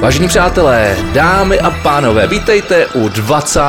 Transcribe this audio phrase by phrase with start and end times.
[0.00, 3.60] Vážení přátelé, dámy a pánové, vítejte u 20.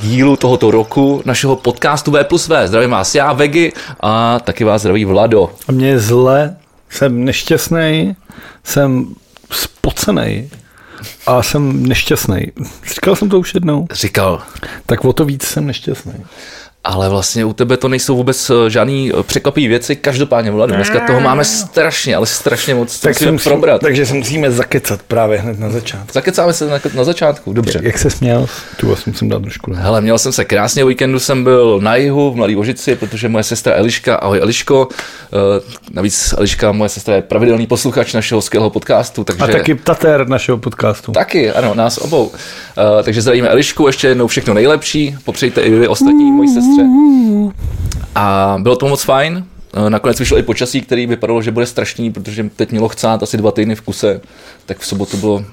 [0.00, 2.68] dílu tohoto roku našeho podcastu V plus V.
[2.68, 5.50] Zdravím vás já, Vegy, a taky vás zdraví Vlado.
[5.68, 6.56] A mě je zle,
[6.90, 8.16] jsem nešťastný,
[8.64, 9.06] jsem
[9.52, 10.50] spocený
[11.26, 12.52] a jsem nešťastný.
[12.94, 13.86] Říkal jsem to už jednou.
[13.92, 14.42] Říkal,
[14.86, 16.24] Tak o to víc jsem nešťastný.
[16.86, 19.96] Ale vlastně u tebe to nejsou vůbec eh, žádný eh, překvapivé věci.
[19.96, 23.00] Každopádně, Vlado, dneska toho máme strašně, ale strašně moc.
[23.00, 23.80] Tak se musíme probrat.
[23.80, 26.06] takže se musíme zakecat právě hned na začátku.
[26.12, 27.80] Zakecáme se na, na začátku, dobře.
[27.82, 28.48] Jak se směl?
[28.76, 29.72] Tu vás musím dát trošku.
[29.72, 29.82] ne?
[29.82, 33.28] Hele, měl jsem se krásně, o víkendu jsem byl na jihu v Mladý Vožici, protože
[33.28, 35.40] moje sestra Eliška, ahoj Eliško, uh,
[35.90, 39.44] navíc Eliška, moje sestra je pravidelný posluchač našeho skvělého podcastu, takže...
[39.44, 41.12] A taky tater našeho podcastu.
[41.12, 42.32] Taky, ano, nás obou.
[43.02, 46.75] Takže zdravíme Elišku, ještě jednou všechno nejlepší, popřejte i vy ostatní mojí sestře.
[48.14, 49.44] A bylo to moc fajn.
[49.76, 53.36] Uh, Nakonec vyšlo i počasí, který vypadalo, že bude strašný, protože teď mělo chcát asi
[53.36, 54.20] dva týdny v kuse,
[54.66, 55.44] tak v sobotu bylo...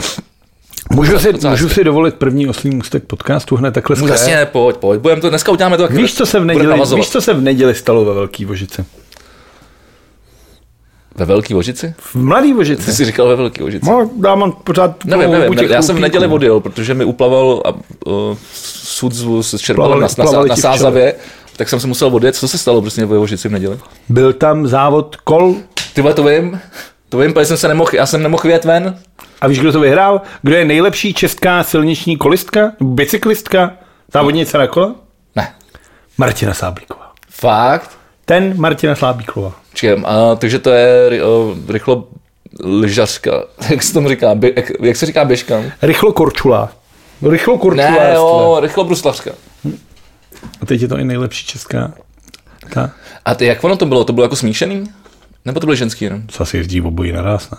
[0.92, 4.10] Můžu si, můžu si dovolit první oslý můstek podcastu hned takhle?
[4.10, 5.96] Jasně, pojď, pojď, budeme to, dneska uděláme to tak.
[5.96, 8.86] Víš, co se v neděli, víš, co se v neděli stalo ve Velký Vožici?
[11.16, 11.94] Ve Velký Vožici?
[11.98, 12.86] V Mladý Vožici.
[12.86, 13.90] Ty jsi říkal ve Velký Vožici.
[13.90, 17.62] No, já mám pořád Nevím, nevím, těch já jsem v neděli odjel, protože mi uplaval
[17.66, 18.38] a uh,
[18.84, 21.16] sud z- s čerpalem na, na, na, Sázavě,
[21.58, 22.36] tak jsem se musel odjet.
[22.36, 23.80] Co se stalo prostě ve Vožici v neděli?
[24.10, 25.56] Byl tam závod kol
[25.94, 26.60] Ty to vím,
[27.10, 29.00] to vím, protože jsem se nemohl, já jsem nemohl vyjet ven.
[29.42, 30.22] a víš, kdo to vyhrál?
[30.42, 32.72] Kdo je nejlepší česká silniční kolistka?
[32.82, 33.72] Bicyklistka?
[34.14, 34.96] Závodnice na kola?
[35.36, 35.54] Ne,
[36.18, 37.12] Martina Sáblíková.
[37.30, 37.90] fakt?
[38.26, 39.54] Ten Martina Sáblíková.
[39.74, 42.08] Čekám, a, takže to je uh, rychlo
[42.64, 45.64] lyžařka, jak se tomu říká, bě, jak, jak, se říká běžka?
[45.82, 46.72] Rychlo Korčula.
[47.30, 47.92] Rychlo Korčula.
[47.92, 49.32] Ne, jo, rychlo bruslařka.
[50.62, 51.94] A teď je to i nejlepší česká.
[52.70, 52.92] Ta,
[53.26, 54.04] A ty, jak ono to bylo?
[54.04, 54.84] To bylo jako smíšený?
[55.46, 56.24] Nebo to bylo ženský jenom?
[56.28, 57.58] co asi jezdí obojí naraz, ne?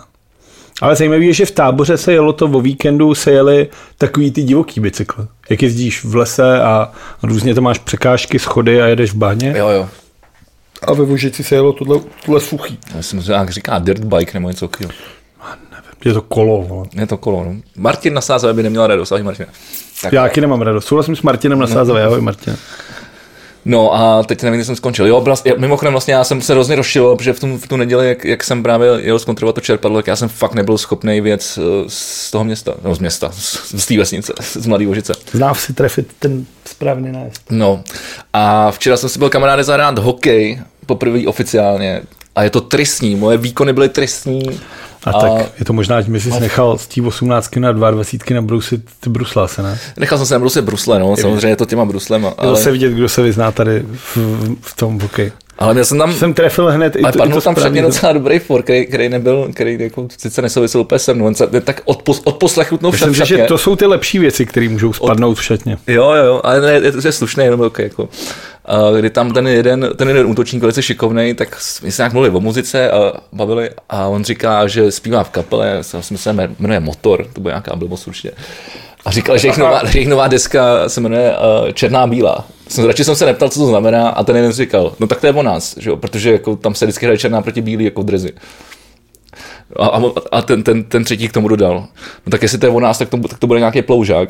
[0.81, 4.43] Ale zajímavé je, že v táboře se jelo to o víkendu, se jeli takový ty
[4.43, 5.25] divoký bicykly.
[5.49, 6.91] Jak jezdíš v lese a
[7.23, 9.53] různě to máš překážky, schody a jedeš v bahně.
[9.57, 9.89] Jo, jo.
[10.87, 12.79] A ve Vožici se jelo tohle, tohle suchý.
[12.95, 14.93] Já jsem že jak říká dirt bike nebo něco takového.
[16.05, 16.61] Je to kolo.
[16.61, 16.85] Vole.
[16.93, 17.55] Je to kolo, no.
[17.75, 19.45] Martin na Sázavě by neměl radost, ahoj Martin.
[20.01, 20.13] Tak.
[20.13, 20.85] Já taky nemám radost.
[20.85, 22.03] Souhlasím s Martinem na Sázavě.
[22.03, 22.57] Ahoj Martin.
[23.65, 25.07] No a teď nevím, kde jsem skončil.
[25.07, 28.07] Jo, vlast, mimochodem vlastně já jsem se hrozně rozčil, protože v, tom, v tu neděli,
[28.07, 31.59] jak, jak, jsem právě jel zkontrolovat to čerpadlo, tak já jsem fakt nebyl schopný věc
[31.87, 35.13] z toho města, no z města, z, z té vesnice, z Mladý Vožice.
[35.31, 37.41] Znám si trefit ten správný nájezd.
[37.49, 37.83] No
[38.33, 42.01] a včera jsem si byl kamarády zahrát hokej, poprvé oficiálně.
[42.35, 44.59] A je to tristní, moje výkony byly tristní.
[45.05, 48.35] A, a tak je to možná, že mi jsi nechal z té 18 na 22
[48.35, 49.79] nabrousit ty bruslase, ne?
[49.97, 52.27] Nechal jsem se nabrousit brusle, no, samozřejmě je to těma bruslema.
[52.27, 54.17] Je Ale, zase vidět, kdo se vyzná tady v,
[54.61, 55.31] v tom hokeji.
[55.57, 57.81] Ale měl jsem tam, Jsem trefil hned i ale to, i padnul to tam předtím
[57.81, 61.35] do- docela dobrý for, který, který nebyl, který jako sice nesouvisel úplně se mnou, on
[61.35, 65.37] se tak odpos, odposlechutnou však, Myslím že to jsou ty lepší věci, které můžou spadnout
[65.37, 65.77] v šatně.
[65.87, 68.09] Jo, jo, ale ne, je to je slušný, jenom okay, jako.
[68.65, 72.35] A kdy tam ten jeden, ten jeden útočník velice šikovnej, tak jsme se nějak mluvili
[72.35, 76.79] o muzice a bavili a on říká, že zpívá v kapele, já že se jmenuje
[76.79, 78.31] Motor, to bude nějaká blbost určitě.
[79.05, 81.31] A říkal, že jejich nová, že jejich nová deska se jmenuje
[81.63, 82.47] uh, Černá bílá.
[82.67, 85.27] Jsem, radši jsem se neptal, co to znamená a ten jeden říkal, no tak to
[85.27, 85.97] je o nás, že jo?
[85.97, 88.33] protože jako, tam se vždycky hraje černá proti bílý jako v drezi.
[89.79, 90.01] A, a,
[90.31, 91.87] a ten, ten, ten třetí k tomu dodal,
[92.25, 94.29] no tak jestli to je o nás, tak to, tak to bude nějaký ploužák.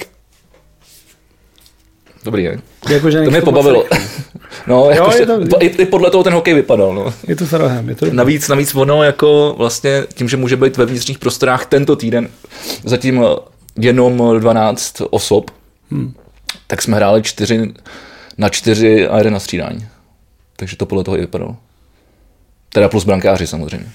[2.23, 2.59] Dobrý, ne?
[2.89, 3.85] Jako, že To mě pobavilo.
[4.67, 6.93] No, jako, je je to- i, i, podle toho ten hokej vypadal.
[6.95, 7.13] No.
[7.27, 8.05] Je to rohem, je to.
[8.11, 12.29] Navíc, navíc ono jako vlastně tím, že může být ve vnitřních prostorách tento týden
[12.83, 15.51] zatím eh, jenom 12 osob,
[15.91, 16.13] hmm.
[16.67, 17.73] tak jsme hráli 4
[18.37, 19.87] na 4 a jeden na střídání.
[20.55, 21.57] Takže to podle toho i vypadalo.
[22.69, 23.91] Teda plus brankáři samozřejmě.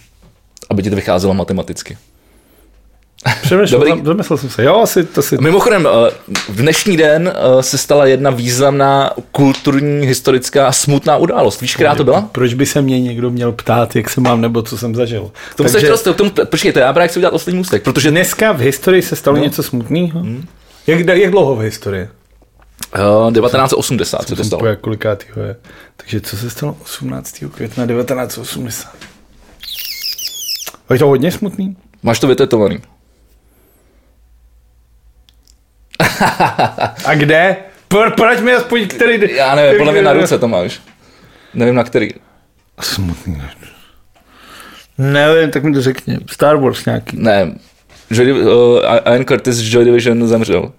[0.70, 1.98] Aby ti to vycházelo matematicky.
[3.42, 3.92] Přemýšlel, Dobrý.
[3.92, 4.64] jsem- zamyslel jsem se.
[4.64, 5.38] Jo, asi to si...
[5.40, 6.10] Mimochodem, eh,
[6.48, 11.60] v dnešní den eh, se stala jedna významná kulturní, historická a smutná událost.
[11.60, 12.28] Víš, která to byla?
[12.32, 15.30] Proč by se mě někdo měl ptát, jak se mám, nebo co jsem zažil?
[15.50, 18.10] K tomu se chtěl, k tomu, počkej, to já právě chci udělat ostatní můstek, protože
[18.10, 19.42] Dneska v historii se stalo no.
[19.42, 20.20] něco smutného?
[20.20, 20.46] Hmm.
[20.86, 22.08] Jak, jak dlouho v historii?
[23.26, 24.66] uh, 1980 se to stalo.
[24.66, 25.56] Jak kolikátýho je.
[25.96, 27.44] Takže co se stalo 18.
[27.54, 28.90] května 1980?
[30.92, 31.76] Je to hodně smutný?
[32.02, 32.80] Máš to vytetovaný.
[37.04, 37.56] A kde?
[37.88, 39.34] Poraď mi aspoň, který...
[39.36, 40.80] Já nevím, podle mě na ruce to máš.
[41.54, 42.08] Nevím na který.
[42.80, 43.42] Smutný.
[44.98, 46.18] Nevím, tak mi to řekni.
[46.30, 47.16] Star Wars nějaký.
[47.20, 47.54] Ne,
[48.10, 50.72] Joy, uh, Ian Curtis z Joy Division zemřel.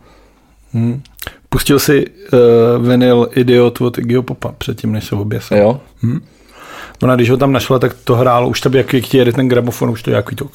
[0.74, 1.04] Hmm.
[1.50, 5.58] Pustil si uh, vinyl Idiot od Iggyho Popa předtím, než se oběsil.
[5.58, 5.82] Jo?
[7.04, 9.48] Ona, když ho tam našla, tak to hrálo, už tam jak, jak ti jede ten
[9.48, 10.46] gramofon, už to je jaký to...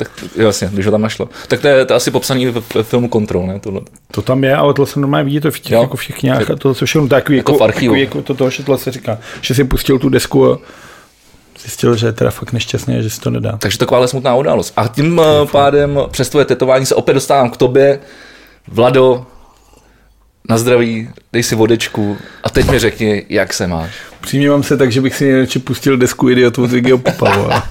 [0.00, 1.28] tak jasně, když ho tam našlo.
[1.48, 3.60] Tak to je, to je asi popsaný v, v filmu Control, ne?
[3.60, 3.80] Tohle.
[4.10, 5.82] To tam je, ale to se normálně vidí to v těch, Jo.
[5.82, 8.62] jako všech knihách a to se všechno takový, Jako jako, takový, jako to, toho, že
[8.62, 10.58] tohle se říká, že si pustil tu desku a
[11.62, 13.56] zjistil, že je teda fakt nešťastný že si to nedá.
[13.58, 14.72] Takže takováhle smutná událost.
[14.76, 18.00] A tím eh, pádem přes tvoje tetování se opět dostávám k tobě.
[18.68, 19.26] Vlado,
[20.48, 23.90] na zdraví, dej si vodečku a teď mi řekni, jak se máš.
[24.20, 27.62] Přímě se tak, že bych si nejradši pustil desku Idiotů z Iggyho Popa.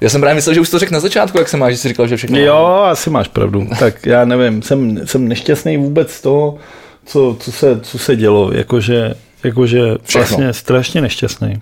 [0.00, 1.88] Já jsem právě myslel, že už to řekl na začátku, jak se máš, že jsi
[1.88, 3.68] říkal, že všechno jo, asi máš pravdu.
[3.78, 6.58] Tak já nevím, jsem, jsem nešťastný vůbec z toho,
[7.04, 8.52] co, co, se, co se dělo.
[8.52, 9.14] Jakože,
[9.44, 10.20] jakože Všechno.
[10.20, 11.60] vlastně strašně nešťastný.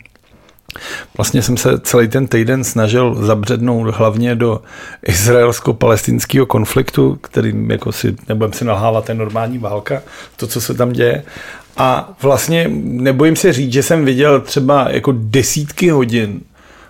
[1.17, 4.63] Vlastně jsem se celý ten týden snažil zabřednout hlavně do
[5.07, 10.03] izraelsko-palestinského konfliktu, kterým jako si, nebudem si nalhávat, je normální válka,
[10.37, 11.23] to, co se tam děje.
[11.77, 16.41] A vlastně nebojím se říct, že jsem viděl třeba jako desítky hodin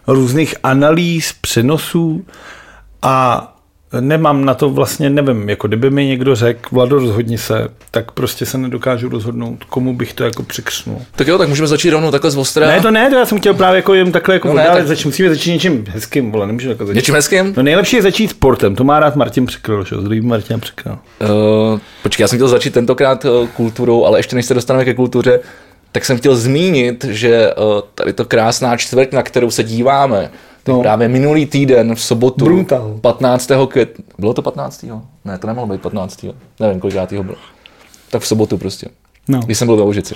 [0.06, 2.24] různých analýz, přenosů
[3.02, 3.50] a
[4.00, 8.46] nemám na to vlastně, nevím, jako kdyby mi někdo řekl, Vlado, rozhodni se, tak prostě
[8.46, 11.02] se nedokážu rozhodnout, komu bych to jako překřnul.
[11.16, 12.66] Tak jo, tak můžeme začít rovnou takhle z ostra.
[12.66, 14.86] Ne, to ne, to já jsem chtěl právě jako jen takhle jako No ne, tak-
[14.86, 16.96] zač, musíme začít něčím hezkým, vole, nemůžu jako začít.
[16.96, 17.54] Něčím hezkým?
[17.56, 19.96] No nejlepší je začít sportem, to má rád Martin Překryl, že?
[19.96, 20.98] Zdravím Martina Překryl.
[21.20, 24.94] Uh, počkej, já jsem chtěl začít tentokrát uh, kulturou, ale ještě než se dostaneme ke
[24.94, 25.40] kultuře,
[25.94, 27.64] tak jsem chtěl zmínit, že uh,
[27.94, 30.30] tady to krásná čtvrť, na kterou se díváme,
[30.62, 30.80] tak No.
[30.80, 32.98] právě minulý týden v sobotu, Brutal.
[33.00, 33.50] 15.
[33.68, 34.84] května, bylo to 15.
[35.24, 36.26] Ne, to nemohlo být 15.
[36.60, 37.36] Nevím, kolikátýho bylo.
[38.10, 38.86] Tak v sobotu prostě,
[39.28, 39.40] No.
[39.40, 40.14] když jsem byl ve Užici.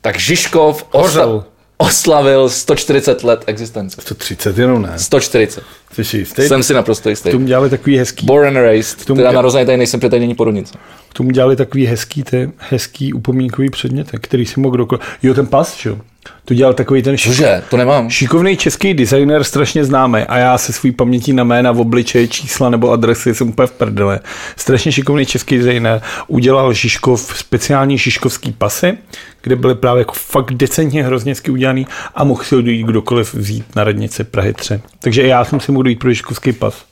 [0.00, 1.44] Tak Žižkov Hořel.
[1.78, 4.00] Osla- oslavil 140 let existence.
[4.00, 4.92] 130 jenom ne.
[4.98, 5.62] 140.
[5.92, 6.42] Jsi si jistý?
[6.48, 7.28] Jsem si naprosto jistý.
[7.28, 10.10] K tomu dělali takový hezký, Born and raised, tomu teda dě- narozený tady nejsem, protože
[10.10, 10.74] tady není porodnice.
[11.10, 15.02] k tomu dělali takový hezký, ty, hezký upomínkový předmět, který si mohl kdokoliv.
[15.22, 15.98] Jo, ten pas, že jo?
[16.44, 18.10] To dělal takový ten šik, Cože, to nemám.
[18.10, 22.70] šikovný český designer, strašně známý a já se svý pamětí na jména, v obličeje, čísla
[22.70, 24.20] nebo adresy jsem úplně v prdele.
[24.56, 28.98] Strašně šikovný český designer udělal Žižkov speciální žižkovský pasy,
[29.42, 33.76] kde byly právě jako fakt decentně hrozněcky udělaný a mohl si ho dojít kdokoliv vzít
[33.76, 34.80] na radnici Prahy 3.
[35.00, 36.84] Takže já jsem si mohl dojít pro žižkovský pas.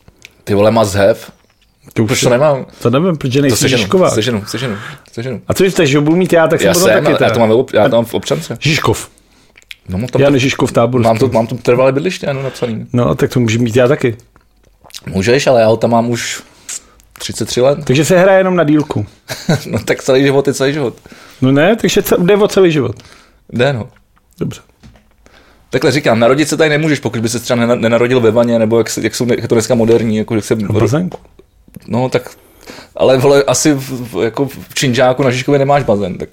[0.44, 1.14] Ty vole, have.
[1.92, 2.66] To už Proč to nemám?
[2.82, 4.10] To nevím, protože To nejsi seženu, Žižková.
[4.10, 4.76] seženu, seženu,
[5.12, 5.40] seženu.
[5.48, 7.30] A co jste, že ho budu mít já, tak jsem Já potom jsem, taky já
[7.30, 8.56] to mám, já to mám v občance.
[8.60, 9.08] Žižkov.
[9.88, 11.00] No, mám tam, Já to, ne Žižkov tábor.
[11.00, 12.86] mám, to, mám to trvalé bydliště, ano, napsaný.
[12.92, 14.16] No, tak to může mít já taky.
[15.06, 16.42] Můžeš, ale já ho tam mám už
[17.18, 17.78] 33 let.
[17.84, 19.06] Takže se hraje jenom na dílku.
[19.66, 20.94] no tak celý život je celý život.
[21.42, 22.96] No ne, takže jde o celý život.
[23.52, 23.88] Jde, no.
[24.38, 24.60] Dobře.
[25.70, 28.78] Takhle říkám, narodit se tady nemůžeš, pokud by se třeba nena- nenarodil ve vaně, nebo
[28.78, 30.54] jak, jak jsou jak to dneska moderní, jako jak se...
[30.54, 31.18] V bazénku.
[31.86, 32.30] No tak
[32.96, 36.28] ale vole, asi v, v, jako v Činžáku na Žižkově nemáš bazén, tak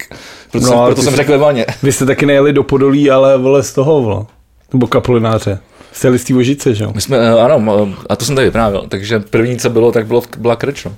[0.50, 1.66] proto, No, jsem, proto jsem řekl ve vaně.
[1.82, 4.24] Vy jste taky nejeli do Podolí, ale vole z toho, vole.
[4.72, 5.58] Nebo kapolináře.
[5.92, 6.92] Jste jeli z té Vožice, že jo?
[6.94, 10.20] My jsme, eh, ano, a to jsem tady vyprávěl, takže první, co bylo, tak bylo,
[10.20, 10.92] v- byla Krč, no.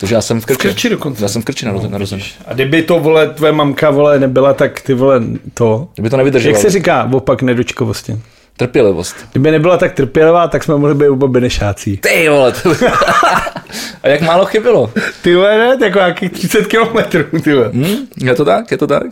[0.00, 0.58] Takže já jsem v Krči.
[0.68, 1.24] Krči dokonce.
[1.24, 1.90] Já jsem v Krči narozen.
[1.90, 2.20] narozen.
[2.46, 5.22] A kdyby to, vole, tvoje mamka, vole, nebyla, tak ty, vole,
[5.54, 5.88] to...
[5.94, 6.54] Kdyby to nevydrželo.
[6.54, 8.18] Jak se říká opak nedočkavosti?
[8.58, 9.16] Trpělivost.
[9.32, 11.96] Kdyby nebyla tak trpělivá, tak jsme mohli být oba benešácí.
[11.96, 12.52] Ty vole.
[12.52, 12.70] To...
[14.02, 14.90] a jak málo chybilo.
[15.22, 17.70] Ty vole, ne, jako nějakých 30 kilometrů, ty vole.
[17.72, 17.96] Hm?
[18.16, 19.06] Je to tak, je to tak.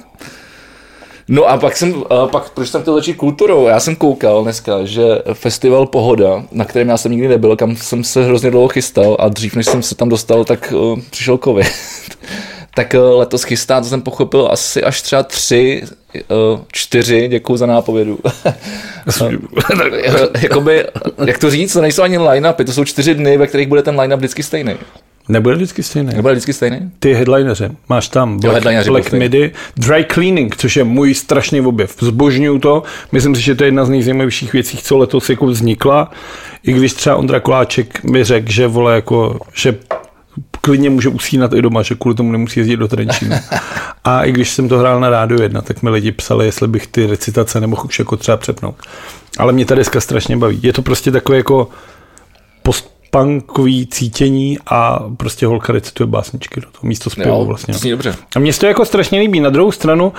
[1.28, 3.66] No a pak jsem, a pak, proč jsem chtěl začít kulturou?
[3.66, 5.02] Já jsem koukal dneska, že
[5.32, 9.28] festival Pohoda, na kterém já jsem nikdy nebyl, kam jsem se hrozně dlouho chystal a
[9.28, 11.66] dřív, než jsem se tam dostal, tak uh, přišel covid.
[12.76, 15.83] Tak uh, letos chystá, to jsem pochopil, asi až třeba tři,
[16.14, 18.18] uh, čtyři, děkuji za nápovědu.
[20.42, 20.85] Jakoby,
[21.26, 24.00] jak to říct, to nejsou ani line-upy, to jsou čtyři dny, ve kterých bude ten
[24.00, 24.75] line-up vždycky stejný.
[25.28, 26.14] Nebude vždycky stejný.
[26.14, 26.90] Nebude vždycky stejný?
[26.99, 29.12] Ty headlineři, máš tam Black, headlineři Black.
[29.12, 31.97] Midi, Dry Cleaning, což je můj strašný objev.
[32.00, 36.11] Zbožňuju to, myslím si, že to je jedna z nejzajímavějších věcí, co letos jako vznikla.
[36.62, 39.78] I když třeba Ondra Koláček mi řekl, že vole jako, že
[40.66, 43.40] klidně může usínat i doma, že kvůli tomu nemusí jezdit do Trenčína.
[44.04, 46.87] A i když jsem to hrál na rádiu jedna, tak mi lidi psali, jestli bych
[46.87, 48.75] ty recitace nemohl už jako třeba přepnout.
[49.38, 50.61] Ale mě ta deska strašně baví.
[50.62, 51.68] Je to prostě takové jako
[52.62, 57.75] postpunkový cítění a prostě holka recituje básničky do toho místo zpěvu Jo, vlastně.
[57.75, 58.14] zní dobře.
[58.37, 59.40] A mně se to jako strašně líbí.
[59.40, 60.12] Na druhou stranu,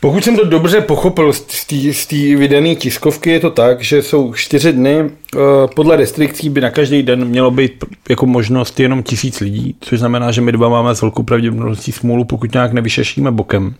[0.00, 4.72] pokud jsem to dobře pochopil z té- vydané tiskovky, je to tak, že jsou čtyři
[4.72, 4.96] dny.
[5.00, 5.38] eh,
[5.74, 10.30] Podle restrikcí by na každý den mělo být jako možnost jenom tisíc lidí, což znamená,
[10.32, 13.74] že my dva máme s velkou pravděpodobností smůlu, pokud nějak nevyšešíme bokem.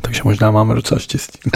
[0.00, 1.38] Takže možná máme docela štěstí.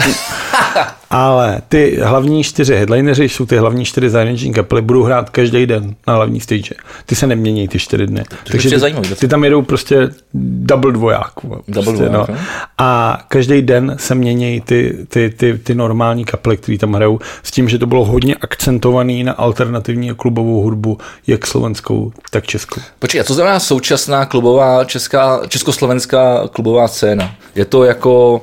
[1.09, 5.95] Ale ty hlavní čtyři headlineři, jsou ty hlavní čtyři zahraniční kapely, budou hrát každý den
[6.07, 6.75] na hlavní stage.
[7.05, 8.23] Ty se nemění ty čtyři dny.
[8.29, 11.31] To takže ty, zajímavý, ty, tam jedou prostě double dvoják.
[11.33, 12.35] Prostě, double dvoják, no.
[12.77, 17.51] A každý den se mění ty, ty, ty, ty normální kapely, které tam hrajou, s
[17.51, 20.97] tím, že to bylo hodně akcentovaný na alternativní klubovou hudbu,
[21.27, 22.81] jak slovenskou, tak českou.
[22.99, 27.35] Počkej, a co znamená současná klubová česká, československá klubová scéna?
[27.55, 28.34] Je to jako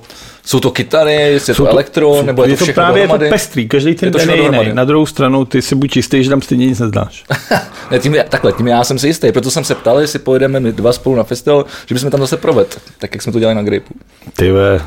[0.45, 3.25] jsou to kytary, je to, to elektro, jsou, nebo je, je to, to právě dohromady?
[3.25, 4.73] je to pestrý, každý ten den je jiný.
[4.73, 7.25] Na druhou stranu ty si buď jistý, že tam stejně nic nezdáš.
[7.91, 10.73] ne, tím, takhle, tím já jsem si jistý, proto jsem se ptal, jestli pojedeme my
[10.73, 13.63] dva spolu na festival, že bychom tam zase proved, tak jak jsme to dělali na
[13.63, 13.95] Grapeu.
[14.37, 14.81] Ty ve,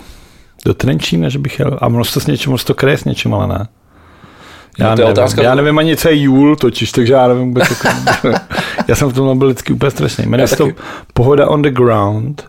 [0.65, 1.77] do Trenčína, že bych jel.
[1.81, 3.67] A ono to s něčím, ono to kraje s něčím, ale ne.
[4.79, 5.11] Já, no, nevím.
[5.11, 7.67] Otázka, já nevím ani, co je jůl, totiž, takže já nevím vůbec.
[8.87, 10.25] já jsem v tom byl vždycky úplně strašný.
[10.25, 10.69] Jmenuje se to
[11.13, 12.43] Pohoda on the ground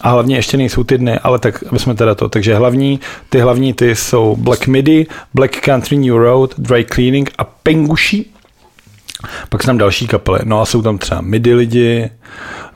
[0.00, 2.28] a hlavně ještě nejsou ty dny, ale tak, aby jsme teda to.
[2.28, 7.44] Takže hlavní, ty hlavní ty jsou Black Midi, Black Country New Road, Dry Cleaning a
[7.44, 8.24] Penguši.
[9.48, 10.38] Pak jsou tam další kapely.
[10.44, 12.10] No a jsou tam třeba Midi lidi,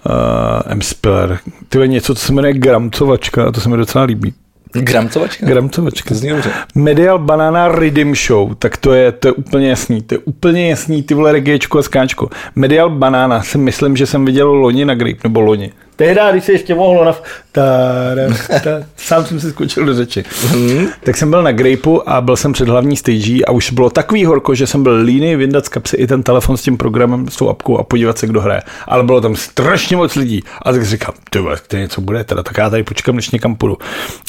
[0.07, 0.83] uh, M.
[0.83, 1.39] Spiller.
[1.69, 4.35] Ty něco, co se jmenuje Gramcovačka a to se mi docela líbí.
[4.73, 5.47] Gramcovačka?
[5.47, 6.09] Gramcovačka.
[6.09, 6.51] To zní dobře.
[6.75, 10.03] Medial Banana Rhythm Show, tak to je, to je úplně jasný.
[10.03, 12.29] To je úplně jasný, ty vole reggaečko a skáčko.
[12.55, 15.73] Medial Banana si myslím, že jsem viděl loni na Grape, nebo loni.
[15.97, 17.13] Tehdy, když se ještě mohlo na...
[17.53, 17.63] Ta,
[18.49, 20.25] ta, ta, sám jsem si skočil do řeči.
[20.57, 20.87] Mm.
[21.05, 24.25] Tak jsem byl na Grapeu a byl jsem před hlavní stage a už bylo takový
[24.25, 27.37] horko, že jsem byl líný vyndat z kapsy i ten telefon s tím programem, s
[27.37, 28.63] tou apkou a podívat se, kdo hraje.
[28.87, 30.45] Ale bylo tam strašně moc lidí.
[30.63, 33.57] A tak říkám, ty vole, to něco bude teda, tak já tady počkám, než někam
[33.57, 33.79] půjdu.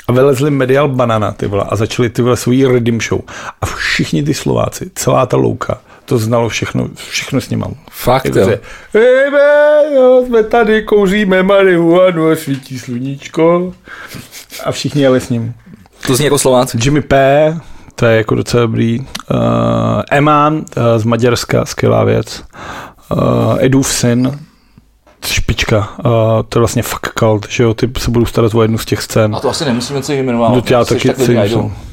[0.07, 3.21] A vylezli Medial Banana, ty vole, a začali ty vole svůj Redim Show.
[3.61, 7.73] A všichni ty Slováci, celá ta louka, to znalo všechno, všechno s ním mám.
[7.91, 8.49] Fakt, jo.
[8.93, 13.73] Ejme, jo, jsme tady, kouříme marihuanu a svítí sluníčko.
[14.65, 15.53] A všichni jeli s ním.
[16.07, 16.77] To zní jako Slováci.
[16.81, 17.59] Jimmy P.,
[17.95, 18.99] to je jako docela dobrý.
[18.99, 19.05] Uh,
[20.11, 20.63] Eman uh,
[20.97, 22.43] z Maďarska, skvělá věc.
[23.11, 24.39] Uh, Edův syn,
[25.27, 25.89] špička.
[26.05, 26.11] Uh,
[26.49, 29.01] to je vlastně fuck cult, že jo, ty se budou starat o jednu z těch
[29.01, 29.35] scén.
[29.35, 30.49] A to asi nemusíme co jmenovat.
[30.49, 31.13] No, já taky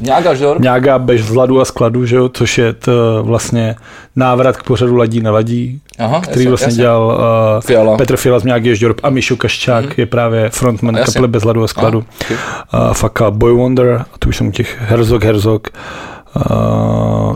[0.00, 0.56] Nějaká, jo?
[0.58, 3.76] Nějaká bez vzladu a skladu, že jo, což je to vlastně
[4.16, 6.82] návrat k pořadu Ladí na ladí, Aha, který jasně, vlastně jasně.
[6.82, 7.96] dělal uh, Fiala.
[7.96, 9.92] Petr Fiala z nějaký Ježďorb a Mišo Kaščák mm.
[9.96, 12.04] je právě frontman kapely bez hladu a skladu.
[12.08, 12.36] Aha,
[12.72, 12.88] okay.
[12.88, 15.68] uh, Faka Boy Wonder, a tu už jsem u těch Herzog Herzog.
[15.68, 15.80] Uh,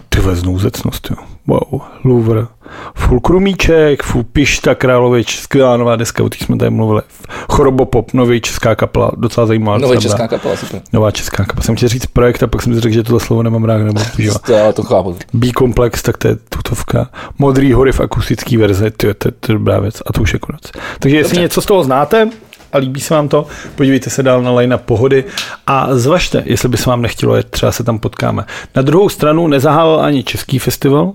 [0.09, 1.17] ty znouzecnost, jo.
[1.47, 2.47] Wow, Louvre.
[2.95, 7.03] Full Krumíček, Full Pišta Královič, skvělá nová deska, o jsme tady mluvili.
[7.49, 9.79] Chorobopop, nový česká kapela, docela zajímavá.
[9.79, 10.83] Nová česká kapela, super.
[10.93, 11.63] Nová česká kapela.
[11.63, 14.01] Jsem chtěl říct projekt a pak jsem si řekl, že tohle slovo nemám rád, nebo
[14.17, 14.43] používat.
[14.43, 15.17] to, to chápu.
[15.33, 17.11] B-komplex, tak to je tutovka.
[17.39, 20.33] Modrý hory v akustické verzi, to je, to, to je dobrá věc a to už
[20.33, 20.63] je konec.
[20.99, 21.43] Takže jestli Dobře.
[21.43, 22.29] něco z toho znáte,
[22.75, 25.25] a líbí se vám to, podívejte se dál na line pohody
[25.67, 28.45] a zvažte, jestli by se vám nechtělo jet, třeba se tam potkáme.
[28.75, 31.13] Na druhou stranu nezahálil ani český festival,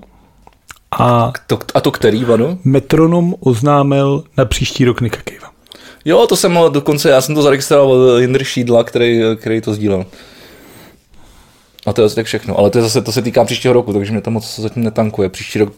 [0.98, 2.58] a, to, a to který, Vanu?
[2.64, 5.50] Metronom oznámil na příští rok Nika Cave.
[6.04, 10.06] Jo, to jsem dokonce, já jsem to zaregistroval od Jindry Šídla, který, který to sdílel.
[11.86, 12.58] A to je tak všechno.
[12.58, 15.28] Ale to, je zase, to se týká příštího roku, takže mě to moc zatím netankuje.
[15.28, 15.72] Příští rok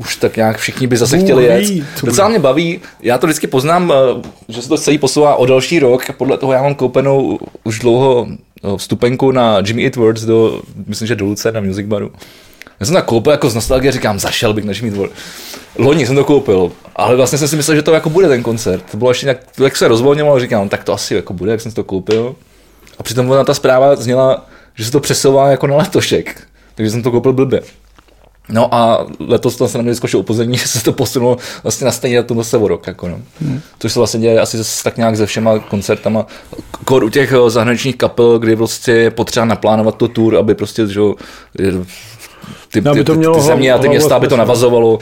[0.00, 1.84] už tak nějak všichni by zase chtěli jet.
[2.04, 5.78] Docela mě baví, já to vždycky poznám, eh, že se to celý posouvá o další
[5.78, 10.22] rok a podle toho já mám koupenou už dlouho eh, vstupenku na Jimmy Eat Words
[10.22, 12.12] do, myslím, že do Luce na Music Baru.
[12.80, 15.14] Já jsem to koupil jako z nostalgie, říkám, zašel bych na Jimmy Eat Words.
[15.78, 18.82] Loni jsem to koupil, ale vlastně jsem si myslel, že to jako bude ten koncert.
[18.90, 21.70] To bylo ještě nějak, jak se rozvolňovalo, říkám, tak to asi jako bude, jak jsem
[21.70, 22.34] si to koupil.
[22.98, 26.42] A přitom ona ta zpráva zněla, že se to přesouvá jako na letošek.
[26.74, 27.62] Takže jsem to koupil blbě.
[28.48, 31.92] No a letos to se na mě vyskočilo upozornění, že se to posunulo vlastně na
[31.92, 32.86] stejně datum zase o rok.
[32.86, 33.18] Jako no.
[33.40, 33.60] hmm.
[33.78, 36.26] Což se vlastně děje asi tak nějak se všema koncertama.
[36.84, 40.86] Kor u těch eh, zahraničních kapel, kdy prostě je potřeba naplánovat to tour, aby prostě
[40.86, 41.00] že,
[42.72, 44.98] ty, no, ty, ty, ty země a ty města, aby to navazovalo.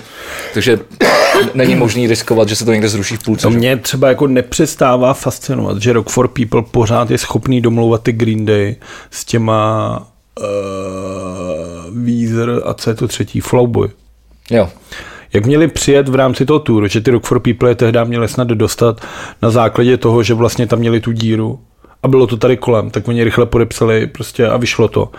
[0.55, 0.81] Takže
[1.55, 3.43] není možný riskovat, že se to někde zruší v půlce.
[3.43, 8.13] To mě třeba jako nepřestává fascinovat, že Rock for People pořád je schopný domlouvat ty
[8.13, 8.77] Green Day
[9.11, 13.89] s těma uh, Weezer a co je to třetí, Flowboy.
[14.51, 14.69] Jo.
[15.33, 18.29] Jak měli přijet v rámci toho touru, že ty Rock for People je tehdy měli
[18.29, 19.01] snad dostat
[19.43, 21.61] na základě toho, že vlastně tam měli tu díru
[22.03, 25.11] a bylo to tady kolem, tak oni rychle podepsali prostě a vyšlo to.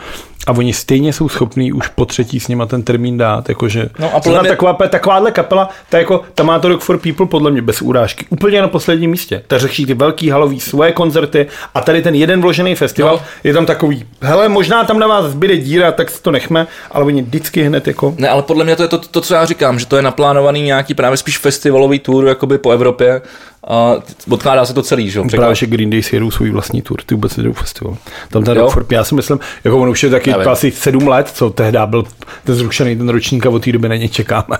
[0.48, 4.16] A oni stejně jsou schopní už po třetí s nima ten termín dát, jakože no
[4.16, 4.50] a podle mě...
[4.50, 8.26] taková, takováhle kapela, ta, jako, ta má to Rock for People podle mě bez urážky,
[8.30, 9.44] úplně na posledním místě.
[9.48, 13.26] Ta řeší ty velký halový svoje koncerty a tady ten jeden vložený festival no.
[13.44, 17.06] je tam takový, hele, možná tam na vás zbyde díra, tak si to nechme, ale
[17.06, 18.16] oni vždycky hned jako...
[18.18, 20.62] Ne, ale podle mě to je to, to, co já říkám, že to je naplánovaný
[20.62, 23.22] nějaký právě spíš festivalový tour jakoby po Evropě
[23.68, 23.96] a
[24.30, 25.26] odkládá se to celý, že jo?
[25.32, 27.98] Právě, že Green Day si jedou svůj vlastní tour, ty vůbec jedou festival.
[28.30, 28.58] Tam ten.
[28.58, 30.50] Rockford, já si myslím, jako on už je taky Nevím.
[30.50, 32.04] asi sedm let, co tehdy byl
[32.44, 34.58] ten zrušený ten ročník a od té doby na ně čekáme.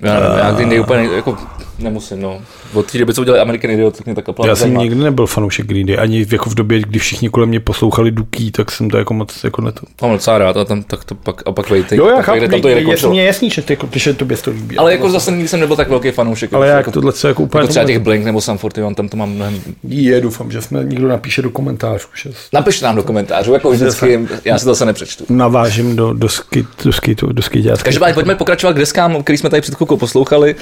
[0.00, 1.36] Já nevím, já Green Day úplně jako
[1.82, 2.40] nemusím, no.
[2.74, 4.82] Od té doby, co udělali American Idiot, tak mě tak Já jsem nezajímá.
[4.82, 8.50] nikdy nebyl fanoušek Green Day, ani jako v době, kdy všichni kolem mě poslouchali Duky,
[8.50, 9.80] tak jsem to jako moc jako neto.
[10.02, 11.98] Mám docela rád a tam tak to pak, a pak Waiting.
[11.98, 13.14] Jo, já tak chápu, tam to je je, končilo.
[13.14, 14.76] je jasný, že, ty, jako, že tobě to líbí.
[14.76, 16.54] Ale jako zase nikdy jsem nebyl tak velký fanoušek.
[16.54, 19.08] ale jako, jak tohle co jako úplně jako třeba těch Blink nebo Sam 41, tam
[19.08, 19.60] to mám mnohem...
[19.88, 24.28] je, doufám, že jsme někdo napíše do komentářů, že Napište nám do komentářů, jako vždycky,
[24.44, 25.24] já si to zase nepřečtu.
[25.28, 27.42] navážím do, do, skit, do, skitu, do.
[27.82, 30.56] Každopádně pojďme pokračovat k deskám, který jsme tady před chvilkou poslouchali.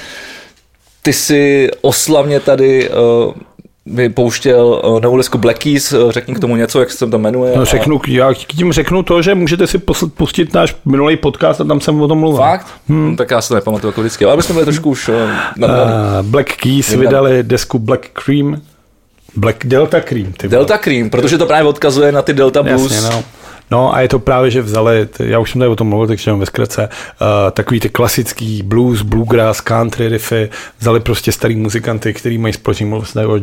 [1.03, 3.33] Ty si oslavně tady uh,
[3.87, 7.53] vypouštěl uh, novou desku Black Keys, uh, řekni k tomu něco, jak se to jmenuje.
[7.57, 11.61] No, a- řeknu, já tím řeknu to, že můžete si posl- pustit náš minulý podcast
[11.61, 12.39] a tam jsem o tom mluvil.
[12.39, 12.67] Fakt?
[12.89, 13.17] Hmm.
[13.17, 15.15] Tak já se to nepamatuju jako vždycky, ale my jsme byli trošku už uh.
[15.15, 15.69] Uh,
[16.23, 17.07] Black Keys Vydali.
[17.07, 18.61] vydali desku Black Cream.
[19.37, 20.33] Black Delta Cream.
[20.33, 20.49] Ty.
[20.49, 22.93] Delta Cream, protože to právě odkazuje na ty Delta Blues.
[22.93, 23.25] Jasně, no.
[23.71, 26.29] No a je to právě, že vzali, já už jsem tady o tom mluvil, takže
[26.29, 32.15] jenom ve zkratce, uh, takový ty klasický blues, bluegrass, country riffy, vzali prostě starý muzikanty,
[32.15, 32.53] který mají
[33.05, 33.41] jsem tady o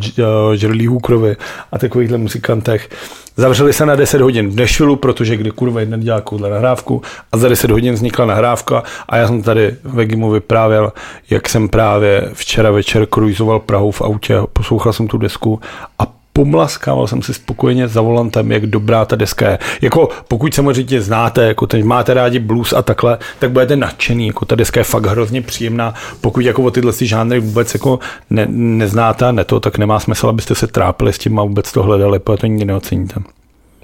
[0.47, 1.37] o Jerry Hookerovi
[1.71, 2.89] a takovýchhle muzikantech.
[3.37, 7.01] Zavřeli se na 10 hodin v Nashville, protože kde kurva jedna dělá takovouhle nahrávku
[7.31, 10.93] a za 10 hodin vznikla nahrávka a já jsem tady ve Gimu vyprávěl,
[11.29, 15.59] jak jsem právě včera večer kruizoval Prahou v autě, poslouchal jsem tu desku
[15.99, 19.59] a pomlaskával jsem si spokojeně za volantem, jak dobrá ta deska je.
[19.81, 24.45] Jako pokud samozřejmě znáte, jako ten, máte rádi blues a takhle, tak budete nadšený, jako
[24.45, 25.93] ta deska je fakt hrozně příjemná.
[26.21, 27.99] Pokud jako o tyhle ty žánry vůbec jako
[28.29, 31.71] ne, neznáte a ne to, tak nemá smysl, abyste se trápili s tím a vůbec
[31.71, 33.15] to hledali, protože to nikdy neoceníte.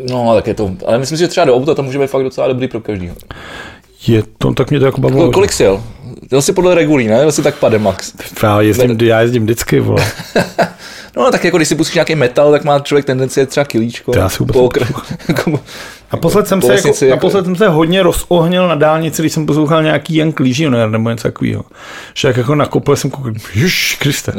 [0.09, 2.23] No, tak je to, ale myslím si, že třeba do auta to může být fakt
[2.23, 3.15] docela dobrý pro každýho.
[4.07, 5.23] Je to, tak mě to jako bavilo.
[5.25, 5.83] Kol- Kolik jsi jel?
[6.31, 7.15] Jel jsi podle regulí, ne?
[7.15, 8.13] Jel jsi tak pade max.
[8.43, 10.05] Já jezdím, já jezdím vždycky, vole.
[11.17, 14.11] No, tak jako když si pustíš nějaký metal, tak má člověk tendenci třeba kilíčko.
[14.15, 15.59] Já si vůbec po okr- jako-
[16.13, 19.83] Naposled jsem, se, jako, jako- naposled jsem se hodně rozohnil na dálnici, když jsem poslouchal
[19.83, 21.63] nějaký Young Legionnaire nebo něco takového.
[22.13, 24.31] Že jak jako nakopl jsem koukal, Ježiš Kriste.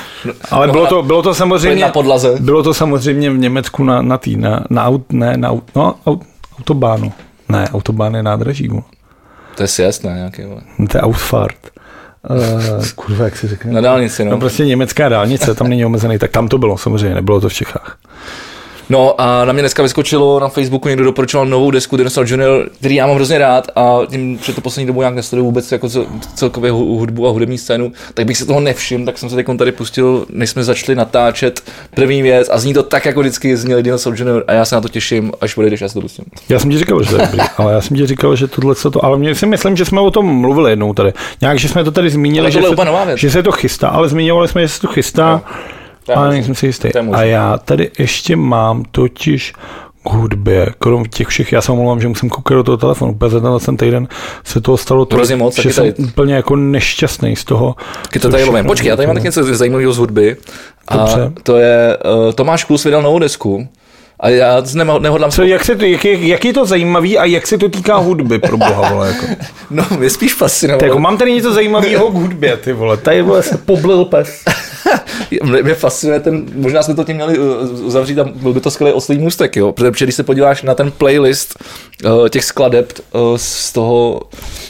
[0.50, 2.36] Ale No bylo a- to, bylo to samozřejmě, na podlaze.
[2.40, 5.94] bylo to samozřejmě v Německu na, na tý, na, na, aut, ne, na, aut- no,
[6.06, 6.22] aut,
[6.58, 7.12] autobánu.
[7.48, 8.68] Ne, autobán je nádraží.
[8.68, 8.82] vole.
[9.54, 10.12] To je sjezd, ne?
[10.14, 10.60] Nějaký, vole.
[10.90, 11.56] To je Ausfahrt.
[12.30, 13.72] Uh, kurva, jak se řekne?
[13.72, 14.30] Na dálnici, no.
[14.30, 17.52] No prostě německá dálnice, tam není omezený, tak tam to bylo samozřejmě, nebylo to v
[17.52, 17.98] Čechách.
[18.90, 22.94] No a na mě dneska vyskočilo na Facebooku, někdo doporučoval novou desku Dinosaur Junior, který
[22.94, 26.06] já mám hrozně rád a tím, že to poslední dobu nějak nesleduju vůbec jako cel-
[26.34, 29.46] celkově hu- hudbu a hudební scénu, tak bych se toho nevšiml, tak jsem se teď
[29.58, 31.62] tady pustil, než jsme začali natáčet
[31.94, 34.80] první věc a zní to tak, jako vždycky zněli Dinosaur Junior a já se na
[34.80, 36.24] to těším, až odejdeš, já se to pustím.
[36.48, 38.74] Já jsem ti říkal, že to je dobrý, ale já jsem ti říkal, že tohle
[38.74, 41.12] co to, ale mě si myslím, že jsme o tom mluvili jednou tady.
[41.40, 42.76] Nějak, že jsme to tady zmínili, že se,
[43.16, 45.77] že se to chystá, ale zmiňovali jsme, že se to chystá, je
[46.16, 46.88] ale nejsem si jistý.
[47.12, 49.52] A já tady ještě mám totiž
[50.04, 53.30] k hudbě, krom těch všech, já se omlouvám, že musím koukat do toho telefonu, protože
[53.30, 54.08] za tenhle ten týden
[54.44, 56.08] se toho stalo to, moc, že taky jsem tady.
[56.08, 57.76] úplně jako nešťastný z toho.
[58.02, 58.64] Taky to tady lovím.
[58.66, 60.36] Počkej, já tady mám taky něco zajímavého z hudby.
[60.88, 61.32] A Dobře.
[61.42, 63.68] to je, uh, Tomáš Klus vydal novou desku.
[64.20, 67.24] A já nema- nehodlám Co, jak, se to, jak, je, jak je to zajímavý a
[67.24, 69.26] jak se to týká hudby, pro boha, vole, jako.
[69.70, 70.84] No, mě spíš Tak fascinovalo.
[70.86, 72.96] jako mám tady něco zajímavého k hudbě, ty vole.
[72.96, 74.44] Tady vole se poblil pes.
[75.30, 78.70] Mě, mě fascinuje ten, možná jsme to tím měli uh, uzavřít a byl by to
[78.70, 81.64] skvělý oslý můstek, jo, protože když se podíváš na ten playlist
[82.04, 84.20] uh, těch skladeb uh, z toho,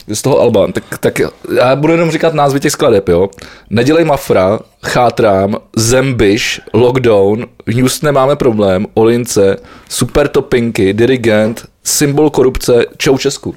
[0.08, 1.20] z toho alba, tak, tak
[1.56, 3.28] já budu jenom říkat názvy těch skladeb, jo.
[3.70, 9.56] Nedělej mafra, Chátrám, Zembiš, Lockdown, v Houstone máme problém, Olince,
[9.88, 13.54] Super Topinky, Dirigent, Symbol korupce, Čau Česku.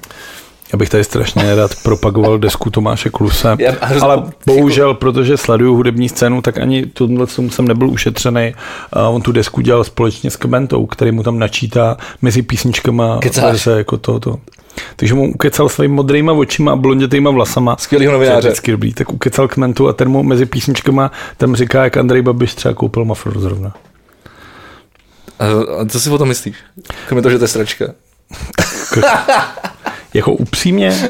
[0.72, 6.08] Já bych tady strašně rád propagoval desku Tomáše Kluse, Já- ale bohužel, protože sleduju hudební
[6.08, 8.54] scénu, tak ani tohle jsem nebyl ušetřený.
[8.92, 13.78] A on tu desku dělal společně s Kmentou, který mu tam načítá mezi písničkama verze
[13.78, 14.36] jako tohoto.
[14.96, 17.76] Takže mu ukecal svými modrýma očima a blondětýma vlasama.
[17.78, 18.48] Skvělýho je novináře.
[18.48, 18.94] vždycky dobrý.
[18.94, 23.04] Tak ukecal Kmentu a ten mu mezi písničkama tam říká, jak Andrej Babiš třeba koupil
[23.04, 23.74] Mafru zrovna.
[25.38, 25.44] A,
[25.80, 26.56] a co si o tom myslíš?
[27.06, 27.86] Kromě toho, že to je sračka.
[30.14, 31.08] Jako upřímně,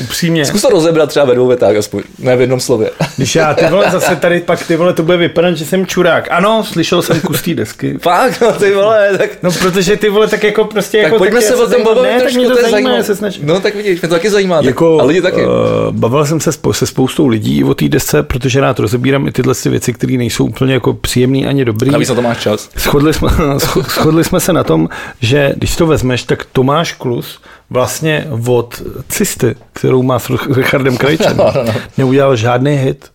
[0.00, 0.44] upřímně.
[0.44, 2.90] Zkus to rozebrat třeba ve dvou větách aspoň, ne v jednom slově.
[3.16, 6.28] Když já ty vole zase tady pak ty vole to bude vypadat, že jsem čurák.
[6.30, 7.98] Ano, slyšel jsem kus té desky.
[8.02, 11.40] Fakt, no ty vole, tak, No protože ty vole tak jako prostě tak jako pojďme
[11.40, 12.96] taky se o tom zajímám- bavit Ne, tak trošku, mě to, to zajímá, zajímavé.
[12.96, 13.46] já se snažím.
[13.46, 15.44] No tak vidíš, mě to taky zajímá, tak, Jako, a lidi taky.
[15.46, 15.50] Uh,
[15.90, 19.54] bavil jsem se spo- se spoustou lidí o té desce, protože rád rozebírám i tyhle
[19.54, 21.90] ty věci, které nejsou úplně jako příjemné ani dobrý.
[21.90, 22.70] Navíc na to máš čas.
[22.78, 24.88] Shodli jsme, scho- shodli jsme se na tom,
[25.20, 27.40] že když to vezmeš, tak Tomáš Klus
[27.72, 31.72] vlastně od Cisty, kterou má s Richardem Krajčem, No, no, no.
[31.98, 33.10] neudělal žádný hit.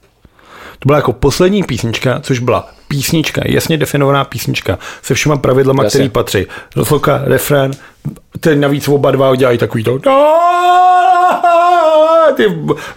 [0.80, 5.98] To byla jako poslední písnička, což byla písnička, jasně definovaná písnička, se všema pravidlama, Jasně.
[5.98, 6.46] který patří.
[6.76, 7.72] Rozloka, refrén,
[8.39, 10.00] ten navíc oba dva dělají takový to
[12.36, 12.44] ty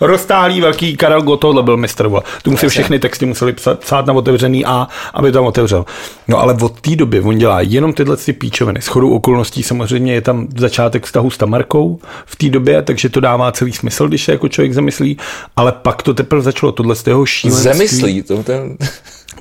[0.00, 2.22] roztálý velký Karel Gott, tohle byl mistr, vole.
[2.42, 5.84] Tu musí všechny texty museli psát, psát na otevřený A, aby tam otevřel.
[6.28, 8.82] No ale od té doby on dělá jenom tyhle ty píčoviny.
[8.82, 13.20] S chodou okolností samozřejmě je tam začátek vztahu s Tamarkou v té době, takže to
[13.20, 15.16] dává celý smysl, když se jako člověk zamyslí,
[15.56, 17.72] ale pak to teprve začalo tohle z toho šílenství.
[17.72, 18.76] Zemyslí, to ten...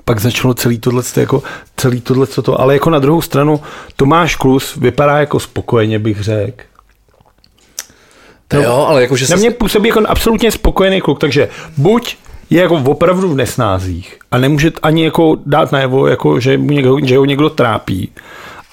[0.05, 1.43] Pak začalo celý tohle, jako,
[1.77, 3.59] celý tohle, co to, ale jako na druhou stranu
[3.95, 6.68] Tomáš Klus vypadá jako spokojeně, bych řekl.
[8.51, 12.17] To jo, ale jakože Na mě působí jako absolutně spokojený kluk, takže buď
[12.49, 16.97] je jako opravdu v nesnázích a nemůže ani jako dát najevo, jako, že, mu někdo,
[17.03, 18.09] že ho někdo trápí,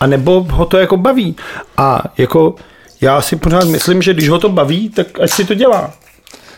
[0.01, 1.37] a nebo ho to jako baví.
[1.77, 2.55] A jako
[3.01, 5.93] já si pořád myslím, že když ho to baví, tak ať si to dělá.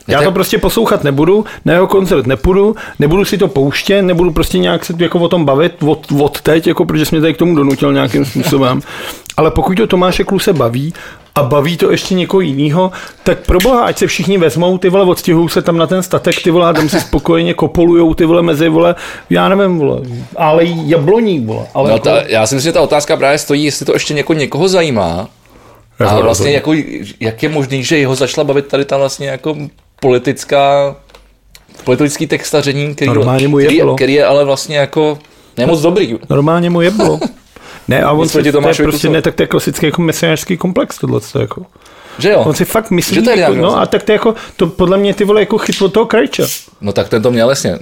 [0.08, 4.58] Já to prostě poslouchat nebudu, na jeho koncert nepůjdu, nebudu si to pouštět, nebudu prostě
[4.58, 7.36] nějak se jako o tom bavit od, od teď, jako protože jsi mě tady k
[7.36, 8.80] tomu donutil nějakým způsobem.
[9.36, 10.94] Ale pokud to Tomáše Kluse baví
[11.38, 12.90] a baví to ještě někoho jiného,
[13.22, 16.42] tak pro boha, ať se všichni vezmou, ty vole, odstěhují se tam na ten statek,
[16.42, 18.94] ty vole, a tam si spokojeně kopolujou, ty vole, mezi, vole,
[19.30, 20.00] já nevím, vole,
[20.36, 21.66] ale jabloní, vole.
[21.74, 24.14] Ale No, jako, ta, já si myslím, že ta otázka právě stojí, jestli to ještě
[24.14, 25.28] něko, někoho zajímá.
[26.00, 26.74] Jako A vlastně jako,
[27.20, 29.56] jak je možný, že jeho začala bavit tady ta vlastně jako
[30.00, 30.96] politická,
[31.84, 35.18] politický textaření, který, Normálně mu který, který, je ale vlastně jako
[35.56, 36.16] nemoc dobrý.
[36.30, 37.20] Normálně mu jeblo.
[37.88, 40.02] Ne, a on si, proti to je Tomášovi prostě ne, tak to je klasický jako
[40.02, 41.66] mesiářský komplex tohle, jako.
[42.18, 42.40] Že jo?
[42.46, 44.66] On si fakt myslí, Že to je jako, no a tak to je jako, to
[44.66, 46.46] podle mě ty vole jako chyt od toho krajča.
[46.80, 47.78] No tak ten to měl jasně.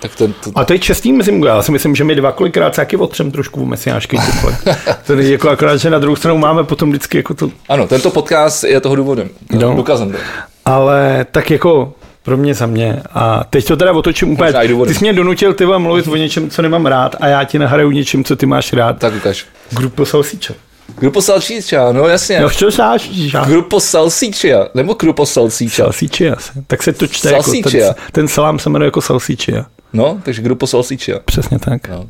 [0.00, 1.46] Tak ten, to, A to je čestný mnou.
[1.46, 4.78] Já si myslím, že my dva kolikrát se taky otřem trošku mesiářský komplex.
[5.06, 7.50] to je jako akorát, že na druhou stranu máme potom vždycky jako to.
[7.68, 9.28] ano, tento podcast je toho důvodem.
[9.52, 9.74] No.
[9.74, 10.12] Důkazem.
[10.12, 10.18] to.
[10.64, 11.94] Ale tak jako
[12.26, 13.02] pro mě za mě.
[13.14, 14.52] A teď to teda otočím úplně.
[14.86, 17.58] Ty jsi mě donutil ty vole, mluvit o něčem, co nemám rád a já ti
[17.58, 18.98] nahraju něčem, co ty máš rád.
[18.98, 19.46] Tak ukaž.
[19.70, 20.54] Grupo Salsiča.
[20.98, 22.40] Grupo Salsíča, no jasně.
[22.40, 23.10] No co sáš?
[23.46, 25.82] Grupo Salsíčia, nebo Grupo Salsíča.
[25.82, 26.36] Salsičia.
[26.66, 27.92] Tak se to čte jako Salsičia.
[27.92, 29.66] ten, ten salám se jmenuje jako Salsičia.
[29.92, 31.18] No, takže Grupo Salsíčia.
[31.24, 31.88] Přesně tak.
[31.88, 32.06] No.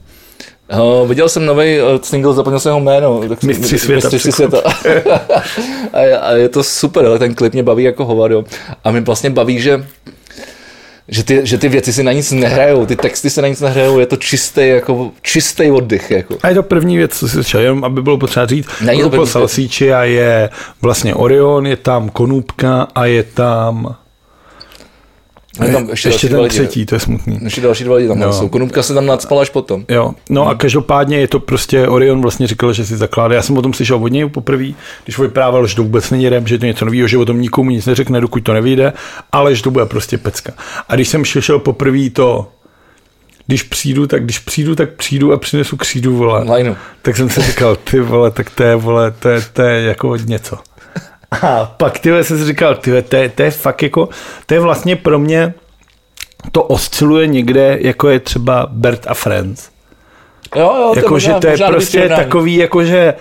[0.74, 3.29] Uh, viděl jsem nový uh, single, zapomněl jsem jeho jméno.
[3.29, 4.59] Tak Mistři světa, Mistři světa.
[5.92, 8.44] a, je, a, je to super, ale ten klip mě baví jako hovado.
[8.85, 9.87] A mě vlastně baví, že
[11.09, 13.98] že ty, že ty věci si na nic nehrajou, ty texty se na nic nehrajou,
[13.98, 16.11] je to čistý, jako, čistý oddych.
[16.11, 16.37] Jako.
[16.42, 18.68] A je to první věc, co si šel, jenom aby bylo potřeba říct.
[18.81, 19.31] Není to věc.
[19.31, 20.50] Salsičia je
[20.83, 23.96] vlastně Orion, je tam Konůbka a je tam
[25.64, 26.49] Je tam ještě, ještě ten lidi.
[26.49, 27.38] třetí, to je smutný.
[27.42, 28.33] Ještě další dva lidi tam No.
[28.33, 28.49] jsou.
[28.49, 29.85] Konůbka se tam nadspala až potom.
[29.88, 30.51] Jo, no Hmm.
[30.51, 33.75] a každopádně je to prostě, Orion vlastně říkal, že si zakládá, já jsem o tom
[33.75, 34.64] slyšel od něj poprvé,
[35.05, 37.71] když vyprával, že to vůbec není rap, že to něco nového, že o tom nikomu
[37.71, 38.92] nic neřekne, dokud to nevyjde,
[39.33, 40.53] ale že to bude prostě pecka.
[40.88, 42.49] A když jsem slyšel poprvé to,
[43.47, 46.55] když přijdu, tak když přijdu, tak přijdu a přinesu křídu, vole.
[46.57, 46.75] Lineu.
[47.03, 50.16] Tak jsem si říkal, ty vole, tak to je, vole, to je, to je jako
[50.16, 50.59] něco.
[51.30, 54.08] A pak ty jsem si říkal, ty to je, to je fakt jako,
[54.46, 55.54] to je vlastně pro mě,
[56.52, 59.68] to osciluje někde, jako je třeba Bert a Friends.
[60.56, 63.14] Jo, jo, Jakože možná- to je prostě takový, jakože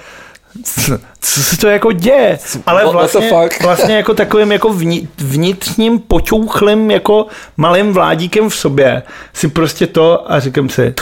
[0.64, 6.92] co, co se to jako děje, ale vlastně, vlastně jako takovým jako vni- vnitřním poťouchlým
[6.92, 7.26] jako
[7.58, 10.94] malým vládíkem v sobě si prostě to a říkám si,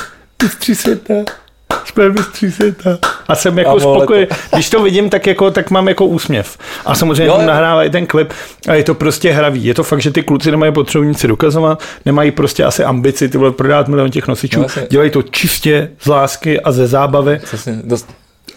[0.44, 1.14] mistři světa,
[1.86, 2.98] jsme mistři světa.
[3.28, 4.28] A jsem jako A spokojený.
[4.54, 6.58] Když to vidím, tak, jako, tak mám jako úsměv.
[6.86, 7.48] A samozřejmě Jo, tam jo.
[7.48, 8.34] nahrávají ten klip
[8.68, 9.66] a je to prostě hravý.
[9.66, 13.30] Je to fakt, že ty kluci nemají potřebu nic si dokazovat, nemají prostě asi ambici
[13.30, 14.60] ty vole prodávat milion těch nosičů.
[14.60, 14.88] No, jasně.
[14.90, 17.40] Dělají to čistě z lásky a ze zábavy.
[17.44, 18.08] Přesně, dost,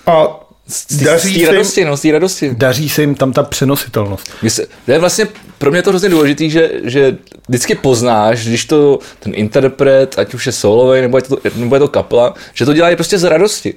[0.06, 2.50] A z, daří té se, jim, radosti, no, z té radosti.
[2.54, 4.30] daří se jim tam ta přenositelnost.
[4.48, 5.26] Se- To je vlastně
[5.58, 7.16] pro mě to hrozně důležitý, že, že
[7.48, 11.80] vždycky poznáš, když to ten interpret, ať už je solový, nebo je to, nebo je
[11.80, 13.74] to kapela, že to dělají prostě z radosti.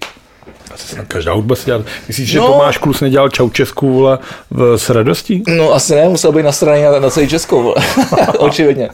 [1.08, 1.84] Každá hudba si dělá.
[2.08, 2.48] Myslíš, že No.
[2.48, 4.20] Tomáš Klus nedělal Čaučesku vole,
[4.52, 5.44] v, s radostí?
[5.48, 7.76] No asi ne, musel být na straně na, na celý Českou, vole.
[8.38, 8.90] očividně.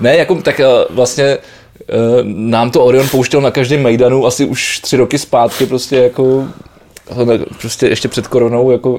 [0.00, 1.38] Ne, jako tak eh, vlastně eh,
[2.24, 6.44] nám to Orion pouštěl na každém Mejdanu asi už tři roky zpátky, prostě jako
[7.60, 8.98] prostě ještě před koronou, jako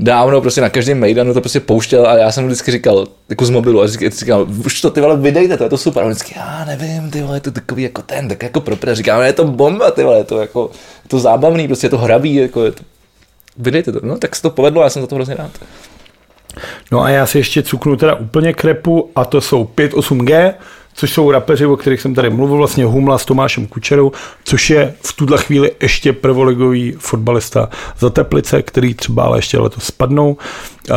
[0.00, 3.50] dávno prostě na každém Mejdanu to prostě pouštěl a já jsem vždycky říkal, jako z
[3.50, 6.02] mobilu, a říkal, říkal už to ty vole vydejte, to je to super.
[6.02, 9.22] A vždycky, já nevím, ty vole, je to takový jako ten, tak jako pro Říkám,
[9.22, 10.70] je to bomba, ty vole, je to jako,
[11.04, 12.82] je to zábavný, prostě je to hravý, jako je to,
[13.58, 14.00] vydejte to.
[14.02, 15.50] No tak se to povedlo, já jsem za to hrozně rád.
[16.92, 20.54] No a já si ještě cuknu teda úplně krepu a to jsou 5.8G,
[20.96, 24.12] což jsou rapeři, o kterých jsem tady mluvil, vlastně Humla s Tomášem Kučerou,
[24.44, 29.84] což je v tuhle chvíli ještě prvoligový fotbalista za Teplice, který třeba ale ještě letos
[29.84, 30.36] spadnou.
[30.90, 30.96] Uh,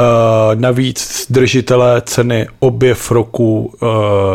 [0.56, 3.90] navíc držitelé ceny objev roku uh,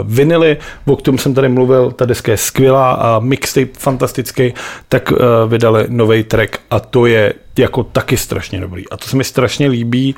[0.05, 4.55] vinily, o kterém jsem tady mluvil, ta deska je skvělá a mixtape fantastický,
[4.89, 8.89] tak uh, vydali nový track a to je jako taky strašně dobrý.
[8.89, 10.15] A to se mi strašně líbí.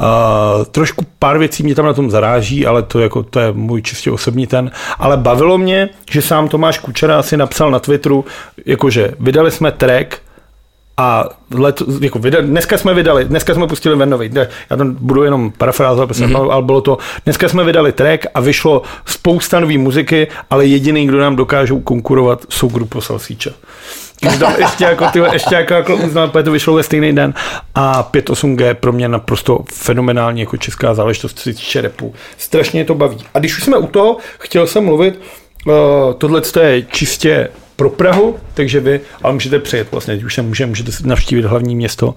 [0.00, 3.82] Uh, trošku pár věcí mě tam na tom zaráží, ale to, jako, to je můj
[3.82, 4.70] čistě osobní ten.
[4.98, 8.24] Ale bavilo mě, že sám Tomáš Kučera asi napsal na Twitteru,
[8.66, 10.20] jakože vydali jsme track,
[10.98, 14.30] a let, jako vydali, dneska jsme vydali, dneska jsme pustili ven nový,
[14.70, 16.52] já to budu jenom parafrázovat, mm-hmm.
[16.52, 21.18] ale bylo to, dneska jsme vydali track a vyšlo spousta nové muziky, ale jediný, kdo
[21.18, 23.00] nám dokážou konkurovat, jsou grupo
[24.22, 24.54] Salsíča.
[24.58, 27.34] ještě jako, ty, ještě jako, jako uznal, to vyšlo ve stejný den
[27.74, 32.14] a 5.8G pro mě naprosto fenomenální jako česká záležitost, co se repu.
[32.38, 33.18] Strašně to baví.
[33.34, 35.20] A když už jsme u toho, chtěl jsem mluvit,
[35.66, 35.72] uh,
[36.18, 40.90] tohle je čistě pro Prahu, takže vy, ale můžete přijet vlastně, už se může, můžete
[41.04, 42.14] navštívit hlavní město,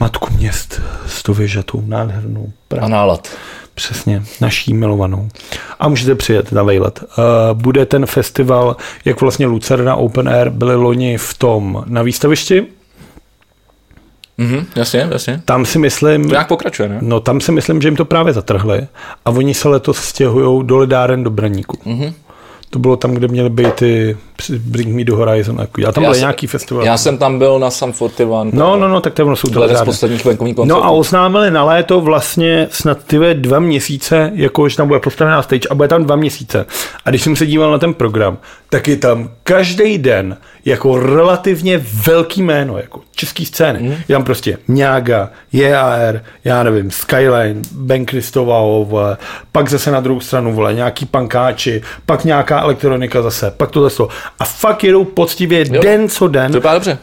[0.00, 2.86] matku měst s tou věžatou, nádhernou Prahu.
[2.86, 3.28] A nálad.
[3.74, 5.28] Přesně, naší milovanou.
[5.80, 7.02] A můžete přijet na vejlet.
[7.02, 7.24] Uh,
[7.60, 12.66] bude ten festival, jak vlastně Lucerna Open Air byly loni v tom na výstavišti,
[14.38, 15.42] Mm-hmm, jasně, jasně.
[15.44, 16.22] Tam si myslím...
[16.22, 16.98] To nějak pokračuje, ne?
[17.00, 18.86] No tam si myslím, že jim to právě zatrhli
[19.24, 21.78] a oni se letos stěhují do lidáren do Braníku.
[21.86, 22.12] Mm-hmm.
[22.74, 24.16] To bylo tam, kde měly být ty
[24.58, 25.60] Bring Me to Horizon.
[25.88, 26.84] A tam byl nějaký festival.
[26.84, 28.44] Já jsem tam byl na Sam 41.
[28.52, 30.80] No, no, no, tak to jsou to z posledních venkovních koncertů.
[30.80, 35.42] No a oznámili na léto vlastně snad ty dva měsíce, jako že tam bude postavená
[35.42, 36.66] stage a bude tam dva měsíce.
[37.04, 38.38] A když jsem se díval na ten program,
[38.70, 43.78] tak je tam každý den jako relativně velký jméno, jako český scény.
[43.78, 43.90] Mm.
[43.90, 48.88] Je tam prostě Mňága, JAR, já nevím, Skyline, Ben Kristovao,
[49.52, 54.02] pak zase na druhou stranu, vole, nějaký pankáči, pak nějaká elektronika zase, pak to zase.
[54.38, 55.82] A fakt jedou poctivě jo.
[55.82, 56.52] den co den.
[56.52, 56.98] To vypadá dobře.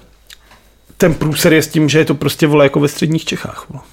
[0.98, 3.84] Ten průser je s tím, že je to prostě, vole, jako ve středních Čechách, vole.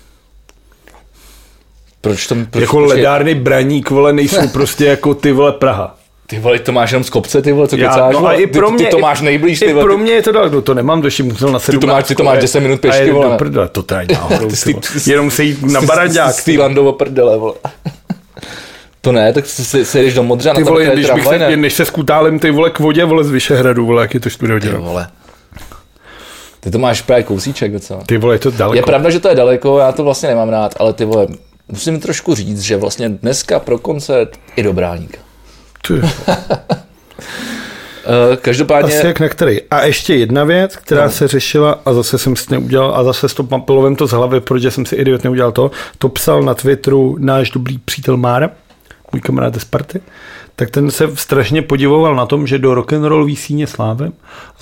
[2.00, 2.46] Proč tam...
[2.46, 5.97] Proč, jako proč ledárny braník, vole, nejsou prostě jako ty, vole, Praha.
[6.30, 8.46] Ty vole, to máš jenom z kopce, ty vole, co Já, kecáš, no, a i
[8.46, 9.84] pro mě, ty, ty, to máš nejblíž, ty vole.
[9.84, 11.66] pro mě je to daleko, to nemám, došli musel na 17.
[11.80, 13.36] Ty to máš, ty to máš 10 minut pěšky, vole.
[13.36, 14.48] Prdele, to tady náhodou,
[15.06, 16.34] jenom se jít na baradák.
[16.34, 17.54] Z té Landovo prdele, vole.
[19.00, 21.84] To ne, tak si, si jdeš do Modřa ty vole, když bych se, než se
[21.84, 25.08] skutálem ty vole k vodě, vole z Vyšehradu, vole, jak je to čtvrt Ty vole.
[26.60, 28.00] Ty to máš právě kousíček docela.
[28.06, 28.76] Ty vole, je to daleko.
[28.76, 31.26] Je pravda, že to je daleko, já to vlastně nemám rád, ale ty vole,
[31.68, 35.27] musím trošku říct, že vlastně dneska pro koncert i do Bráníka.
[35.94, 36.02] Uh,
[38.40, 38.98] každopádně...
[38.98, 39.62] Asi jak na který.
[39.70, 41.10] A ještě jedna věc, která no.
[41.10, 44.40] se řešila a zase jsem si neudělal a zase s to pilovem to z hlavy,
[44.40, 48.50] protože jsem si idiot neudělal to, to psal na Twitteru náš dobrý přítel Mára,
[49.12, 50.00] můj kamarád ze Sparty,
[50.56, 54.10] tak ten se strašně podivoval na tom, že do rock'n'roll síně slávy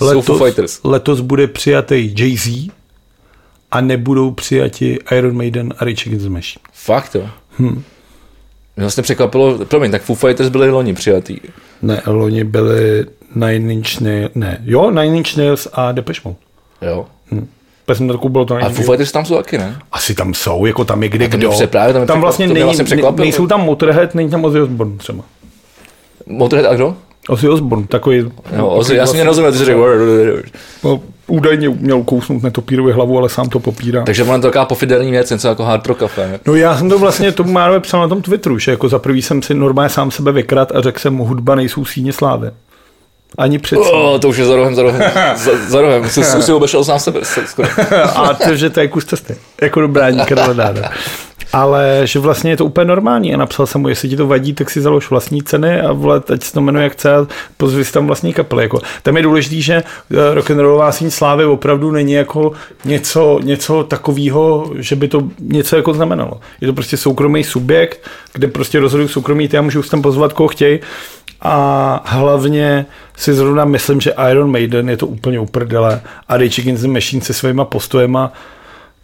[0.01, 2.71] letos, letos bude přijatý Jay-Z
[3.71, 6.63] a nebudou přijati Iron Maiden a Rage Against the Machine.
[6.73, 7.29] Fakt jo?
[7.59, 7.83] Hm.
[8.77, 11.37] Mě vlastně překvapilo, promiň, tak Foo Fighters byli loni přijatý.
[11.81, 16.37] Ne, loni byli Nine Inch Nails, ne, jo, Nine Inch Nails a Depeche Mode.
[16.81, 17.05] Jo.
[17.31, 17.47] Hm.
[18.07, 19.79] to bylo to A Foo Fighters tam jsou taky, ne?
[19.91, 21.51] Asi tam jsou, jako tam je kde kdo.
[21.67, 25.23] Právě, tam, tam vlastně není, vlastně nejsou tam Motorhead, není tam Ozzy Osbourne třeba.
[26.25, 26.97] Motorhead a kdo?
[27.27, 28.31] Ozzy Osbourne, takový...
[28.57, 29.85] No, Ozzy, já si nerozuměl, ty jsi řekl...
[30.83, 34.03] No, údajně měl kousnout netopírovi hlavu, ale sám to popírá.
[34.03, 36.39] Takže ono je to taková pofiderní věc, něco jako hard rock café.
[36.47, 39.21] No já jsem to vlastně, to Márové psal na tom Twitteru, že jako za prvý
[39.21, 42.51] jsem si normálně sám sebe vykrat a řekl jsem, hudba nejsou síně slávy.
[43.37, 43.77] Ani před.
[43.77, 45.11] Oh, to už je za rohem, za rohem.
[45.35, 46.09] za, za rohem.
[46.09, 47.19] Jsi, jsi obešel sám sebe.
[47.45, 47.69] Skoro.
[48.15, 49.35] a to, že to je kus cesty.
[49.61, 50.53] Jako dobrá nikada
[51.53, 54.53] ale že vlastně je to úplně normální a napsal jsem mu, jestli ti to vadí,
[54.53, 57.85] tak si založ vlastní ceny a vole, ať se to jmenuje jak chce a pozvi
[57.85, 58.63] si tam vlastní kapely.
[58.63, 58.79] Jako.
[59.03, 62.51] Tam je důležité, že eh, rock'n'rollová síň slávy opravdu není jako
[62.85, 66.39] něco, něco takového, že by to něco jako znamenalo.
[66.61, 70.47] Je to prostě soukromý subjekt, kde prostě rozhodují soukromí, ty a můžu tam pozvat, koho
[70.47, 70.79] chtějí.
[71.41, 72.85] A hlavně
[73.17, 77.21] si zrovna myslím, že Iron Maiden je to úplně uprdele a Rage Against the Machine
[77.21, 78.33] se svýma postojema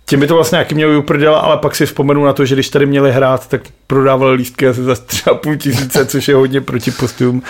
[0.05, 2.69] tím by to vlastně jaký měli uprdela, ale pak si vzpomenu na to, že když
[2.69, 6.91] tady měli hrát, tak prodávali lístky asi za třeba půl tisíce, což je hodně proti
[6.91, 7.43] postům.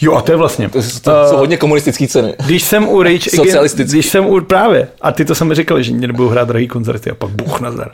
[0.00, 0.68] Jo, a to je vlastně.
[0.68, 2.34] To, to, to jsou hodně komunistické ceny.
[2.46, 5.92] Když jsem u Rage Against, když jsem u právě, a ty to sami říkali, že
[5.92, 7.90] mě nebudou hrát drahý koncerty a pak buch nazdar.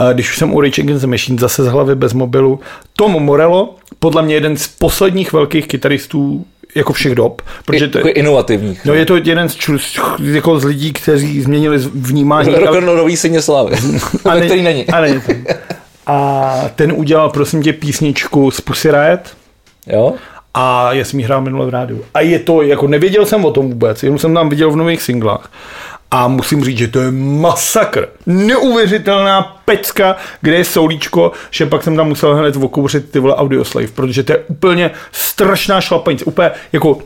[0.00, 2.60] Uh, když už jsem u Rage Against the Machine zase z hlavy bez mobilu,
[2.96, 3.74] Tom Morello,
[4.06, 7.42] podle mě jeden z posledních velkých kytaristů jako všech dob.
[7.64, 8.84] Protože to je, jako inovativních.
[8.84, 9.56] No, je to jeden z,
[10.20, 12.54] jako z lidí, kteří změnili vnímání.
[12.80, 13.76] nový syně slávy,
[14.24, 14.86] a ne, který není.
[14.86, 15.20] A, není
[16.06, 19.20] a ten udělal, prosím tě, písničku z Pussy Riot.
[19.86, 20.14] Jo.
[20.54, 22.04] a já jsem ji hrál minule v rádiu.
[22.14, 25.02] A je to, jako nevěděl jsem o tom vůbec, jenom jsem tam viděl v nových
[25.02, 25.50] singlách.
[26.10, 28.08] A musím říct, že to je masakr.
[28.26, 33.88] Neuvěřitelná pecka, kde je soulíčko, že pak jsem tam musel hned okouřit ty vole Audioslave,
[33.88, 36.24] protože to je úplně strašná šlapanice.
[36.24, 36.98] Úplně jako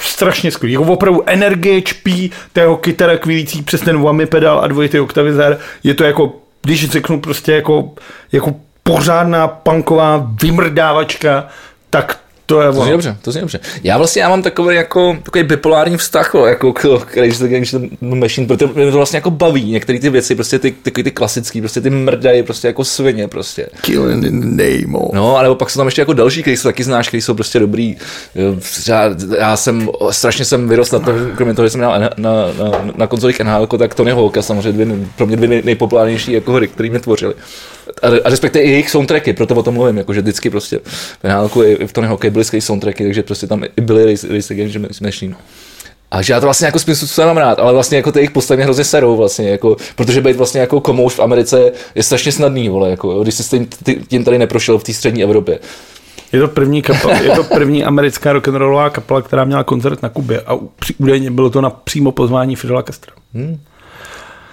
[0.00, 0.72] strašně skvělý.
[0.72, 5.58] Jako opravdu energie čpí tého kytara kvílící přes ten whammy pedál a dvojitý oktavizér.
[5.84, 7.90] Je to jako, když řeknu prostě jako,
[8.32, 11.48] jako pořádná punková vymrdávačka,
[11.90, 13.60] tak to je To zní dobře, to zní dobře.
[13.84, 18.46] Já vlastně já mám takový jako takový bipolární vztah, jako k Crazy Against the Machine,
[18.46, 21.80] protože mě to vlastně jako baví, některé ty věci, prostě ty, ty, ty klasické, prostě
[21.80, 23.66] ty mrdají prostě jako svině prostě.
[23.80, 25.12] Killing in the name of.
[25.12, 27.58] No, ale pak jsou tam ještě jako další, který jsou taky znáš, který jsou prostě
[27.58, 27.96] dobrý.
[28.88, 32.10] Já, já jsem, strašně jsem vyrostl na to, kromě toho, že jsem měl na, na,
[32.16, 36.52] na, na konzolích NHL, tak Tony Hawk a samozřejmě dvě, pro mě dvě nejpopulárnější jako
[36.52, 37.34] hry, které mě tvořily.
[38.02, 40.80] A, a respektive i jejich soundtracky, proto o tom mluvím, jako že vždycky prostě
[41.22, 44.54] v NHL i v Tony Hawk byly skvělé soundtracky, takže prostě tam i byly Race,
[44.54, 45.36] Against Machine.
[46.10, 48.30] A že já to vlastně jako spíš co mám rád, ale vlastně jako ty jejich
[48.30, 52.68] postavy hrozně serou vlastně, jako, protože být vlastně jako komouš v Americe je strašně snadný,
[52.68, 53.68] vole, jako, jo, když jsi
[54.08, 55.58] tím tady neprošel v té střední Evropě.
[56.32, 60.40] Je to první, kapel, je to první americká rock'n'rollová kapela, která měla koncert na Kubě
[60.46, 60.58] a
[60.98, 63.12] údajně bylo to na přímo pozvání Fidela Castra.
[63.34, 63.60] Hmm.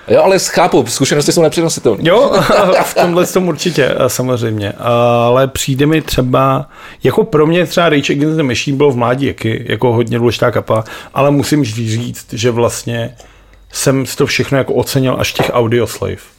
[0.07, 1.99] Jo, ale chápu, zkušenosti jsou nepřenositelné.
[2.03, 2.31] Jo,
[2.83, 4.73] v tomhle tom určitě, samozřejmě.
[4.79, 6.69] Ale přijde mi třeba,
[7.03, 10.51] jako pro mě třeba Rage Against the Machine byl v mládí jaky, jako hodně důležitá
[10.51, 13.15] kapa, ale musím říct, že vlastně
[13.71, 16.35] jsem to všechno jako ocenil až těch Audio Slave.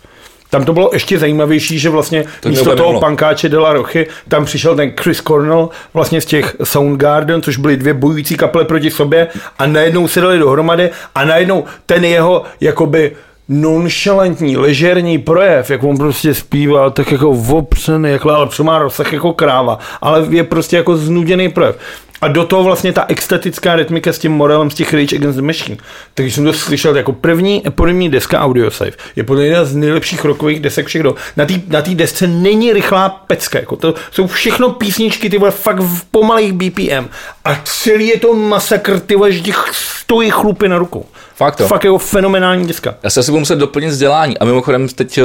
[0.51, 4.77] Tam to bylo ještě zajímavější, že vlastně to místo toho pankáče Dela Rochy, tam přišel
[4.77, 9.67] ten Chris Cornell vlastně z těch Soundgarden, což byly dvě bojující kaple proti sobě a
[9.67, 13.17] najednou se dali dohromady a najednou ten jeho jakoby
[13.49, 19.33] nonchalantní, ležerní projev, jak on prostě zpívá, tak jako opřený, jako, ale má rozsah jako
[19.33, 21.79] kráva, ale je prostě jako znuděný projev.
[22.21, 25.43] A do toho vlastně ta extatická rytmika s tím morelem z těch Rage Against the
[25.43, 25.77] Machine.
[26.15, 28.91] Takže jsem to slyšel jako první eponymní deska Audio Save.
[29.17, 31.03] Je podle jedna z nejlepších rokových desek všech
[31.37, 33.59] Na té na tý desce není rychlá pecka.
[33.59, 37.09] Jako to jsou všechno písničky, ty vole, fakt v pomalých BPM.
[37.45, 41.07] A celý je to masakr, ty vole, že ti stojí chlupy na rukou.
[41.37, 41.69] Fakt, to.
[41.69, 42.95] Fakt jako fenomenální diska.
[43.03, 44.39] Já se asi budu muset doplnit vzdělání.
[44.39, 45.21] A mimochodem teď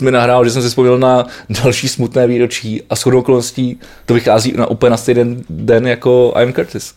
[0.00, 1.26] mi nahrál, že jsem si vzpomněl na
[1.62, 6.52] další smutné výročí a shodou okolností to vychází na úplně na stejný den jako Ian
[6.52, 6.94] Curtis.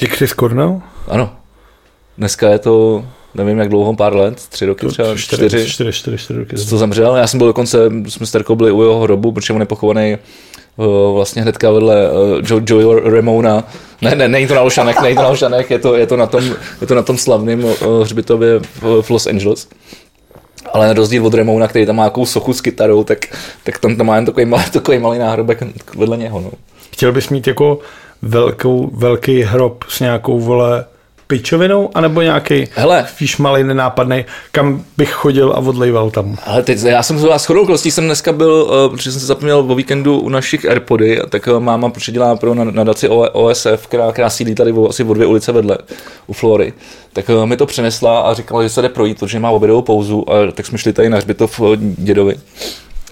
[0.00, 0.82] Je Chris Cornell?
[1.08, 1.36] Ano.
[2.18, 3.04] Dneska je to
[3.34, 6.56] nevím jak dlouho, pár let, tři roky třeba, čtyři, čtyři, čtyři, čtyři, čtyři roky.
[6.56, 7.78] To zemřel, já jsem byl dokonce,
[8.08, 10.18] jsme s Terkou byli u jeho hrobu, protože on je pochovaný
[11.12, 12.10] vlastně hnedka vedle
[12.52, 13.64] uh, Joey Ramona.
[14.02, 16.26] Ne, ne, není to na Lošanech, není to na Lošanech, je to, je to na
[16.26, 16.44] tom,
[16.80, 18.60] je to na tom slavném uh, hřbitově
[19.02, 19.68] v, Los Angeles.
[20.72, 23.18] Ale na rozdíl od Ramona, který tam má nějakou sochu s kytarou, tak,
[23.64, 25.62] tak tam, tam má jen takový malý, takový malý náhrobek
[25.96, 26.40] vedle něho.
[26.40, 26.50] No.
[26.92, 27.78] Chtěl bys mít jako
[28.22, 30.84] velkou, velký hrob s nějakou vole
[31.26, 33.06] pičovinou, anebo nějaký Hele.
[33.08, 36.36] spíš malý nenápadný, kam bych chodil a odlejval tam.
[36.46, 39.74] Ale teď, já jsem s chodou jsem dneska byl, uh, protože jsem se zapomněl o
[39.74, 44.74] víkendu u našich Airpody, tak uh, máma předělá pro nadaci OSF, která, která sídlí tady
[44.88, 45.78] asi o dvě ulice vedle,
[46.26, 46.72] u Flory.
[47.12, 50.32] Tak uh, mi to přinesla a říkala, že se jde projít, protože má obědovou pauzu,
[50.32, 52.36] a tak jsme šli tady na hřbitov dědovi.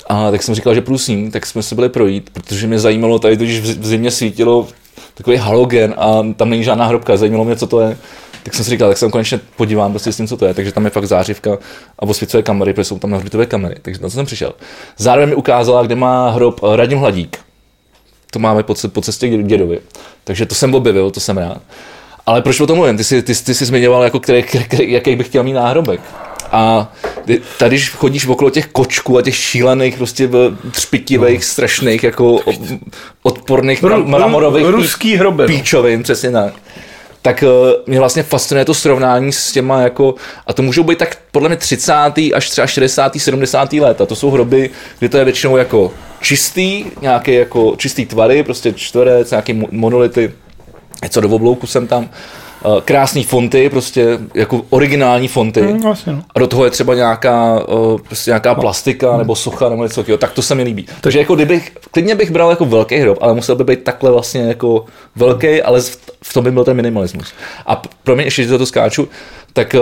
[0.08, 2.78] A tak jsem říkal, že půjdu s ním, tak jsme se byli projít, protože mě
[2.78, 4.68] zajímalo, tady když v zimě svítilo
[5.14, 7.96] takový halogen a tam není žádná hrobka, zajímalo mě, co to je.
[8.42, 10.54] Tak jsem si říkal, tak se konečně podívám prostě s tím, co to je.
[10.54, 11.58] Takže tam je fakt zářivka
[11.98, 13.76] a osvěcuje kamery, protože jsou tam na hřbitové kamery.
[13.82, 14.52] Takže na to jsem přišel.
[14.96, 17.38] Zároveň mi ukázala, kde má hrob Radim Hladík.
[18.30, 19.80] To máme po, po cestě k dědovi.
[20.24, 21.60] Takže to jsem objevil, to jsem rád.
[22.26, 22.96] Ale proč o tom mluvím?
[22.96, 26.00] Ty jsi, ty, ty jsi zmiňoval, jako který, který, jaký bych chtěl mít náhrobek.
[26.54, 26.92] A
[27.58, 30.28] tady, když chodíš okolo těch kočků a těch šílených, prostě
[30.70, 31.44] třpitivých, no.
[31.44, 32.40] strašných, jako
[33.22, 36.54] odporných Ru, mramorových ruský hrobe, píčovin, přesně tak
[37.22, 40.14] tak uh, mě vlastně fascinuje to srovnání s těma jako,
[40.46, 41.92] a to můžou být tak podle mě 30.
[42.34, 43.16] až třeba 60.
[43.16, 43.72] 70.
[43.72, 48.42] let a to jsou hroby, kde to je většinou jako čistý, nějaké jako čistý tvary,
[48.42, 50.32] prostě čtverec, nějaké monolity,
[51.02, 52.10] něco do oblouku jsem tam Eh,
[52.84, 55.62] krásné fonty, prostě jako originální fonty.
[55.62, 56.22] Mm, vlastně, no.
[56.34, 58.60] A do toho je třeba nějaká, eh, prostě nějaká no.
[58.60, 59.18] plastika mm.
[59.18, 60.86] nebo socha nebo něco takového, tak to se mi líbí.
[61.00, 64.42] Takže jako kdybych, klidně bych bral jako velký hrob, ale musel by být takhle vlastně
[64.42, 64.84] jako
[65.16, 65.80] velký, ale
[66.22, 67.32] v tom by byl ten minimalismus.
[67.66, 69.08] A pro mě ještě, že to skáču,
[69.52, 69.78] tak eh,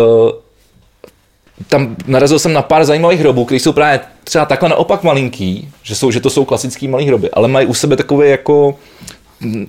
[1.69, 5.95] tam narazil jsem na pár zajímavých hrobů, které jsou právě třeba takhle naopak malinký, že,
[5.95, 8.79] jsou, že to jsou klasický malý hroby, ale mají u sebe takové jako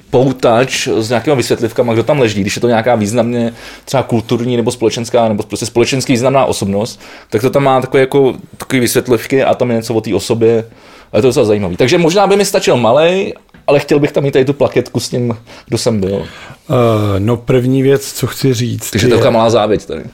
[0.09, 3.53] poutač s nějakými vysvětlivkami, kdo tam leží, když je to nějaká významně
[3.85, 8.33] třeba kulturní nebo společenská nebo prostě společensky významná osobnost, tak to tam má takový jako
[8.57, 10.65] takové vysvětlivky a tam je něco o té osobě.
[11.11, 11.77] A je to docela zajímavý.
[11.77, 13.33] Takže možná by mi stačil malej,
[13.67, 16.15] ale chtěl bych tam mít tady tu plaketku s tím, kdo jsem byl.
[16.15, 16.25] Uh,
[17.19, 18.91] no první věc, co chci říct.
[18.91, 20.03] Takže to je malá závěť tady.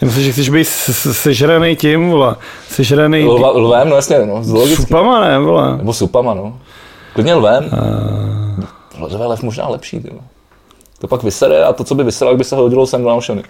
[0.00, 0.66] Myslím, že chceš být
[1.12, 2.36] sežraný tím, vole.
[2.68, 3.24] Sežraný...
[3.24, 4.66] Lva, lvem, no jasně, no.
[4.66, 5.76] Supama, ne, vole.
[5.76, 6.58] Nebo supama, no.
[7.20, 7.70] Klidně lvem.
[8.98, 9.04] Uh...
[9.14, 10.10] Lve lev možná lepší, ty.
[10.98, 13.42] To pak vysere a to, co by vyseralo, by se hodilo sem do naušeny.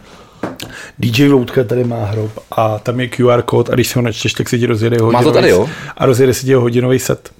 [0.98, 4.32] DJ Loutka tady má hrob a tam je QR kód a když se ho načteš,
[4.32, 5.68] tak se ti rozjede hodinový Má to tady, jo?
[5.96, 7.30] A rozjede se ti hodinový set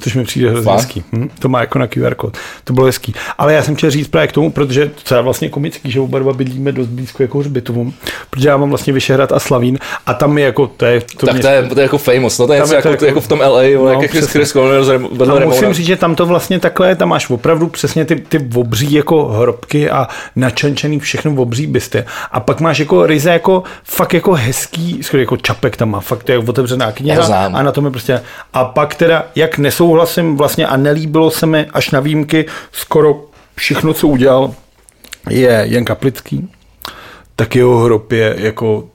[0.00, 1.04] což mi přijde hrozně hezký.
[1.12, 1.28] Hm?
[1.38, 2.36] To má jako na QR kód.
[2.64, 3.14] To bylo hezký.
[3.38, 6.18] Ale já jsem chtěl říct právě k tomu, protože to je vlastně komický, že oba
[6.18, 7.94] dva bydlíme dost blízko jako hřbitovům,
[8.30, 11.00] protože já mám vlastně Vyšehrad a Slavín a tam je jako, to je...
[11.16, 11.42] To tak mě...
[11.42, 13.40] to, je, to je jako famous, no to je, něco jako, jako, jako, v tom
[13.40, 17.30] LA, no, jak Chris, Chris a musím říct, že tam to vlastně takhle, tam máš
[17.30, 22.04] opravdu přesně ty, ty obří jako hrobky a načančený všechno obří bysty.
[22.32, 26.28] A pak máš jako ryze jako fakt jako hezký, skoro jako čapek tam má, fakt
[26.28, 28.20] je otevřená kniha a na tom je prostě,
[28.52, 33.24] a pak teda, jak nesou nesouhlasím vlastně a nelíbilo se mi až na výjimky skoro
[33.54, 34.54] všechno, co udělal,
[35.30, 36.48] je Jan Kaplický,
[37.36, 38.88] tak jeho hrob je jako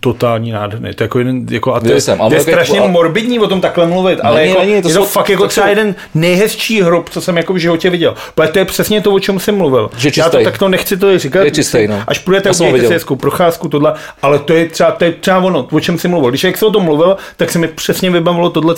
[0.00, 0.94] totální nádherný.
[0.94, 3.46] To je jako jeden, jako, a to, je, jsem, to je strašně jako, morbidní o
[3.46, 6.82] tom takhle mluvit, ale není, jako, není, to je to fakt jako třeba jeden nejhezčí
[6.82, 8.14] hrob, co jsem jako v životě viděl.
[8.34, 9.90] Protože to je přesně to, o čem jsem mluvil.
[9.96, 11.44] Že Já to takto nechci to říkat.
[11.44, 12.02] Je čistý, no.
[12.06, 15.68] Až půjdete, udělejte si hezkou procházku, tohle, ale to je třeba, to je třeba ono,
[15.72, 16.30] o čem jsem mluvil.
[16.30, 18.74] Když jak se o tom mluvil, tak se mi přesně vybavilo tohle.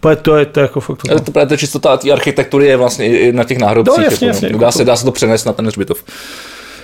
[0.00, 0.98] To je, to je, to je jako fakt.
[1.08, 3.98] To, to, to čistota té architektury je vlastně i na těch náhrobcích.
[3.98, 6.04] No, jasně, jako, jasně, dá, se, dá se to přenést na ten hřbitov.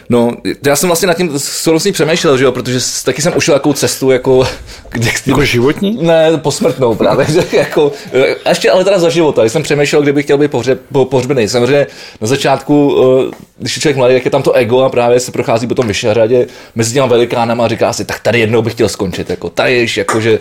[0.09, 0.37] No,
[0.67, 4.11] já jsem vlastně nad tím současně přemýšlel, že jo, protože taky jsem ušel jakou cestu,
[4.11, 4.47] jako...
[4.91, 5.99] Kde, jako životní?
[6.01, 7.93] Ne, posmrtnou právě, že jako,
[8.45, 11.49] a ještě ale teda za života, když jsem přemýšlel, kdybych chtěl být pohře, po, pohřbený.
[11.49, 11.87] Samozřejmě
[12.21, 12.97] na začátku,
[13.31, 15.75] eh, když je člověk mladý, jak je tam to ego a právě se prochází po
[15.75, 19.51] tom Vyšehradě mezi těma velikánama a říká si, tak tady jednou bych chtěl skončit, jako
[19.51, 20.39] tady ješ, jakože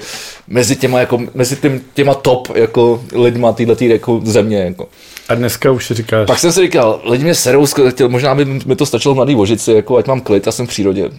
[0.48, 4.88] mezi těma, jako, mezi tím, těma top jako lidma této jako země, jako.
[5.30, 6.28] A dneska už si říkáš.
[6.28, 9.36] Pak jsem si říkal, lidi mě serou, chtěl, možná by mi to stačilo v mladý
[9.36, 11.10] vožici, jako ať mám klid a jsem v přírodě.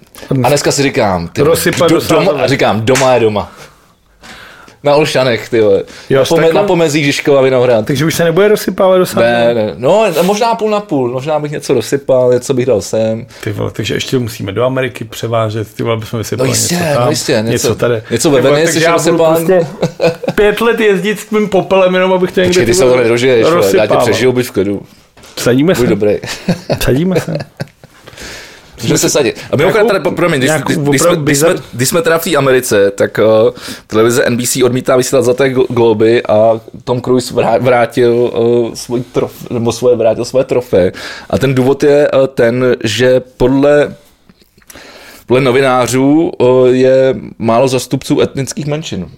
[0.43, 1.43] A dneska si říkám, ty,
[1.89, 3.53] do, doma, a říkám, doma je doma.
[4.87, 5.83] Na Olšanech, ty vole.
[6.11, 7.87] Jo, na, pome, na pomezí Žižkova Vinohrad.
[7.87, 9.75] Takže už se nebude rozsypávat do Ne, ne.
[9.77, 11.13] No, možná půl na půl.
[11.13, 13.27] Možná bych něco rozsypal, něco bych dal sem.
[13.45, 16.95] Ty vole, takže ještě musíme do Ameriky převážet, ty vole, bychom vysypali no jistě, něco
[16.95, 18.03] tam, no jistě, něco, něco tady.
[18.11, 19.35] Něco ve Venici, že rozsypal.
[19.35, 19.67] Prostě
[20.35, 23.47] pět let jezdit s tím popelem, jenom abych to někde Počkej, ty se to nedožiješ,
[23.77, 24.83] já tě přežiju, být v klidu.
[25.37, 25.87] Sadíme se.
[25.87, 26.17] dobrý.
[26.83, 27.37] Sadíme se.
[28.83, 29.37] Můžeme se sadit.
[29.53, 32.37] A mimochodem, tady, promiň, když, když, když, jsme, když, jsme, když jsme teda v té
[32.37, 33.51] Americe, tak uh,
[33.87, 39.73] televize NBC odmítá vysílat za té globy a Tom Cruise vrátil uh, svůj trof, nebo
[39.73, 40.93] svoje, vrátil svoje trofé.
[41.31, 43.97] A ten důvod je uh, ten, že podle
[45.27, 49.09] podle novinářů uh, je málo zastupců etnických menšin.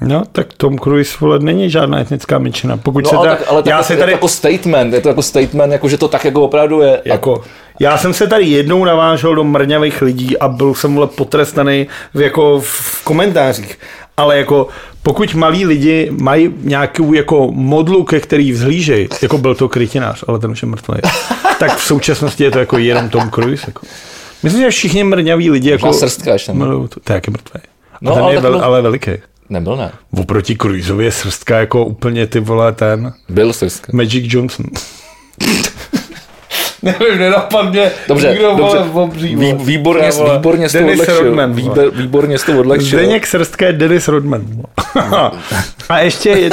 [0.00, 2.76] No, tak Tom Cruise vole, není žádná etnická menšina.
[2.76, 4.00] Pokud no, se ale, tak, ale já tak, se tady...
[4.00, 7.02] je to jako statement, je to jako statement, jako že to tak jako opravdu je.
[7.04, 7.44] Jako,
[7.80, 12.20] já jsem se tady jednou navážel do mrňavých lidí a byl jsem vole potrestaný v,
[12.20, 13.78] jako v komentářích.
[14.16, 14.68] Ale jako
[15.02, 20.38] pokud malí lidi mají nějakou jako modlu, ke který vzhlížejí, jako byl to krytinář, ale
[20.38, 20.94] ten už je mrtvý,
[21.58, 23.64] tak v současnosti je to jako jenom Tom Cruise.
[23.66, 23.86] Jako.
[24.42, 25.92] Myslím, že všichni mrňaví lidi jako...
[25.92, 26.52] srstka ještě.
[26.52, 27.60] To, to je mrtvý.
[28.00, 29.10] No, ten ale je vel, ale veliký.
[29.50, 29.92] Nebyl, ne.
[30.20, 33.12] Oproti Cruiseovi je srstka jako úplně ty vole ten...
[33.28, 33.92] Byl srstka.
[33.94, 34.66] Magic Johnson.
[36.82, 37.90] Nevím, nenapadně.
[38.08, 38.78] Dobře, Nikdo, dobře.
[38.78, 39.54] Vole, obří, vole.
[39.54, 40.36] Výborně, vole.
[40.36, 41.22] výborně jsi to odlehčil.
[41.24, 42.98] Rodman, Výber, výborně jsi to odlehčil.
[42.98, 44.46] Zdeněk Srstka je Dennis Rodman.
[45.88, 46.50] A ještě je,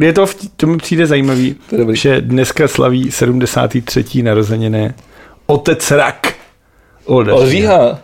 [0.00, 1.56] je to, to mi přijde zajímavý,
[1.92, 4.22] že dneska slaví 73.
[4.22, 4.94] narozeniny
[5.46, 6.32] otec Rak.
[7.04, 7.98] Oříha.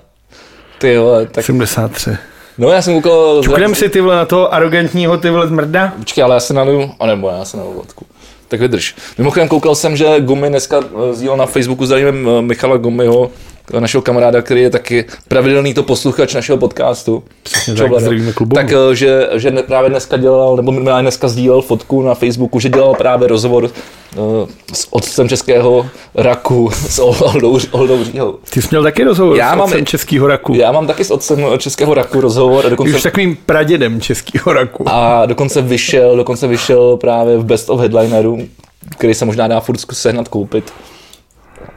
[0.78, 1.44] Ty vole, tak...
[1.44, 2.10] 73.
[2.58, 3.42] No já jsem koukal...
[3.42, 5.92] Čuknem si ty vole na toho arrogantního ty vole zmrda?
[5.98, 8.06] Počkej, ale já se naliju, a nebo já se naliju vodku.
[8.48, 8.94] Tak vydrž.
[9.18, 13.30] Mimochodem koukal jsem, že Gumy dneska eh, sdílel na Facebooku, zdravím eh, Michala Gumyho,
[13.80, 17.22] našeho kamaráda, který je taky pravidelný to posluchač našeho podcastu.
[17.42, 17.74] Přesně
[18.54, 22.68] tak, eh, že, že právě dneska dělal, nebo minimálně dneska sdílel fotku na Facebooku, že
[22.68, 23.70] dělal právě rozhovor uh,
[24.72, 28.38] s otcem českého raku, s Oldou, Oldou Říhou.
[28.50, 30.54] Ty jsi měl taky rozhovor já s otcem mám, českého raku.
[30.54, 32.66] Já mám taky s otcem českého raku rozhovor.
[32.66, 34.84] A dokonce, Už takovým pradědem českého raku.
[34.88, 38.38] A dokonce vyšel, dokonce vyšel právě v Best of Headlineru,
[38.98, 40.72] který se možná dá furt sehnat koupit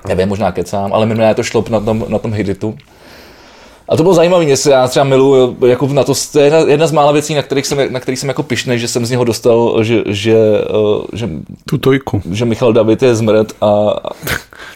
[0.08, 2.76] nevím, možná kecám, ale minulé to šlo na tom, na tom Hiditu.
[3.90, 6.60] A to bylo zajímavé, mě se já třeba miluju, jako na to, to je jedna,
[6.60, 9.12] jedna z mála věcí, na kterých jsem, na kterých jsem jako pišnej, že jsem z
[9.12, 11.30] něho dostal, že, že, eh, že,
[11.66, 12.22] Tu tojku.
[12.32, 13.96] že Michal David je zmrt a...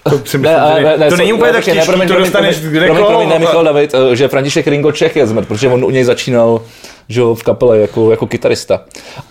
[0.03, 2.07] To, si myslím, Ne, ale ne, ne, to není úplně ne, tak ne, těžký, promiň,
[2.07, 5.47] to dostaneš promiň, kde promiň, ne, Michal David, eh, že František Ringo Čech je zmrt,
[5.47, 6.61] protože on u něj začínal
[7.09, 8.81] že jo, v kapele jako, jako kytarista.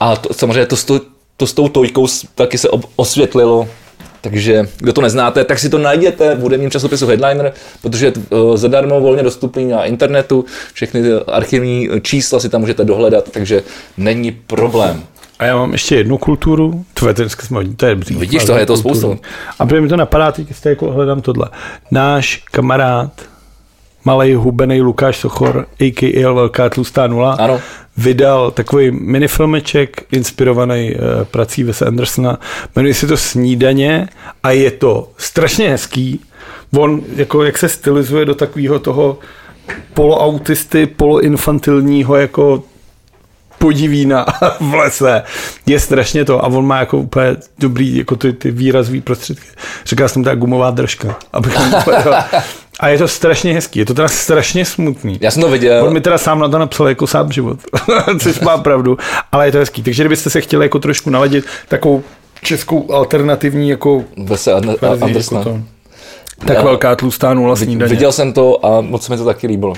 [0.01, 1.01] A to, samozřejmě to, s to,
[1.37, 3.69] to s tou tojkou taky se ob, osvětlilo
[4.23, 7.53] takže kdo to neznáte, tak si to najděte v hudebním časopisu Headliner,
[7.83, 8.21] protože je to,
[8.55, 13.63] eh, zadarmo volně dostupný na internetu, všechny ty archivní čísla si tam můžete dohledat, takže
[13.97, 15.03] není problém.
[15.39, 18.15] A já mám ještě jednu kulturu, to je, dneska jsme to je bří.
[18.15, 19.19] Vidíš to, je to spoustu.
[19.59, 21.49] A protože mi to napadá, teď jste jako hledám tohle.
[21.91, 23.11] Náš kamarád,
[24.05, 26.33] malý hubený Lukáš Sochor, a.k.a.
[26.33, 27.61] Velká tlustá nula, Ano.
[27.97, 32.39] vydal takový minifilmeček inspirovaný uh, prací Wes Andersona.
[32.77, 34.09] Jmenuje se to Snídaně
[34.43, 36.21] a je to strašně hezký.
[36.77, 39.19] On, jako jak se stylizuje do takového toho
[39.95, 42.63] poloautisty, poloinfantilního jako
[43.59, 44.27] podivína
[44.61, 45.23] v lese.
[45.67, 49.47] Je strašně to a on má jako úplně dobrý jako ty, ty výrazový prostředky.
[49.87, 51.17] Říkal jsem ta gumová držka.
[51.33, 51.55] Abych
[52.81, 55.19] a je to strašně hezký, je to teda strašně smutný.
[55.21, 55.85] Já jsem to viděl.
[55.85, 57.59] On mi teda sám na to napsal jako sám život,
[58.21, 58.99] což má pravdu,
[59.33, 59.83] ale je to hezký.
[59.83, 62.03] Takže kdybyste se chtěli jako trošku naladit takovou
[62.43, 65.39] českou alternativní jako Vese Andersna.
[65.39, 65.59] jako to,
[66.47, 67.91] tak Já- velká tlustá nula snídaně.
[67.91, 69.75] Viděl jsem to a moc se mi to taky líbilo.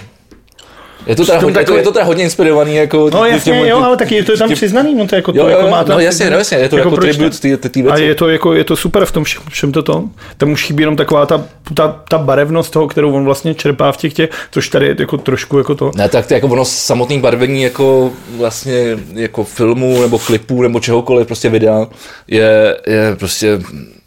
[1.07, 3.69] Je to teda, hodně, je to, takový- je to teda hodně inspirovaný jako No jasně,
[3.69, 5.57] jo, ale taky je to tam tím- přiznaný, no to je jako, Jo, to jo,
[5.57, 6.97] jako má tam no jasně, no jasně, je to jako, ne?
[6.97, 8.03] tribut ty, ty, ty A věci.
[8.03, 10.05] je to, jako, je to super v tom všem, všem to to.
[10.37, 11.45] Tam už chybí jenom taková ta,
[11.75, 15.17] ta, ta barevnost toho, kterou on vlastně čerpá v těch těch, což tady je jako
[15.19, 15.91] trošku jako to.
[15.95, 21.27] Ne, tak ty jako ono samotný barvení jako vlastně jako filmů nebo klipů nebo čehokoliv,
[21.27, 21.87] prostě videa,
[22.29, 23.61] je, je prostě,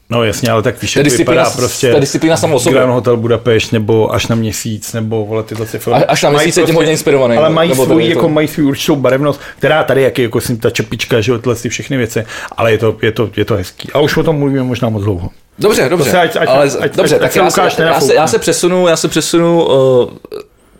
[0.10, 2.72] No jasně, ale tak víš, jak disciplína vypadá prostě je disciplína sobě.
[2.72, 6.06] Grand Hotel Budapešť nebo až na měsíc, nebo vole tyhle ty filmy.
[6.06, 8.48] Až na měsíc je tím hodně inspirovaný, Ale no, mají nebo svůj, to- jako mají
[8.48, 11.70] svůj určitou barevnost, která tady, jak je jako jsem ta čepička, že jo, tyhle ty
[11.70, 12.26] všechny věci,
[12.58, 13.90] ale je to, je to, je to hezký.
[13.94, 15.30] A už o tom mluvíme možná moc dlouho.
[15.60, 18.14] dobře, dobře, se ať- ať- ale, ať- dobře, ať tak se já se, já, se,
[18.14, 20.10] já se přesunu, já se přesunu uh,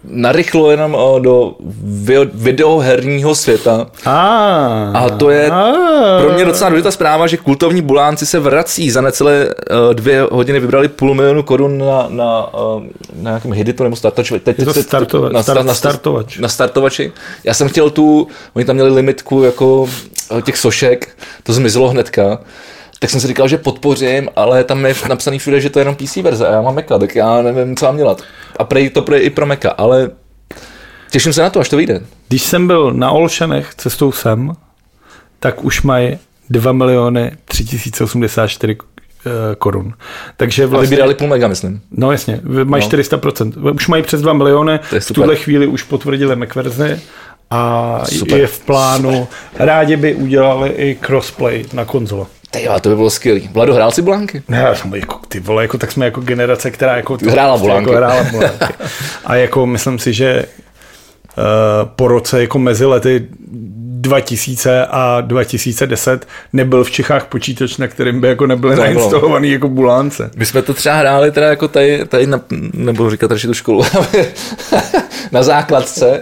[0.10, 3.88] narychlo jenom uh, do vi- videoherního světa.
[4.06, 4.12] A,
[4.94, 5.72] A to je a,
[6.22, 8.92] pro mě docela důležitá zpráva, že kultovní bulánci se vrací.
[8.92, 12.84] Za necelé uh, dvě hodiny vybrali půl milionu korun na, na, uh,
[13.14, 14.40] na nějakém hiditu nebo startovači.
[14.40, 16.38] Teď, teď- startova- na, start- na, startovač.
[16.38, 17.12] Na startovači.
[17.44, 19.90] Já jsem chtěl tu, oni tam měli limitku jako
[20.38, 21.10] eh, těch sošek,
[21.44, 22.40] to zmizelo hnedka.
[23.00, 25.96] Tak jsem si říkal, že podpořím, ale tam je napsaný všude, že to je jenom
[25.96, 28.22] PC verze a já mám Maca, tak já nevím, co mám dělat.
[28.60, 30.10] A prej to prej i pro Maca, ale
[31.12, 32.02] těším se na to, až to vyjde.
[32.28, 34.54] Když jsem byl na Olšanech cestou sem,
[35.40, 36.18] tak už mají
[36.50, 38.78] 2 miliony 3084
[39.26, 39.94] eh, korun.
[40.38, 40.90] Takže A vlastně...
[40.90, 41.82] vybírali půl mega, myslím.
[41.92, 42.90] No jasně, mají No.
[42.98, 43.04] no.
[43.04, 43.76] 400%.
[43.76, 45.14] Už mají přes 2 miliony, v super.
[45.14, 47.00] tuhle chvíli už potvrdili McVerzy
[47.50, 48.40] a Super.
[48.40, 49.28] je v plánu.
[49.56, 52.26] Rádi by udělali i crossplay na konzole.
[52.52, 53.50] Ty jo, to by bylo skvělý.
[53.54, 54.44] Vlado, hrál si Blanky?
[54.48, 57.92] Ne, jsem jako, ty vole, jako, tak jsme jako generace, která jako, Hrála prostě volánky.
[57.92, 58.66] Jako hrála volánky.
[59.26, 60.46] A jako myslím si, že
[61.38, 61.44] uh,
[61.96, 63.28] po roce jako mezi lety
[64.08, 69.70] 2000 a 2010 nebyl v Čechách počítač, na kterým by jako nebyly To nainstalovaný jako
[69.70, 70.32] bulánce.
[70.36, 72.42] My jsme to třeba hráli teda jako tady, tady na,
[72.74, 73.84] nebudu říkat radši tu školu,
[75.32, 76.22] na základce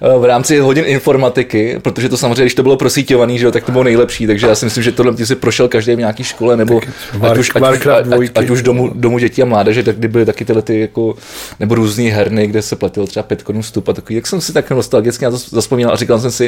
[0.18, 3.72] v rámci hodin informatiky, protože to samozřejmě, když to bylo prosíťovaný, že jo, tak to
[3.72, 6.80] bylo nejlepší, takže já si myslím, že tohle si prošel každý v nějaké škole, nebo
[7.22, 10.08] ať už, ať, už, ať, ať, ať už domu, domu dětí a mládeže, tak kdy
[10.08, 11.14] byly taky tyhle ty jako,
[11.60, 14.52] nebo různé herny, kde se platil třeba pět korun vstup a takový, jak jsem si
[14.52, 16.47] tak nostalgicky na to zaspomínal a říkal jsem si,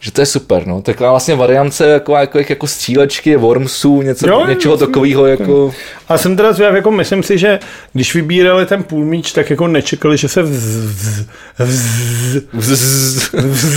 [0.00, 0.82] že to je super, no.
[0.82, 4.86] Taková vlastně variance jako, jako, jako střílečky, Wormsů, něco, Jo, něčeho jasně.
[4.86, 5.74] takového jako...
[6.08, 7.58] A jsem teda zvědav, jako myslím si, že
[7.92, 10.42] když vybírali ten půlmíč, tak jako nečekali, že se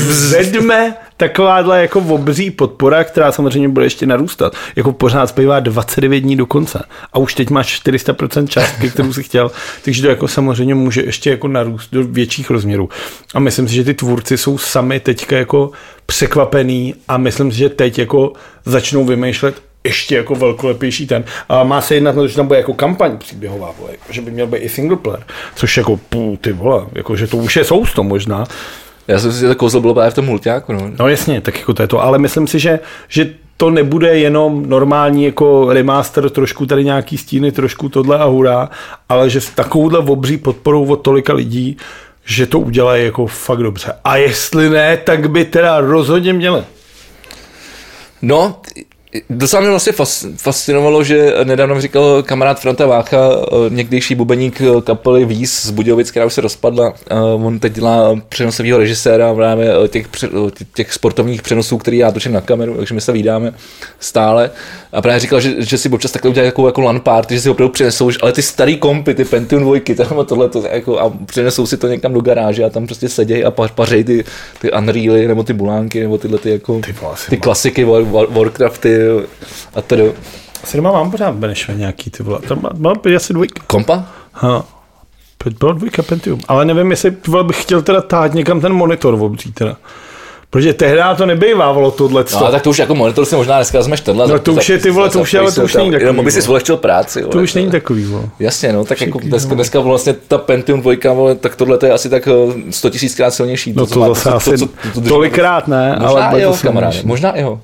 [0.10, 4.54] vzedme takováhle jako obří podpora, která samozřejmě bude ještě narůstat.
[4.76, 9.24] Jako pořád zbývá 29 dní do konce a už teď máš 400% částky, kterou si
[9.24, 9.52] chtěl,
[9.86, 12.90] takže to jako samozřejmě může ještě jako narůst do větších rozměrů.
[13.34, 15.72] A myslím si, že ty tvůrci jsou sami teďka jako
[16.06, 18.34] překvapený a myslím si, že teď jako
[18.66, 21.24] začnou vymýšlet ještě jako velkolepější ten.
[21.50, 24.32] A má se jednat, na to, že tam bude jako kampaň příběhová, vole, že by
[24.32, 25.24] měl být i single player,
[25.56, 28.46] což jako pů, ty vole, jako, že to už je sousto možná.
[29.08, 30.92] Já jsem si že to kouzlo bylo právě v tom multiáku, no.
[31.00, 34.70] No jasně, tak jako to je to, ale myslím si, že, že to nebude jenom
[34.70, 38.70] normální jako remaster, trošku tady nějaký stíny, trošku tohle a hurá,
[39.10, 41.78] ale že s takovouhle obří podporou od tolika lidí,
[42.26, 43.94] že to udělají jako fakt dobře.
[44.04, 46.64] A jestli ne, tak by teda rozhodně měli.
[48.22, 48.62] No,
[49.30, 49.94] Docela mě vlastně
[50.38, 55.72] fascinovalo, že nedávno mi říkal kamarád Franta Vácha, eh, někdejší bubeník eh, kapely Víz z
[55.72, 56.94] Budějovic, která už se rozpadla.
[57.10, 60.08] Eh, on teď dělá přenosového režiséra právě těch,
[60.74, 63.54] těch sportovních přenosů, který já točím na kameru, takže my se vydáme
[64.00, 64.52] stále.
[64.94, 67.50] A právě říkal, že, že si občas takhle udělají jako, jako LAN party, že si
[67.50, 71.66] opravdu přinesou, ale ty starý kompy, ty Pentium 2, tam tohle, to, jako, a přinesou
[71.66, 74.24] si to někam do garáže a tam prostě sedějí a pařejí ty,
[74.62, 76.96] ty Unreally nebo ty Bulánky nebo tyhle ty, jako, ty,
[77.30, 77.84] ty klasiky
[78.30, 79.01] Warcrafty
[79.76, 80.14] a tedy.
[80.64, 82.40] Asi doma mám pořád Benešve nějaký ty vole.
[82.48, 83.64] Tam mám asi dvojka.
[83.68, 84.06] Kompa?
[84.34, 84.66] Ha.
[85.60, 86.40] Byla dvojka Pentium.
[86.48, 89.78] Ale nevím, jestli vole, bych chtěl teda tát někam ten monitor obří teda.
[90.52, 92.26] Protože tehdy to nebývávalo tohle.
[92.34, 94.28] No, tak to už jako monitor si možná dneska vezmeš tenhle.
[94.28, 96.06] No to už je ty vole, to už je, ale to už není takový.
[96.06, 97.24] Jenom by si zvolečil práci.
[97.24, 98.06] To už není takový.
[98.06, 98.24] Vole.
[98.40, 102.10] Jasně, no, tak jako dneska, dneska vlastně ta Pentium 2, vole, tak tohle je asi
[102.10, 102.28] tak
[102.70, 103.74] 100 eh, tisíckrát silnější.
[103.74, 104.70] No to, to zase asi
[105.08, 107.62] tolikrát ne, možná ale jeho, kamaráde, možná jeho.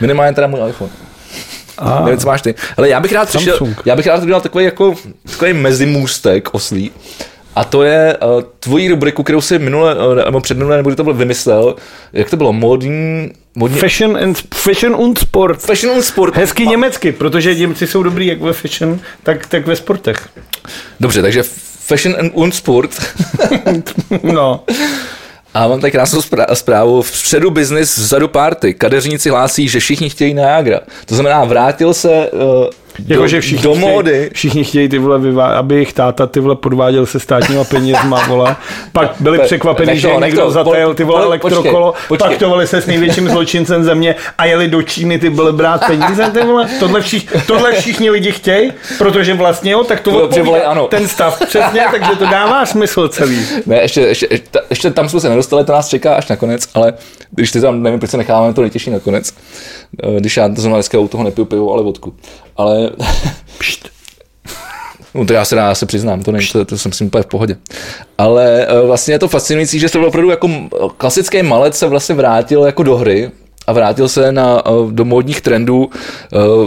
[0.00, 0.92] Minimálně teda můj iPhone.
[1.78, 2.04] A.
[2.04, 2.54] Nevím, co máš ty.
[2.76, 4.94] Ale já bych rád přišel, já bych rád udělal takový jako
[5.30, 6.90] takový mezimůstek oslý.
[7.56, 11.16] A to je uh, tvojí rubriku, kterou si minule, uh, nebo předminule, nebo to bylo
[11.16, 11.76] vymyslel,
[12.12, 13.30] jak to bylo, modní...
[13.54, 13.78] modní...
[13.78, 15.60] Fashion, and, fashion und Sport.
[15.60, 16.36] Fashion und Sport.
[16.36, 16.70] Hezky a...
[16.70, 20.28] německy, protože Němci jsou dobrý jak ve fashion, tak, tak ve sportech.
[21.00, 21.42] Dobře, takže
[21.88, 22.90] Fashion und Sport.
[24.22, 24.64] no.
[25.54, 26.20] A mám tady krásnou
[26.54, 27.02] zprávu.
[27.02, 28.74] Středu business, vzadu party.
[28.74, 30.80] Kadeřníci hlásí, že všichni chtějí Niagara.
[31.06, 32.30] To znamená, vrátil se
[33.06, 34.12] jako, že všichni do módy.
[34.12, 38.24] Chtějí, všichni chtějí ty vole, vyvá, aby jejich táta ty vole podváděl se státníma penězma,
[38.28, 38.56] vole.
[38.92, 42.86] Pak byli překvapení, že někdo zatajil ty vole elektrokolo, počkej, pak to vole se s
[42.86, 46.68] největším zločincem země a jeli do Číny ty byly brát peníze, ty vole.
[46.80, 50.86] Tohle, všich, tohle všichni lidi chtějí, protože vlastně jo, tak to odpovídá ano.
[50.86, 53.38] ten stav přesně, takže to dává smysl celý.
[53.66, 56.92] Ne, ještě, ještě, ještě, ještě tam jsme se nedostali, to nás čeká až nakonec, ale
[57.30, 59.34] když ty tam, nevím, proč se necháváme to nejtěžší nakonec,
[60.18, 62.14] když já znamená dneska u toho nepiju pivo, ale vodku.
[62.56, 62.90] Ale...
[63.58, 63.88] Pšt.
[65.14, 67.26] No to já se, já se přiznám, to, není, to, to jsem si úplně v
[67.26, 67.56] pohodě.
[68.18, 70.50] Ale eh, vlastně je to fascinující, že se opravdu jako
[70.96, 73.30] klasický malec se vlastně vrátil jako do hry,
[73.66, 75.90] a vrátil se na, eh, do módních trendů.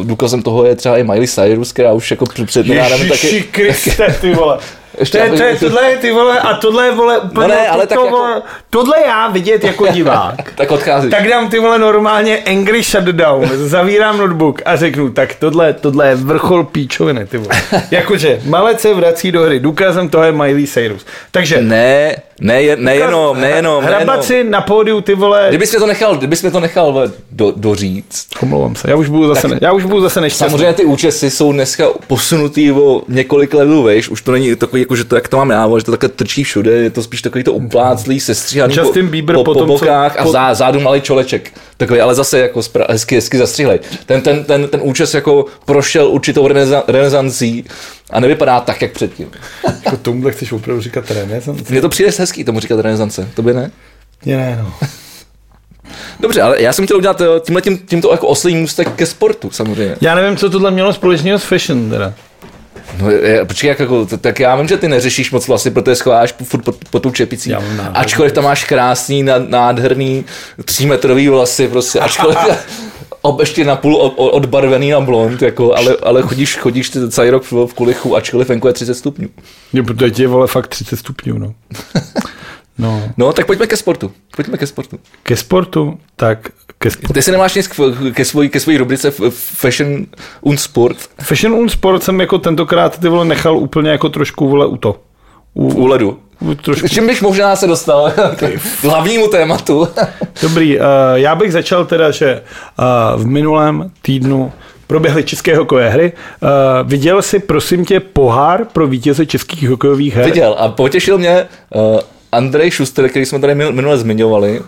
[0.03, 3.43] Důkazem toho je třeba i Miley Cyrus, která už jako před nedávnem taky...
[3.51, 4.59] Kriste, ty vole.
[4.99, 7.53] Ještě to, je, to je, tohle je ty vole, a tohle je vole úplně, no
[7.53, 8.17] ne, ale to, tak to, jako...
[8.17, 10.53] vole, tohle já vidět jako divák.
[10.55, 11.09] tak odchází.
[11.09, 16.15] Tak dám ty vole normálně angry shutdown, zavírám notebook a řeknu, tak tohle, tohle je
[16.15, 17.61] vrchol píčoviny, ty vole.
[17.91, 21.05] Jakože, malec se vrací do hry, důkazem toho je Miley Cyrus.
[21.31, 21.61] Takže...
[21.61, 23.83] Ne, ne, nejenom, nejenom.
[23.83, 24.51] Hrabaci nejenom.
[24.51, 25.45] na pódiu, ty vole.
[25.49, 28.27] Kdybys mě to nechal, kdybys mě to nechal do, doříct.
[28.43, 30.49] Omlouvám se, já už budu zase, tak, ne, já už budu zase nešťastný.
[30.49, 34.95] Samozřejmě ty účesy jsou dneska posunutý o několik levelů, víš, už to není takový, jako,
[34.95, 37.43] že to, jak to mám já, že to takhle trčí všude, je to spíš takový
[37.43, 41.51] to upláclý, sestříhaný Justin Bieber po, po, po bokách co, a zá, zádu malý čoleček.
[41.77, 43.79] Takový, ale zase jako spra- hezky, hezky zastříhlej.
[44.05, 46.47] Ten, ten, ten, ten účes jako prošel určitou
[46.87, 47.65] renesancí
[48.09, 49.31] a nevypadá tak, jak předtím.
[49.85, 51.63] Jako tomuhle chceš opravdu říkat renesance?
[51.69, 53.71] Mně to přijde hezký tomu říkat renesance, to by ne?
[54.25, 54.73] Ne, no.
[56.19, 59.51] Dobře, ale já jsem chtěl udělat eh, tímhle tím, tímto jako oslý můstek ke sportu,
[59.51, 59.95] samozřejmě.
[60.01, 62.13] Já nevím, co tohle mělo společného s fashion, teda.
[62.99, 66.33] No, je, počkej, jak jako, tak já vím, že ty neřešíš moc vlastně, protože schováš
[66.43, 67.53] furt pod, pod tou čepicí.
[67.93, 70.25] Ačkoliv tam máš krásný, nádherný,
[70.65, 72.37] třímetrový vlasy, prostě, ačkoliv,
[73.21, 77.73] ob, ještě napůl odbarvený na blond, jako, ale, ale chodíš, chodíš ty celý rok v,
[77.73, 79.29] kulichu, ačkoliv venku je 30 stupňů.
[79.73, 81.53] Jo, protože je vole fakt 30 stupňů, no.
[82.77, 83.03] No.
[83.17, 84.11] no, tak pojďme ke sportu.
[84.35, 84.99] Pojďme ke sportu.
[85.23, 87.13] Ke sportu, tak ke sportu.
[87.13, 87.69] Ty si nemáš nic
[88.13, 90.05] ke svojí, ke svojí rubrice Fashion
[90.41, 90.97] und Sport?
[91.21, 94.99] Fashion und Sport jsem jako tentokrát ty vole nechal úplně jako trošku vole u to.
[95.53, 96.19] U, u ledu.
[96.61, 96.87] Trošku.
[96.87, 99.87] Čím bych možná se dostal k hlavnímu tématu?
[100.41, 102.41] Dobrý, uh, já bych začal teda, že
[102.79, 104.51] uh, v minulém týdnu
[104.87, 106.11] proběhly české hokejové hry.
[106.41, 110.25] Uh, viděl jsi, prosím tě, pohár pro vítěze českých hokejových her?
[110.25, 111.99] Viděl a potěšil mě uh,
[112.31, 114.61] Andrej Schuster, který jsme tady minule zmiňovali,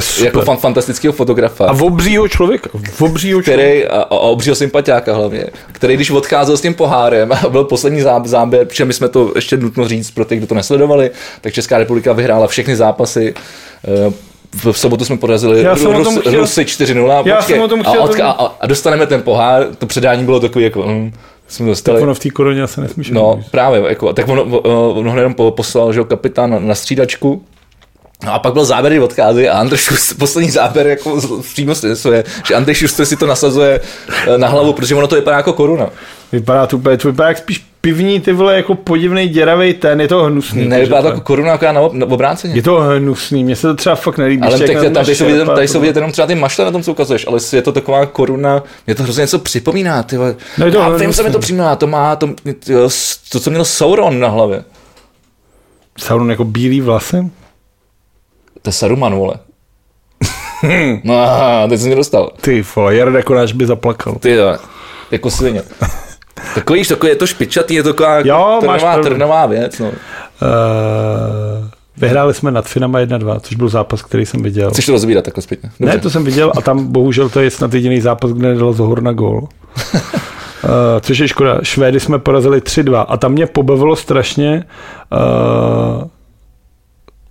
[0.00, 0.26] Super.
[0.26, 1.66] Jako fan, fantastického fotografa.
[1.66, 2.70] A v obřího člověka.
[2.90, 3.62] V obřího člověka.
[3.62, 5.46] Který, a, a obřího sympatiáka hlavně.
[5.72, 9.56] Který, když odcházel s tím pohárem a byl poslední záběr, protože my jsme to ještě
[9.56, 11.10] nutno říct pro ty, kdo to nesledovali,
[11.40, 13.34] tak Česká republika vyhrála všechny zápasy.
[13.84, 14.12] Eh,
[14.72, 15.80] v sobotu jsme porazili Já Rus,
[16.18, 16.40] chtěl...
[16.40, 17.22] Rusy 4-0.
[17.26, 18.02] Já jsem o tom chtěl...
[18.22, 20.82] A, a, a, dostaneme ten pohár, to předání bylo takový jako...
[20.82, 21.12] Mm,
[21.48, 21.96] jsme dostali.
[21.96, 23.10] Tak ono v té koroně se nesmíš.
[23.10, 24.42] No, právě, jako, tak ono,
[24.90, 27.42] ono jenom poslal, že kapitán na střídačku,
[28.24, 31.74] No a pak byl záběr, kdy odchází a Andrej Schuster, poslední záběr jako přímo
[32.12, 33.80] je, že Andrej Schuster si to nasazuje
[34.26, 35.90] eh, na hlavu, protože ono to vypadá jako koruna.
[36.32, 40.08] Vypadá to úplně, to vypadá jak spíš pivní ty vole jako podivný děravý ten, je
[40.08, 40.68] to hnusný.
[40.68, 42.54] Nevypadá to jako koruna jako na, na obráceně.
[42.54, 44.42] Je to hnusný, mně se to třeba fakt nelíbí.
[44.42, 46.70] Ale tak, tam, na tady, jsou vidět, tady jsou vidět jenom třeba ty mašle na
[46.70, 50.34] tom, co ukazuješ, ale je to taková koruna, mě to hrozně něco připomíná, ty vole.
[50.58, 52.26] No je to Já vím, co mi to připomíná, to má to,
[52.66, 52.88] to,
[53.32, 54.64] to, co měl Sauron na hlavě.
[55.98, 57.30] Sauron jako bílý vlasy?
[58.62, 59.34] To je Saruman, vole.
[61.04, 62.30] no, aha, teď jsem mě dostal.
[62.40, 64.14] Ty vole, Jarda Konáš by zaplakal.
[64.14, 64.56] Ty jo,
[65.10, 65.62] jako svině.
[66.54, 69.10] Takový, takový je to špičatý, je to taková Jo, máš trnová, pravdu.
[69.10, 69.78] trnová věc.
[69.78, 69.86] No.
[69.86, 69.92] Uh,
[71.96, 74.70] vyhráli jsme nad Finama 1-2, což byl zápas, který jsem viděl.
[74.70, 75.70] Chceš to rozvídat takhle zpětně?
[75.78, 79.02] Ne, to jsem viděl a tam bohužel to je snad jediný zápas, kde nedal Zohor
[79.02, 79.38] na gól.
[79.38, 79.48] Uh,
[81.00, 81.58] což je škoda.
[81.62, 84.64] Švédy jsme porazili 3-2 a tam mě pobavilo strašně
[85.12, 86.04] uh,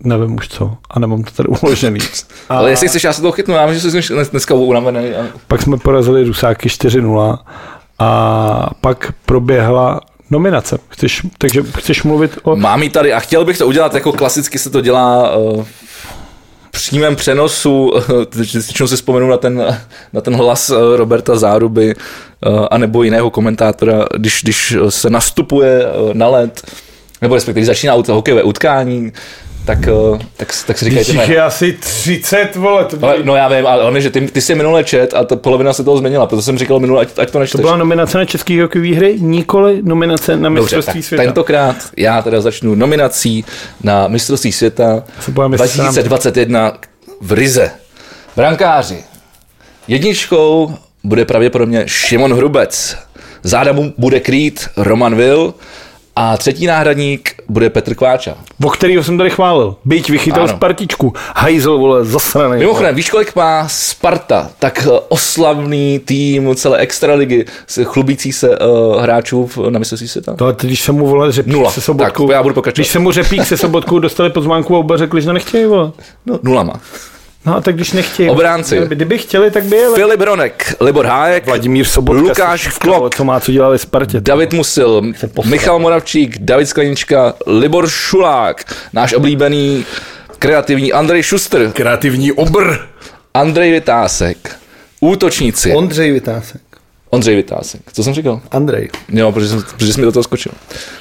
[0.03, 1.99] nevím už co a nemám to tady uložený.
[2.49, 5.09] A Ale jestli chceš, já se toho chytnu, já vím, že jsi dneska unavený.
[5.09, 5.25] A...
[5.47, 7.37] pak jsme porazili Rusáky 4-0
[7.99, 10.77] a pak proběhla nominace.
[10.89, 12.55] Chceš, takže chceš mluvit o...
[12.55, 15.65] Mám ji tady a chtěl bych to udělat, jako klasicky se to dělá uh,
[16.71, 17.93] přímém přenosu,
[18.35, 19.77] většinou si vzpomenu na ten,
[20.13, 26.27] na ten hlas uh, Roberta Záruby uh, anebo jiného komentátora, když, když se nastupuje na
[26.27, 26.71] led,
[27.21, 29.11] nebo respektive začíná hokejové utkání,
[29.67, 29.79] tak,
[30.11, 31.23] uh, tak, tak si Když jména.
[31.23, 34.55] je asi 30, vole, to, Ale, no já vím, ale hlavně, že ty, ty jsi
[34.55, 37.31] minule čet a ta polovina se toho změnila, proto jsem říkal minule, ať, ať to
[37.31, 37.61] to nečteš.
[37.61, 41.23] byla nominace na český hokejové hry, nikoli nominace na Dobře, mistrovství světa.
[41.23, 43.45] tentokrát já teda začnu nominací
[43.83, 46.73] na mistrovství světa se bojím, jestli se nám- 2021
[47.21, 47.71] v Rize.
[48.35, 48.97] Brankáři.
[49.87, 52.97] Jedničkou bude pravděpodobně Šimon Hrubec.
[53.43, 55.53] Záda mu bude krýt Roman Vil
[56.19, 58.33] a třetí náhradník bude Petr Kváča.
[58.63, 59.75] O kterýho jsem tady chválil.
[59.85, 60.53] Byť vychytal Ano.
[60.53, 61.13] z partičku.
[61.35, 62.59] Hajzl, vole, zasranej.
[62.59, 67.45] Mimochodem, víš, kolik má Sparta, tak eh, oslavný tým celé extraligy,
[67.83, 70.33] chlubící se uh, hráčů v- na mistrovství světa?
[70.35, 71.71] To, když se mu vole řepík Nula.
[71.71, 72.81] se sobotkou, Tak, já budu pokračovat.
[72.81, 75.91] když se mu řepík se sobotkou dostali pozvánku a oba řekli, že nechtějí, vole.
[76.25, 76.73] No, nulama.
[77.47, 78.29] No a tak když nechtějí.
[78.29, 78.81] Obránci.
[78.87, 79.95] Kdyby chtěli, tak by jeli.
[79.95, 82.21] Filip Ronek, Libor Hájek, Vladimír Sobotka.
[82.21, 84.21] Lukáš Sivka, vole, Klok, Co má, co dělali ve Spartě.
[84.21, 85.01] David Musil,
[85.45, 89.85] Michal Moravčík, David Sklenička, Libor Šulák, náš oblíbený
[90.39, 92.73] kreativní Andrej Šuster, Kreativní obr.
[93.33, 94.55] Andrej Vytásek,
[94.99, 96.61] útočníci, Ondřej Vytásek.
[97.09, 97.81] Ondřej Vytásek.
[97.93, 98.41] Co jsem říkal?
[98.51, 98.89] Andrej.
[99.09, 100.51] Jo, protože, jsem, protože jsi mi do toho skočil.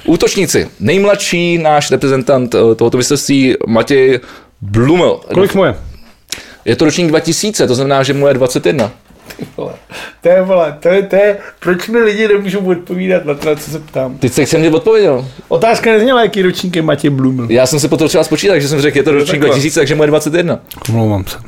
[0.04, 0.68] Útočníci.
[0.80, 4.20] Nejmladší náš reprezentant eh, tohoto mistrovství Matěj
[4.60, 5.20] Blumel.
[5.34, 5.74] Kolik mu je?
[6.66, 8.90] Je to ročník 2000, to znamená, že mu je 21.
[9.56, 9.72] Vole.
[10.22, 13.54] To je, vole, to je, to je, proč mi lidi nemůžou odpovídat na to, na
[13.54, 14.18] co se ptám.
[14.18, 15.26] Teď jsem ti odpověděl.
[15.48, 17.46] Otázka nezněla, jaký ročník je Matěj Blumel.
[17.50, 19.48] Já jsem se potom třeba spočítal, že jsem řekl, je to ročník takhle.
[19.48, 20.58] 2000, takže mu je 21.
[20.88, 21.38] Omlouvám se.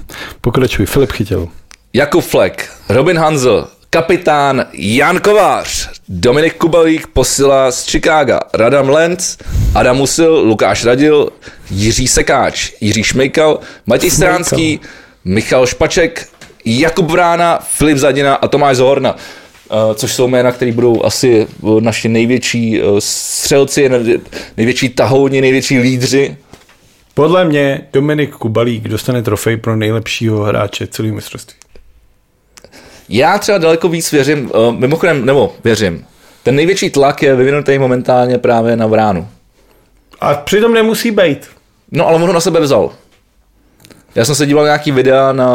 [0.41, 0.87] Pokračuj.
[0.87, 1.49] Filip chytil.
[1.93, 9.39] Jakub Fleck, Robin Hanzel, kapitán Jan Kovář, Dominik Kubalík posila z Chicaga, Radam Lenz,
[9.75, 11.29] Adam Musil, Lukáš Radil,
[11.71, 14.81] Jiří Sekáč, Jiří Šmejkal, Matěj Stránský,
[15.25, 16.29] Michal Špaček,
[16.65, 19.17] Jakub Vrána, Filip Zadina a Tomáš Zohorna.
[19.71, 24.21] Eh, Což jsou jména, které budou asi eh, naši největší eh, střelci, nej-
[24.57, 26.37] největší tahouni, největší lídři.
[27.15, 31.55] Podle mě Dominik Kubalík dostane trofej pro nejlepšího hráče celého mistrovství.
[33.09, 36.05] Já třeba daleko víc věřím, mimochodem, nebo věřím,
[36.43, 39.29] ten největší tlak je vyvinutý momentálně právě na Vránu.
[40.21, 41.47] A přitom nemusí být.
[41.93, 42.93] No ale on ho na sebe vzal.
[44.15, 45.47] Já jsem se díval na nějaký videa na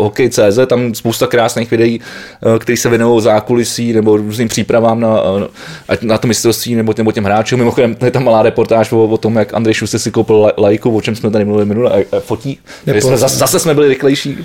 [0.00, 5.42] Hokej.cz, tam spousta krásných videí, uh, které se věnují zákulisí nebo různým přípravám na, uh,
[5.88, 7.58] ať na to mistrovství nebo, nebo těm hráčům.
[7.58, 10.96] Mimochodem, je tam malá reportáž o, o tom, jak Andrej Šuster si koupil la- lajku,
[10.96, 12.58] o čem jsme tady mluvili minule, a, a fotí.
[12.86, 14.38] Jsme, zase, zase jsme byli rychlejší.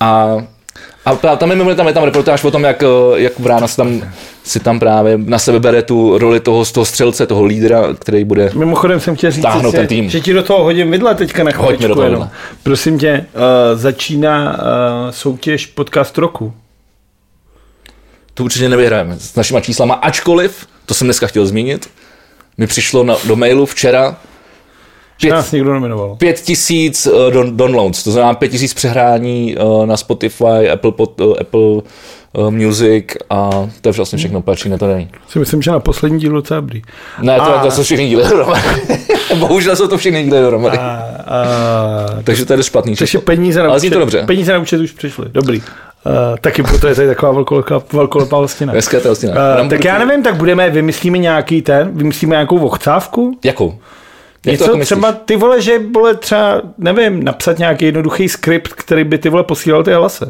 [0.00, 0.36] A
[1.04, 3.76] a tam je, mimo tam je tam reportáž o tom, jak, eh, jak Vrána si
[3.76, 4.02] tam,
[4.44, 8.50] si tam právě na sebe bere tu roli toho, toho střelce, toho lídra, který bude
[8.54, 10.10] Mimochodem jsem chtěl říct, že, ten tým.
[10.10, 12.04] že ti do toho hodím vidle teďka na do toho jenom.
[12.04, 12.30] vidle.
[12.62, 14.58] Prosím tě, uh, začíná uh,
[15.10, 16.54] soutěž podcast roku.
[18.34, 21.90] to určitě nevyhrajeme s našima číslama, ačkoliv, to jsem dneska chtěl zmínit,
[22.58, 24.16] mi přišlo na, do mailu včera
[25.26, 26.16] pět, nás někdo nominoval.
[26.16, 31.20] pět tisíc uh, don, downloads, to znamená pět tisíc přehrání uh, na Spotify, Apple, pod,
[31.20, 33.50] uh, Apple uh, Music a
[33.80, 35.08] to je vlastně všechno, patří na to není.
[35.28, 36.82] Si myslím, že na poslední dílu docela dobrý.
[37.22, 38.62] Ne, to, A- to jsou všechny díly dohromady.
[39.38, 40.78] Bohužel jsou to všechny díly dohromady.
[40.78, 40.82] A,
[41.26, 41.42] a,
[42.24, 44.22] Takže to je špatný takže peníze na, Ale to účet, dobře.
[44.26, 45.26] peníze na účet už přišly.
[45.32, 45.62] Dobrý.
[46.06, 48.72] Uh, taky proto je tady taková velkolepá, velkolepá hostina.
[48.72, 49.34] Dneska je to hostina.
[49.62, 53.38] Uh, tak já nevím, tak budeme, vymyslíme nějaký ten, vymyslíme nějakou ochcávku?
[53.44, 53.78] Jakou?
[54.46, 54.98] Jak Něco jako myslíš?
[54.98, 59.44] třeba, ty vole, že vole třeba, nevím, napsat nějaký jednoduchý skript, který by ty vole
[59.44, 60.24] posílal ty hlasy.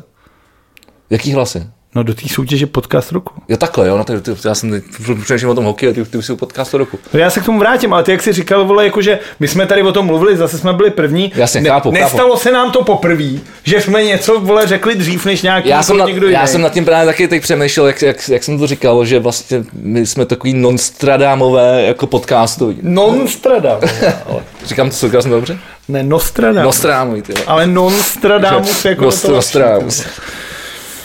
[1.11, 1.67] Jaký hlasy?
[1.95, 3.35] No do té soutěže podcast roku.
[3.49, 4.83] Jo, takhle, jo, no, ty, ty, já jsem
[5.25, 6.99] přemýšlel o tom hokeji, ty, ty už jsi u podcastu roku.
[7.13, 9.67] No já se k tomu vrátím, ale ty jak jsi říkal, vole, jakože my jsme
[9.67, 11.33] tady o tom mluvili, zase jsme byli první.
[11.37, 12.43] Jasně, ne, chápu, Nestalo chápu.
[12.43, 13.25] se nám to poprvé,
[13.65, 16.53] že jsme něco, vole, řekli dřív, než nějaký Já jsem, na, někdo já jiný.
[16.53, 19.65] jsem nad tím právě taky teď přemýšlel, jak, jak, jak, jsem to říkal, že vlastně
[19.73, 22.79] my jsme takový nonstradámové jako podcastoví.
[22.83, 23.91] Nostradamus.
[24.27, 25.59] ale- Říkám to, říkal jsem to dobře?
[25.89, 26.65] ne, Nostradamus.
[26.65, 27.33] Nostrámový, ty.
[27.47, 30.05] ale Nostradamus jako Nost, to Nostradamus.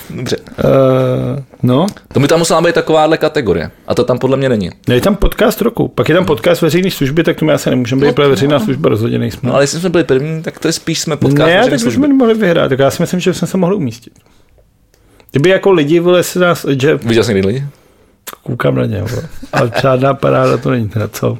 [0.09, 0.36] Dobře.
[0.63, 3.71] Uh, no, To by tam musela být takováhle kategorie.
[3.87, 4.69] A to tam podle mě není.
[4.87, 7.69] No, je tam podcast roku, pak je tam podcast veřejné služby, tak to my asi
[7.69, 9.49] nemůžeme být, protože veřejná služba rozhodně nejsme.
[9.49, 11.81] No ale jestli jsme byli první, tak to je spíš jsme podcast ne, tak už
[11.81, 12.05] služby.
[12.05, 14.13] jsme mohli vyhrát, tak já si myslím, že jsme se mohli umístit.
[15.31, 17.65] Kdyby jako lidi, vole, se nás, že Viděl jsi někdy lidi?
[18.43, 19.03] koukám na ně,
[19.53, 21.37] ale žádná paráda to není teda, co?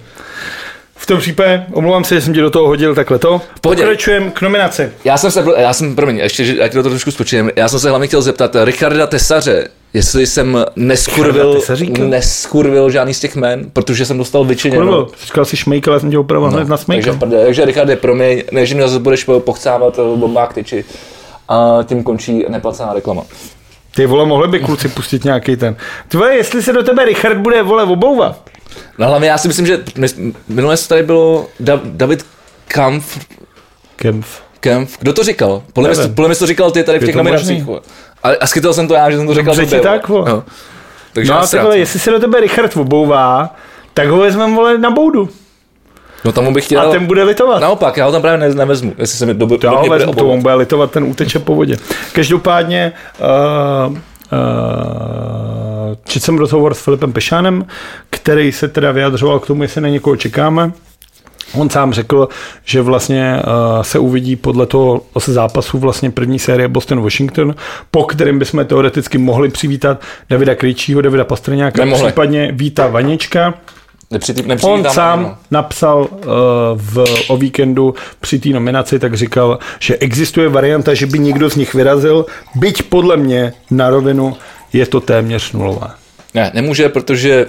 [1.08, 3.42] Tom případě, omlouvám se, že jsem ti do toho hodil takhle to.
[3.62, 4.92] Pokračujeme k nominaci.
[5.04, 7.52] Já jsem se, já jsem, promiň, ještě, že já ti do toho trošku spočím.
[7.56, 11.62] Já jsem se hlavně chtěl zeptat Richarda Tesaře, jestli jsem neskurvil,
[11.98, 14.86] neskurvil žádný z těch jmen, protože jsem dostal vyčiněno.
[14.86, 17.90] Kurvo, říkal jsi šmejk, ale já jsem tě opravil hned na takže, prdě, takže Richard
[17.90, 20.86] je pro mě, než mě zase budeš pochcávat eh, bombák tyči.
[21.50, 23.24] A tím končí neplacená reklama.
[23.96, 25.76] Ty vole, mohli by kluci pustit nějaký ten.
[26.08, 28.42] Ty vole, jestli se do tebe Richard bude, vole, obouvat.
[28.98, 30.08] No hlavně já si myslím, že my,
[30.48, 32.26] minule tady bylo da, David
[32.68, 33.20] Kampf,
[33.96, 34.42] Kempf.
[34.60, 35.64] Kempf, kdo to říkal?
[35.74, 37.64] Podle mě, podle mě to říkal ty tady v těch nominacích.
[38.24, 40.10] A, a skytil jsem to já, že jsem to říkal Dobře tak.
[40.10, 40.44] Jo.
[41.14, 43.56] Takže No a vole, jestli se do tebe Richard obouvá,
[43.94, 45.30] tak ho vezmeme, vole, na boudu.
[46.26, 46.82] No tam bych chtěl...
[46.82, 47.62] A ten bude litovat.
[47.62, 50.28] Naopak, já ho tam právě ne, nevezmu, jestli se mi do, Já ho vezmu, to
[50.28, 51.78] on bude litovat, ten uteče po vodě.
[52.14, 54.00] Každopádně uh, uh,
[56.06, 57.66] četl jsem rozhovor s Filipem Pešánem,
[58.10, 60.72] který se teda vyjadřoval k tomu, jestli na někoho čekáme.
[61.54, 62.30] On sám řekl,
[62.66, 67.56] že vlastně uh, se uvidí podle toho zápasu vlastně první série Boston-Washington,
[67.92, 72.06] po kterém bychom teoreticky mohli přivítat Davida Krejčího, Davida Pastrňáka, Nemohli.
[72.06, 73.54] případně Víta Vaněčka.
[74.12, 75.38] Nepřitý, nepřitý On sám no.
[75.52, 76.28] napsal uh,
[76.76, 81.56] v, o víkendu při té nominaci, tak říkal, že existuje varianta, že by někdo z
[81.56, 82.26] nich vyrazil,
[82.56, 84.36] byť podle mě na rovinu
[84.74, 85.96] je to téměř nulová.
[86.34, 87.46] Ne, nemůže, protože...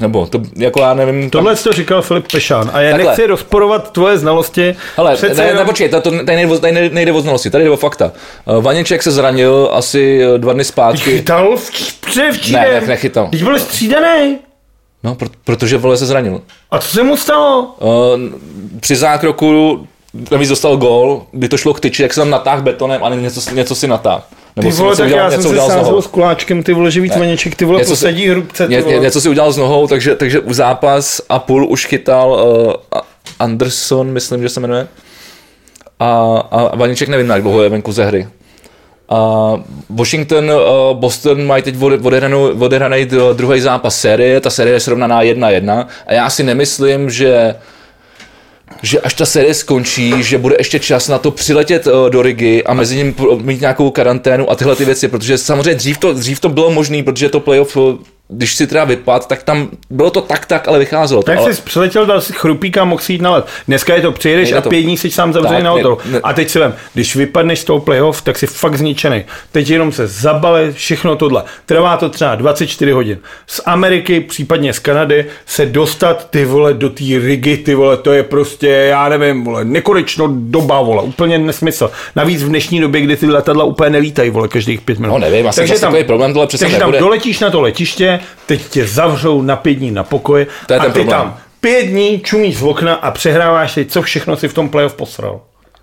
[0.00, 1.30] Nebo to, jako já nevím...
[1.30, 3.10] Tohle to říkal Filip Pešán a já Takhle.
[3.10, 4.76] nechci rozporovat tvoje znalosti.
[4.96, 7.20] Ale Přece ne, ne, jenom- počkej, to, to, tady, nejde, o- tady nejde- nejde o
[7.20, 8.12] znalosti, tady jde o fakta.
[8.44, 11.00] Uh, Vaněček se zranil asi eh, dva dny zpátky.
[11.10, 12.62] Chytal v- předevčírem.
[12.62, 13.28] Ne, ne, nechytal.
[13.30, 14.38] Teď byl střídaný.
[15.04, 16.40] No, pro, protože vole se zranil.
[16.70, 17.74] A co se mu stalo?
[17.80, 17.90] Uh,
[18.80, 19.86] při zákroku
[20.30, 23.54] navíc dostal gól, kdy to šlo k tyči, jak se tam natáhl betonem a něco,
[23.54, 24.22] něco si natáhl.
[24.56, 25.84] Nebo Ty si vole, něco tak udělal, já jsem něco se udělal s nohou.
[25.84, 28.72] sázel s kuláčkem, ty vole, že víc vaněček, ty vole, Něco si- posadí hrubce, ty
[28.72, 28.98] ně, vole.
[28.98, 33.00] něco si udělal s nohou, takže, takže u zápas a půl už chytal uh,
[33.38, 34.88] Anderson, myslím, že se jmenuje.
[36.00, 38.28] A, a Vaněček nevím, jak dlouho je venku ze hry.
[39.08, 39.52] A
[39.90, 41.74] Washington, uh, Boston mají teď
[42.60, 47.54] odehraný druhý zápas série, ta série je srovnaná 1-1 a já si nemyslím, že
[48.82, 52.64] že až ta série skončí, že bude ještě čas na to přiletět uh, do Rigi
[52.64, 56.40] a mezi ním mít nějakou karanténu a tyhle ty věci, protože samozřejmě dřív to, dřív
[56.40, 57.98] to bylo možné, protože to playoff, uh,
[58.28, 61.26] když si teda vypad, tak tam bylo to tak tak, ale vycházelo to.
[61.26, 63.46] Tak ale, jsi přiletěl, dal si chrupíka, mohl si jít na let.
[63.68, 65.98] Dneska je to, přijedeš a pět dní jsi sám zavřený na ne- hotelu.
[66.10, 69.24] ne- A teď si vem, když vypadneš z toho playoff, tak jsi fakt zničený.
[69.52, 71.42] Teď jenom se zabale všechno tohle.
[71.66, 73.18] Trvá to třeba 24 hodin.
[73.46, 78.12] Z Ameriky, případně z Kanady, se dostat ty vole do té Rigi, ty vole, to
[78.12, 81.90] je prostě, já nevím, vole, nekonečno doba, vole, úplně nesmysl.
[82.16, 85.12] Navíc v dnešní době, kdy ty letadla úplně nelítají, vole, každých pět minut.
[85.12, 88.17] No nevím, asi takže tam, takový problém tohle přesně takže tam doletíš na to letiště,
[88.46, 91.20] teď tě zavřou na pět dní na pokoji To je a ten ty problém.
[91.20, 94.94] tam pět dní čumíš z okna a přehráváš si, co všechno si v tom playoff
[94.94, 95.40] posral.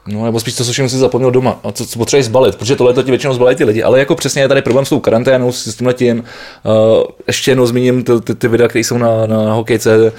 [0.07, 2.75] No nebo spíš to, co všechno si zapomněl doma a co, co potřebuješ zbalit, protože
[2.75, 4.99] tohle to ti většinou zbalí ty lidi, ale jako přesně je tady problém s tou
[4.99, 6.23] karanténou, s, tím letím.
[6.63, 10.11] Uh, ještě jednou zmíním ty, ty, ty videa, které jsou na, na, hokejce,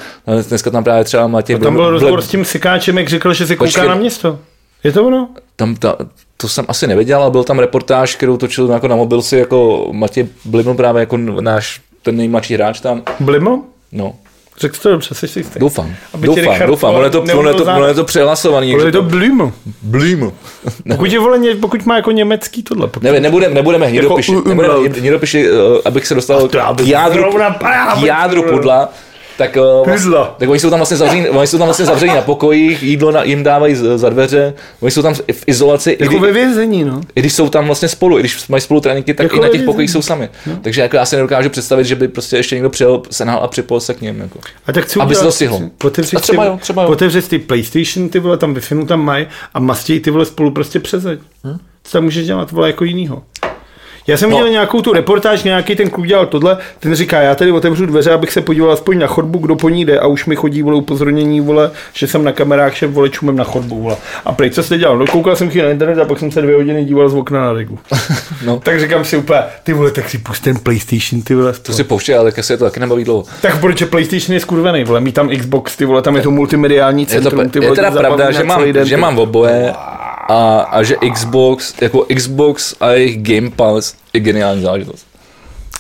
[0.49, 1.59] dneska tam právě třeba Matěj...
[1.59, 3.89] Tam byl rozhovor s tím Sikáčem, jak říkal, že si kouká Počkej.
[3.89, 4.39] na město.
[4.85, 5.29] Je to ono?
[5.57, 5.97] tam ta,
[6.37, 9.89] to jsem asi nevěděl, ale byl tam reportáž, kterou točil jako na mobil si jako
[9.93, 13.03] Matěj Bliml právě jako náš ten nejmladší hráč tam.
[13.21, 13.63] Blimo?
[13.93, 14.15] No,
[14.59, 15.59] Řekl to dobře, jsi si jistý.
[15.61, 18.71] doufám, Aby doufám, Richard doufám, ono je to, ono je to, ono je to přehlasovaný.
[18.71, 19.53] Jak je to Blimo.
[19.83, 20.33] Bliml.
[20.89, 22.87] Pokud, je, vole, ně- pokud má jako německý tohle.
[22.89, 23.03] Pokud...
[23.03, 24.97] Ne, nebudeme, nebudeme Jako nebudeme, umlaut.
[25.03, 26.55] nikdo piši, uh, abych se dostal k
[26.85, 27.25] jádru,
[28.01, 28.93] k jádru pudla,
[29.39, 30.35] tak, Pudla.
[30.39, 33.23] tak oni jsou tam vlastně zavření, oni jsou tam vlastně zavření na pokojích, jídlo na,
[33.23, 37.01] jim dávají za dveře, oni jsou tam v izolaci, i, Jako kdy, ve vězení, no.
[37.15, 39.49] i když jsou tam vlastně spolu, i když mají spolu tréninky, tak Jako i na
[39.49, 40.29] těch pokojích jsou sami.
[40.47, 40.59] No.
[40.63, 43.81] Takže jako já si nedokážu představit, že by prostě ještě někdo přijel, senál a připojil
[43.81, 44.21] se k ním.
[44.21, 44.39] Jako.
[44.67, 45.63] A tak co Aby se to stihlo.
[45.85, 46.89] Otevři A třeba si- jo, třeba jo.
[46.89, 50.51] Otevři si ty PlayStation, ty vole, tam wi tam mají a mastěj ty vole spolu
[50.51, 51.21] prostě přezeď.
[51.45, 51.59] Hm?
[51.85, 53.23] Co tam můžeš dělat, vole, jako jinýho?
[54.07, 54.37] Já jsem No.
[54.37, 58.11] viděl nějakou tu reportáž, nějaký ten kluk dělal tohle, ten říká, já tady otevřu dveře,
[58.13, 60.77] abych se podíval aspoň na chodbu, kdo po ní jde a už mi chodí vole
[60.77, 63.97] upozornění, vole, že jsem na kamerách, že vole čumem na chodbu, vole.
[64.25, 64.99] A prej, co jste dělal?
[64.99, 67.41] No, koukal jsem chvíli na internet a pak jsem se dvě hodiny díval z okna
[67.41, 67.79] na ligu.
[68.45, 68.61] No.
[68.63, 71.53] tak říkám si úplně, ty vole, tak si pust ten PlayStation, ty vole.
[71.53, 73.25] To si pouště, ale tak se to taky nebaví dlouho.
[73.43, 76.31] Tak proč je PlayStation je skurvený, vole, mít tam Xbox, ty vole, tam je to
[76.31, 79.73] multimediální Je, to, centrum, ty vole, je teda pravda, že mám, že mám oboje
[80.29, 85.07] a, a že Xbox, jako Xbox a jejich Game Pass je geniální záležitost.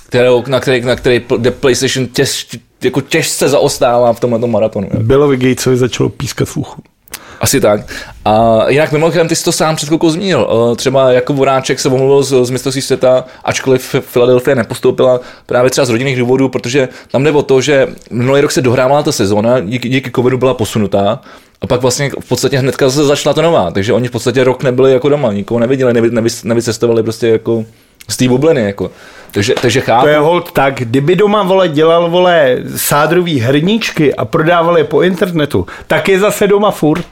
[0.08, 2.46] Kterou, na který, na který kde PlayStation těž,
[2.84, 4.88] jako těžce zaostává v tomhle maratonu.
[4.94, 5.00] jo.
[5.00, 6.82] Billovi Gatesovi začalo pískat v uchu.
[7.40, 7.80] Asi tak.
[8.24, 10.48] A jinak mimochodem, ty jsi to sám před chvilkou zmínil.
[10.72, 15.84] Eh, Třeba jako Voráček se omluvil z, z mistrovství světa, ačkoliv Philadelphia nepostoupila právě třeba
[15.84, 19.60] z rodinných důvodů, protože tam jde o to, že minulý rok se dohrávala ta sezóna,
[19.60, 21.20] díky, díky covidu byla posunutá.
[21.60, 24.62] A pak vlastně v podstatě hnedka zase začala ta nová, takže oni v podstatě rok
[24.62, 27.64] nebyli jako doma, nikoho neviděli, nevy, nevy, nevycestovali prostě jako
[28.08, 28.62] z té bubliny.
[28.62, 28.90] Jako.
[29.30, 30.02] Takže, takže chápu.
[30.04, 35.02] To je hold tak, kdyby doma vole dělal vole sádrový hrníčky a prodával je po
[35.02, 37.04] internetu, tak je zase doma furt.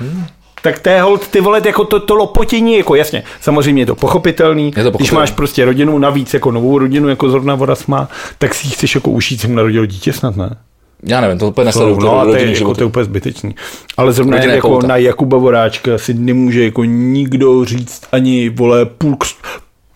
[0.00, 0.24] Hmm.
[0.62, 3.94] Tak to je hold, ty vole, jako to, to lopotění, jako jasně, samozřejmě je to
[3.94, 5.20] pochopitelný, Je to když pochopitelný.
[5.20, 8.94] máš prostě rodinu, navíc jako novou rodinu, jako zrovna Voras má, tak si ji chceš
[8.94, 10.56] jako ušít, jsem narodil dítě snad, ne?
[11.02, 12.00] Já nevím, to úplně nesleduju.
[12.00, 13.54] No, a to je, jako, to je úplně zbytečný.
[13.96, 14.86] Ale zrovna Rodinné jako kouta.
[14.86, 19.34] na Jakuba Voráčka si nemůže jako nikdo říct ani, vole, půl kř-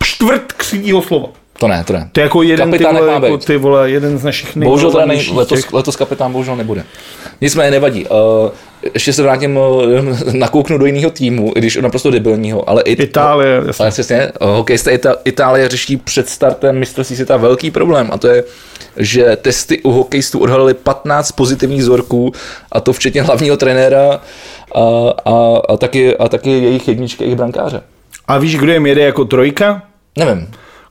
[0.03, 1.27] čtvrt křivýho slova.
[1.59, 2.09] To ne, to ne.
[2.11, 5.17] To je jako jeden, ty vole, jako ty vole, jeden z našich Bohužel teda nej,
[5.17, 6.83] nejmilovanějších letos, letos kapitán bohužel nebude.
[7.41, 8.05] Nicméně nevadí.
[8.07, 8.49] Uh,
[8.93, 9.83] ještě se vrátím, uh,
[10.33, 13.83] nakouknu do jiného týmu, i když naprosto debilního, ale i, Itálie, jasně.
[13.83, 18.27] ale přesně, uh, hokejisté Ita- Itálie řeší před startem mistrovství světa velký problém a to
[18.27, 18.43] je,
[18.97, 22.31] že testy u hokejistů odhalily 15 pozitivních vzorků
[22.71, 24.21] a to včetně hlavního trenéra
[24.75, 24.81] a,
[25.25, 27.81] a, a, taky, a taky jejich jedničky, jejich brankáře.
[28.27, 29.81] A víš, kdo jim jede jako trojka?
[30.17, 30.47] Nevím,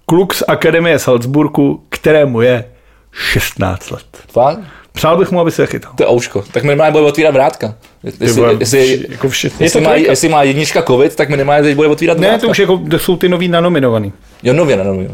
[0.07, 2.65] Kluk z Akademie Salzburgu, kterému je
[3.13, 4.05] 16 let.
[4.33, 4.59] fakt?
[4.95, 5.93] Přál bych mu, aby se chytal.
[5.97, 6.45] To je ouško.
[6.53, 7.75] Tak minimálně bude otvírat vrátka.
[8.05, 10.11] Jestli, vole, jestli, jako vše- je jestli, to má, trojka.
[10.13, 12.47] jestli má jednička covid, tak minimálně teď bude otvírat Ne, vrátka.
[12.47, 14.13] to už jako, to jsou ty nový nanominovaný.
[14.43, 15.11] Jo, nově, no, nově.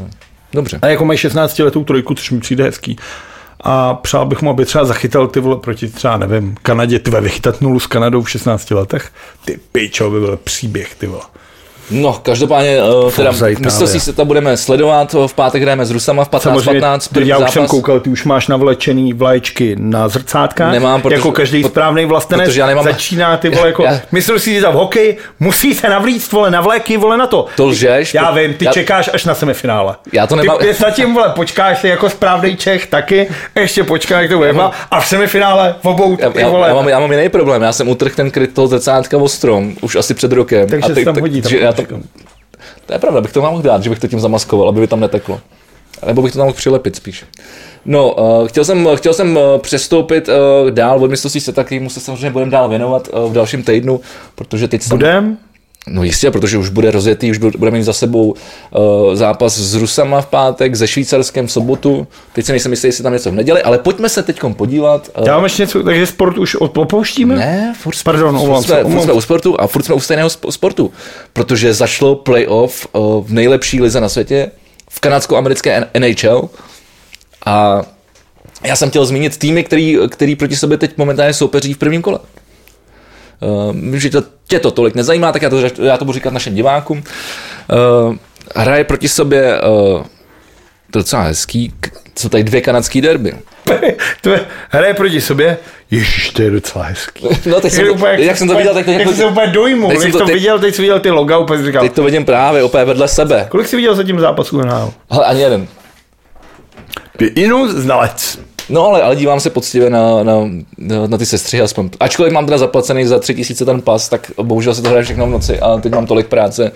[0.52, 0.78] Dobře.
[0.82, 2.96] A jako mají 16 letou trojku, což mi přijde hezký.
[3.60, 7.60] A přál bych mu, aby třeba zachytal ty vole proti třeba, nevím, Kanadě, ty vychytat
[7.60, 9.08] nulu s Kanadou v 16 letech.
[9.44, 11.22] Ty pičo, by byl příběh, ty vole.
[11.90, 13.56] No, každopádně, uh, teda Itálie.
[13.60, 16.80] mistrovství se to budeme sledovat, v pátek hrajeme s Rusama v 15-15, Samozřejmě,
[17.14, 17.54] první já už zápas.
[17.54, 20.72] jsem koukal, ty už máš navlečený vlaječky na zrcátkách.
[20.72, 24.38] Nemám, protože- jako každý správný vlastenec protože já nemám- začíná ty vole jako, Já- myslel
[24.38, 27.46] si, že v hokeji musí se navlíct vole na vléky, vole na to.
[27.56, 29.94] To lžeš, Já vím, ty já- čekáš až na semifinále.
[30.12, 33.28] Já to nemám- Ty, ty zatím vole, počkáš si jako správný Čech taky,
[33.60, 34.54] ještě počkáš, jak to bude
[34.90, 36.68] a v semifinále v obou, Já, ty já, vole.
[36.68, 39.72] já, mám, já mám jiný problém, já jsem utrhl ten kryt toho zrcátka o strom,
[39.80, 40.68] už asi před rokem.
[40.68, 41.42] Takže a se teď- tam hodí.
[41.42, 41.98] Tam já
[42.86, 45.00] to, je pravda, bych to mohl dát, že bych to tím zamaskoval, aby by tam
[45.00, 45.40] neteklo.
[46.06, 47.24] Nebo bych to tam mohl přilepit spíš.
[47.84, 52.00] No, uh, chtěl jsem, chtěl jsem uh, přestoupit uh, dál od mistrovství světa, kterému se
[52.00, 54.00] samozřejmě budeme dál věnovat uh, v dalším týdnu,
[54.34, 55.38] protože teď jsem, Budem?
[55.86, 58.34] No jistě, protože už bude rozjetý, už bu- budeme mít za sebou
[58.70, 62.06] uh, zápas s Rusama v pátek, ze Švýcarskem v sobotu.
[62.32, 65.10] Teď se nejsem jistý, jestli tam něco v neděli, ale pojďme se teď podívat.
[65.18, 67.36] Uh, Já mám ještě něco, takže sport už opouštíme?
[67.36, 70.28] ne, furt, Pardon, furt, se, jsme, furt jsme u sportu a furt jsme u stejného
[70.28, 70.92] sp- sportu,
[71.32, 74.50] protože zašlo playoff uh, v nejlepší lize na světě,
[74.90, 76.48] v kanadsko-americké NHL
[77.46, 77.82] a
[78.64, 82.18] já jsem chtěl zmínit týmy, který, který proti sobě teď momentálně soupeří v prvním kole.
[83.72, 86.54] Vím, že to, tě to tolik nezajímá, tak já to, já to budu říkat našim
[86.54, 87.02] divákům.
[88.08, 88.16] Uh,
[88.56, 89.58] hraje proti sobě,
[90.90, 91.74] to je docela hezký,
[92.18, 93.34] jsou tady dvě kanadský derby.
[94.20, 95.58] to je, hraje proti sobě,
[95.90, 97.28] ježiš, to je docela hezký.
[97.46, 99.26] No, teď jsem, to, úplně, jak jsem to viděl, tak to jak jako, jsem se
[99.26, 101.64] úplně dojmu, teď když jsem to, to- teď- viděl, teď jsi viděl ty loga, úplně
[101.64, 103.46] říkal, teď to vidím právě úplně vedle sebe.
[103.48, 104.92] kolik jsi viděl zatím zápasů NHL?
[105.10, 105.66] Ale ani jeden.
[107.36, 108.38] Jinou znalec.
[108.70, 110.34] No ale, ale dívám se poctivě na, na,
[110.78, 111.90] na, na ty sestřihy aspoň.
[112.00, 115.26] Ačkoliv mám teda zaplacený za tři tisíce ten pas, tak bohužel se to hraje všechno
[115.26, 116.72] v noci a teď mám tolik práce,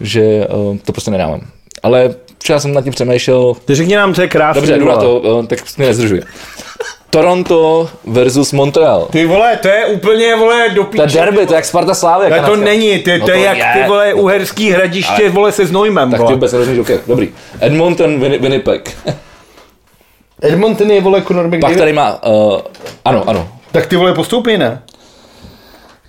[0.00, 1.40] že uh, to prostě nedávám.
[1.82, 3.54] Ale včera jsem nad tím přemýšlel.
[3.64, 4.60] Ty řekni nám, co je krásný.
[4.60, 6.22] Dobře, jdu na to, uh, tak mě nezdržuji.
[7.10, 9.08] Toronto versus Montreal.
[9.10, 11.06] Ty vole, to je úplně, vole, do píče.
[11.06, 12.38] derby, to je jak Sparta Slávě.
[12.38, 13.64] Ale to není, ty, No to je jak je.
[13.82, 16.34] ty vole uherský hradiště, vole, se Znojmem, Tak ty vole.
[16.34, 17.28] vůbec nerozumíš, okay, dobrý.
[17.60, 18.96] Edmonton, Win- Winnipeg.
[20.42, 21.78] Edmonton je, vole, Conor Pak McDavid.
[21.78, 22.60] tady má, uh,
[23.04, 23.48] ano, ano.
[23.72, 24.82] Tak ty vole postoupí, ne?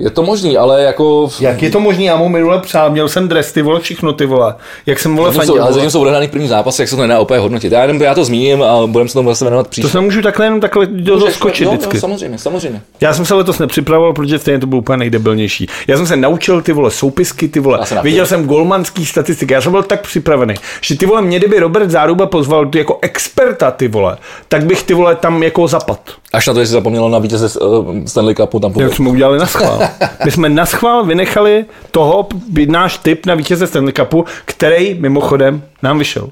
[0.03, 1.29] Je to možný, ale jako...
[1.39, 2.05] Jak je to možný?
[2.05, 4.55] Já mu minule přál, měl jsem dres, ty vole, všechno, ty vole.
[4.85, 5.63] Jak jsem vole fandil.
[5.63, 7.71] ale zatím jsou odehraný první zápasy, jak se to nedá opět hodnotit.
[7.71, 9.89] Já, jenom, já to zmíním a budeme se tomu zase věnovat To příště.
[9.89, 11.97] se nemůžu takhle jenom takhle do toho skočit jo, vždycky.
[11.97, 12.81] Jo, samozřejmě, samozřejmě.
[13.01, 15.67] Já jsem se letos nepřipravoval, protože stejně to bylo úplně nejdebilnější.
[15.87, 17.77] Já jsem se naučil ty vole soupisky, ty vole.
[17.79, 18.01] Napiju.
[18.03, 21.89] Viděl jsem golmanský statistiky, já jsem byl tak připravený, že ty vole mě kdyby Robert
[21.89, 25.99] Záruba pozval jako experta ty vole, tak bych ty vole tam jako zapad.
[26.33, 29.39] Až na to, že jsi zapomněl na vítěze uh, Stanley Cupu tam Jak jsme udělali
[29.39, 29.79] na schvál.
[30.25, 35.63] My jsme na schvál vynechali toho, by- náš tip na vítěze Stanley Cupu, který mimochodem
[35.83, 36.29] nám vyšel.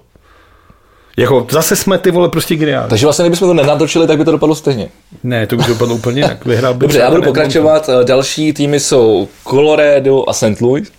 [1.17, 2.89] Jako zase jsme ty vole prostě geniální.
[2.89, 4.89] Takže vlastně, kdybychom to nenatočili, tak by to dopadlo stejně.
[5.23, 6.45] Ne, to by dopadlo úplně jinak.
[6.45, 7.89] Vyhrál by Dobře, já budu pokračovat.
[7.89, 10.61] Eh, Další týmy jsou Colorado a St.
[10.61, 10.91] Louis.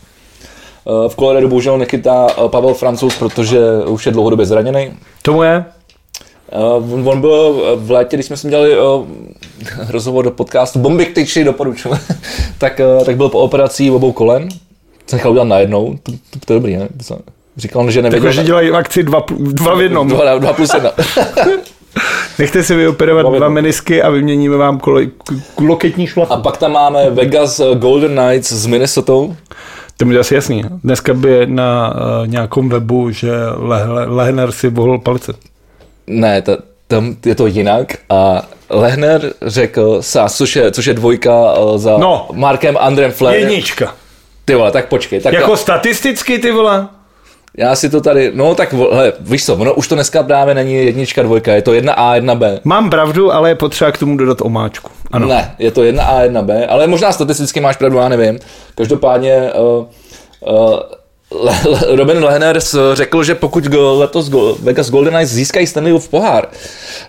[0.86, 4.92] Eh, V Colorado bohužel nechytá eh, Pavel Francouz, protože už je dlouhodobě zraněný.
[5.22, 5.64] Tomu je?
[6.56, 9.06] Uh, on, byl eh, v létě, když jsme si dělali uh,
[9.88, 11.94] rozhovor do podcastu Bomby k tyči, doporučuji,
[12.58, 14.48] tak, uh, tak byl po operací obou kolen.
[15.06, 16.88] Se nechal udělat najednou, to, to, to je dobrý, ne?
[16.98, 17.18] To jsem-
[17.56, 18.26] Říkal, že nevěděl.
[18.28, 20.08] Takže dělají akci dva, dva v jednom.
[20.08, 20.90] Dva, dva plus jedna.
[22.38, 26.32] Nechte si vyoperovat Dva menisky a vyměníme vám kole, k- loketní šlachu.
[26.32, 29.12] A pak tam máme Vegas Golden Knights s Minnesota.
[29.96, 30.64] To mi asi jasný.
[30.84, 33.30] Dneska by je na uh, nějakom webu, že
[34.06, 35.32] Lehner si vohl palce.
[36.06, 37.94] Ne, ta, tam je to jinak.
[38.10, 42.28] A Lehner řekl Sás, což je, což je dvojka eh, za No.
[42.32, 43.38] Markem Andrem Flair.
[43.40, 43.94] Jednička.
[44.44, 45.20] Ty vole, tak počkej.
[45.20, 46.88] Tak Jako statisticky ty vole.
[47.56, 50.74] Já si to tady, no tak hele, víš co, ono už to dneska právě není
[50.74, 52.60] jednička, dvojka, je to jedna A, jedna B.
[52.64, 54.90] Mám pravdu, ale je potřeba k tomu dodat omáčku.
[55.10, 55.28] Ano.
[55.28, 58.38] Ne, je to jedna A, jedna B, ale možná statisticky máš pravdu, já nevím.
[58.74, 59.86] Každopádně uh,
[60.54, 60.78] uh,
[61.96, 62.60] Robin Lehner
[62.92, 64.30] řekl, že pokud letos
[64.62, 66.48] Vegas Golden Knights získají Stanleyův pohár,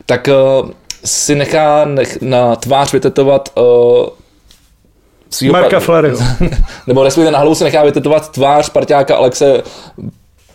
[0.06, 0.30] tak
[0.62, 0.70] uh,
[1.06, 3.64] si nechá nech, na tvář vytetovat uh,
[5.30, 6.18] svýho Marka pa- Flaryho.
[6.88, 9.64] nebo respektive na hlavu si nechá vytetovat tvář parťáka Alexe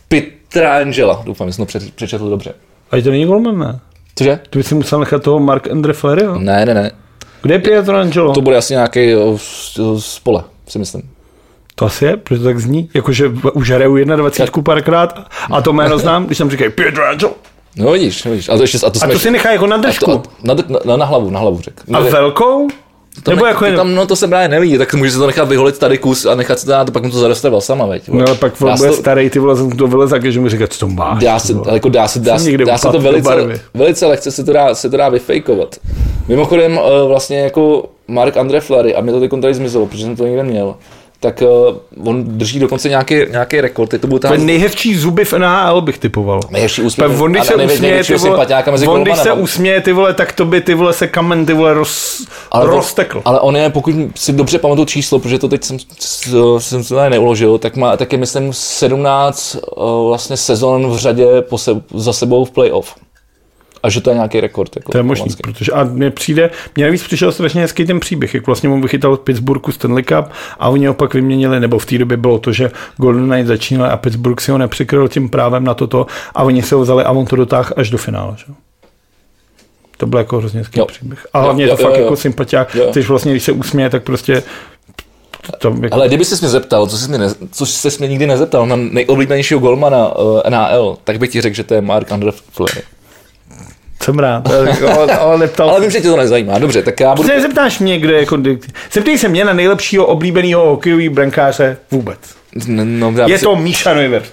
[0.08, 1.22] Pietrangela.
[1.26, 2.54] Doufám, že jsem to před- přečetl dobře.
[2.90, 3.80] A to není Golman, ne?
[4.18, 4.38] Cože?
[4.50, 6.38] Ty bys si musel nechat toho Mark Andre Flaryho.
[6.38, 6.90] Ne, ne, ne.
[7.42, 8.32] Kde je Pietro Angelo?
[8.34, 11.02] To bude asi nějaký uh, z- z pole, si myslím.
[11.79, 12.91] To asi je, protože to tak zní.
[12.95, 17.33] Jakože už hraju 21 párkrát a to jméno znám, když tam říkají Pietro Angelo.
[17.76, 18.49] No vidíš, no vidíš.
[18.49, 20.05] A to, ještě, a to, A to si nechá jako na držku.
[20.05, 21.74] to, na, na, na, na, hlavu, na hlavu řek.
[21.93, 22.68] A velkou?
[23.22, 25.26] to Nebo ne, jako to, tam, no to se právě neví, tak může se to
[25.26, 27.87] nechat vyholit tady kus a nechat se to dát, a pak mu to zaroste sama,
[27.87, 28.09] veď.
[28.09, 30.51] No ale pak on se bude to- starý, ty vole, jsem to vylez, že mi
[30.51, 31.22] říká, co to máš.
[31.22, 31.74] Dá se, vole.
[31.74, 34.91] jako dá se, dá, se, dá se to velice, velice lehce se to dá, se
[34.91, 35.76] to dá vyfejkovat.
[36.29, 40.16] Mimochodem eh, vlastně jako Mark Andre Flary, a mě to teď tady zmizelo, protože jsem
[40.16, 40.74] to někde měl,
[41.20, 45.24] tak uh, on drží dokonce nějaký, nějaký rekord, teď to byl je tam nejhezčí zuby
[45.24, 46.40] v NHL bych typoval.
[46.50, 47.20] nejhezčí úsměv.
[47.20, 48.46] On, když se usměje, ty vole,
[48.86, 51.74] on, když se usměje, ty vole, tak to by ty vole se kamen, ty vole,
[51.74, 53.22] roz, Ale, on- roztekl.
[53.24, 55.78] ale on je, pokud si dobře pamatuju číslo, protože to teď jsem,
[56.58, 61.26] jsem se tady neuložil, tak má, tak je myslím 17 uh, vlastně sezon v řadě
[61.40, 62.94] po se, za sebou v playoff.
[63.83, 64.76] A že to je nějaký rekord.
[64.76, 68.35] Jako To je možný, protože a mně přijde, mě navíc přišel strašně hezký ten příběh,
[68.35, 70.24] jak vlastně on vychytal v Pittsburghu Stanley Cup
[70.59, 73.97] a oni opak vyměnili, nebo v té době bylo to, že Golden Knight začínali a
[73.97, 77.26] Pittsburgh si ho nepřikryl tím právem na toto a oni se ho vzali a on
[77.26, 78.35] to dotáhl až do finále.
[78.37, 78.45] Že?
[79.97, 80.87] To byl jako hrozně hezký Jo.
[80.87, 81.26] příběh.
[81.33, 82.16] A hlavně Jo, je to jo, fakt jo, jako jo.
[82.16, 82.89] sympatiák, Jo.
[82.93, 84.43] když vlastně, když se usměje, tak prostě
[85.59, 88.26] tam jako, Ale kdyby se mě zeptal, co jsi mě, ne, co jsi mě nikdy
[88.26, 92.31] nezeptal na nejoblíbenějšího golmana uh, NHL, tak bych ti řekl, že to je Mark Andre
[92.33, 92.83] Fleury.
[94.09, 94.76] Jsem rád, ale,
[95.16, 96.59] ale Ale vím, že tě to nezajímá.
[96.59, 97.28] Dobře, tak já budu...
[97.28, 98.38] Protože zeptáš mě, kde jako,
[98.92, 102.18] zeptej se mě na nejlepšího oblíbeného hokejového brankáře vůbec.
[102.66, 104.32] No, Je si- to Míša Neuvert.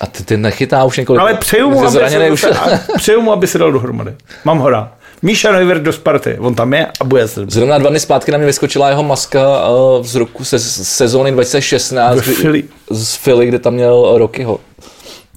[0.00, 1.20] A ty, ty nechytá už několik...
[1.20, 2.46] Ale přeju mu, aby se, už.
[2.96, 4.14] přeju mu, aby se dal dohromady.
[4.44, 4.88] Mám ho rád.
[5.22, 6.36] Míša Neuvert do Sparty.
[6.38, 7.44] On tam je a bude se.
[7.48, 11.32] Zrovna dva dny zpátky na mě vyskočila jeho maska uh, z roku se, z sezóny
[11.32, 12.64] 2016 Ve kdy- Philly.
[12.90, 14.60] z Philly, kde tam měl Rockyho.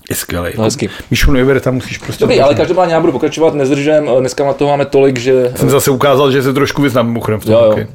[0.10, 0.50] Je skvělý.
[0.58, 0.90] No, hezky.
[1.12, 2.24] Míšu Neuverta musíš prostě...
[2.24, 5.54] Dobrý, ale každopádně já budu pokračovat, nezdržím, eh, dneska na toho máme tolik, že...
[5.56, 7.70] Jsem zase ukázal, že se trošku vyznám mimochodem v tom Jo, jo.
[7.70, 7.88] hokeji.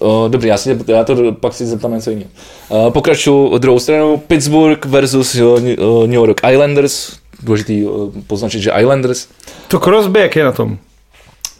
[0.00, 2.30] Uh, dobrý, já, si, já to pak si zeptám něco jiného.
[2.68, 4.16] Uh, pokračuju druhou stranu.
[4.16, 7.12] Pittsburgh versus New York Islanders.
[7.42, 7.86] Důležitý
[8.26, 9.28] poznačit, že Islanders.
[9.68, 10.78] To Crosby, jak je na tom?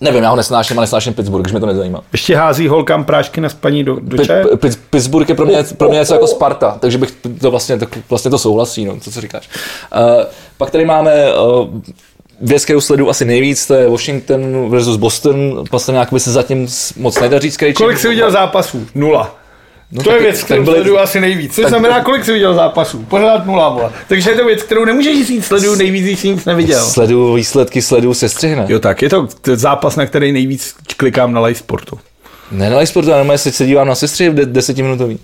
[0.01, 2.01] Nevím, já ho nesnáším a nesnáším Pittsburgh, když mě to nezajímá.
[2.13, 4.45] Ještě hází holkám prášky na spaní do, do čaje?
[4.45, 7.79] Pit- Pit- Pittsburgh je pro mě, pro mě něco jako Sparta, takže bych to vlastně,
[7.79, 9.49] tak vlastně to souhlasí, no, to, co říkáš.
[9.97, 10.25] Uh,
[10.59, 11.69] pak tady máme uh,
[12.41, 15.65] věc, kterou sleduju asi nejvíc, to je Washington versus Boston.
[15.71, 17.85] Vlastně nějak by se zatím moc nedaří s Krejčím.
[17.85, 18.87] Kolik jsi viděl zápasů?
[18.95, 19.37] Nula.
[19.95, 21.55] No, to je věc, kterou byly- sleduju asi nejvíc.
[21.55, 23.05] Což tak- znamená, kolik jsi viděl zápasů?
[23.09, 23.91] Pořád nula, vole.
[24.09, 26.85] Takže je to věc, kterou nemůžeš říct, sleduju nejvíc, když nic neviděl.
[26.85, 28.65] Sleduju výsledky, sleduju sestřihne.
[28.69, 31.99] Jo tak, je to zápas, na který nejvíc klikám na live sportu.
[32.51, 35.19] Ne na e-sportu, ale normálně se se dívám na sestry v de- desetiminutový.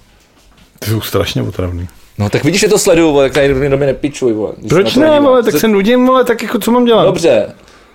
[0.78, 1.88] Ty jsou strašně otravný.
[2.18, 4.52] No tak vidíš, že to sleduju, vole, tak tady do mě nepičuj, vole.
[4.68, 7.04] Proč to ne, vole, tak se nudím, vole, tak jako co mám dělat?
[7.04, 7.46] Dobře,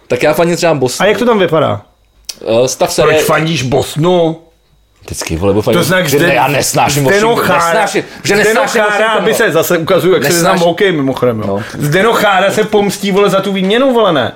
[0.08, 1.06] tak já fandím třeba Boston.
[1.06, 1.82] A jak to tam vypadá?
[2.60, 3.02] Uh, stav se...
[3.02, 4.38] Proč fandíš Bosnu?
[5.06, 5.80] Vždycky, vole, fandím.
[5.80, 9.52] To znak že já nesnáším Zdeno Washington, Chára, nesnáším, že nesnáším Chára, Washington, aby se
[9.52, 11.62] zase ukazuju, jak se Nesnáš- znám hokej mimochodem, jo.
[12.04, 12.52] No.
[12.52, 14.32] Se pomstí, vole, za tu výměnu, vole, ne.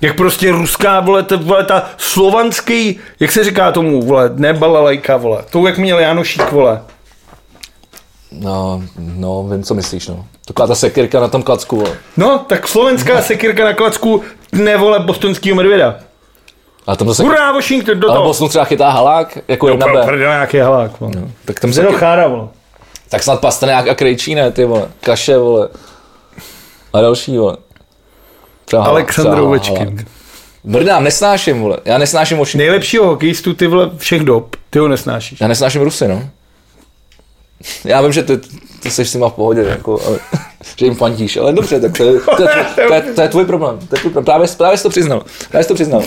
[0.00, 5.16] Jak prostě ruská, vole, ta, vole, ta slovanský, jak se říká tomu, vole, ne balalajka,
[5.16, 5.42] vole.
[5.50, 6.80] Tou, jak měl Janošík, vole.
[8.32, 10.24] No, no, vím, co myslíš, no.
[10.44, 11.90] Taková ta sekirka na tom klacku, vole.
[12.16, 14.22] No, tak slovenská sekirka na klacku
[14.52, 15.98] ne, vole, bostonského medvěda.
[16.86, 17.22] A tam zase...
[17.22, 18.28] Hurá, Washington, do Ale toho.
[18.28, 20.02] Boston třeba chytá halák, jako jedna B.
[20.04, 21.12] Prdele, nějaký halák, vole.
[21.16, 21.80] No, tak tam se...
[21.80, 22.48] Zdeno Chára, vole.
[23.08, 24.88] Tak snad Pastrňák a Krejčí, ne, ty vole.
[25.00, 25.68] Kaše, vole.
[26.92, 27.56] A další, vole.
[28.64, 30.06] Třeba halák, Aleksandr Ovečkin.
[30.64, 31.78] Brdám, nesnáším, vole.
[31.84, 32.58] Já nesnáším Washington.
[32.58, 35.40] Nejlepšího hokejistu, ty vole, všech dob, ty ho nesnášíš.
[35.40, 36.22] Já nesnáším Rusy, no.
[37.85, 38.37] Já vím, že ty,
[38.79, 40.19] ty jsi s nima v pohodě, jako, ale,
[40.77, 43.45] že jim fandíš, ale dobře, tak to je, to je, to je, to je tvůj
[43.45, 43.79] problém.
[43.89, 44.25] To je tvůj problém.
[44.25, 45.23] Právě, právě jsi to přiznal.
[45.49, 46.01] Právě jsi to přiznal.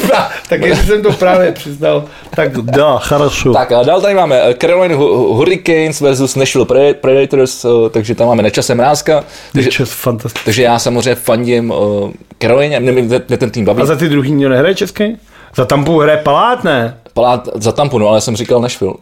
[0.48, 2.04] tak jestli jsem to právě přiznal,
[2.36, 3.52] tak dá, хорошо.
[3.52, 8.14] Tak a dál tady máme eh, Carolina Hu- Hurricanes versus Nashville Pre- Predators, eh, takže
[8.14, 9.24] tam máme nečase mrázka.
[9.52, 10.44] Takže, Čes, fantastický.
[10.44, 12.10] takže já samozřejmě fandím uh,
[12.42, 13.82] Carolině, mě, mě, mě ten tým baví.
[13.82, 15.16] A za ty druhý někdo nehraje český?
[15.56, 16.98] Za Tampu hraje Palát, ne?
[17.14, 18.94] Palát za Tampu, no, ale já jsem říkal Nashville.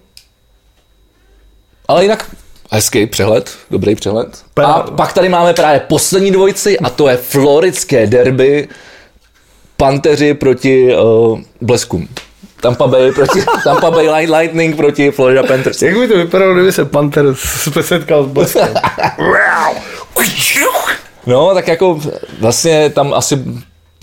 [1.87, 2.35] Ale jinak
[2.71, 4.43] hezký přehled, dobrý přehled.
[4.65, 8.67] A pak tady máme právě poslední dvojici a to je floridské derby
[9.77, 12.07] Panteři proti uh, Bleskům.
[12.61, 15.81] Tampa Bay proti Tampa Bay Light- Lightning proti Florida Panthers.
[15.81, 17.25] Jak by to vypadalo, kdyby se Panther
[17.81, 18.73] setkal s Bleskem?
[21.25, 21.99] No, tak jako
[22.39, 23.39] vlastně tam asi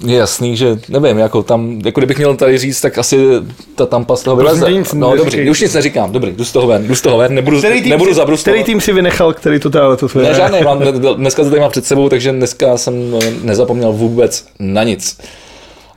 [0.07, 3.27] je jasný, že nevím, jako tam, jako kdybych měl tady říct, tak asi
[3.75, 4.73] ta Tampa z toho vyleze.
[4.73, 5.25] nic No neříkej.
[5.31, 8.11] dobrý, už nic neříkám, dobrý, jdu z toho ven, jdu z toho ven, nebudu, nebudu
[8.11, 8.55] si, zabrustovat.
[8.55, 10.29] který tým si vynechal, který to teda to tvoje?
[10.29, 10.79] Ne, žádný, mám,
[11.17, 15.19] dneska to tady mám před sebou, takže dneska jsem eh, nezapomněl vůbec na nic.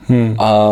[0.08, 0.36] Hmm.
[0.38, 0.68] A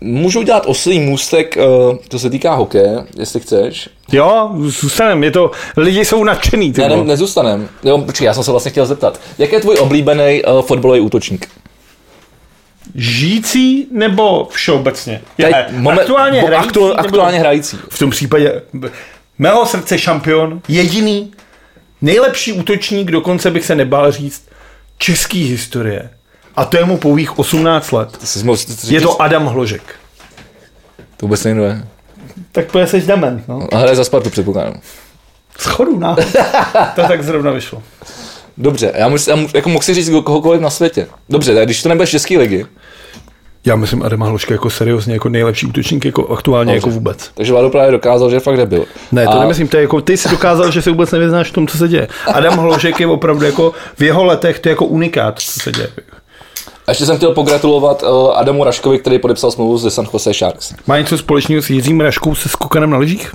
[0.00, 1.62] můžu udělat oslý můstek, eh,
[2.08, 3.88] to se týká hokeje, jestli chceš.
[4.12, 7.68] Jo, zůstanem, je to, lidi jsou nadšený, Ne, ne, nezůstanem.
[7.84, 9.20] Jo, počkej, já jsem se vlastně chtěl zeptat.
[9.38, 11.48] Jak je tvůj oblíbený uh, fotbalový útočník?
[12.94, 15.20] Žijící nebo všeobecně?
[15.36, 17.78] Teď, Je, moment, aktuálně bo- hrající, aktu, nebo- aktuálně hrající.
[17.90, 18.62] V tom případě
[19.38, 21.32] mého srdce šampion, jediný,
[22.02, 24.48] nejlepší útočník, dokonce bych se nebál říct,
[24.98, 26.10] český historie.
[26.56, 28.16] A to je mu pouhých 18 let.
[28.20, 29.82] To, jsi, mohl- to, Je to Adam Hložek.
[31.16, 31.86] to vůbec nejde.
[32.52, 33.68] Tak to jsi dement, no.
[33.72, 34.80] A hraje za Spartu, předpokládám.
[35.58, 36.16] Schodu, no.
[36.94, 37.82] to tak zrovna vyšlo.
[38.58, 41.06] Dobře, já, můžu, já můžu, jako mohl si říct kohokoliv na světě.
[41.28, 42.66] Dobře, tak když to nebude z české ligy,
[43.64, 46.88] Já myslím Adama Hložka jako seriózně, jako nejlepší útočník, jako aktuálně, Dobře.
[46.88, 47.30] jako vůbec.
[47.34, 48.84] takže Vlado právě dokázal, že fakt nebyl.
[49.12, 51.52] Ne, to A- nemyslím, to je jako, ty jsi dokázal, že se vůbec nevyznáš v
[51.52, 52.08] tom, co se děje.
[52.26, 55.88] Adam Hložek je opravdu jako, v jeho letech to je jako unikát, co se děje.
[56.86, 58.08] A ještě jsem chtěl pogratulovat uh,
[58.38, 60.74] Adamu Raškovi, který podepsal smlouvu ze San Jose Sharks.
[60.86, 63.32] Má něco společného s Jiřím Raškou se skokanem na lyžích?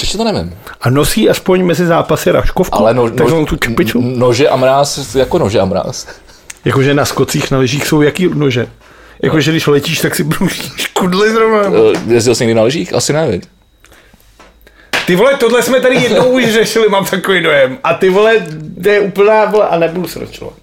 [0.00, 0.58] Ještě to nevím.
[0.80, 2.78] A nosí aspoň mezi zápasy Raškovku?
[2.78, 4.00] Ale no, takzvanou tu čepiču?
[4.00, 6.06] nože a mráz, jako nože a mráz.
[6.64, 8.66] Jakože na skocích na lyžích jsou jaký nože?
[9.22, 11.68] Jakože když letíš, tak si brůžíš kudly zrovna.
[11.68, 12.94] Uh, jezdil jsi někdy na lyžích?
[12.94, 13.42] Asi ne, viď?
[15.06, 17.78] Ty vole, tohle jsme tady jednou už řešili, mám takový dojem.
[17.84, 18.46] A ty vole,
[18.82, 20.58] to je úplná vole, a nebudu se rozčilovat.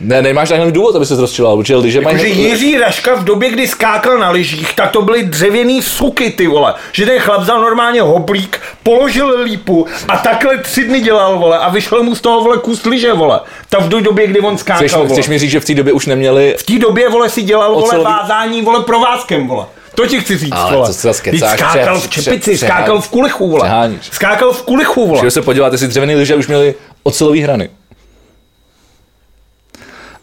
[0.00, 2.18] Ne, nemáš takhle důvod, aby se rozčiloval, protože lyže mají...
[2.18, 6.46] Že Jiří Raška v době, kdy skákal na lyžích, tak to byly dřevěný suky, ty
[6.46, 6.74] vole.
[6.92, 11.68] Že ten chlap vzal normálně hoblík, položil lípu a takhle tři dny dělal, vole, a
[11.68, 13.40] vyšel mu z toho, vole, kus lyže, vole.
[13.68, 15.08] Ta v době, kdy on skákal, Chceš, vole.
[15.08, 16.54] chceš mi říct, že v té době už neměli...
[16.58, 19.66] V té době, vole, si dělal, vole, Ocelový- vázání, vole, provázkem, vole.
[19.94, 20.90] To ti chci říct, Ale vole.
[20.90, 23.90] Vždyť kecáš, skákal v čepici, pře- skákal v kulichu, vole.
[24.00, 25.20] Skákal v kulichu, vole.
[25.20, 27.68] Když se podívat, jestli dřevěný lyže už měli ocelový hrany.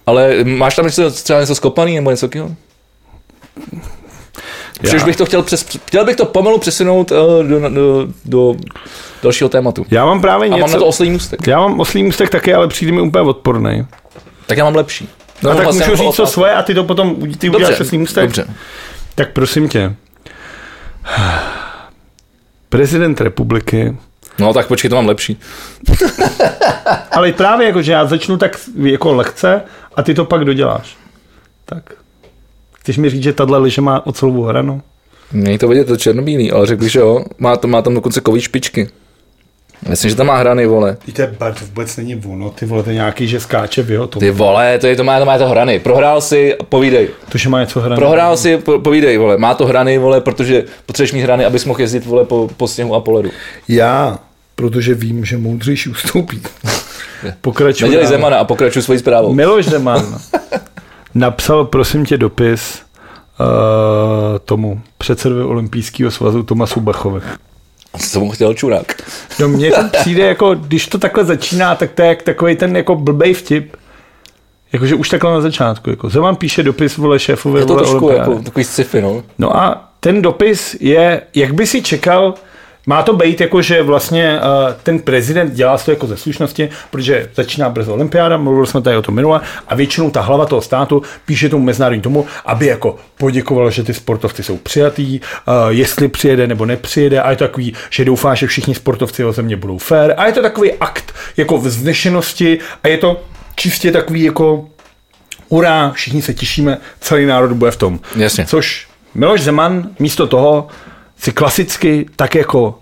[0.06, 2.56] Ale máš tam něco, třeba něco skopaný nebo něco takového?
[4.96, 8.56] Už bych to chtěl, přes, chtěl bych to pomalu přesunout uh, do, do, do
[9.24, 9.86] dalšího tématu.
[9.92, 10.62] Já mám právě A něco...
[10.62, 11.48] mám na to oslý můstek.
[11.48, 13.86] Já mám oslý můstek taky, ale přijde mi úplně odporný.
[14.46, 15.10] Tak já mám lepší.
[15.44, 16.34] No, tak vlastně můžu jako říct co otázka.
[16.34, 18.24] svoje a ty to potom ty uděláš Dobře, oslý můstek.
[18.24, 18.48] dobře.
[19.16, 19.96] Tak prosím tě.
[22.70, 23.98] Prezident republiky,
[24.40, 25.40] No tak počkej, to mám lepší.
[27.12, 29.62] ale právě jako, že já začnu tak jako lehce
[29.96, 30.98] a ty to pak doděláš.
[31.66, 31.94] Tak.
[32.80, 34.82] Chceš mi říct, že tahle liže má ocelovou hranu?
[35.32, 37.26] Není to vidět, to černobílý, ale řekl že jo.
[37.38, 38.90] Má, to, má tam dokonce kový špičky.
[39.90, 40.98] Myslím, že tam má hrany, vole.
[41.06, 43.92] Ty to je, to vůbec není ono, ty vole, to je nějaký, že skáče v
[43.92, 44.20] jeho tom.
[44.20, 45.80] Ty vole, to, je, to, má, to má to hrany.
[45.80, 47.10] Prohrál si, povídej.
[47.30, 47.96] To, že má něco hrané.
[47.96, 49.38] Prohrál si, po, povídej, vole.
[49.38, 52.96] Má to hrany, vole, protože potřebuješ mít hrany, abys mohl jezdit, vole, po, po sněhu
[52.96, 53.30] a po ledu.
[53.68, 54.20] Já,
[54.56, 56.42] protože vím, že moudřejší ustoupí.
[57.42, 57.88] Pokračuj.
[57.88, 59.34] Nedělej Zemana a pokračuj svojí zprávou.
[59.34, 60.18] Miloš Zeman
[61.16, 62.82] napsal, prosím tě, dopis
[63.40, 63.46] uh,
[64.46, 67.22] tomu předsedovi olympijského svazu Tomasu Bachovi.
[68.00, 69.02] Co mu chtěl čurák?
[69.40, 72.78] No mně to přijde jako, když to takhle začíná, tak to je jak takový ten
[72.78, 73.76] jako blbej vtip.
[74.74, 75.90] Jakože už takhle na začátku.
[75.90, 78.32] Jako Zeman píše dopis vole šéfovi Je to vole trošku olympiády.
[78.32, 79.24] jako takový sci-fi, no.
[79.40, 82.34] No a ten dopis je, jak by si čekal,
[82.86, 87.30] má to být jako, že vlastně uh, ten prezident dělá to jako ze slušnosti, protože
[87.36, 91.02] začíná brzo olympiáda, mluvili jsme tady o tom minule, a většinou ta hlava toho státu
[91.26, 96.48] píše tomu mezinárodní tomu, aby jako poděkoval, že ty sportovci jsou přijatý, uh, jestli přijede
[96.48, 100.14] nebo nepřijede, a je to takový, že doufá, že všichni sportovci o země budou fair,
[100.18, 103.24] a je to takový akt jako vznešenosti a je to
[103.56, 104.66] čistě takový jako
[105.50, 108.00] Urá, všichni se těšíme, celý národ bude v tom.
[108.16, 108.46] Jasně.
[108.46, 110.68] Což Miloš Zeman místo toho
[111.26, 112.80] si klasicky tak jako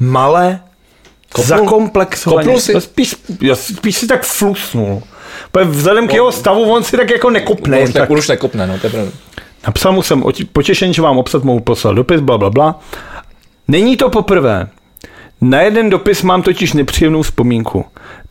[0.00, 0.60] malé,
[1.32, 1.58] Kopnul?
[1.58, 2.80] zakomplexovaně, Kopnul si?
[2.80, 5.02] Spíš, já spíš si tak flusnul.
[5.52, 7.78] Protože Vzhledem k jeho stavu on si tak jako nekopne.
[7.78, 8.02] On už, tak.
[8.02, 9.12] ne, on už nekopne, no, to je pravda.
[9.66, 12.80] Napsal mu jsem potěšen, že vám obsat mohu poslat dopis, bla, bla, bla.
[13.68, 14.66] Není to poprvé.
[15.40, 17.84] Na jeden dopis mám totiž nepříjemnou vzpomínku.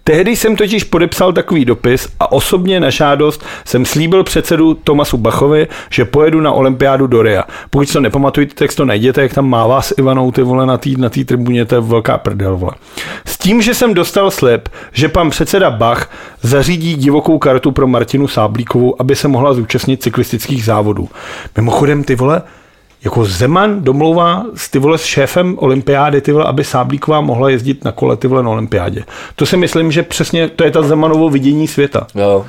[0.04, 5.68] Tehdy jsem totiž podepsal takový dopis a osobně na žádost jsem slíbil předsedu Tomasu Bachovi,
[5.90, 7.44] že pojedu na olympiádu do Ria.
[7.70, 10.90] Pokud to nepamatujete, tak to najděte, jak tam mává s Ivanou ty vole na té
[10.98, 12.72] na tý tribuně, to je velká prdel, vole.
[13.26, 16.12] S tím, že jsem dostal slib, že pan předseda Bach
[16.42, 21.10] zařídí divokou kartu pro Martinu Sáblíkovou, aby se mohla zúčastnit cyklistických závodů.
[21.58, 22.42] Mimochodem, ty vole,
[23.04, 27.86] jako Zeman domlouvá s ty vole s šéfem olympiády, ty vole, aby Sáblíková mohla jezdit
[27.86, 29.04] na kole ty vole na olympiádě.
[29.36, 32.08] To si myslím, že přesně to je ta Zemanovo vidění světa.
[32.16, 32.46] Jo.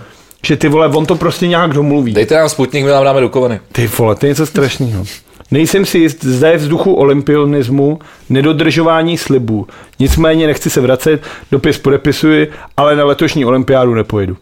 [0.47, 2.13] Že ty vole, on to prostě nějak domluví.
[2.13, 3.61] Dejte nám Sputnik, my vám dáme do kovany.
[3.73, 5.05] Ty vole, to je něco strašného.
[5.51, 7.99] Nejsem si jist, zda je vzduchu olympionismu,
[8.31, 9.67] nedodržování slibů.
[9.99, 14.37] Nicméně nechci se vracet, dopis podepisuji, ale na letošní olympiádu nepojedu.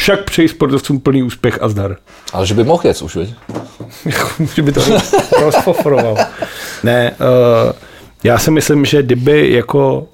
[0.00, 1.96] Však přeji sportovcům plný úspěch a zdar.
[2.32, 3.34] Ale že by mohl jet už, veď?
[4.54, 4.80] že by to
[5.40, 6.16] rozpoforoval.
[6.82, 7.72] Ne, uh,
[8.24, 10.08] já si myslím, že kdyby jako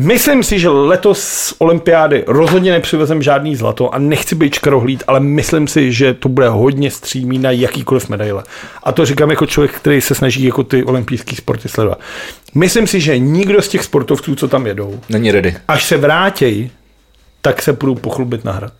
[0.00, 5.20] Myslím si, že letos z olympiády rozhodně nepřivezem žádný zlato a nechci být škarohlíd, ale
[5.20, 8.42] myslím si, že to bude hodně střímý na jakýkoliv medaile.
[8.82, 12.00] A to říkám jako člověk, který se snaží jako ty olympijské sporty sledovat.
[12.54, 15.56] Myslím si, že nikdo z těch sportovců, co tam jedou, Není ready.
[15.68, 16.70] až se vrátěj,
[17.42, 18.72] tak se budou pochlubit na hrad.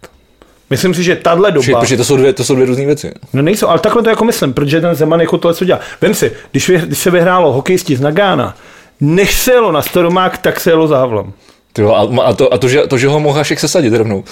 [0.70, 1.81] Myslím si, že tahle Protože, doba...
[1.81, 3.12] protože to, jsou dvě, to jsou dvě různé věci.
[3.32, 5.81] No nejsou, ale takhle to jako myslím, protože ten Zeman jako tohle co dělá.
[6.01, 8.57] Vem si, když, vy, když se vyhrálo hokejisti z Nagána,
[9.01, 11.33] než se jelo na Staromák, tak se jelo za Havlem.
[11.73, 14.25] Ty jo, a, a, to, a to, že, to, že ho mohl Hašek sesadit rovnou.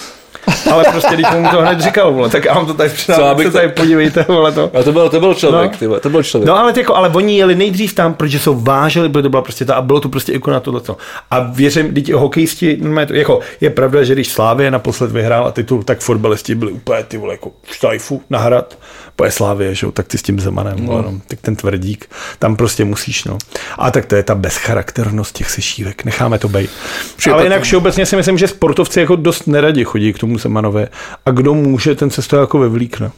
[0.71, 2.89] Ale prostě, když mu to hned říkal, vole, tak já vám to tady
[3.29, 4.71] abych se to- tady podívejte, vole to.
[4.79, 5.77] A to byl, to byl člověk, No.
[5.77, 6.47] ty, vole, to byl člověk.
[6.47, 9.65] No ale, jako, ale oni jeli nejdřív tam, protože jsou vážili, protože to byla prostě
[9.65, 10.97] ta, a bylo to prostě jako na tohleto.
[11.31, 15.83] A věřím, teď hokejisti, no, to, jako, je pravda, že když Slávě naposled vyhrála titul,
[15.83, 18.77] tak fotbalisti byli úplně ty vole, jako štajfu na hrad,
[19.15, 21.01] poje Slávě, že jo, tak ty s tím Zemanem, no.
[21.01, 22.09] no, tak ten tvrdík,
[22.39, 23.37] tam prostě musíš, no.
[23.77, 26.69] A tak to je ta bezcharakternost těch sešívek, necháme to být.
[27.17, 30.87] Vše Ale jinak všeobecně si myslím, že sportovci jako dost neradi chodí k tomu Zemanovi
[31.25, 33.11] a kdo může, ten se z toho jako vyvlíkne.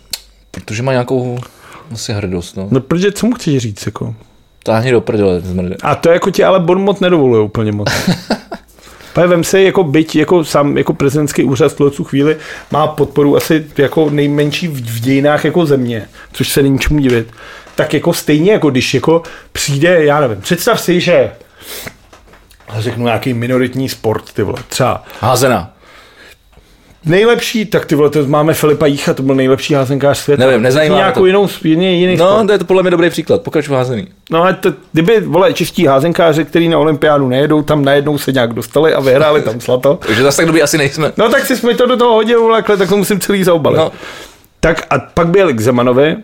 [0.51, 1.39] Protože má nějakou
[1.93, 2.67] asi hrdost, no.
[2.71, 4.15] No, protože co mu chceš říct, jako?
[4.63, 5.41] Táhni do prdele.
[5.83, 7.89] A to jako ti ale Bournemouth nedovoluje úplně moc.
[9.13, 12.37] Pane, vem si, jako byť, jako sám, jako prezidentský úřad v tuhle chvíli
[12.71, 17.31] má podporu asi jako nejmenší v, v dějinách jako země, což se není čemu divit.
[17.75, 21.31] Tak jako stejně, jako když jako přijde, já nevím, představ si, že
[22.77, 25.73] řeknu nějaký minoritní sport, ty vole, třeba Házena.
[27.05, 30.45] Nejlepší, tak ty vole, to máme Filipa Jícha, to byl nejlepší házenkář světa.
[30.45, 31.25] Nevím, nezajímá mě Nějakou to.
[31.25, 32.29] jinou, jiný, jiný sport.
[32.29, 33.41] No, to je to podle mě dobrý příklad.
[33.41, 34.07] Pokračuj házený.
[34.31, 38.53] No ale to, kdyby, vole, čistí házenkáři, kteří na olympiádu nejedou, tam najednou se nějak
[38.53, 39.99] dostali a vyhráli tam zlato.
[40.07, 41.11] Takže zase tak dobrý asi nejsme.
[41.17, 43.77] No tak si mi to do toho hodil, vole, tak to musím celý zaobalit.
[43.77, 43.91] No.
[44.59, 46.17] Tak a pak by jeli k Zemanovi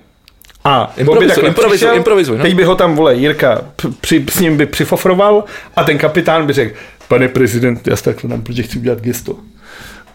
[0.64, 2.44] a Improvizuj, improvizuj, přišel, improvizuj, no.
[2.44, 3.62] teď by ho tam, vole, Jirka
[4.02, 5.44] při, s ním by přifofroval
[5.76, 6.76] a ten kapitán by řekl,
[7.08, 9.36] pane prezident, já se takhle dám, protože chci udělat gesto.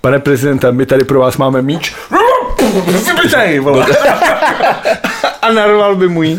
[0.01, 1.94] Pane prezidente, my tady pro vás máme míč.
[2.86, 3.62] Vypitej,
[5.43, 6.36] a narval by mu jí.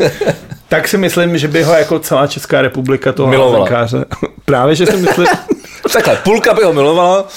[0.68, 3.58] Tak si myslím, že by ho jako celá Česká republika toho Milovala.
[3.58, 4.04] házenkáře.
[4.44, 5.26] Právě, že si myslím,
[5.92, 7.28] Takhle, půlka by ho milovala,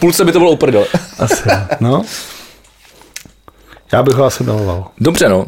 [0.00, 0.86] půlce by to bylo uprdele.
[1.18, 1.42] asi,
[1.80, 2.02] no.
[3.92, 4.86] Já bych ho asi miloval.
[5.00, 5.46] Dobře, no.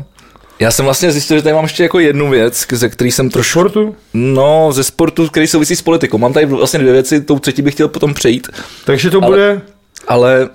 [0.59, 3.51] Já jsem vlastně zjistil, že tady mám ještě jako jednu věc, ze který jsem trošku...
[3.61, 3.97] Sportu?
[4.15, 6.19] No, ze sportu, který souvisí s politikou.
[6.19, 8.49] Mám tady vlastně dvě věci, tou třetí bych chtěl potom přejít,
[8.85, 9.61] Takže to Ale- bude...
[10.09, 10.49] ale...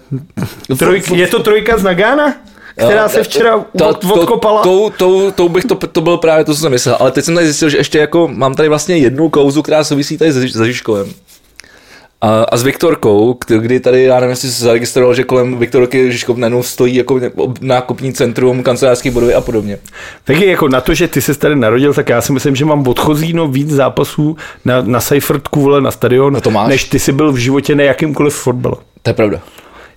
[0.78, 2.36] Trojk, je to trojka z Nagana?
[2.76, 4.64] Která se včera to- od, to- odkopala?
[4.64, 6.98] Tou, tou, tou bych to, to bylo právě to, co jsem myslel.
[7.00, 10.18] Ale teď jsem tady zjistil, že ještě jako mám tady vlastně jednu kauzu, která souvisí
[10.18, 11.14] tady se Žižkovem.
[12.22, 16.38] A, a s Viktorkou, kdy- tady, já nevím, jestli jsi zaregistroval, že kolem Viktorky Žižkov
[16.38, 17.20] najednou stojí jako
[17.62, 19.78] nákupní centrum, kancelářské budovy a podobně.
[20.24, 22.88] Taky jako na to, že ty se tady narodil, tak já si myslím, že mám
[22.88, 26.70] odchozí no víc zápasů na, na Seifertku, vole, na stadion, No to máš.
[26.70, 28.76] než ty jsi byl v životě na jakýmkoliv fotbale.
[29.04, 29.40] To je pravda.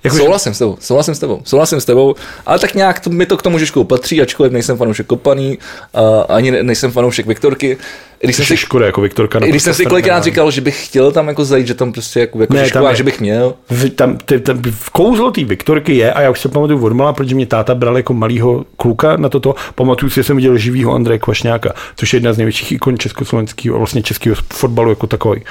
[0.05, 2.15] Jako, souhlasím s tebou, souhlasím s tebou, souhlasím s tebou,
[2.47, 5.59] ale tak nějak to, mi to k tomu Žižkou patří, ačkoliv nejsem fanoušek Kopaný,
[5.93, 7.77] uh, ani ne, nejsem fanoušek Viktorky.
[8.21, 9.39] Když jsem si škoda, jako Viktorka.
[9.39, 12.41] Když jsem si kolikrát říkal, že bych chtěl tam jako zajít, že tam prostě jako,
[12.41, 13.55] jako Ne, ne, tam a je- že bych měl.
[13.71, 16.93] V, tam, ty, tam, v kouzlo té Viktorky je, a já už se pamatuju od
[16.93, 20.57] mala, protože mě táta bral jako malýho kluka na toto, pamatuju si, že jsem viděl
[20.59, 25.07] živýho Andreje Kvašňáka, což je jedna z největších ikon československého a vlastně českého fotbalu jako
[25.07, 25.43] takový.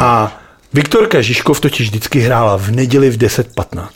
[0.00, 0.41] A
[0.74, 3.88] Viktorka Žižkov totiž vždycky hrála v neděli v 10.15.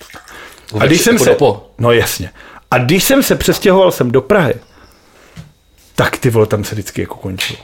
[0.79, 1.31] A když jsem jako se...
[1.31, 1.71] dopo.
[1.79, 2.31] No jasně.
[2.71, 4.55] A když jsem se přestěhoval sem do Prahy,
[5.95, 7.59] tak ty vole, tam se vždycky jako končilo.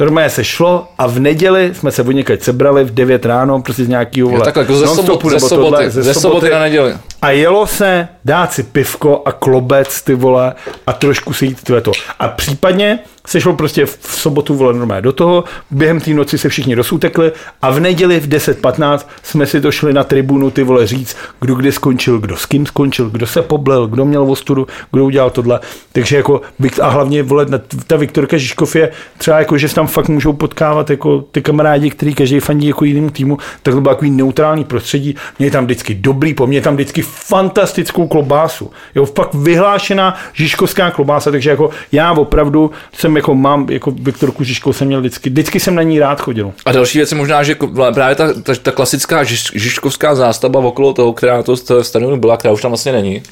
[0.00, 3.84] Normálně se šlo a v neděli jsme se od někaď sebrali v 9 ráno, prostě
[3.84, 6.96] z nějakého vole, takhle, jako ze, sobot, ze, soboty, tohle, ze, soboty na neděli.
[7.22, 10.54] a jelo se dát si pivko a klobec, ty vole,
[10.86, 11.92] a trošku si jít to.
[12.18, 12.98] A případně
[13.28, 17.32] se šlo prostě v sobotu vole normálně do toho, během té noci se všichni rozutekli
[17.62, 21.54] a v neděli v 10.15 jsme si to šli na tribunu ty vole říct, kdo
[21.54, 25.60] kde skončil, kdo s kým skončil, kdo se poblel, kdo měl ostudu, kdo udělal tohle.
[25.92, 26.40] Takže jako,
[26.82, 27.46] a hlavně vole,
[27.86, 31.90] ta Viktorka Žižkov je třeba jako, že se tam fakt můžou potkávat jako ty kamarádi,
[31.90, 35.14] který každý fandí jako jinému týmu, tak to bylo takový neutrální prostředí.
[35.38, 38.70] Měli tam vždycky dobrý, po mě tam vždycky fantastickou klobásu.
[38.94, 44.72] Jo, fakt vyhlášená žižkovská klobása, takže jako já opravdu jsem jako mám, jako Viktorku Žižkou
[44.72, 46.52] jsem měl vždycky, vždycky jsem na ní rád chodil.
[46.66, 50.60] A další věc je možná, že ko- právě ta, ta, ta klasická žiž, žižkovská zástava
[50.60, 53.22] okolo toho, která to stadionu byla, která už tam vlastně není.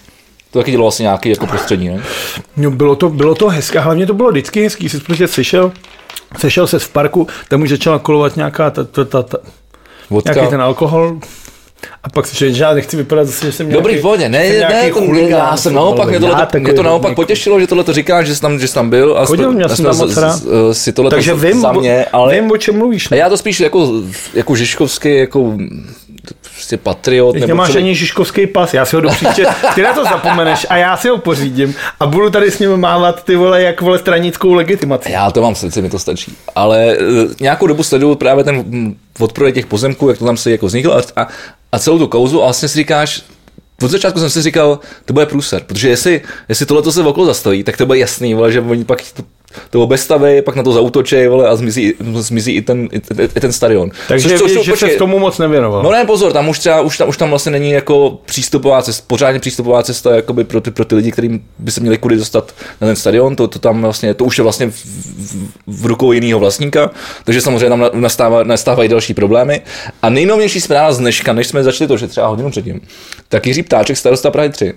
[0.50, 2.02] To taky dělalo vlastně nějaký jako prostředí, ne?
[2.56, 5.72] No, bylo to, bylo to hezké, hlavně to bylo vždycky hezký, jsi prostě sešel,
[6.38, 9.38] sešel se v parku, tam už začala kolovat nějaká ta, ta, ta, ta,
[10.10, 10.32] Vodka.
[10.32, 11.18] nějaký ten alkohol,
[12.06, 14.46] a pak si že já nechci vypadat zase, že jsem Dobrý, nějaký, v pohodě, ne,
[14.46, 17.60] jsem ne, to, chuligán já jsem naopak, mě to, Já mě to naopak hodný potěšilo,
[17.60, 19.84] že tohle to říkáš, že jsi tam, že jsi tam byl a Chodil, měl jsem
[19.84, 20.36] tam moc rád.
[20.36, 23.12] z- si tohle Takže to vím, za mě, ale vím, o čem mluvíš.
[23.12, 23.92] a já to spíš jako,
[24.34, 25.58] jako žižkovský, jako
[26.54, 29.82] prostě patriot, Teď nebo nemáš co- ani Žižkovský pas, já si ho do příště, ty
[29.82, 33.36] na to zapomeneš a já si ho pořídím a budu tady s ním mávat ty
[33.36, 35.12] vole, jak vole stranickou legitimaci.
[35.12, 36.36] Já to mám v srdci, mi to stačí.
[36.54, 36.98] Ale e,
[37.40, 40.96] nějakou dobu sleduju právě ten mm, odprodej těch pozemků, jak to tam se jako vzniklo
[40.96, 41.28] a, a,
[41.72, 43.22] a celou tu kauzu a vlastně si říkáš,
[43.82, 47.64] od začátku jsem si říkal, to bude průser, protože jestli, jestli tohle se okolo zastaví,
[47.64, 49.02] tak to bude jasný, vole, že oni pak
[49.70, 53.40] to, obestaví, pak na to zautočí vole, a zmizí, zmizí i, ten, i, ten, i
[53.40, 53.90] ten stadion.
[54.08, 55.82] Takže Což- což- že počkej, se tomu moc nevěnoval.
[55.82, 59.04] No ne, pozor, tam už, třeba, už, tam, už tam vlastně není jako přístupová cesta,
[59.06, 62.54] pořádně přístupová cesta jakoby pro, ty, pro ty lidi, kterým by se měli kudy dostat
[62.80, 66.12] na ten stadion, to, to tam vlastně, to už je vlastně v, v, v rukou
[66.12, 66.90] jiného vlastníka,
[67.24, 69.60] takže samozřejmě tam na- nastává, nastávají další problémy.
[70.02, 72.80] A nejnovější zpráva z dneška, než jsme začali to, že třeba hodinu předtím,
[73.28, 74.74] tak Jiří Ptáček, starosta Prahy 3, eh,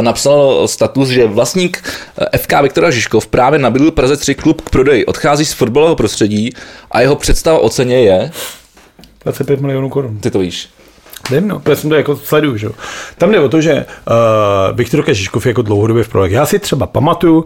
[0.00, 5.06] napsal status, že vlastník eh, FK Viktora Žižkov právě nabídl Praze 3 klub k prodeji,
[5.06, 6.50] odchází z fotbalového prostředí
[6.90, 8.30] a jeho představa o ceně je,
[9.24, 10.18] 25 milionů korun.
[10.18, 10.68] ty to víš,
[11.30, 12.72] Vím, no, já jsem to jako sleduju, že jo.
[13.18, 16.32] Tam jde o to, že uh, Viktor Žižkov je jako dlouhodobě v projekt.
[16.32, 17.44] Já si třeba pamatuju,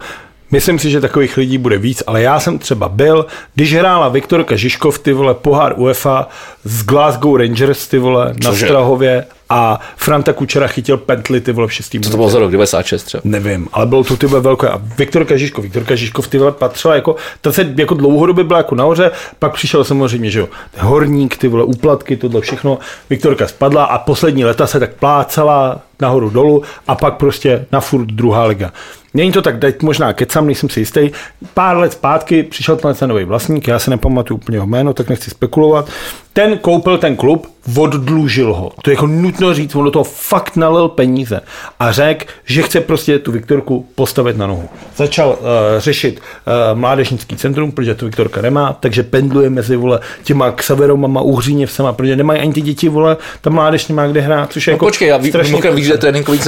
[0.51, 4.57] Myslím si, že takových lidí bude víc, ale já jsem třeba byl, když hrála Viktorka
[4.57, 6.29] Žižkov, ty vole, pohár UEFA
[6.65, 8.67] z Glasgow Rangers, ty vole, na Cože?
[8.67, 12.51] Strahově a Franta Kučera chytil pentli, ty vole, v šestým Co to bylo za rok?
[12.51, 13.21] 96 třeba.
[13.25, 14.69] Nevím, ale bylo to ty vole velké.
[14.69, 18.75] A Viktorka Žižkov, Viktorka Žižkov ty vole patřila jako, ta se jako dlouhodobě byla jako
[18.75, 20.49] nahoře, pak přišel samozřejmě, že jo,
[20.79, 22.79] horník, ty vole úplatky, tohle všechno.
[23.11, 28.07] Viktorka spadla a poslední leta se tak plácala nahoru dolů a pak prostě na furt
[28.07, 28.73] druhá liga.
[29.17, 31.11] Není to tak, teď možná kecam, nejsem si jistý.
[31.55, 35.31] Pár let zpátky přišel tenhle nový vlastník, já se nepamatuju úplně jeho jméno, tak nechci
[35.31, 35.89] spekulovat.
[36.37, 37.47] Ten koupil ten klub,
[37.77, 38.73] oddlužil ho.
[38.83, 41.41] To je jako nutno říct, on do toho fakt nalil peníze
[41.79, 44.69] a řekl, že chce prostě tu Viktorku postavit na nohu.
[44.97, 45.37] Začal uh,
[45.79, 51.93] řešit uh, mládežnický centrum, protože to Viktorka nemá, takže pendluje mezi vole těma Xaveromama, Uhříněvcema,
[51.93, 54.85] protože nemají ani ty děti, vole, ta mládež nemá kde hrát, což je No jako
[54.85, 56.41] počkej, já ví, strašně víš, že je tréninkový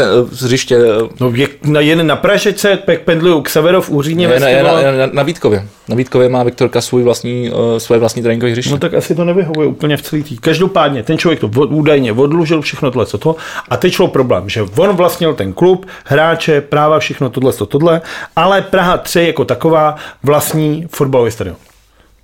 [0.43, 4.93] hřiště eh, No, je, na, jen na Pražečce, pak pendlují Xaverov, Uhříně, je, na, na,
[4.93, 5.65] na, na, Vítkově.
[5.89, 8.71] Na Vítkově má Viktorka svůj vlastní, uh, svoje vlastní tréninkové hřiště.
[8.71, 10.39] No tak asi to nevyhovuje úplně v celý tý.
[10.39, 13.37] Každopádně ten člověk to údajně odlužil všechno tohle, co to.
[13.69, 18.01] A teď šlo problém, že on vlastnil ten klub, hráče, práva, všechno tohle, co tohle,
[18.37, 21.57] ale Praha 3 jako taková vlastní fotbalový stadion.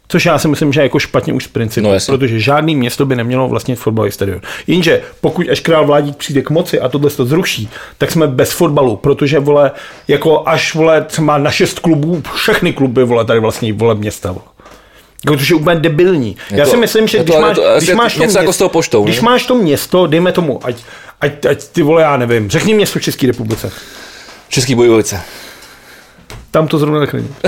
[0.09, 3.07] Což já si myslím, že je jako špatně už z principu, No, protože žádný město
[3.07, 4.41] by nemělo vlastně fotbalový stadion.
[4.67, 7.69] Jenže pokud až král vládík přijde k moci a tohle to zruší,
[7.99, 9.71] tak jsme bez fotbalu, protože vole,
[10.09, 14.33] jako až vole třeba na šest klubů, všechny kluby vole tady vlastně vole města.
[14.33, 14.54] Vole.
[15.25, 16.37] Jako, což je úplně debilní.
[16.51, 18.39] Je Já to- si myslím, že to- když je máš, to- když máš to něco
[18.39, 19.23] jako s tou poštou, když ne?
[19.23, 20.77] máš to město, dejme tomu, ať,
[21.21, 23.73] ať, ať ty vole, já nevím, řekni město České republice.
[24.49, 25.21] Český bojovice.
[26.51, 27.29] Tam to zrovna tak není.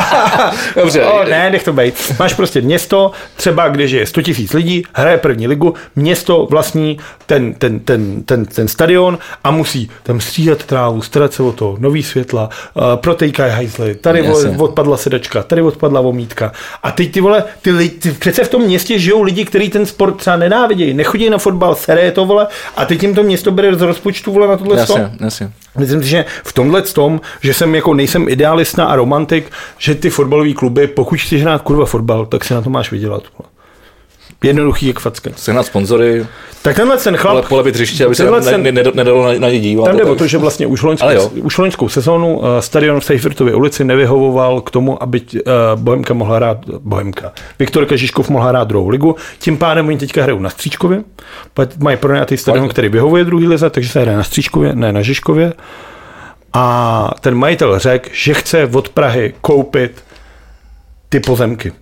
[0.76, 1.04] Dobře.
[1.04, 1.94] O, ne, nech to být.
[2.18, 7.54] Máš prostě město, třeba když je 100 tisíc lidí, hraje první ligu, město vlastní ten,
[7.54, 12.02] ten, ten, ten, ten stadion a musí tam stříhat trávu, starat se o to, nový
[12.02, 14.58] světla, uh, protékají hajzly, tady vole, Jasně.
[14.58, 16.52] odpadla sedačka, tady odpadla vomítka.
[16.82, 19.86] A teď ty vole, ty, li, ty přece v tom městě žijou lidi, kteří ten
[19.86, 22.46] sport třeba nenávidějí, nechodí na fotbal, sere je to vole,
[22.76, 25.50] a teď jim to město bere z rozpočtu vole na tohle Jasně, jasně.
[25.78, 30.10] Myslím si, že v tomhle tom, že jsem jako nejsem idealista a romantik, že ty
[30.10, 33.22] fotbalové kluby, pokud chceš hrát kurva fotbal, tak si na to máš vydělat.
[34.42, 35.30] Jednoduchý jak facka.
[35.36, 36.26] Sehnat sponzory,
[36.62, 39.50] Tak tenhle ten chlap, pole, polebit hřiště, aby se ten- ne, ne, nedalo na, na
[39.50, 39.84] ně dívat.
[39.84, 43.54] tam jde o to, že vlastně už loňskou, už loňskou sezónu uh, stadion v Seifertově
[43.54, 45.40] ulici nevyhovoval k tomu, aby uh,
[45.74, 50.38] Bohemka mohla hrát, Bohemka, Viktor Žižkov mohla hrát druhou ligu, tím pádem oni teďka hrajou
[50.38, 51.02] na Stříčkově,
[51.78, 55.52] mají pronajatý stadion, který vyhovuje druhý lize, takže se hraje na Stříčkově, ne na Žižkově.
[56.52, 60.04] A ten majitel řekl, že chce od Prahy koupit
[61.08, 61.72] ty pozemky.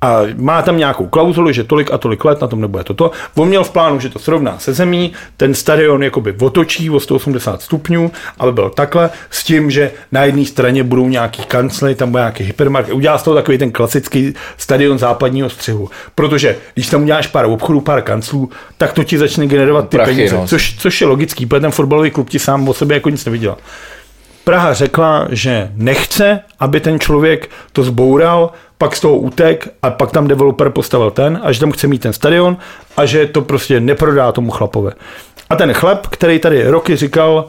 [0.00, 3.10] A má tam nějakou klauzuli, že tolik a tolik let na tom nebude toto.
[3.34, 7.62] On měl v plánu, že to srovná se zemí, ten stadion jakoby otočí o 180
[7.62, 12.20] stupňů, aby byl takhle, s tím, že na jedné straně budou nějaký kancly, tam bude
[12.20, 12.94] nějaký hypermarket.
[12.94, 15.90] Udělá z toho takový ten klasický stadion západního střihu.
[16.14, 20.14] Protože když tam uděláš pár obchodů, pár kanclů, tak to ti začne generovat ty Prachy,
[20.14, 20.36] peníze.
[20.36, 20.46] no.
[20.46, 23.56] Což, což je logický, protože ten fotbalový klub ti sám o sobě jako nic nevydělá.
[24.48, 30.10] Praha řekla, že nechce, aby ten člověk to zboural, pak z toho utek a pak
[30.10, 32.56] tam developer postavil ten a že tam chce mít ten stadion
[32.96, 34.90] a že to prostě neprodá tomu chlapovi.
[35.50, 37.46] A ten chlap, který tady roky říkal,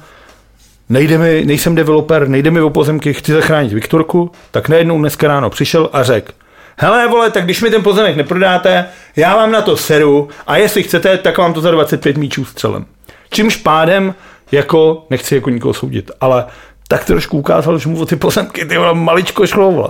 [0.90, 5.50] nejde mi, nejsem developer, nejde mi o pozemky, chci zachránit Viktorku, tak najednou dneska ráno
[5.50, 6.32] přišel a řekl,
[6.78, 8.86] hele vole, tak když mi ten pozemek neprodáte,
[9.16, 12.86] já vám na to seru a jestli chcete, tak vám to za 25 míčů střelem.
[13.32, 14.16] Čímž pádem,
[14.52, 16.46] jako, nechci jako nikoho soudit, ale
[16.92, 19.90] tak trošku ukázal, že mu o ty pozemky ty vole, maličko šlo, vole.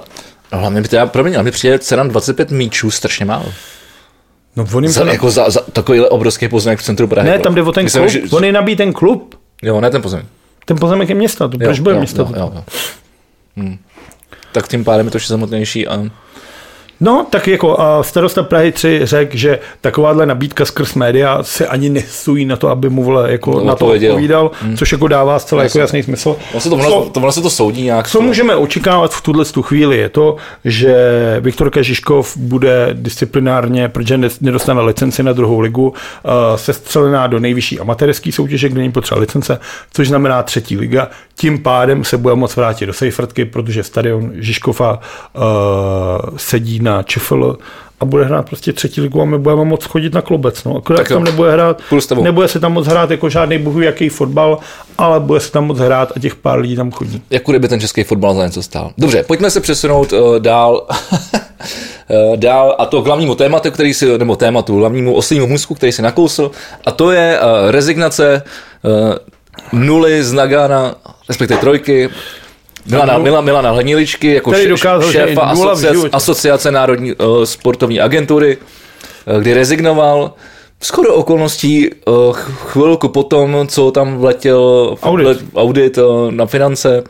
[0.51, 3.45] No, hlavně mi teda, promiň, ale mi přijde cena 25 míčů strašně málo.
[4.55, 5.07] No on jim Za, to...
[5.07, 7.29] jako za, za takovýhle obrovský pozemek v centru Prahy.
[7.29, 9.89] Ne, tam jde o ten Myslím, klub, že- on je nabít ten klub, Jo, ne
[9.89, 10.25] ten pozemek.
[10.65, 12.21] ten pozemek je města, to proč bude město?
[12.21, 12.63] Jo, jo, jo.
[13.57, 13.77] Hmm.
[14.51, 16.03] Tak tím pádem je to ještě samotnější a
[17.01, 21.89] No, tak jako a starosta Prahy 3 řekl, že takováhle nabídka skrz média se ani
[21.89, 24.11] nestojí na to, aby mu vole, jako No, na to odpověděl.
[24.11, 24.77] odpovídal, hmm.
[24.77, 26.35] což jako dává zcela jako jasný smysl.
[26.57, 28.07] se to, Co- ono, to, ono se to soudí nějak.
[28.09, 30.35] Co můžeme očekávat v tuhle tu chvíli je to,
[30.65, 30.95] že
[31.39, 35.93] Viktor Žižkov bude disciplinárně, protože ne- nedostane licenci na druhou ligu, uh,
[36.55, 39.59] sestřelená do nejvyšší amatérské soutěže, kde není potřeba licence,
[39.93, 41.07] což znamená třetí liga.
[41.35, 44.99] Tím pádem se bude moct vrátit do Sejfrtky, protože stadion Žižkova
[45.33, 45.41] uh,
[46.37, 47.57] sedí na ČFL
[47.99, 50.63] a bude hrát prostě třetí ligu a my budeme moc chodit na klobec.
[50.63, 50.77] No.
[50.77, 51.81] Akorát Tak tam nebude hrát,
[52.21, 54.57] nebude se tam moc hrát jako žádný bohu jaký fotbal,
[54.97, 57.21] ale bude se tam moc hrát a těch pár lidí tam chodí.
[57.29, 58.91] jako kdyby ten český fotbal za něco stál.
[58.97, 60.87] Dobře, pojďme se přesunout uh, dál,
[62.09, 65.91] uh, dál a to k hlavnímu tématu, který si, nebo tématu, hlavnímu oslímu můzku, který
[65.91, 66.51] si nakousl,
[66.85, 68.41] a to je uh, rezignace
[68.83, 70.95] uh, nuly z Nagana,
[71.29, 72.09] respektive trojky,
[72.89, 78.57] Milana, Milana, Milana Hleniličky, jako Který dokázal, že šéfa asociace, asociace Národní uh, sportovní agentury,
[78.57, 80.33] uh, kdy rezignoval
[80.81, 85.27] skoro okolností uh, chvilku potom, co tam vletěl Audit.
[85.27, 87.03] let- audit uh, na finance.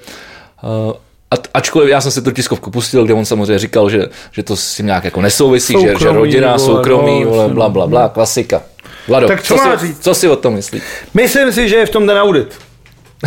[0.64, 0.94] Uh,
[1.32, 4.56] a, ačkoliv já jsem si tu tiskovku pustil, kde on samozřejmě říkal, že, že to
[4.56, 7.88] s tím nějak jako nesouvisí, že, že Soukromí, rodina, vole, soukromí, no, vole, bla, bla,
[7.88, 8.62] bla, klasika.
[9.08, 10.00] Vlado, Tak co co, má si, říct?
[10.04, 10.84] co si o tom myslíš?
[11.14, 12.54] Myslím si, že je v tom ten audit.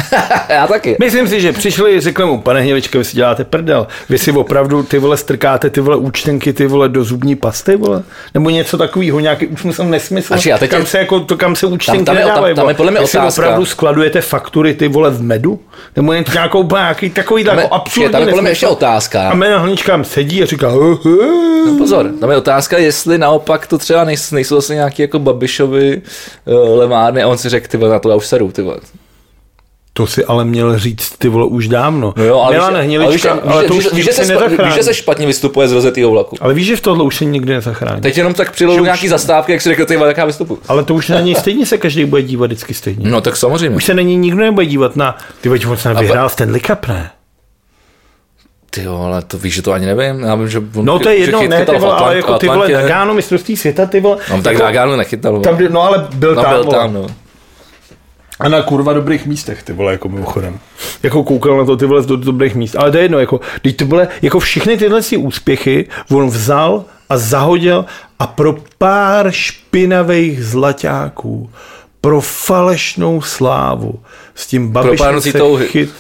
[0.49, 0.97] já taky.
[1.01, 3.87] Myslím si, že přišli, řekli mu, pane Hnělička, vy si děláte prdel.
[4.09, 8.03] Vy si opravdu ty vole strkáte ty vole účtenky, ty vole do zubní pasty, vole?
[8.35, 10.35] Nebo něco takového, nějaký už jsem nesmysl.
[10.35, 12.63] Ači, já teď- kam se jako, to, kam se účtenky tam je- tam- nedávají, tam
[12.63, 12.75] je vole?
[12.75, 13.43] podle mě Jestli otázka.
[13.43, 15.61] opravdu skladujete faktury ty vole v medu?
[15.97, 19.29] Nebo jen nějakou nějaký takový Tam je- jako absurdní tam je podle mě ještě otázka.
[19.31, 20.69] A jméno Hnička tam sedí a říká.
[21.67, 26.03] No pozor, tam je otázka, jestli naopak to třeba nejsou, nejsou zase nějaký jako Babišovi
[26.45, 28.77] uh, levárny a on si řekl, ty vole, na to já už seru, ty vole.
[29.95, 32.15] To si ale měl říct ty vole už dávno.
[32.17, 34.23] No jo, ale Milan víš, Hnilička, ale, víš, ale to víš, už víš, že se,
[34.23, 36.37] spa- víš, že se špatně vystupuje z rozjetého vlaku.
[36.41, 38.01] Ale víš, že v tohle už se nikdy nezachrání.
[38.01, 40.61] Teď jenom tak přiložu už- nějaký zastávky, jak si řekl, ty vole, jak já vystupuji.
[40.69, 43.11] Ale to už na něj stejně se každý bude dívat vždycky stejně.
[43.11, 43.77] No tak samozřejmě.
[43.77, 46.89] Už se na něj nikdo nebude dívat na, ty veď on se vyhrál Stanley Cup,
[46.89, 47.11] ne?
[48.71, 50.21] Ty jo, ale to víš, že to ani nevím.
[50.21, 52.49] Já vím, že on No to je jedno, ne, ty v vole, ale jako ty
[52.49, 52.69] vole.
[52.73, 54.17] Nagano, mistrovství světa, ty vole.
[54.31, 55.41] No tak jako, Nagano nechytal.
[55.41, 56.79] tam, no ale byl no, tam, byl vole.
[56.79, 57.07] tam, no.
[58.43, 60.59] A na kurva dobrých místech, ty vole, jako mimochodem.
[61.03, 62.77] Jako koukal na to ty vole z do, dobrých míst.
[62.77, 66.85] Ale to je jedno, jako, když to bylo, jako všechny tyhle si úspěchy on vzal
[67.09, 67.85] a zahodil
[68.19, 71.51] a pro pár špinavých zlaťáků,
[72.01, 74.01] pro falešnou slávu,
[74.35, 75.67] s tím babišem se touhy.
[75.67, 75.91] chyt,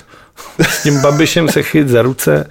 [0.60, 2.48] s tím babišem se chyt za ruce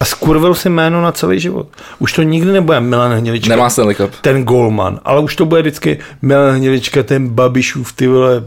[0.00, 1.68] a skurvil si jméno na celý život.
[1.98, 4.10] Už to nikdy nebude Milan Hnilička Nemá Stanley Cup.
[4.20, 8.44] ten golman, ale už to bude vždycky Milan Hnilička, ten Babišův, ty vole,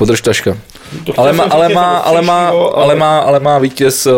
[0.00, 0.56] Podrž taška.
[1.04, 4.10] To chtěl Ale má, ale, má, ale, má, ale, má, ale má vítěz eh,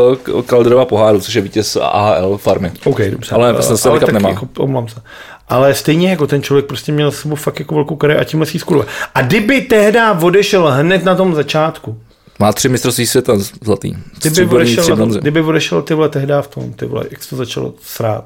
[0.46, 2.72] Calderova poháru, což je vítěz AHL farmy.
[2.84, 3.34] OK, dobře.
[3.34, 4.28] Ale vlastně Stanley Cup tak nemá.
[4.28, 5.00] Jako, omlám se.
[5.48, 8.46] Ale stejně jako ten člověk prostě měl s sebou fakt jako velkou kariéru a tímhle
[8.46, 8.84] si skurve.
[9.14, 11.98] A kdyby tehdy odešel hned na tom začátku,
[12.38, 13.32] Má tři mistrovství světa
[13.64, 13.94] zlatý.
[14.22, 17.74] kdyby odešel, kdyby odešel ty vole tehdy v tom, ty vole, jak se to začalo
[17.82, 18.24] srát.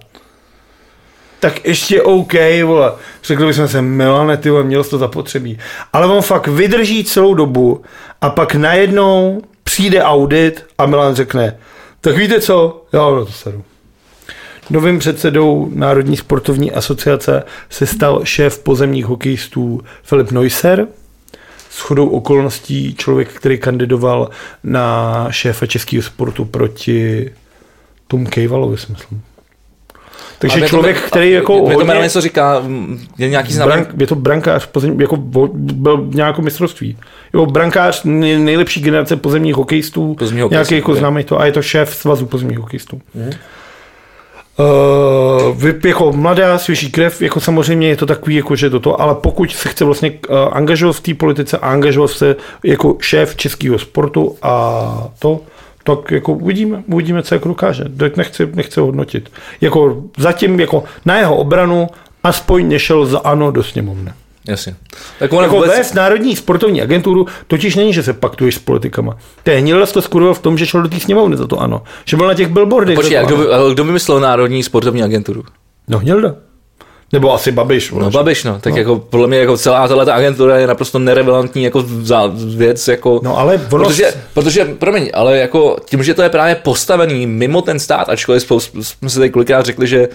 [1.47, 2.33] Tak ještě OK,
[2.65, 2.93] vole.
[3.25, 5.59] Řekl bychom se, Milane, ty vole, měl jsi to zapotřebí.
[5.93, 7.83] Ale on fakt vydrží celou dobu
[8.21, 11.59] a pak najednou přijde audit a Milan řekne,
[12.01, 13.65] tak víte co, já na to sedu.
[14.71, 20.87] Novým předsedou Národní sportovní asociace se stal šéf pozemních hokejistů Filip Neusser,
[21.71, 24.31] s chodou okolností člověk, který kandidoval
[24.65, 27.31] na šéfa českého sportu proti
[28.09, 29.23] tomu Kejvalovi, myslím.
[30.39, 32.63] Takže Ale mě to- člověk, který jako to hodně, jméno něco říká,
[33.19, 33.69] je nějaký znám.
[33.69, 36.99] brank, je to brankář, pozem, jako byl nějakou mistrovství.
[37.35, 41.53] Jo, brankář nej- nejlepší generace pozemních hokejistů, Pozemních hokejistů, nějaký jako známý to, a je
[41.53, 43.01] to šéf svazu pozemních hokejistů.
[44.59, 49.15] Uh, vy, jako mladá, svěží krev, jako samozřejmě je to takový, jako že toto, ale
[49.15, 53.79] pokud se chce vlastně uh, angažovat v té politice a angažovat se jako šéf českého
[53.79, 55.41] sportu a to,
[55.87, 57.85] tak jako uvidíme, uvidíme, co jako dokáže.
[57.97, 59.31] Tak nechci, nechci hodnotit.
[59.61, 61.89] Jako zatím jako na jeho obranu
[62.23, 64.13] aspoň nešel za ano do sněmovny.
[64.49, 64.77] Jasně.
[65.19, 69.17] Tak on Jako vůbec, vést Národní sportovní agenturu totiž není, že se paktuješ s politikama.
[69.43, 71.83] To je to skurvil v tom, že šel do té sněmovny za to ano.
[72.05, 72.97] Že byl na těch billboardech.
[72.97, 75.45] Počkej, a to kdo, by, kdo vymyslel Národní sportovní agenturu?
[75.89, 76.35] No Hnilda.
[77.13, 77.93] Nebo asi Babiš.
[77.93, 78.11] No?
[78.11, 78.59] Babiš, no.
[78.61, 78.79] Tak no.
[78.79, 83.21] jako podle mě jako celá tahle agentura je naprosto nerelevantní jako za věc, jako...
[83.23, 83.85] No ale ono...
[83.85, 88.43] Protože, protože, promiň, ale jako tím, že to je právě postavený mimo ten stát, ačkoliv
[88.43, 90.09] spoustu, jsme se tady kolikrát řekli, že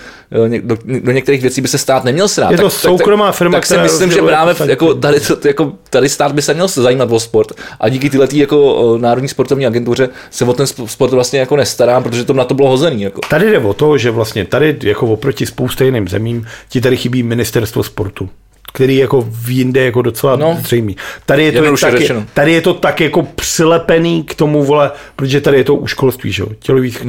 [0.45, 2.51] eh, do, do některých věcí by se stát neměl srát.
[2.51, 5.73] Je to tak, soukromá tak, firma, Tak, si myslím, že právě jako tady, to, jako
[5.89, 9.67] tady stát by se měl zajímat o sport a díky tyhle jako eh, Národní sportovní
[9.67, 13.01] agentuře se o ten sp- sport vlastně jako nestarám, protože to na to bylo hozený.
[13.01, 13.21] Jako.
[13.29, 17.23] Tady jde o to, že vlastně tady jako oproti spoustě jiným zemím ti tady chybí
[17.23, 18.29] ministerstvo sportu
[18.73, 20.97] který jako v jinde jako docela no, zřejmý.
[21.25, 22.25] Tady je, to tak, řečeno.
[22.33, 26.31] tady je to tak jako přilepený k tomu, vole, protože tady je to u školství,
[26.31, 27.03] že jo, tělových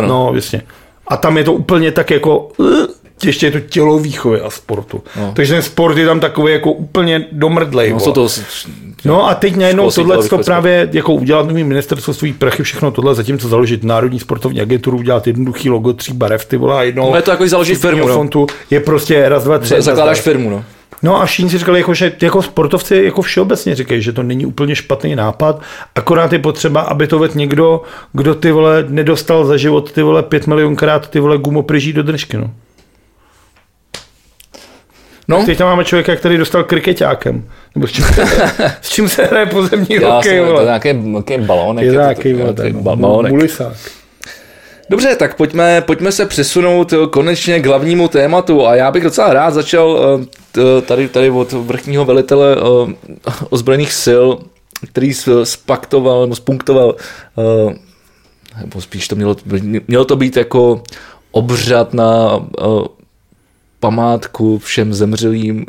[0.00, 0.08] no.
[0.08, 0.62] No, jasně.
[1.08, 2.68] A tam je to úplně tak jako, uh,
[3.24, 5.02] ještě je to tělovýchovy a sportu.
[5.20, 5.32] No.
[5.36, 7.92] Takže ten sport je tam takový jako úplně domrdlej.
[7.92, 8.28] No, to,
[9.04, 13.14] No a teď najednou tohle to právě jako udělat nový ministerstvo svých prachy, všechno tohle,
[13.14, 17.22] zatímco založit Národní sportovní agenturu, udělat jednoduchý logo, tří barev, ty vole, a No je
[17.22, 18.14] to jako založit firmu, no.
[18.14, 19.74] fontu, je prostě raz, dva, tři.
[19.74, 20.64] za- zakládáš firmu, no.
[21.02, 24.46] No a všichni si říkali, jako, že jako sportovci jako všeobecně říkají, že to není
[24.46, 25.62] úplně špatný nápad,
[25.94, 27.82] akorát je potřeba, aby to vedl někdo,
[28.12, 32.36] kdo ty vole nedostal za život ty vole pět milionkrát ty vole gumopryží do držky,
[32.36, 32.50] no.
[35.28, 37.44] No, Teď tam máme člověka, který dostal krikeťákem.
[37.74, 38.24] Nebo s čím se,
[38.82, 41.84] s čím se hraje pozemní hokej, to je nějaký, nějaký balónek.
[41.84, 43.32] Je to- nějaký, to- je balónek.
[43.32, 43.72] mulisák.
[44.90, 49.32] Dobře, tak pojďme, pojďme se přesunout eh, konečně k hlavnímu tématu a já bych docela
[49.32, 54.24] rád začal eh, t- tady, tady od vrchního velitele eh, ozbrojených sil,
[54.90, 55.12] který
[55.44, 56.94] spaktoval nebo spunktoval,
[57.38, 57.74] eh,
[58.60, 59.36] nebo spíš to mělo,
[59.88, 60.82] mělo to být jako
[61.30, 62.64] obřad na eh,
[63.80, 65.66] památku všem zemřelým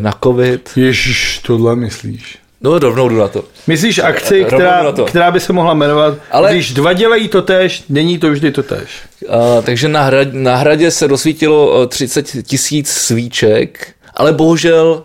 [0.00, 0.70] na covid.
[0.76, 2.38] Ježiš, tohle myslíš.
[2.60, 3.44] No rovnou jdu na to.
[3.66, 8.18] Myslíš akci, která, která by se mohla jmenovat, Ale- když dva dělají to tež, není
[8.18, 8.88] to vždy to tež.
[9.28, 15.02] A, takže na, hrad, na hradě se rozsvítilo eh, 30 tisíc svíček, ale bohužel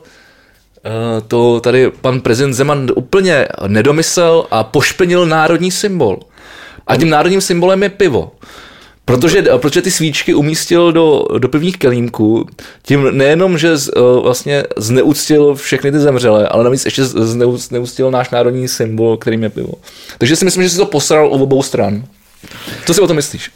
[0.86, 0.90] eh,
[1.28, 6.20] to tady pan prezident Zeman úplně nedomyslel a pošpenil národní symbol.
[6.88, 8.32] A tím národním symbolem je pivo.
[9.10, 12.48] Protože, protože ty svíčky umístil do, do pivních kelímků,
[12.82, 18.12] tím nejenom, že z, uh, vlastně zneuctil všechny ty zemřelé, ale navíc ještě zneu, zneuctil
[18.12, 19.74] náš národní symbol, kterým je pivo.
[20.18, 22.04] Takže si myslím, že si to posral o obou stran.
[22.86, 23.52] Co si o tom myslíš?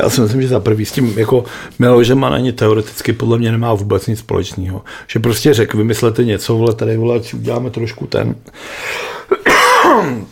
[0.00, 1.44] Já si myslím, že za prvý s tím jako
[1.78, 4.82] Miloš má ani teoreticky podle mě nemá vůbec nic společného.
[5.06, 8.34] Že prostě řekl, vymyslete něco, vole, tady vole, uděláme trošku ten.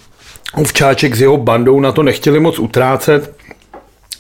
[0.55, 3.35] Ovčáček s jeho bandou na to nechtěli moc utrácet,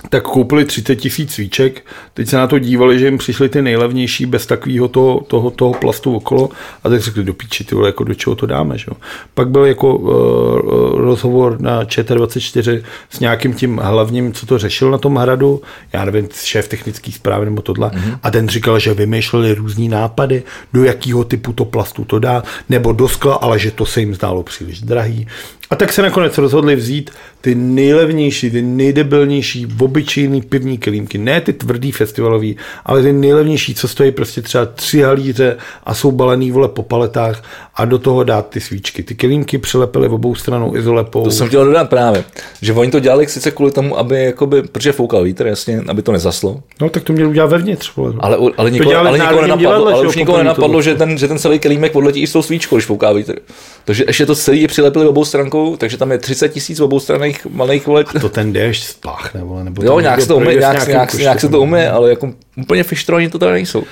[0.08, 4.26] tak koupili 30 tisíc svíček, teď se na to dívali, že jim přišly ty nejlevnější
[4.26, 6.50] bez takového toho, toho, toho plastu okolo
[6.84, 8.86] a tak řekli, do píči, ty vole, jako do čeho to dáme, že?
[9.34, 10.10] Pak byl jako uh,
[11.00, 15.62] rozhovor na ČT24 s nějakým tím hlavním, co to řešil na tom hradu,
[15.92, 18.18] já nevím, šéf technických zpráv nebo tohle, mm-hmm.
[18.22, 22.92] a ten říkal, že vymýšleli různý nápady, do jakého typu to plastu to dá, nebo
[22.92, 25.26] do skla, ale že to se jim zdálo příliš drahý.
[25.72, 27.10] A tak se nakonec rozhodli vzít
[27.40, 31.18] ty nejlevnější, ty nejdebilnější, obyčejný pivní kelímky.
[31.18, 32.56] Ne ty tvrdý festivalový,
[32.86, 37.42] ale ty nejlevnější, co stojí prostě třeba tři halíře a jsou balený vole po paletách
[37.74, 39.02] a do toho dát ty svíčky.
[39.02, 41.24] Ty kelímky přilepily obou stranou izolepou.
[41.24, 42.24] To jsem chtěl dodat právě,
[42.62, 46.12] že oni to dělali sice kvůli tomu, aby jakoby, protože foukal vítr, jasně, aby to
[46.12, 46.62] nezaslo.
[46.80, 47.96] No tak to měli udělat vevnitř.
[47.96, 48.14] Vole.
[48.20, 51.38] Ale, ale, nikoho, ale nikoho nenapadlo, divadle, ale už nikoho nenapadlo, že ten, že ten
[51.38, 53.34] celý kelímek odletí i s tou svíčkou, když fouká vítr.
[53.84, 57.86] Takže ještě to celý přilepili obou strankou, takže tam je 30 tisíc obou straných malých
[57.86, 58.04] vole.
[58.16, 61.40] A to ten déšť spáchne, vole, nebo jo, nějak se to umí, nějak, nějak, nějak,
[61.40, 63.84] se to umí, ale jako úplně fištroni to tady nejsou.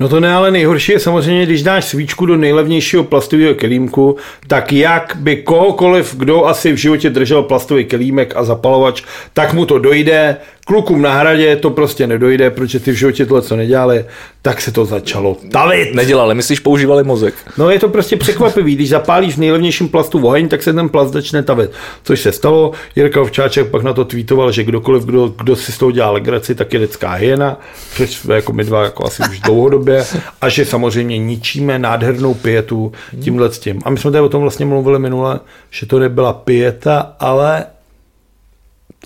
[0.00, 4.16] No to ne, ale nejhorší je samozřejmě, když dáš svíčku do nejlevnějšího plastového kelímku,
[4.46, 9.66] tak jak by kohokoliv, kdo asi v životě držel plastový kelímek a zapalovač, tak mu
[9.66, 10.36] to dojde,
[10.68, 14.04] klukům na hradě to prostě nedojde, protože ty v životě tohle co nedělali,
[14.42, 15.94] tak se to začalo tavit.
[15.94, 17.34] Nedělali, myslíš, používali mozek.
[17.58, 21.12] No je to prostě překvapivý, když zapálíš v nejlevnějším plastu oheň, tak se ten plast
[21.12, 21.70] začne tavit.
[22.02, 25.78] Což se stalo, Jirka Ovčáček pak na to tweetoval, že kdokoliv, kdo, kdo si s
[25.78, 27.60] tou dělá legraci, tak je lidská hyena,
[27.96, 30.04] což jako my dva jako asi už dlouhodobě,
[30.40, 33.80] a že samozřejmě ničíme nádhernou pietu tímhle s tím.
[33.84, 35.40] A my jsme tady o tom vlastně mluvili minule,
[35.70, 37.64] že to nebyla pieta, ale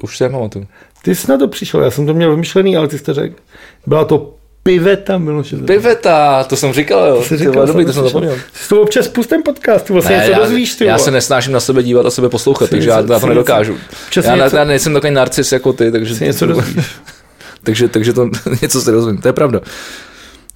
[0.03, 0.67] už se pamatuju.
[1.03, 3.35] Ty jsi na to přišel, já jsem to měl vymyšlený, ale ty jsi to řekl.
[3.87, 5.57] Byla to Piveta, Miloše.
[5.57, 7.25] Piveta, to jsem říkal, jo.
[7.29, 8.37] Ty říkal, dobrý, to jsem zapomněl.
[8.53, 11.53] Jsi to občas pustem podcast, ty vlastně ne, něco já, dozvíš, ty Já se nesnáším
[11.53, 13.77] na sebe dívat a sebe poslouchat, takže já, já to nedokážu.
[14.25, 16.15] Já, něco, já nejsem takový narcis jako ty, takže...
[16.15, 16.87] Si něco dozvíš.
[17.63, 18.31] takže, takže to
[18.63, 19.61] něco se dozvím, to je pravda.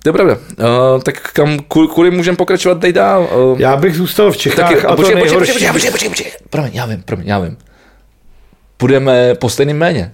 [0.02, 0.36] To je pravda.
[0.58, 3.28] Uh, tak kam, kvůli můžeme pokračovat tady dál?
[3.52, 5.52] Uh, já bych zůstal v Čechách taky, a počkej, to nejhorší...
[5.52, 7.56] Počkej, počkej, počkej, počkej, promiň, já vím, promiň, já vím.
[8.76, 10.12] Půjdeme po stejným méně.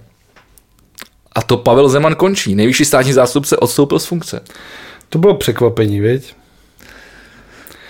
[1.35, 2.55] A to Pavel Zeman končí.
[2.55, 4.41] Nejvyšší státní zástupce odstoupil z funkce.
[5.09, 6.33] To bylo překvapení, viď?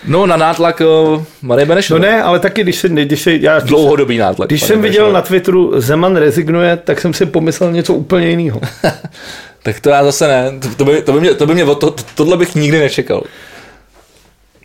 [0.08, 2.00] No, na nátlak uh, Marie Benešové.
[2.00, 2.90] No ne, ale taky, když se...
[2.90, 4.50] Když se já, Dlouhodobý nátlak.
[4.50, 8.62] Když jsem viděl na Twitteru Zeman rezignuje, tak jsem si pomyslel něco úplně jiného.
[9.64, 10.60] tak to já zase ne.
[10.60, 13.24] To, to, by, to, by mě, to by mě, to, to, tohle bych nikdy nečekal.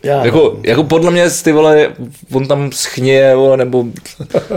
[0.03, 0.61] Já, jako, no.
[0.62, 1.89] jako podle mě ty vole,
[2.33, 3.85] on tam schně, vole, nebo,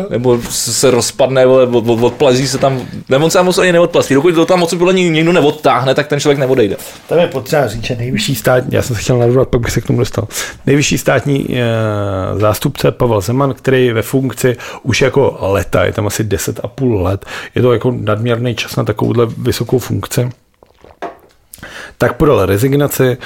[0.10, 3.72] nebo se rozpadne, vole, od, od, odplazí se tam, nebo on se tam moc ani
[3.72, 4.14] neodplazí.
[4.14, 6.76] Dokud to tam moc podle někdo neodtáhne, tak ten člověk neodejde.
[7.10, 9.82] Tam je potřeba říct, že nejvyšší státní, já jsem se chtěl narvat, pak bych se
[9.82, 10.28] k tomu dostal.
[10.66, 11.64] Nejvyšší státní e,
[12.40, 17.26] zástupce Pavel Zeman, který je ve funkci už jako leta, je tam asi 10,5 let.
[17.56, 20.30] Je to jako nadměrný čas na takovouhle vysokou funkci
[22.02, 23.18] tak podal rezignaci.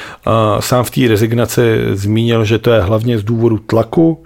[0.59, 1.61] Sám v té rezignaci
[1.93, 4.23] zmínil, že to je hlavně z důvodu tlaku.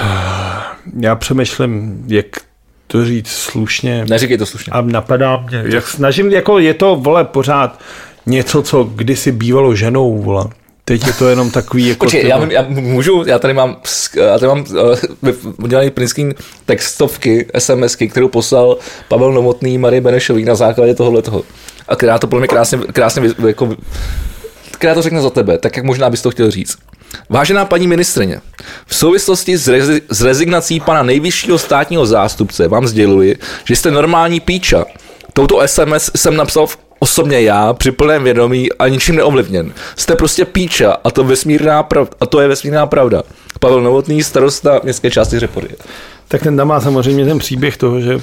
[1.00, 2.26] Já přemýšlím, jak
[2.86, 4.04] to říct slušně.
[4.08, 4.72] Neříkej to slušně.
[4.72, 7.80] A napadá mě, jak snažím, jako je to, vole, pořád
[8.26, 10.44] něco, co kdysi bývalo ženou, vole.
[10.84, 12.06] Teď je to jenom takový jako...
[12.06, 13.76] Počkej, já, já, můžu, já tady mám,
[14.16, 15.34] já tady mám uh,
[15.64, 16.34] udělaný print
[16.66, 18.78] textovky, SMSky, kterou poslal
[19.08, 21.42] Pavel Novotný Marie Benešový na základě tohohle toho
[21.88, 23.76] a která to podle mě krásně, krásně jako,
[24.70, 26.78] která to řekne za tebe, tak jak možná bys to chtěl říct.
[27.28, 28.40] Vážená paní ministrině,
[28.86, 34.40] v souvislosti s, rezi- s rezignací pana nejvyššího státního zástupce vám sděluji, že jste normální
[34.40, 34.84] píča.
[35.32, 39.72] Touto SMS jsem napsal v osobně já, při plném vědomí a ničím neovlivněn.
[39.96, 43.22] Jste prostě píča a to, vesmírná prav- a to je vesmírná pravda.
[43.60, 45.68] Pavel Novotný, starosta městské části Řepory.
[46.28, 48.20] Tak ten tam má samozřejmě ten příběh toho, že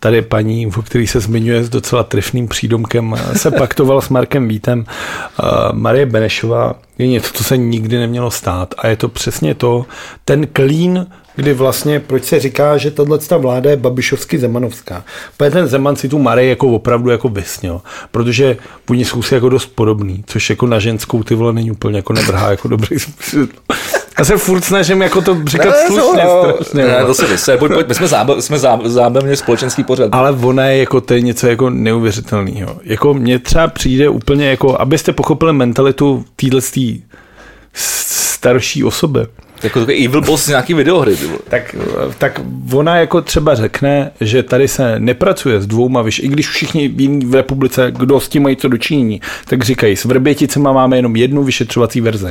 [0.00, 4.84] tady paní, o který se zmiňuje s docela trefným přídomkem, se paktoval s Markem Vítem.
[5.72, 9.86] Marie Benešová je něco, co se nikdy nemělo stát a je to přesně to,
[10.24, 11.06] ten klín
[11.36, 15.04] kdy vlastně, proč se říká, že tahle vláda je babišovsky zemanovská.
[15.36, 17.80] Protože ten Zeman si tu Marie jako opravdu jako vysnil,
[18.10, 18.56] protože
[18.90, 22.12] oni jsou si jako dost podobný, což jako na ženskou ty vole není úplně jako
[22.12, 22.96] nevrhá jako dobrý
[24.18, 26.24] Já se furt snažím jako to říkat Ne, slušně.
[26.24, 29.84] no, strašně, ne, to se vyse, pojď, pojď, my jsme, zábav, jsme zá, zábavně společenský
[29.84, 30.08] pořad.
[30.12, 32.80] Ale ona je jako, to je něco jako neuvěřitelného.
[32.84, 36.60] Jako mně třeba přijde úplně jako, abyste pochopili mentalitu téhle
[37.72, 39.20] starší osoby.
[39.62, 41.16] Jako takový evil boss z nějaký videohry.
[41.48, 41.76] Tak,
[42.18, 42.40] tak
[42.72, 46.88] ona jako třeba řekne, že tady se nepracuje s dvouma vyš, i když všichni
[47.26, 51.44] v republice, kdo s tím mají co dočinění, tak říkají, s Vrběticema máme jenom jednu
[51.44, 52.30] vyšetřovací verzi.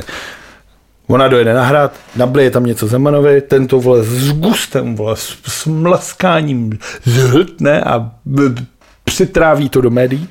[1.08, 5.66] Ona dojede na hrad, nablije tam něco Zemanovi, tento vole s gustem, vole, s, s
[5.66, 8.62] mlaskáním zhltne a b- b-
[9.04, 10.28] přitráví to do médií,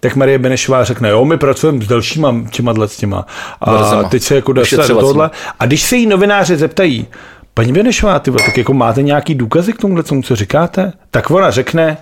[0.00, 3.26] tak Marie Benešová řekne, jo, my pracujeme s dalšíma těma s těma.
[3.60, 4.04] A Verzema.
[4.08, 5.30] teď se jako dostane do tohle.
[5.60, 7.06] A když se jí novináři zeptají,
[7.54, 10.92] paní Benešová, ty vole, tak jako máte nějaký důkazy k tomuhle, tomu, co říkáte?
[11.10, 11.96] Tak ona řekne,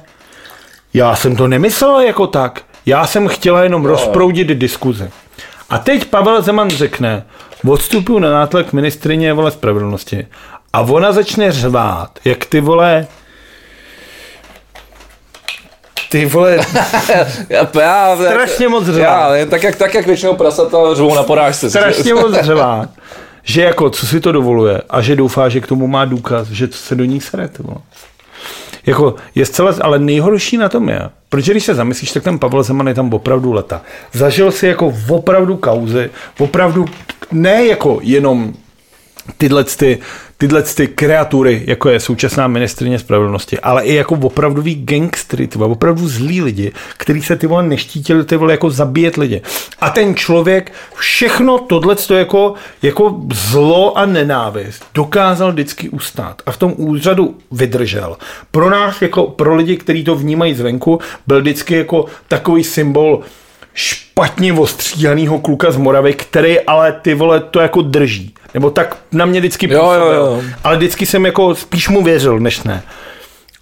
[0.95, 2.63] já jsem to nemyslela jako tak.
[2.87, 5.11] Já jsem chtěla jenom rozproudit diskuzi.
[5.71, 7.25] A teď Pavel Zeman řekne,
[7.69, 10.27] odstupuju na nátlak ministrině vole spravedlnosti.
[10.73, 13.07] A ona začne řvát, jak ty vole
[16.11, 16.57] ty vole,
[17.49, 19.37] Já, já, Strašně moc řvá.
[19.37, 21.71] Já, tak jak, tak jak většinou prasata řvou na porážce.
[21.71, 22.89] strašně moc řvá,
[23.43, 26.69] že jako co si to dovoluje a že doufá, že k tomu má důkaz, že
[26.71, 27.49] se do ní sere.
[27.49, 27.79] ty vole.
[28.87, 32.63] Jako je zcela, ale nejhorší na tom je, protože když se zamyslíš, tak ten Pavel
[32.63, 33.83] Zeman je tam opravdu leta.
[34.13, 36.87] Zažil si jako opravdu kauzy, opravdu
[37.33, 38.55] ne jako jenom
[39.39, 39.99] tyhle, ty,
[40.41, 45.71] tyhle ty kreatury, jako je současná ministrině spravedlnosti, ale i jako opravdový gangstry, ty vole,
[45.71, 49.43] opravdu zlí lidi, kteří se ty vole neštítili ty vole jako zabíjet lidi.
[49.81, 56.57] A ten člověk všechno tohle jako, jako zlo a nenávist dokázal vždycky ustát a v
[56.57, 58.17] tom úřadu vydržel.
[58.51, 63.23] Pro nás, jako pro lidi, kteří to vnímají zvenku, byl vždycky jako takový symbol
[63.75, 68.35] špatně ostříhaného kluka z Moravy, který ale ty vole to jako drží.
[68.55, 70.07] Nebo tak na mě vždycky Jo, působil.
[70.07, 70.43] jo, jo.
[70.65, 72.83] Ale vždycky jsem jako spíš mu věřil, než ne.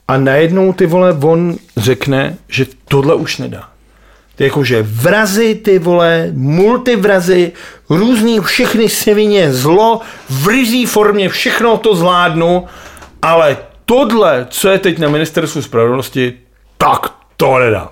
[0.09, 3.68] A najednou ty vole on řekne, že tohle už nedá.
[4.36, 7.52] To je jako, že vrazy, ty vole, multivrazy,
[7.90, 12.66] různý všechny svině, zlo, v rizí formě, všechno to zvládnu,
[13.22, 13.56] ale
[13.86, 16.35] tohle, co je teď na ministerstvu spravedlnosti,
[16.78, 17.06] tak
[17.36, 17.90] to nedá.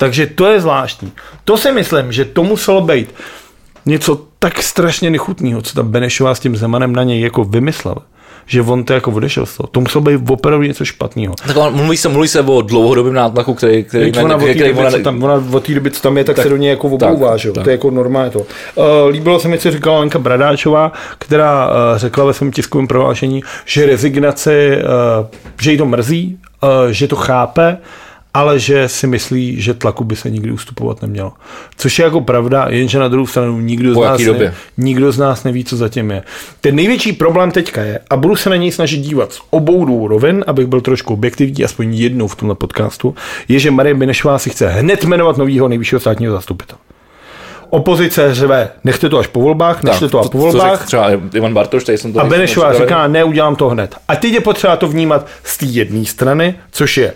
[0.00, 1.12] Takže to je zvláštní.
[1.44, 3.14] To si myslím, že to muselo být
[3.86, 8.02] něco tak strašně nechutného, co ta Benešová s tím Zemanem na něj jako vymyslela.
[8.46, 9.66] Že on to jako odešel z toho.
[9.66, 11.34] To muselo být opravdu něco špatného.
[11.46, 14.54] Tak on- mluví se, mluví se o dlouhodobém nátlaku, který, který, Teď ona, od té
[14.54, 16.56] který doby, co tam, ona od té doby, co tam je, tak, Tak, se do
[16.56, 17.64] něj jako oblouvá, tak, že tak.
[17.64, 18.38] To je jako normálně to.
[18.38, 18.46] Uh,
[19.10, 23.86] líbilo se mi, co říkala Lenka Bradáčová, která uh, řekla ve svém tiskovém prohlášení, že
[23.86, 25.26] rezignaci, uh,
[25.60, 27.78] že jí to mrzí, uh, že to chápe,
[28.34, 31.32] ale že si myslí, že tlaku by se nikdy ustupovat nemělo.
[31.76, 34.54] Což je jako pravda, jenže na druhou stranu nikdo z, Po nás jaký ne, době?
[34.76, 36.22] nikdo z nás neví, co zatím je.
[36.60, 40.08] Ten největší problém teďka je, a budu se na něj snažit dívat z obou dvou
[40.08, 43.14] rovin, abych byl trošku objektivní, aspoň jednou v tomhle podcastu,
[43.48, 46.78] je, že Marie Benešová si chce hned jmenovat nového nejvyššího státního zastupitele.
[47.70, 50.86] Opozice řve, nechte to až po volbách, nechte to až po volbách.
[50.86, 53.94] třeba Ivan Bartoš, tady jsem to A Benešová říká, ne, udělám to hned.
[54.08, 57.12] A teď je potřeba to vnímat z té jedné strany, což je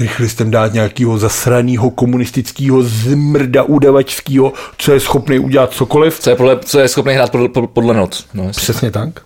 [0.00, 6.20] rychle jsem dát nějakého zasraného komunistického zmrda udavačského, co je schopný udělat cokoliv.
[6.20, 8.26] Co je, podle, co je schopný hrát podle, podle noc.
[8.34, 9.20] No, jestli- Přesně tak.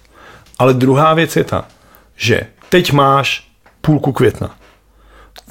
[0.58, 1.64] Ale druhá věc je ta,
[2.16, 3.48] že teď máš
[3.80, 4.54] půlku května.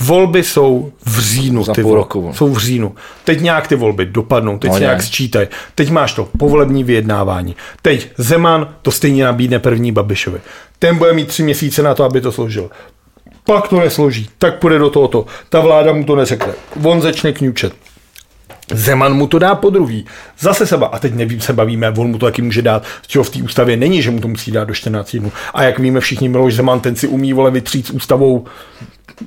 [0.01, 1.63] Volby jsou v říjnu.
[1.63, 2.31] Za ty půl roku.
[2.35, 2.95] Jsou v říjnu.
[3.23, 5.03] Teď nějak ty volby dopadnou, teď No, se nějak nějak.
[5.07, 5.47] sčítají.
[5.75, 7.55] Teď máš to povolební vyjednávání.
[7.81, 10.39] Teď Zeman to stejně nabídne první Babišovi.
[10.79, 12.69] Ten bude mít tři měsíce na to, aby to složil.
[13.43, 15.25] Pak to nesloží, tak půjde do tohoto.
[15.49, 16.53] Ta vláda mu to neřekne.
[16.83, 17.73] On začne kňučet.
[18.71, 20.05] Zeman mu to dá po druhý.
[20.39, 20.87] Zase seba.
[20.87, 23.43] A teď nevím, se bavíme, on mu to taky může dát, z čeho v té
[23.43, 25.31] ústavě není, že mu to musí dát do 14 dnů.
[25.53, 28.45] A jak víme všichni, Miloš Zeman, ten si umí vole vytřít s ústavou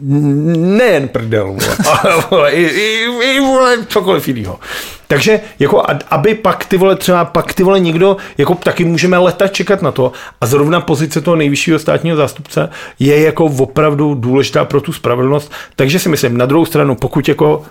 [0.01, 1.57] nejen prdel,
[1.91, 4.59] ale vole, i, i, i vole, cokoliv jiného.
[5.07, 9.49] Takže jako, aby pak ty vole, třeba pak ty vole někdo, jako taky můžeme leta
[9.49, 14.81] čekat na to a zrovna pozice toho nejvyššího státního zástupce je jako opravdu důležitá pro
[14.81, 15.53] tu spravedlnost.
[15.77, 17.65] Takže si myslím, na druhou stranu, pokud jako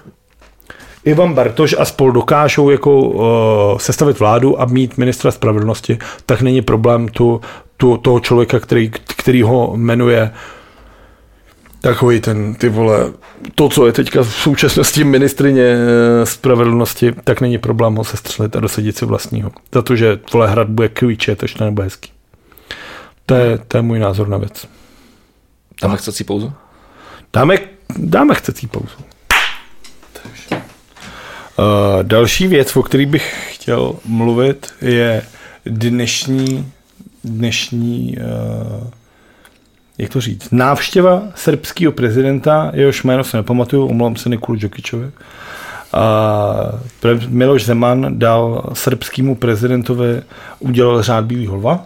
[1.06, 6.62] Ivan Bartoš a spol dokážou jako uh, sestavit vládu a mít ministra spravedlnosti, tak není
[6.62, 7.42] problém tu,
[7.78, 10.32] tu, toho člověka, který, který ho jmenuje
[11.84, 13.14] takový ten, ty vole,
[13.56, 18.60] to, co je teďka v současnosti ministrině eh, spravedlnosti, tak není problém ho sestřelit a
[18.60, 19.52] dosadit si vlastního.
[19.74, 22.12] Za to, že vole hrad bude kvíče, to to nebude hezký.
[23.26, 24.68] To je, to je můj názor na věc.
[25.80, 26.54] Tam chce si pauzu?
[27.34, 27.58] Dáme,
[27.98, 28.96] dáme chcecí pauzu.
[31.58, 35.22] Uh, další věc, o který bych chtěl mluvit, je
[35.66, 36.72] dnešní
[37.24, 38.88] dnešní, uh,
[39.98, 45.12] jak to říct, návštěva srbského prezidenta, jehož jméno se nepamatuju, omlouvám se Nikolu Djokičovi, uh,
[47.28, 50.22] Miloš Zeman dal srbskému prezidentovi,
[50.60, 51.86] udělal řád Bílého lva,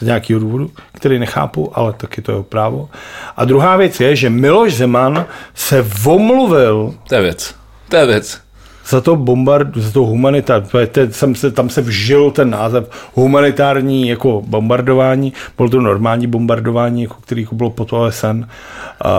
[0.00, 2.88] z nějakého důvodu, který nechápu, ale taky to je právo.
[3.36, 6.94] A druhá věc je, že Miloš Zeman se vomluvil.
[7.08, 7.54] To je věc.
[7.88, 8.47] To je věc
[8.88, 10.62] za to bombard, za to humanitár,
[11.20, 17.16] tam se, tam se vžil ten název humanitární jako bombardování, bylo to normální bombardování, jako
[17.20, 18.44] který bylo pod OSN
[19.00, 19.12] a,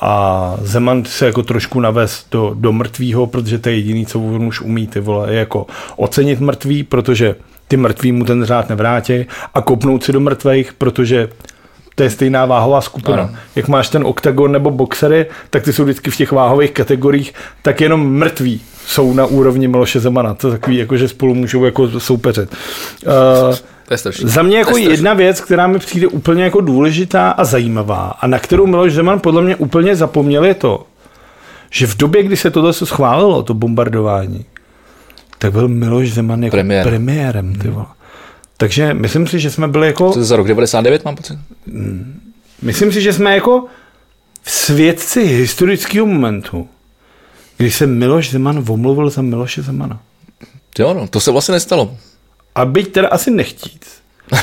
[0.00, 4.44] a Zeman se jako trošku navez do, do mrtvýho, protože to je jediný, co on
[4.44, 5.66] už umí, ty vole, je jako
[5.96, 7.34] ocenit mrtvý, protože
[7.68, 11.28] ty mrtví mu ten řád nevrátí a kopnout si do mrtvých, protože
[11.98, 13.22] to je stejná váhová skupina.
[13.22, 13.34] Ano.
[13.56, 17.80] Jak máš ten oktagon nebo boxery, tak ty jsou vždycky v těch váhových kategoriích, tak
[17.80, 20.34] jenom mrtví jsou na úrovni Miloše Zemana.
[20.34, 22.56] To je takový, jako, že spolu můžou jako soupeřit.
[23.06, 23.56] Uh,
[23.88, 28.14] to je Za mě jako jedna věc, která mi přijde úplně jako důležitá a zajímavá
[28.20, 30.86] a na kterou Miloš Zeman podle mě úplně zapomněl je to,
[31.70, 34.44] že v době, kdy se tohle schválilo, to bombardování,
[35.38, 36.86] tak byl Miloš Zeman jako Premiér.
[36.86, 37.54] premiérem.
[37.54, 37.86] Ty vole.
[38.60, 40.12] Takže myslím si, že jsme byli jako...
[40.12, 41.38] Co za rok 99 mám pocit?
[41.66, 42.20] Hmm.
[42.62, 43.64] Myslím si, že jsme jako
[44.42, 46.68] v svědci historického momentu,
[47.56, 50.00] kdy se Miloš Zeman omluvil za Miloše Zemana.
[50.78, 51.96] Jo, no, to se vlastně nestalo.
[52.54, 53.86] A byť teda asi nechtít.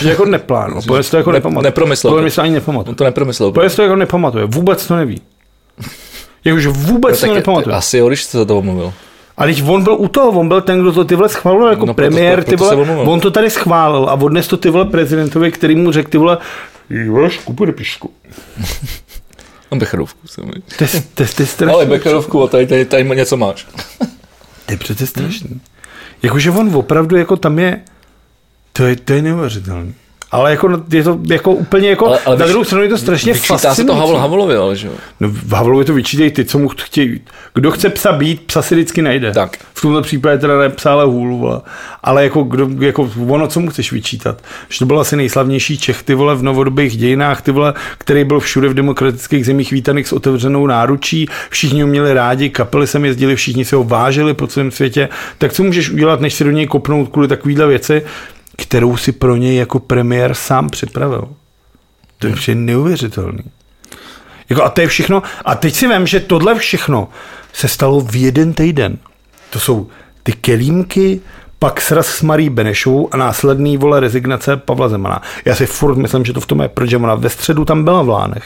[0.01, 0.81] Že jako neplánu.
[0.87, 1.67] Pojď to jako ne, nepamatuje.
[1.67, 2.13] Nepromyslel.
[2.13, 2.91] Pojď to ani nepamatuje.
[2.91, 3.51] On to nepromyslel.
[3.51, 4.45] Pojď to jako nepamatuje.
[4.45, 5.21] Vůbec to neví.
[6.45, 7.75] Jakože vůbec no, to nepamatuje.
[7.75, 8.93] Asi jo, když se za to omluvil.
[9.37, 11.85] A když on byl u toho, on byl ten, kdo to ty vole schválil jako
[11.85, 14.85] no, premiér, proto, proto ty vole, on to tady schválil a odnes to ty vole
[14.85, 16.37] prezidentovi, který mu řekl ty vole,
[16.89, 18.13] Jívaš, kupu píšku.
[19.71, 20.19] Mám Becherovku.
[20.77, 21.73] To, to je strašný.
[21.73, 23.67] Ale Becherovku a tady, tady, tady něco máš.
[24.65, 25.49] to je přece strašný.
[25.49, 25.61] Hmm.
[26.23, 27.81] Jakože on opravdu jako tam je,
[28.73, 29.93] to je, to je neuvěřitelné.
[30.35, 33.33] Ale jako je to jako úplně jako, ale, ale na druhou stranu je to strašně
[33.33, 33.81] fascinující.
[33.81, 34.93] se to Havl Havlovi, ale že jo?
[35.19, 37.21] No v Havlovi to vyčítají ty, co mu chtějí.
[37.53, 39.31] Kdo chce psa být, psa si vždycky najde.
[39.31, 39.57] Tak.
[39.73, 41.61] V tomto případě teda ne psa, ale hůlu, vole.
[42.03, 44.41] Ale jako, kdo, jako ono, co mu chceš vyčítat?
[44.69, 48.39] Že to byl asi nejslavnější Čech, ty vole, v novodobých dějinách, ty vole, který byl
[48.39, 53.35] všude v demokratických zemích vítaných s otevřenou náručí, všichni ho měli rádi, kapely sem jezdili,
[53.35, 55.09] všichni se ho vážili po celém světě.
[55.37, 58.03] Tak co můžeš udělat, než si do něj kopnout kvůli takovýhle věci?
[58.57, 61.27] Kterou si pro něj jako premiér sám připravil.
[62.19, 62.65] To je hmm.
[62.65, 63.44] neuvěřitelný.
[64.49, 65.23] Jako a to je všechno.
[65.45, 67.07] A teď si vím, že tohle všechno
[67.53, 68.98] se stalo v jeden týden.
[69.49, 69.88] To jsou
[70.23, 71.22] ty kelímky,
[71.60, 75.22] pak sraz s Marí Benešovou a následný vole rezignace Pavla Zemana.
[75.45, 78.02] Já si furt myslím, že to v tom je, protože ona ve středu tam byla
[78.02, 78.44] v Lánech.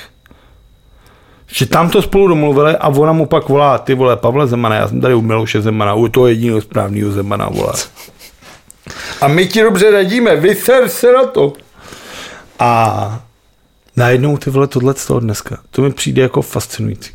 [1.47, 4.87] Že tam to spolu domluvili a ona mu pak volá, ty vole Pavle Zemana, já
[4.87, 7.73] jsem tady u Miloše Zemana, u toho jediného správného Zemana, vole.
[9.21, 11.53] A my ti dobře radíme, vyser se na to.
[12.59, 13.23] A
[13.95, 15.57] najednou ty vole tohle z toho dneska.
[15.71, 17.11] To mi přijde jako fascinující.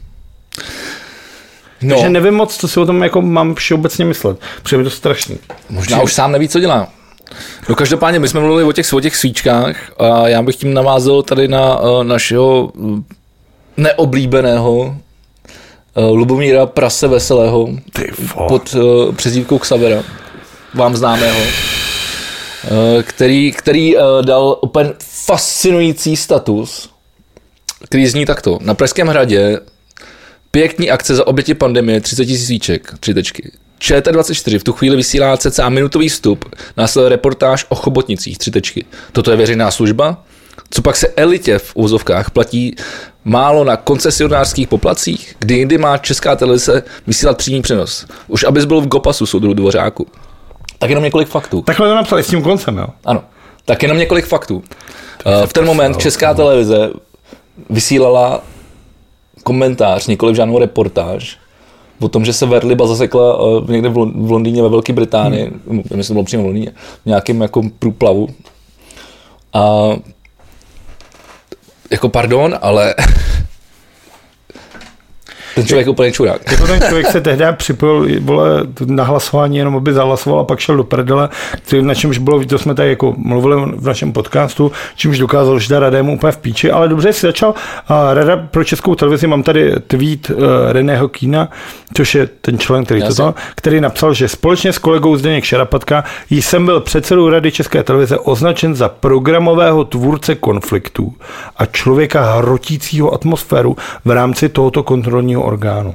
[1.83, 1.95] No.
[1.95, 4.39] Takže nevím moc, co si o tom jako mám všeobecně myslet.
[4.63, 5.39] Přijde mi to strašný.
[5.71, 6.89] Možná už sám neví, co dělá.
[7.69, 11.23] No každopádně, my jsme mluvili o těch, o těch svíčkách a já bych tím navázal
[11.23, 12.73] tady na uh, našeho
[13.77, 14.97] neoblíbeného
[15.95, 17.69] uh, Lubomíra Prase Veselého
[18.49, 20.03] pod uh, přezdívkou Xavera
[20.75, 26.91] vám známého, eh, který, který eh, dal úplně fascinující status,
[27.85, 28.59] který zní takto.
[28.61, 29.61] Na Pražském hradě
[30.51, 33.53] pěkný akce za oběti pandemie, 30 000 svíček, tři tečky.
[33.81, 36.45] ČT24 v tu chvíli vysílá cca minutový vstup,
[36.77, 38.85] následuje reportáž o chobotnicích, tři tečky.
[39.13, 40.25] Toto je veřejná služba?
[40.71, 42.77] Co pak se elitě v úzovkách platí
[43.25, 48.07] málo na koncesionářských poplacích, kdy jindy má česká televize vysílat přímý přenos.
[48.29, 50.07] Už abys byl v Gopasu, soudru Dvořáku.
[50.85, 51.63] Tak jenom několik faktů.
[51.63, 52.87] Takhle to napsali s tím koncem, jo?
[53.05, 53.23] Ano.
[53.65, 54.57] Tak jenom několik faktů.
[54.57, 56.91] Uh, v ten moment Česká televize
[57.71, 58.41] vysílala
[59.45, 61.39] komentář, nikoliv žádnou reportáž,
[62.01, 65.77] o tom, že se Verliba zasekla uh, někde v Londýně ve Velké Británii, hmm.
[65.77, 66.71] myslím, že to bylo přímo v Londýně,
[67.03, 68.29] v nějakém jako průplavu.
[69.53, 69.89] A
[71.91, 72.95] jako pardon, ale
[75.55, 76.51] ten člověk je úplně čurák.
[76.51, 80.77] Jako ten člověk se tehdy připojil vole, na hlasování, jenom aby zahlasoval a pak šel
[80.77, 81.29] do prdele,
[81.81, 85.79] na čemž bylo, to jsme tady jako mluvili v našem podcastu, čímž dokázal, že ta
[85.79, 87.55] rada je mu úplně v píči, ale dobře si začal.
[87.89, 90.37] A rada pro českou televizi, mám tady tweet uh,
[90.73, 91.49] Reného Kína,
[91.95, 96.67] což je ten člen, který to který napsal, že společně s kolegou Zdeněk Šarapatka jsem
[96.67, 101.15] byl předsedou Rady České televize označen za programového tvůrce konfliktů
[101.57, 105.95] a člověka hrotícího atmosféru v rámci tohoto kontrolního orgánu.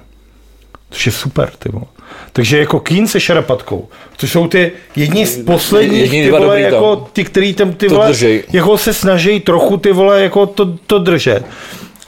[0.90, 1.86] Což je super, ty vole.
[2.34, 7.06] Takže jako Keen se šarapatkou, to jsou ty jedni z posledních, ty vole, jako tam.
[7.14, 8.44] ty, který tam ty vole, držej.
[8.52, 11.46] jako se snaží trochu ty vole, jako to, to držet.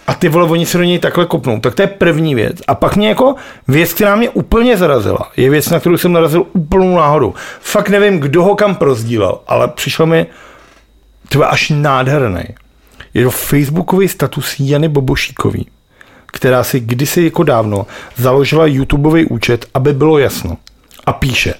[0.08, 1.60] A ty vole, oni se do něj takhle kopnou.
[1.60, 2.58] Tak to je první věc.
[2.68, 3.36] A pak mě jako
[3.68, 7.34] věc, která mě úplně zarazila, je věc, na kterou jsem narazil úplnou náhodou.
[7.62, 10.26] Fakt nevím, kdo ho kam prozdílel, ale přišlo mi
[11.30, 12.44] třeba až nádherný.
[13.14, 15.68] Je to facebookový status Jany Bobošíkový,
[16.32, 17.86] která si kdysi jako dávno
[18.16, 20.58] založila YouTubeový účet, aby bylo jasno.
[21.06, 21.54] A píše,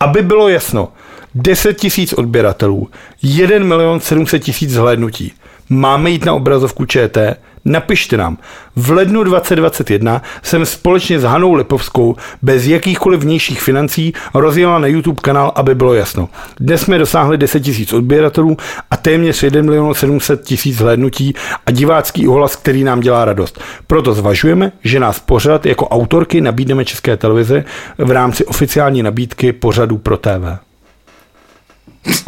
[0.00, 0.88] aby bylo jasno,
[1.34, 2.88] 10 tisíc odběratelů,
[3.22, 5.32] 1 milion 700 tisíc zhlédnutí.
[5.68, 7.36] Máme jít na obrazovku ČT?
[7.68, 8.38] Napište nám.
[8.76, 15.20] V lednu 2021 jsem společně s Hanou Lipovskou bez jakýchkoliv vnějších financí rozjela na YouTube
[15.22, 16.28] kanál, aby bylo jasno.
[16.60, 18.56] Dnes jsme dosáhli 10 tisíc odběratelů
[18.90, 21.34] a téměř 1 milion 700 tisíc zhlédnutí
[21.66, 23.60] a divácký ohlas, který nám dělá radost.
[23.86, 27.64] Proto zvažujeme, že nás pořad jako autorky nabídneme České televize
[27.98, 30.58] v rámci oficiální nabídky pořadu pro TV.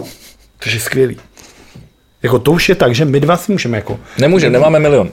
[0.65, 1.17] To je skvělý.
[2.23, 5.11] Jako to už je tak, že my dva si můžeme jako Nemůže, nemáme milion.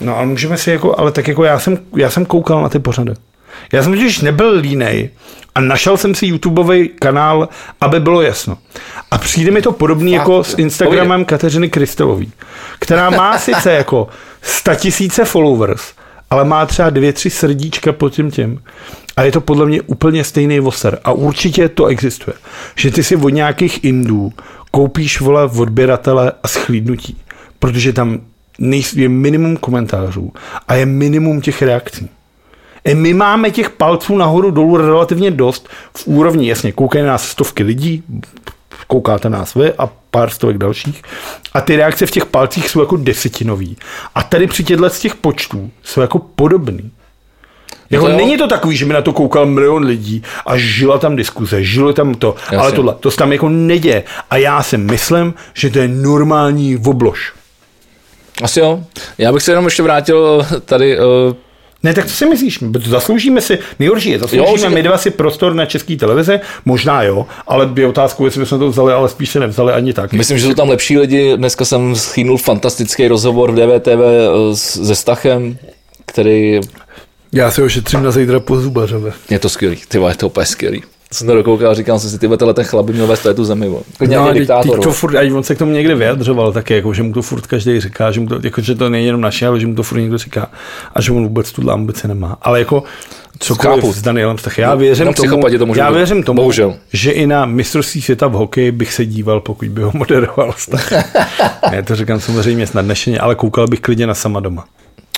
[0.00, 2.78] No ale můžeme si jako, ale tak jako já jsem, já jsem koukal na ty
[2.78, 3.12] pořady.
[3.72, 5.10] Já jsem totiž nebyl línej
[5.54, 7.48] a našel jsem si YouTubeový kanál,
[7.80, 8.58] aby bylo jasno.
[9.10, 12.32] A přijde mi to podobný Fakt, jako s Instagramem Kateřiny Krystelový,
[12.78, 14.08] která má sice jako
[14.42, 15.82] 100 tisíce followers,
[16.30, 18.62] ale má třeba dvě, tři srdíčka pod tím tím.
[19.16, 20.98] A je to podle mě úplně stejný voser.
[21.04, 22.34] A určitě to existuje.
[22.76, 24.32] Že ty si od nějakých Indů
[24.70, 27.16] koupíš vole odběratele a schlídnutí.
[27.58, 28.20] Protože tam
[28.94, 30.32] je minimum komentářů
[30.68, 32.08] a je minimum těch reakcí.
[32.84, 37.28] I my máme těch palců nahoru dolů relativně dost v úrovni, jasně, koukají na nás
[37.28, 38.02] stovky lidí,
[38.86, 41.02] koukáte nás vy a pár stovek dalších
[41.52, 43.76] a ty reakce v těch palcích jsou jako desetinový.
[44.14, 46.90] A tady při těchto z těch počtů jsou jako podobný.
[47.94, 48.16] Jako to jo.
[48.16, 51.92] není to takový, že mi na to koukal milion lidí a žila tam diskuze, žilo
[51.92, 52.58] tam to, Jasně.
[52.58, 54.02] ale tohle, to se tam jako neděje.
[54.30, 57.32] A já si myslím, že to je normální oblož.
[58.42, 58.84] Asi jo.
[59.18, 61.04] Já bych se jenom ještě vrátil tady uh,
[61.84, 62.58] Ne, tak co si myslíš?
[62.86, 64.68] Zasloužíme si, nejhorší je, Jo, zasloužíme určitě.
[64.68, 68.68] my dva si prostor na české televize, možná jo, ale je otázkou, jestli bychom to
[68.68, 70.12] vzali, ale spíš se nevzali ani tak.
[70.12, 71.36] Myslím, že jsou tam lepší lidi.
[71.36, 75.56] Dneska jsem schýnul fantastický rozhovor v DVTV eh, se Stachem,
[76.06, 76.60] který
[77.36, 79.12] Já si ošetřím na zítra po zubařové.
[79.30, 79.78] je to skvělý.
[79.88, 80.82] Ty vole, je to úplně skvělý.
[81.12, 83.26] Jsem to dokoukal a říkal jsem si, ty vole, tenhle ten chlap by měl vést
[83.36, 83.70] tu zemi.
[83.98, 84.80] Klidně No, no, diktátor.
[84.80, 87.46] to furt, a on se k tomu někde vyjadřoval taky, jako, že mu to furt
[87.46, 89.82] každý říká, že, mu to, jako, že to není jenom naše, ale že mu to
[89.82, 90.50] furt někdo říká
[90.94, 92.38] a že on vůbec tu ambici nemá.
[92.42, 92.82] Ale jako
[93.38, 93.92] cokoliv Chápu.
[93.92, 94.60] s Danielem Stachy.
[94.60, 95.42] Já věřím Jenom tomu,
[95.74, 96.74] to já věřím tomu, Bohužel.
[96.92, 100.92] že i na mistrovství světa v hokeji bych se díval, pokud by ho moderoval Stach.
[101.72, 104.64] Já to říkám samozřejmě snadnešeně, ale koukal bych klidně na sama doma.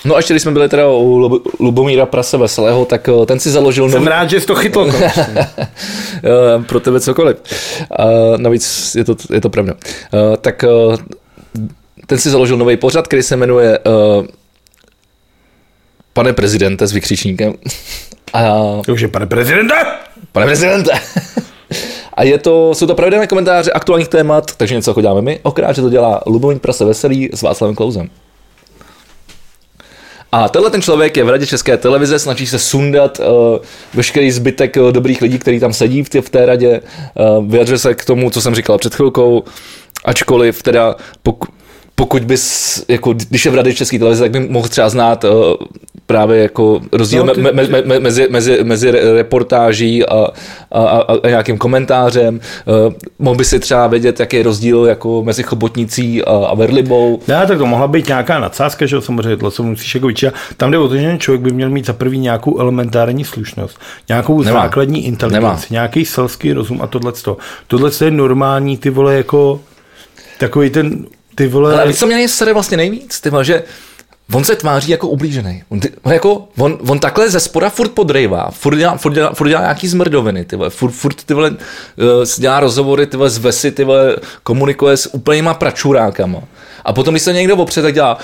[0.05, 3.39] No a ještě když jsme byli teda u Lub- Lubomíra Prase Veselého, tak eh, ten
[3.39, 4.91] si založil Jsem nový, rád, že jsi to chytl.
[4.97, 5.63] eh,
[6.67, 7.37] pro tebe cokoliv.
[7.99, 8.05] A
[8.37, 9.73] navíc je to, je to pravda.
[10.13, 10.67] Eh, Tak eh,
[12.07, 14.27] ten si založil nový pořad, který se jmenuje eh,
[16.13, 17.53] Pane prezidente s vykřičníkem.
[18.33, 18.55] A
[18.85, 19.73] Takže pane prezidente,
[20.31, 20.91] Pane prezidente!
[22.13, 25.75] A je to, jsou to pravidelné komentáře aktuálních témat, takže něco jako děláme my, okrát,
[25.75, 28.09] že to dělá Lubomír Prase Veselý s Václavem Klouzem.
[30.31, 33.25] A tenhle ten člověk je v radě České televize, snaží se sundat uh,
[33.93, 36.81] veškerý zbytek uh, dobrých lidí, kteří tam sedí v té, v té radě,
[37.39, 39.43] uh, vyjadřuje se k tomu, co jsem říkal před chvilkou,
[40.05, 41.49] ačkoliv teda pokud,
[41.95, 45.31] pokud bys, jako když je v radě České televize, tak by mohl třeba znát uh,
[46.07, 50.27] právě jako rozdíl No, ty- me, me, me, mezi, mezi, mezi re- reportáží a,
[50.71, 52.39] a, a, a nějakým komentářem.
[52.87, 57.19] Uh, mohl by si třeba vědět, jaký je rozdíl jako mezi chobotnicí a, a verlibou.
[57.27, 60.33] Ne, tak to mohla být nějaká nadsázka, že jo, samozřejmě to, co musíš jako vyčítat.
[60.57, 63.79] Tam jde o to, že člověk by měl mít za prvý nějakou elementární slušnost,
[64.09, 64.61] nějakou Nemá.
[64.61, 65.61] základní inteligenci, Nemá.
[65.69, 67.11] nějaký selský rozum a tohle.
[67.67, 69.59] Tohle je normální, ty vole, jako
[70.39, 71.05] takový ten,
[71.35, 73.63] ty vole, Ale víš, co mě nejsere vlastně nejvíc, ty vole, že
[74.33, 75.63] on se tváří jako ublížený.
[75.69, 79.47] On, on, jako, on, on takhle ze spoda furt podrejvá, furt dělá, furt dělá, furt
[79.47, 81.55] dělá nějaký zmrdoviny, ty vole, furt, furt ty vole, uh,
[82.37, 86.39] dělá rozhovory ty vole, z vesy, ty vole, komunikuje s úplnýma pračurákama.
[86.85, 88.17] A potom, když se někdo opře, tak dělá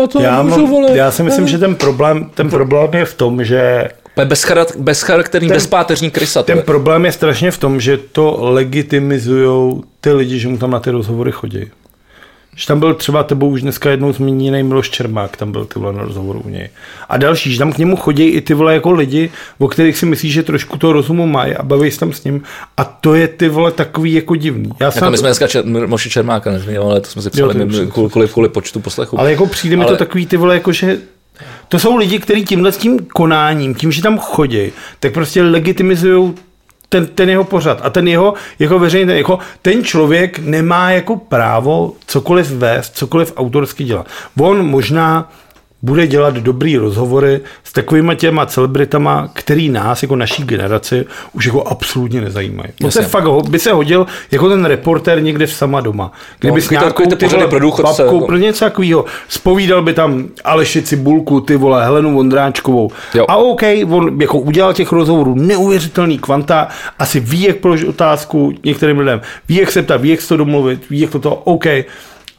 [0.00, 0.96] já, to já, mám, vole.
[0.96, 3.88] já si myslím, že ten problém, ten problém je v tom, že
[4.24, 6.42] bezcharak- bezcharakterní, Ten- bezpáteřní krysa.
[6.42, 10.80] ten problém je strašně v tom, že to legitimizují ty lidi, že mu tam na
[10.80, 11.70] ty rozhovory chodí.
[12.56, 15.92] Že tam byl třeba tebou už dneska jednou zmíněný Miloš Čermák, tam byl ty vole
[15.92, 16.68] na rozhovoru u něj.
[17.08, 20.06] A další, že tam k němu chodí i ty vole jako lidi, o kterých si
[20.06, 22.42] myslíš, že trošku toho rozumu mají a baví se tam s ním.
[22.76, 24.70] A to je ty vole takový jako divný.
[24.80, 27.30] Já Jako jsem, my jsme dneska čer, Moši Čermáka nezmínili, ale to jsme si Jo,
[27.30, 29.20] přijali to už kvůli, kvůli, kvůli počtu poslechu.
[29.20, 30.98] ale jako přijde mi Ale- to takový ty vole jako, že
[31.68, 36.34] To jsou lidi, kteří tímhle s tím konáním, tím, že tam chodí, tak prostě legitimizují
[36.94, 41.16] ten, ten jeho pořad a ten jeho jako veřejný, ten, jako, ten člověk nemá jako
[41.16, 44.06] právo cokoliv vést, cokoliv autorsky dělat.
[44.40, 45.32] On možná
[45.84, 51.62] bude dělat dobrý rozhovory s takovými těma celebritama, který nás, jako naší generaci, už jako
[51.62, 52.68] absolutně nezajímají.
[52.84, 56.12] On se fakt by se hodil jako ten reporter někde v sama doma.
[56.38, 57.46] Kdyby no, s nějakou ty vole,
[57.82, 58.36] babkou, jako...
[58.36, 62.90] něco takového, spovídal by tam Aleši Cibulku, ty vole, Helenu Vondráčkovou.
[63.14, 63.24] Jo.
[63.28, 68.98] A OK, on jako udělal těch rozhovorů neuvěřitelný kvanta, asi ví, jak položit otázku některým
[68.98, 71.66] lidem, ví, jak se ptát, ví, jak to domluvit, ví, jak to to, OK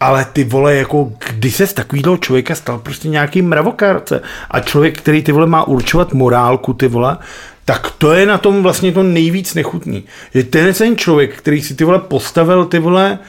[0.06, 4.22] ale ty vole, jako kdy se z takového člověka stal prostě nějaký mravokárce
[4.52, 7.18] a člověk, který ty vole má určovat morálku, ty vole,
[7.66, 10.04] tak to je na tom vlastně to nejvíc nechutný.
[10.34, 13.20] Je ten ten člověk, který si ty vole postavil ty vole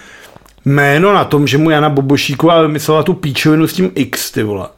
[0.64, 4.68] jméno na tom, že mu Jana Bobošíková vymyslela tu píčovinu s tím X, ty vole.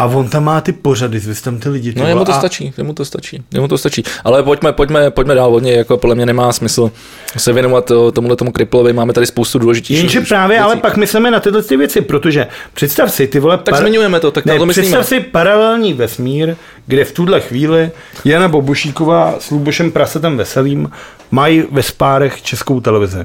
[0.00, 1.94] A on tam má ty pořady, vy tam ty lidi.
[1.96, 2.38] No jemu to a...
[2.38, 4.02] stačí, jemu to stačí, jemu to stačí.
[4.24, 6.90] Ale pojďme, pojďme, pojďme dál hodně, jako podle mě nemá smysl
[7.36, 10.14] se věnovat tomuhle tomu kriplovi, máme tady spoustu důležitějších.
[10.14, 10.64] Jenže právě, věcí.
[10.64, 13.56] ale pak myslíme na tyhle ty věci, protože představ si, ty vole...
[13.56, 13.80] Tak par...
[13.80, 14.86] zmiňujeme to, tak ne, to myslíme.
[14.86, 16.56] Představ si paralelní vesmír,
[16.86, 17.90] kde v tuhle chvíli
[18.24, 20.90] Jana Bobušíková s Lubošem Prasetem Veselým
[21.30, 23.24] mají ve spárech českou televizi.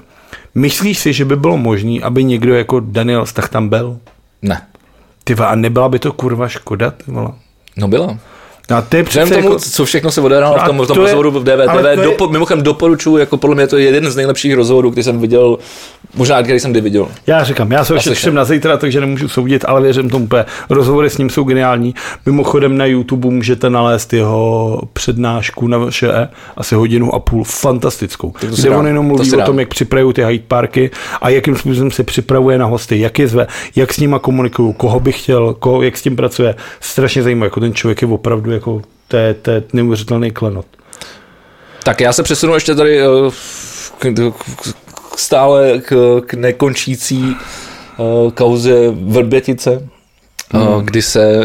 [0.55, 3.99] Myslíš si, že by bylo možné, aby někdo jako Daniel Stach tam byl?
[4.41, 4.61] Ne.
[5.27, 7.31] Ty a nebyla by to kurva škoda, ty vole?
[7.77, 8.17] No byla.
[8.69, 9.59] A to je přece tomu, jako...
[9.59, 11.95] co všechno se odehrálo v tom, v tom rozhovoru v DVTV, je...
[11.95, 15.57] dopo, mimochodem doporučuji, jako podle mě to je jeden z nejlepších rozhovorů, který jsem viděl,
[16.15, 17.07] možná který jsem kdy viděl.
[17.27, 20.45] Já říkám, já se ještě na zítra, takže nemůžu soudit, ale věřím tomu úplně.
[20.69, 21.95] Rozhovory s ním jsou geniální.
[22.25, 26.27] Mimochodem na YouTube můžete nalézt jeho přednášku na VŠE,
[26.57, 28.33] asi hodinu a půl, fantastickou.
[28.39, 31.91] Kde on jenom mluví to o tom, jak připravují ty Hyde Parky a jakým způsobem
[31.91, 35.81] se připravuje na hosty, jak je zve, jak s nima komunikují, koho by chtěl, koho,
[35.81, 36.55] jak s tím pracuje.
[36.79, 40.65] Strašně zajímavé, jako ten člověk je opravdu jako to je, to je neuvěřitelný klenot.
[41.83, 43.05] Tak já se přesunu ještě tady eh,
[43.99, 44.13] k,
[44.61, 47.35] k, stále k, k nekončící
[47.97, 49.89] uh, kauze Vrbětice,
[50.53, 50.85] eh, hmm.
[50.85, 51.41] kdy se,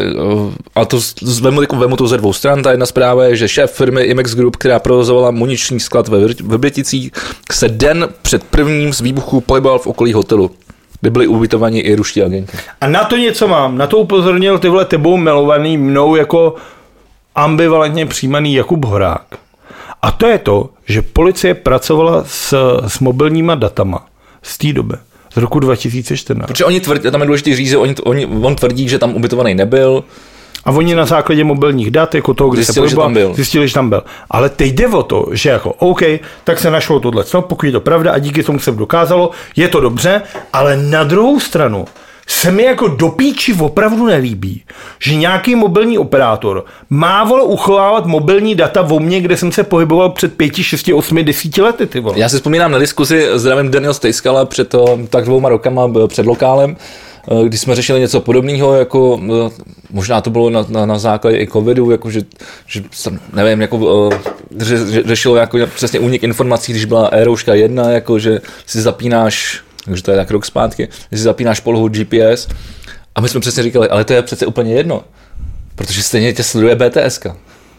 [0.75, 0.99] a to
[1.41, 4.35] vemu, jako vemu to ze dvou stran, ta jedna zpráva je, že šéf firmy Imex
[4.35, 7.11] Group, která provozovala muniční sklad ve Vrběticích,
[7.51, 10.51] se den před prvním z výbuchu pohyboval v okolí hotelu
[11.01, 12.57] kde byli ubytovaní i ruští agenti.
[12.81, 16.55] A na to něco mám, na to upozornil ty vole tebou milovaný mnou jako
[17.35, 19.25] ambivalentně přijímaný Jakub Horák.
[20.01, 22.53] A to je to, že policie pracovala s,
[22.87, 24.05] s mobilníma datama
[24.41, 24.95] z té doby
[25.33, 26.47] z roku 2014.
[26.47, 29.55] Protože oni tvrdí, tam je důležité říct, že oni, oni, on tvrdí, že tam ubytovaný
[29.55, 30.03] nebyl.
[30.65, 33.33] A oni na základě mobilních dat, jako toho, kde zjistili, se pohyboval, že tam byl.
[33.33, 34.03] zjistili, že tam byl.
[34.29, 36.01] Ale teď jde o to, že jako OK,
[36.43, 39.67] tak se našlo tohle, no, pokud je to pravda a díky tomu se dokázalo, je
[39.67, 40.21] to dobře,
[40.53, 41.85] ale na druhou stranu
[42.27, 44.63] se mi jako do píči opravdu nelíbí,
[44.99, 50.09] že nějaký mobilní operátor má vole uchovávat mobilní data o mně, kde jsem se pohyboval
[50.09, 51.87] před pěti, šesti, osmi, desíti lety.
[51.87, 52.19] Ty vole.
[52.19, 56.25] Já si vzpomínám na diskuzi s zdravím Daniel Stejskala před to, tak dvouma rokama před
[56.25, 56.77] lokálem,
[57.31, 61.37] eh, když jsme řešili něco podobného, jako eh, možná to bylo na, na, na základě
[61.37, 62.21] i covidu, jako že,
[62.67, 62.83] že
[63.33, 64.17] nevím, jako eh,
[64.57, 70.03] ře, řešilo jako přesně únik informací, když byla Aerouška 1, jako že si zapínáš takže
[70.03, 72.47] to je tak rok zpátky, že si zapínáš polohu GPS
[73.15, 75.03] a my jsme přesně říkali, ale to je přece úplně jedno,
[75.75, 77.19] protože stejně tě sleduje BTS.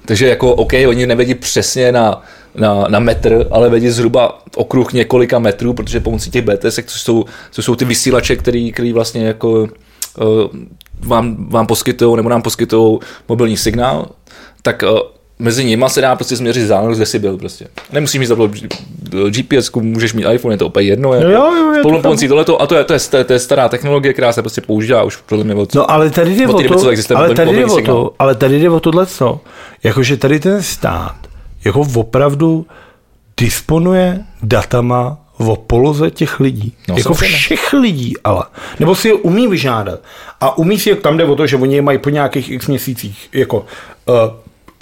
[0.06, 2.22] Takže jako OK, oni nevědí přesně na,
[2.54, 7.24] na, na metr, ale vědí zhruba okruh několika metrů, protože pomocí těch BTS, což jsou,
[7.50, 9.68] což jsou ty vysílače, který, který vlastně jako uh,
[11.00, 12.98] vám, vám poskytují nebo nám poskytují
[13.28, 14.08] mobilní signál,
[14.62, 14.98] tak uh,
[15.42, 17.66] mezi nimi se dá prostě změřit vzdálenost, kde jsi byl prostě.
[17.92, 18.48] Nemusíš mít zaplou
[19.30, 21.14] GPS, můžeš mít iPhone, je to opět jedno.
[21.14, 21.28] Jako.
[21.28, 24.12] Jo, jo, jo, to pomocí tohleto, a to je, to, je, to je stará technologie,
[24.12, 27.34] která se prostě používá už podle mě od No ale tady jde o to, ale
[27.34, 29.40] tady jde o to, ale tady jde o tohle co,
[29.82, 31.16] jakože tady ten stát
[31.64, 32.66] jako opravdu
[33.36, 36.72] disponuje datama o poloze těch lidí.
[36.88, 38.44] No, jako všech lidí, ale.
[38.80, 40.00] Nebo si je umí vyžádat.
[40.40, 43.28] A umí si, tam jde o to, že oni je mají po nějakých x měsících
[43.32, 43.66] jako
[44.06, 44.14] uh,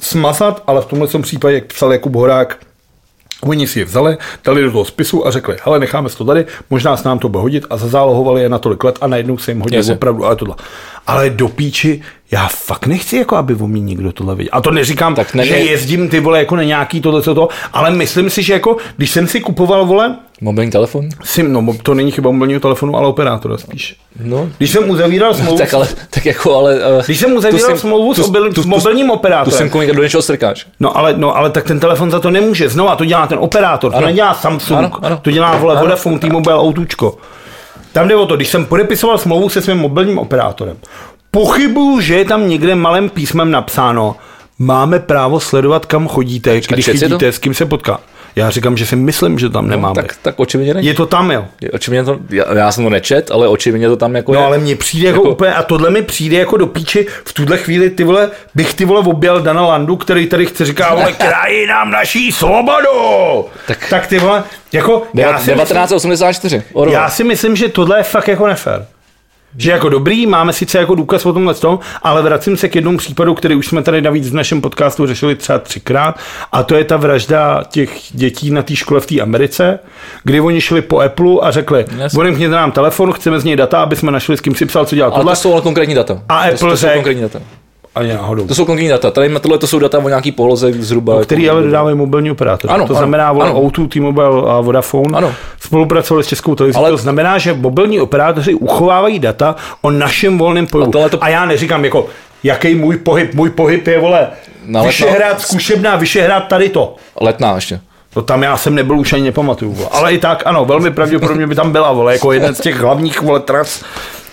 [0.00, 2.58] smazat, ale v tomhle případě, jak psal Jakub Horák,
[3.42, 6.96] Oni si je vzali, dali do toho spisu a řekli, hele, necháme to tady, možná
[6.96, 9.60] se nám to bude hodit a zazálohovali je na tolik let a najednou se jim
[9.60, 10.54] hodí opravdu, ale tohle.
[11.06, 12.02] Ale do píči,
[12.32, 14.50] já fakt nechci, jako aby o mě někdo tohle viděl.
[14.52, 17.48] A to neříkám, tak ne, že jezdím ty vole jako na nějaký tohle, co to,
[17.72, 21.08] ale myslím si, že jako, když jsem si kupoval, vole, Mobilní telefon?
[21.24, 23.96] Sim, no, to není chyba mobilního telefonu, ale operátora spíš.
[24.20, 24.48] No.
[24.58, 25.58] Když jsem uzavíral smlouvu...
[25.58, 26.74] tak, ale, tak jako, ale...
[26.74, 29.52] Uh, když jsem uzavíral smlouvu tu, s, obil, tu, s mobilním operátorem...
[29.52, 30.66] Tu simku někdo do něčeho strkáš.
[30.80, 32.68] No ale, no ale tak ten telefon za to nemůže.
[32.68, 34.00] Znova to dělá ten operátor, ano.
[34.00, 35.18] to nedělá Samsung, ano, ano.
[35.22, 37.16] to dělá vole Vodafone, T-Mobile, Autučko.
[37.92, 40.76] Tam jde o to, když jsem podepisoval smlouvu se svým mobilním operátorem,
[41.30, 44.16] Pochybuju, že je tam někde malým písmem napsáno,
[44.58, 46.92] máme právo sledovat, kam chodíte, když to?
[46.92, 48.00] chytíte, s kým se potká.
[48.36, 49.94] Já říkám, že si myslím, že tam nemáme.
[49.94, 50.86] Tak, tak očividně není.
[50.86, 51.44] Je to tam, jo.
[51.60, 54.46] Je, očividně to, já, já, jsem to nečet, ale očividně to tam jako No je.
[54.46, 57.58] ale mně přijde jako, Jako- úplně, a tohle mi přijde jako do píči, v tuhle
[57.58, 61.66] chvíli ty vole, bych ty vole objel Dana Landu, který tady chce říká, vole, krají
[61.66, 62.88] nám naší svobodu.
[63.66, 66.62] Tak, tak ty vole, jako, já si, myslím, 1984.
[66.72, 66.94] Orwell.
[66.94, 68.86] já si myslím, že tohle je fakt jako nefér.
[69.56, 72.98] Že jako dobrý, máme sice jako důkaz o tomhle tom, ale vracím se k jednomu
[72.98, 76.18] případu, který už jsme tady navíc v našem podcastu řešili třeba třikrát,
[76.52, 79.78] a to je ta vražda těch dětí na té škole v té Americe,
[80.24, 82.18] kdy oni šli po Apple a řekli, Jasně.
[82.18, 84.94] odemkněte nám telefon, chceme z něj data, aby jsme našli, s kým si psal, co
[84.94, 85.32] dělal ale tohle.
[85.32, 86.22] to jsou ale konkrétní data.
[86.28, 87.40] A to, Apple to
[87.94, 88.46] Ani náhodou.
[88.46, 89.10] To jsou konkrétní data.
[89.10, 91.20] Tady tohle to jsou data o nějaký poloze zhruba.
[91.22, 92.70] který jako, ale dodávají mobilní operátor.
[92.70, 93.60] Ano, to ano, znamená, ano.
[93.62, 95.32] O2, T-Mobile a Vodafone Ano.
[95.60, 96.78] spolupracovali s Českou televizí.
[96.78, 101.04] Ale- To znamená, že mobilní operátoři uchovávají data o našem volném pohybu.
[101.04, 102.06] A to- A já neříkám jako,
[102.42, 104.28] jaký můj pohyb, můj pohyb je, vole,
[104.66, 106.94] No, ale Vyšehrad, zkušebná, Vyšehrad tady to.
[107.20, 107.80] Letná ještě.
[108.14, 109.72] To tam já jsem nebyl už ani nepamatuju.
[109.72, 109.88] Vole.
[109.92, 113.22] Ale i tak, ano, velmi pravděpodobně by tam byla, vole, jako jeden z těch hlavních,
[113.22, 113.82] vole, tras.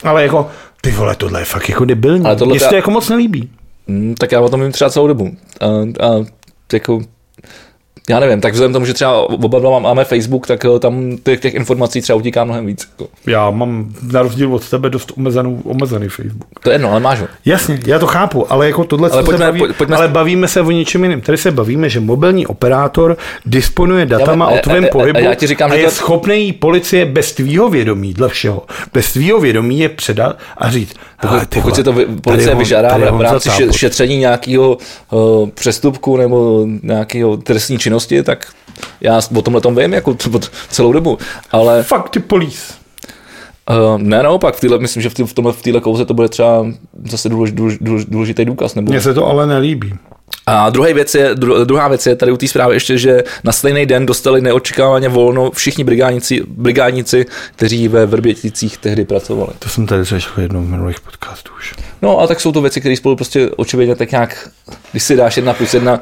[0.03, 0.47] Ale jako,
[0.81, 2.25] ty vole, tohle je fakt jako debilní.
[2.25, 3.49] Ale tohle Mně se to jako moc nelíbí.
[3.87, 5.37] Hmm, tak já o tom vím třeba celou dobu.
[5.61, 5.65] A,
[6.07, 6.25] a
[6.73, 7.01] jako,
[8.09, 11.39] já nevím, tak vzhledem tomu, že třeba oba dva máme Facebook, tak eh, tam těch,
[11.39, 12.88] těch informací třeba utíká mnohem víc.
[12.91, 13.11] Jako.
[13.27, 16.47] Já mám na rozdíl od tebe dost omezenou, omezený Facebook.
[16.63, 17.27] To je jedno, ale máš ho.
[17.45, 20.47] Jasně, já to chápu, ale jako tohle Ale pojďme- se baví, poj- pojďme- ale bavíme
[20.47, 21.21] se o něčem jiném.
[21.21, 25.21] Tady se bavíme, že mobilní operátor disponuje datama a- o tvém a- a- pohybu a
[25.21, 28.63] já ti říkám, a že je to- schopný policie bez tvýho vědomí, dle všeho,
[28.93, 32.57] bez tvýho vědomí je předat a říct, "Hele, ty Pokud si to vy- policie Hon-
[32.59, 34.77] vyžádá v rámci še, Tábor." šetření nějakého
[35.11, 38.53] uh, přestupku nebo nějakého trestní činnosti, tak
[39.02, 40.15] já o tomhle tom vím jako
[40.69, 41.18] celou dobu.
[41.52, 42.74] Ale Fuck ty police.
[43.69, 46.14] uh, ne naopak, v týhle, myslím, že v, tý, v, tomhle, v téhle kauze to
[46.14, 46.65] bude třeba
[47.03, 48.76] zase důlež, důlež, důlež, důležitý důkaz.
[48.76, 48.91] Nebo...
[48.91, 49.94] Mně se to ale nelíbí.
[50.49, 53.51] A druhá věc, je, dru, druhá věc je tady u té zprávy ještě, že na
[53.51, 57.25] stejný den dostali neočekávaně volno všichni brigádníci, brigádníci
[57.55, 59.51] kteří ve Vrběticích tehdy pracovali.
[59.59, 61.73] To jsem tady řešil v jednom z minulých podcastů už.
[62.01, 64.49] No a tak jsou to věci, které spolu prostě očividně tak nějak,
[64.91, 65.99] když si dáš jedna plus jedna,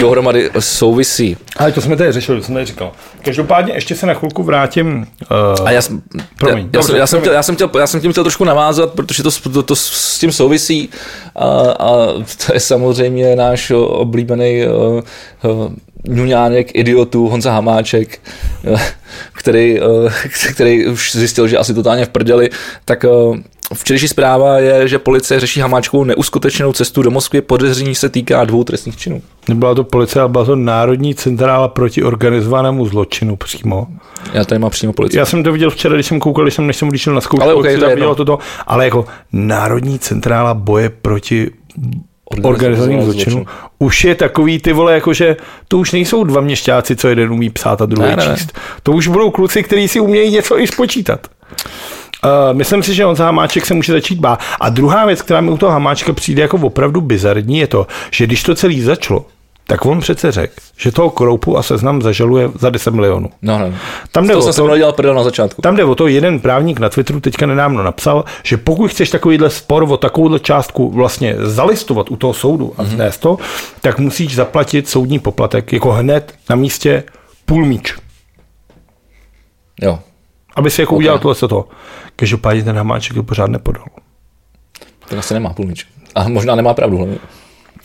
[0.00, 1.36] dohromady souvisí.
[1.56, 2.92] Ale to jsme tady řešili, to jsem tady říkal.
[3.24, 5.06] Každopádně ještě se na chvilku vrátím.
[5.58, 6.02] Uh, A já, jsem-
[6.38, 7.34] Promiň, já, dobře, jsem, já, jsem promiň.
[7.36, 10.32] já, jsem chtěl, já jsem tím chtěl trošku navázat, protože to, to, to s tím
[10.32, 10.88] souvisí
[11.36, 11.88] a, a
[12.46, 15.00] to je samozřejmě náš o, oblíbený uh,
[15.50, 15.72] uh,
[16.08, 18.20] ňuňánek idiotů Honza Hamáček,
[19.32, 19.80] který,
[20.54, 22.50] který už zjistil, že asi totálně v prdeli,
[22.84, 23.04] tak
[23.74, 27.40] Včerejší zpráva je, že policie řeší Hamáčkovou neuskutečněnou cestu do Moskvy.
[27.40, 29.22] Podezření se týká dvou trestných činů.
[29.48, 33.86] Nebyla to policie, ale byla to Národní centrála proti organizovanému zločinu přímo.
[34.32, 35.18] Já tady mám přímo policii.
[35.18, 37.54] Já jsem to viděl včera, když jsem koukal, když jsem, než jsem na zkoušku, Ale
[37.54, 41.50] okay, to je toto, ale jako Národní centrála boje proti
[42.42, 43.46] organizovanému zločinu.
[43.78, 45.36] Už je takový ty vole, jakože
[45.68, 48.36] to už nejsou dva měšťáci, co jeden umí psát a druhý Ne, ne, ne.
[48.36, 48.58] číst.
[48.82, 51.26] To už budou kluci, kteří si umějí něco i spočítat.
[52.24, 54.40] Uh, myslím si, že on za Hamáček se může začít bát.
[54.60, 58.26] A druhá věc, která mi u toho Hamáčka přijde jako opravdu bizarní, je to, že
[58.26, 59.24] když to celý začalo,
[59.70, 63.30] tak on přece řekl, že toho Kroupu a seznam zažaluje za 10 milionů.
[63.42, 63.74] No, no.
[64.12, 65.62] Tam jde To o jsem se to- dělal prdel na začátku.
[65.62, 69.50] Tam jde o to, jeden právník na Twitteru teďka nedávno napsal, že pokud chceš takovýhle
[69.50, 73.36] spor o takovouhle částku vlastně zalistovat u toho soudu a vznést to,
[73.80, 77.04] tak musíš zaplatit soudní poplatek jako hned na místě
[77.44, 77.94] půl míč.
[79.82, 79.98] Jo.
[80.56, 80.96] Aby si jako Ok.
[80.96, 80.98] okay.
[81.02, 81.68] udělal tohle to.
[82.16, 83.84] Každopádně ten Hamáček to pořád nepodal.
[85.08, 85.86] Tak asi nemá půlnič.
[86.14, 87.16] A možná nemá pravdu hlavně.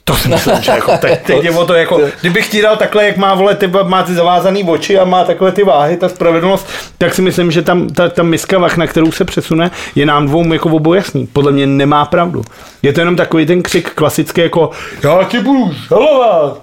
[0.07, 3.06] To si myslím, že jako teď, teď je o to jako, kdybych ti dal takhle,
[3.06, 6.68] jak má vole, ty, má ty zavázaný oči a má takhle ty váhy, ta spravedlnost,
[6.98, 10.27] tak si myslím, že tam ta, ta miska vach, na kterou se přesune, je nám
[10.27, 11.27] dvou jako obou jasný.
[11.27, 12.44] Podle mě nemá pravdu.
[12.82, 14.69] Je to jenom takový ten křik klasický jako
[15.03, 16.61] já ti budu žalovat.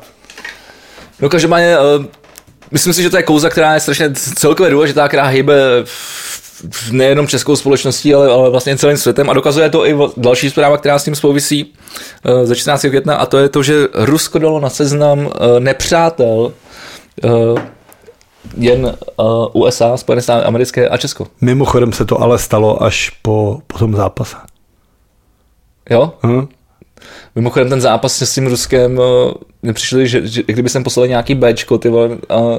[1.21, 2.05] No každopádně, uh,
[2.71, 5.55] myslím si, že to je kouza, která je strašně celkově důležitá, která hýbe
[5.85, 6.52] v-
[6.91, 10.99] nejenom českou společností, ale, ale vlastně celým světem a dokazuje to i další zpráva, která
[10.99, 11.65] s tím souvisí
[12.25, 12.81] uh, ze 14.
[12.89, 16.53] května a to je to, že Rusko dalo na seznam uh, nepřátel
[17.25, 17.59] uh,
[18.57, 21.27] jen uh, USA, Spojené státy americké a Česko.
[21.41, 24.37] Mimochodem se to ale stalo až po, po tom zápase.
[25.91, 26.13] Jo?
[26.27, 26.49] Hm?
[27.35, 29.05] Mimochodem ten zápas s tím Ruskem, uh,
[29.63, 32.59] mi přišli, že, že kdyby jsem poslal nějaký Bčko, ty vole, uh,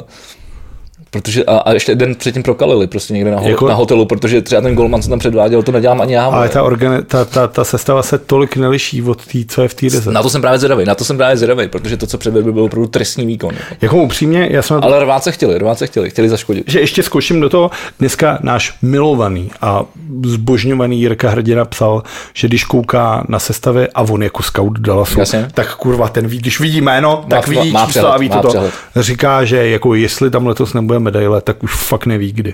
[1.13, 4.41] Protože a, a ještě den předtím prokalili prostě někde na, ho, Jako- na hotelu, protože
[4.41, 6.25] třeba ten golman, co tam předváděl, to nedělám ani já.
[6.25, 9.73] Ale ta, organi- ta, ta, ta sestava se tolik neliší od té, co je v
[9.73, 9.87] té.
[10.11, 12.63] Na to jsem právě zvědavý, na to jsem právě zvědavý, protože to, co předvedl, byl
[12.63, 13.53] opravdu trestní výkon.
[13.81, 16.63] Jako upřímně, já jsem to Ale rváce chtěli, rváce chtěli, chtěli zaškodit.
[16.67, 19.83] že ještě skočím do toho, dneska náš milovaný a
[20.25, 22.03] zbožňovaný Jirka Hrdina psal,
[22.33, 25.47] že když kouká na sestavy a on jako scout Dallasu, Jasně.
[25.53, 28.29] tak kurva ten ví, když vidí jméno, tak má- vidí má číslo přehled, a ví
[28.29, 28.73] má přehled.
[28.95, 32.53] Říká, že jako jestli tam letos nebude medaile, tak už fakt neví kdy.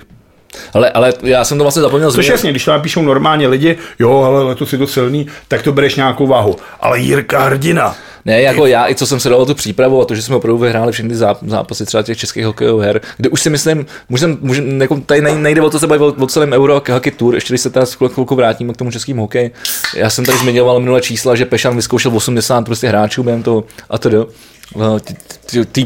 [0.74, 2.32] Ale, ale já jsem to vlastně zapomněl Což zmínit.
[2.32, 5.96] jasně, když to napíšou normálně lidi, jo, ale letos je to silný, tak to bereš
[5.96, 6.56] nějakou váhu.
[6.80, 7.96] Ale Jirka Hrdina,
[8.26, 10.58] Ne, jako já, i co jsem se dal tu přípravu a to, že jsme opravdu
[10.58, 14.82] vyhráli všechny záp- zápasy třeba těch českých hokejových her, kde už si myslím, můžem, můžem,
[14.82, 17.54] jako tady nej- nejde o to se bavit o, o celém Euro Hockey Tour, ještě
[17.54, 19.52] když se teda chvilku vrátíme k tomu českému hokeji.
[19.96, 23.98] Já jsem tady zmiňoval minulé čísla, že Pešan vyzkoušel 80 prostě hráčů během toho a
[23.98, 24.28] to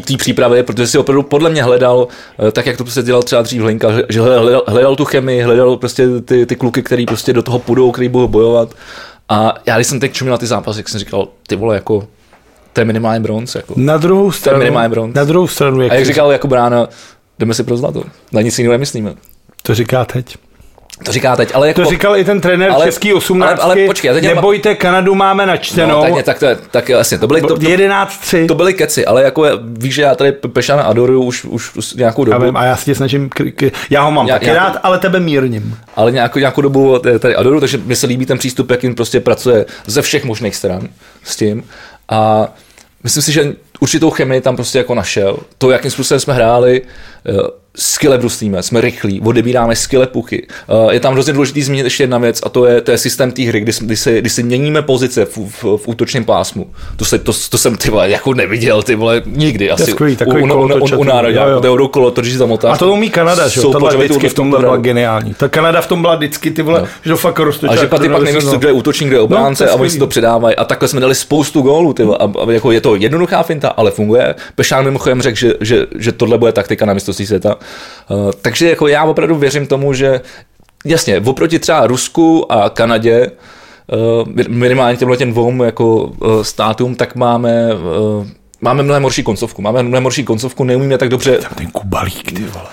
[0.05, 2.07] té přípravy, protože si opravdu podle mě hledal,
[2.47, 5.77] eh, tak jak to prostě dělal třeba dřív Hlinka, že hledal, hledal tu chemii, hledal
[5.77, 8.75] prostě ty, ty kluky, který prostě do toho půjdou, který budou bojovat.
[9.29, 12.07] A já když jsem teď čuměl na ty zápasy, jak jsem říkal, ty vole, jako
[12.73, 13.55] to je minimálně bronz.
[13.55, 13.73] Jako.
[13.77, 15.15] na druhou stranu, minimálně bronz.
[15.15, 16.87] na druhou stranu, jak, A jak říkal jako brána,
[17.39, 18.03] jdeme si pro zlato.
[18.31, 19.13] Na nic jiného nemyslíme.
[19.61, 20.37] to říká teď.
[21.05, 21.81] To říká teď, ale jako...
[21.83, 23.49] To říkal i ten trenér Ale- český 18.
[23.61, 26.01] ale- ale počkej, já teď nebojte, Kanadu máme no, načtenou.
[26.01, 28.47] tak, ne, tak, to je, tak jasně, to byly, to, to, 11-3.
[28.47, 32.27] to byly keci, ale jako víš, že já tady Pešana adoruju už, už, už nějakou
[32.27, 32.45] Já dobu.
[32.45, 34.77] vím, a já si tě snažím, k- k- já ho mám Já- taky já- rád,
[34.83, 35.77] ale tebe mírním.
[35.95, 39.65] ale nějakou, nějakou dobu tady adoruju, takže mi se líbí ten přístup, jakým prostě pracuje
[39.85, 40.87] ze všech možných stran
[41.23, 41.63] s tím.
[42.09, 42.47] A
[43.03, 45.37] myslím si, že určitou chemii tam prostě jako našel.
[45.57, 46.81] To, jakým způsobem jsme hráli,
[47.29, 50.47] eh, skille bruslíme, jsme rychlí, odebíráme skille puchy.
[50.89, 53.31] Eh, Je tam hrozně důležitý zmínit ještě jedna věc a to je, to je systém
[53.31, 56.67] té hry, kdy, kdy, si, kdy si měníme pozice v, v, v útočném pásmu.
[56.95, 59.91] To, se, to, to jsem ty vole, jako neviděl, ty vole, nikdy asi.
[59.91, 61.61] skvělý, takový u, u, u, u, a u to- jo.
[61.61, 62.73] to euro kolo, to zamotáš.
[62.73, 63.71] A to umí Kanada, že jo?
[63.71, 65.33] Tu- vždycky v tu- byla geniální.
[65.33, 67.73] Ta Kanada v tom byla vždycky ty vole, že to fakt roztočí.
[67.73, 69.75] A že pak ty pak nevíš, kdo je útočník, kdo je obránce No, je a
[69.75, 70.55] oni si to předávají.
[70.55, 71.93] A takhle jsme dali spoustu gólů.
[71.93, 74.35] Ty, a, jako je to jednoduchá finta, ale funguje.
[74.55, 77.55] Pešán mimochodem řekl, že, že, že, tohle bude taktika na mistrovství světa.
[78.09, 80.21] Uh, takže jako já opravdu věřím tomu, že
[80.85, 83.31] jasně, oproti třeba Rusku a Kanadě,
[84.21, 87.69] uh, minimálně těmhle těm dvou jako uh, státům, tak máme
[88.63, 89.61] Máme mnohem horší koncovku.
[89.61, 92.65] Máme mnohem horší koncovku, neumíme tak dobře Ten kubalík, ty vole.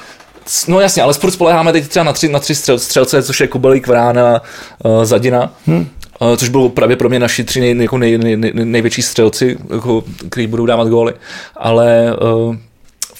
[0.68, 3.46] No jasně, ale sport spoleháme teď třeba na tři, na tři střel, střelce, což je
[3.48, 4.42] Kubelík, Vrána,
[4.84, 5.86] uh, Zadina, hmm.
[6.20, 9.58] uh, což bylo právě pro mě naši tři nej, jako nej, nej, nej, největší střelci,
[9.74, 11.14] jako, kteří budou dávat góly.
[11.56, 12.56] Ale uh,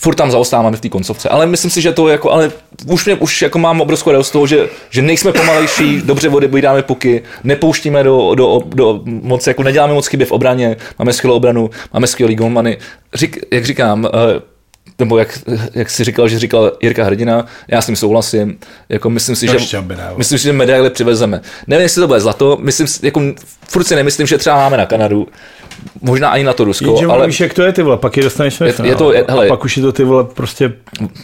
[0.01, 1.28] furt tam zaostáváme v té koncovce.
[1.28, 2.52] Ale myslím si, že to jako, ale
[2.86, 6.82] už, mě, už jako mám obrovskou radost z toho, že, že nejsme pomalejší, dobře odebíráme
[6.82, 11.70] puky, nepouštíme do, do, do, moc, jako neděláme moc chyby v obraně, máme skvělou obranu,
[11.93, 12.78] máme skvělý golmany.
[13.14, 14.10] Řík, jak říkám, uh,
[14.98, 15.39] nebo jak,
[15.74, 18.59] jak jsi říkal, že říkal Jirka Hrdina, já s tím souhlasím,
[18.89, 19.59] jako myslím si, No že,
[20.16, 21.40] myslím si, že medaily přivezeme.
[21.66, 23.23] Nevím, jestli to bude zlato, myslím, si- jako,
[23.69, 25.28] furt si nemyslím, že třeba máme na Kanadu,
[26.02, 28.23] možná ani na to Rusko, Jenže ale víš, jak to je, ty vole, pak je
[28.23, 30.73] dostaneš Je- je to- je- hele- a pak už je to ty vole prostě,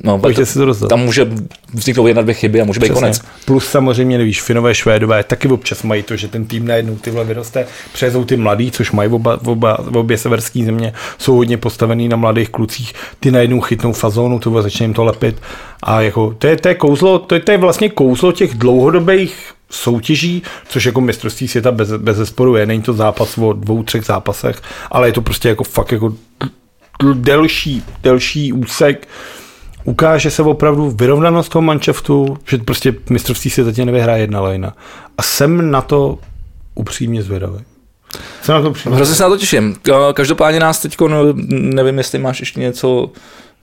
[0.05, 0.89] no, pojďte to, si to rozdat.
[0.89, 1.27] tam může
[1.75, 3.19] vzniknout jedna, dvě chyby a může být konec.
[3.19, 3.31] Přesně.
[3.45, 7.25] Plus samozřejmě, nevíš, Finové, Švédové taky občas mají to, že ten tým najednou ty vole
[7.25, 12.17] vyroste, přejezou ty mladý, což mají oba, oba, obě severské země, jsou hodně postavený na
[12.17, 15.43] mladých klucích, ty najednou chytnou fazónu, to začne jim to lepit
[15.83, 19.53] a jako, to je, to je kouzlo, to je, to je vlastně kouzlo těch dlouhodobých
[19.71, 24.05] soutěží, což jako mistrovství světa bez, bez zesporu je, není to zápas o dvou, třech
[24.05, 26.15] zápasech, ale je to prostě jako fakt jako
[27.15, 29.09] delší, delší úsek,
[29.85, 34.73] ukáže se opravdu vyrovnanost toho manšaftu, že prostě mistrovství světa tě nevyhraje jedna lajna.
[35.19, 36.19] A jsem na to
[36.75, 37.59] upřímně zvědavý.
[38.43, 39.77] Jsem na to Hrozně se na to těším.
[39.85, 40.97] Ka- Každopádně nás teď,
[41.49, 43.11] nevím, jestli máš ještě něco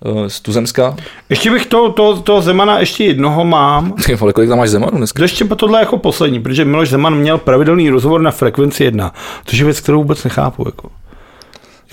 [0.05, 0.95] eh, z Tuzemska.
[1.29, 3.91] Ještě bych to, to, to Zemana ještě jednoho mám.
[4.05, 5.17] Ty vole, kolik tam máš Zemanu dneska?
[5.17, 9.13] To ještě tohle jako poslední, protože Miloš Zeman měl pravidelný rozhovor na frekvenci 1,
[9.45, 10.63] což je věc, kterou vůbec nechápu.
[10.67, 10.89] Jako.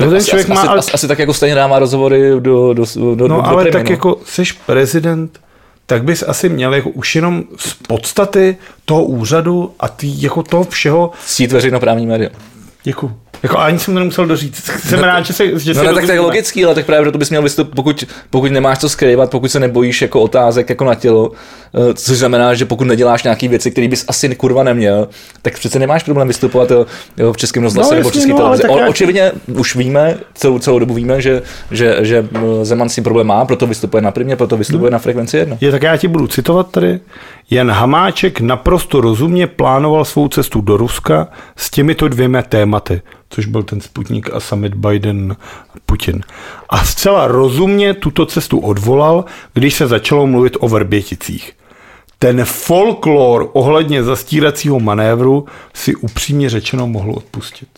[0.00, 2.74] Jo, ten asi, člověk asi, má, asi, ale, asi, tak jako stejně dává rozhovory do,
[2.74, 2.84] do, do,
[3.28, 3.90] no do ale Primy, tak no.
[3.90, 5.40] jako seš prezident,
[5.90, 10.64] tak bys asi měl jako už jenom z podstaty toho úřadu a tý, jako toho
[10.64, 12.30] všeho Cít veřejnoprávní média.
[12.82, 13.16] Děkuji.
[13.42, 14.64] Jako ani jsem to nemusel doříct.
[14.64, 17.02] Jsem rád, že se, že No se ne, tak to je logický, ale tak právě
[17.02, 20.84] proto bys měl vystupovat, pokud, pokud nemáš co skrývat, pokud se nebojíš jako otázek jako
[20.84, 21.32] na tělo,
[21.90, 25.08] eh, což znamená, že pokud neděláš nějaké věci, které bys asi kurva neměl,
[25.42, 26.86] tak přece nemáš problém vystupovat jo,
[27.16, 28.62] jo, v českém rozhlase No, nebo v české no, televizi.
[28.68, 33.04] O, očividně už víme, celou, celou dobu víme, že, že, že m, Zeman s tím
[33.04, 35.56] problém má, proto vystupuje na primě, proto vystupuje na frekvenci 1.
[35.60, 37.00] Je, tak já ti budu citovat tady.
[37.52, 43.62] Jan Hamáček naprosto rozumně plánoval svou cestu do Ruska s těmito dvěma tématy, což byl
[43.62, 46.20] ten Sputnik a summit Biden-Putin.
[46.68, 49.24] A zcela rozumně tuto cestu odvolal,
[49.54, 51.52] když se začalo mluvit o Vrběticích.
[52.18, 57.68] Ten folklor ohledně zastíracího manévru si upřímně řečeno mohl odpustit.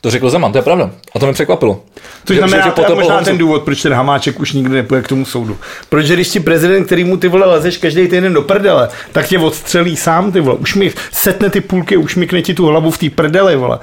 [0.00, 0.90] To řekl Zeman, to je pravda.
[1.14, 1.82] A to mi překvapilo.
[2.24, 5.02] Což znamená, že, že to je možná ten důvod, proč ten Hamáček už nikdy nepůjde
[5.02, 5.58] k tomu soudu.
[5.88, 9.38] Protože když ti prezident, který mu ty vole lezeš každý týden do prdele, tak tě
[9.38, 10.56] odstřelí sám ty vole.
[10.56, 13.78] Už mi setne ty půlky, už mi ti tu hlavu v té prdele, vole.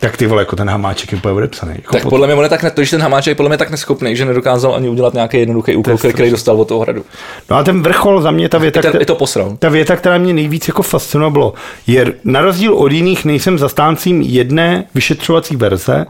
[0.00, 1.72] Tak ty vole, jako ten hamáček je úplně odepsaný.
[1.76, 3.58] Jako tak podle mě on je tak, ne, to, že ten hamáček je podle mě
[3.58, 7.04] tak neschopný, že nedokázal ani udělat nějaký jednoduchý úkol, který, který dostal od toho hradu.
[7.50, 9.56] No a ten vrchol za mě, ta věta, ten, je to posral.
[9.58, 11.52] ta věta, která mě nejvíc jako fascinovala,
[11.86, 16.06] je na rozdíl od jiných nejsem zastáncím jedné vyšetřovací verze.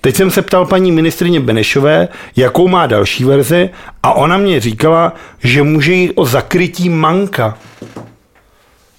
[0.00, 3.70] Teď jsem se ptal paní ministrině Benešové, jakou má další verzi
[4.02, 7.58] a ona mě říkala, že může jít o zakrytí manka.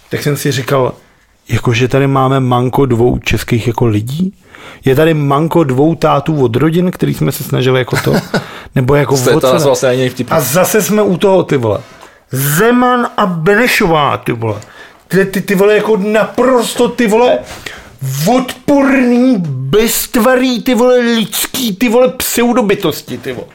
[0.09, 0.93] Tak jsem si říkal,
[1.49, 4.33] jakože tady máme manko dvou českých jako lidí?
[4.85, 8.13] Je tady manko dvou tátů od rodin, který jsme se snažili jako to?
[8.75, 11.79] Nebo jako to, to vlastně A zase jsme u toho, ty vole.
[12.31, 14.59] Zeman a Benešová, ty vole.
[15.07, 17.39] Ty, ty, ty vole, jako naprosto, ty vole,
[18.35, 23.47] odporný, beztvarý, ty vole, lidský, ty vole, pseudobytosti, ty vole.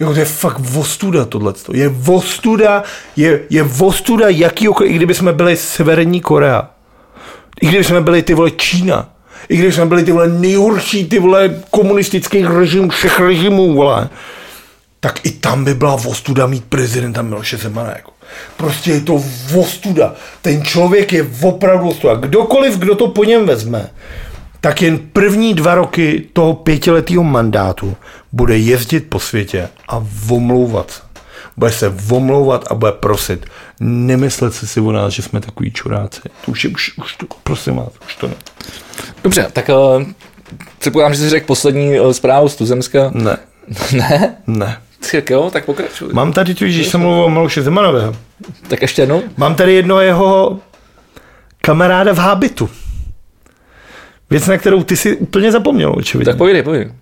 [0.00, 1.52] Jo, to je fakt vostuda tohle.
[1.72, 2.82] Je vostuda,
[3.16, 6.68] je, je vostuda jakýho, i kdyby jsme byli Severní Korea.
[7.60, 9.08] I když jsme byli ty vole Čína,
[9.48, 14.08] i když jsme byli ty vole nejhorší ty vole komunistický režim všech režimů, vole,
[15.00, 17.88] tak i tam by byla vostuda mít prezidenta Miloše Zemana.
[17.90, 18.12] Jako.
[18.56, 20.14] Prostě je to vostuda.
[20.42, 22.14] Ten člověk je opravdu vostuda.
[22.14, 23.90] Kdokoliv, kdo to po něm vezme,
[24.60, 27.96] tak jen první dva roky toho pětiletého mandátu
[28.32, 31.11] bude jezdit po světě a omlouvat se.
[31.62, 33.46] Bude se omlouvat a bude prosit
[33.80, 36.20] nemyslet si o nás, že jsme takový čuráci.
[36.44, 38.34] To už je, už, už to, prosím vás, už to ne.
[39.24, 40.02] Dobře, tak uh,
[40.78, 43.10] předpokládám, že jsi řekl poslední uh, zprávu z Tuzemska.
[43.14, 43.36] Ne.
[43.92, 44.36] ne?
[44.46, 44.80] Ne.
[45.12, 46.08] Tak jo, tak pokračuj.
[46.12, 48.16] Mám tady tu, když jsem mluvil o Miloše Zemanového.
[48.68, 49.22] Tak ještě jednou.
[49.36, 50.60] Mám tady jedno jeho
[51.60, 52.70] kamaráda v hábitu.
[54.30, 56.32] Věc, na kterou ty si úplně zapomněl, očividně.
[56.32, 56.92] Tak povídej, povídej.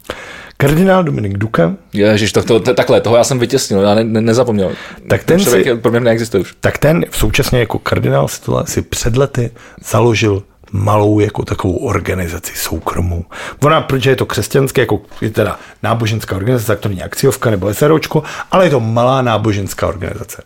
[0.60, 1.74] Kardinál Dominik Duka.
[1.92, 4.72] Ježiš, to, to, to, takhle, toho já jsem vytěsnil, já ne, ne, nezapomněl.
[5.08, 6.54] Tak ten si, pro mě neexistuje už.
[6.60, 8.26] Tak ten v současně jako kardinál
[8.64, 9.50] si před lety
[9.84, 10.42] založil
[10.72, 13.24] malou jako takovou organizaci soukromou.
[13.62, 17.74] Ona, protože je to křesťanské, jako je teda náboženská organizace, tak to není akciovka nebo
[17.74, 20.42] SROčko, ale je to malá náboženská organizace.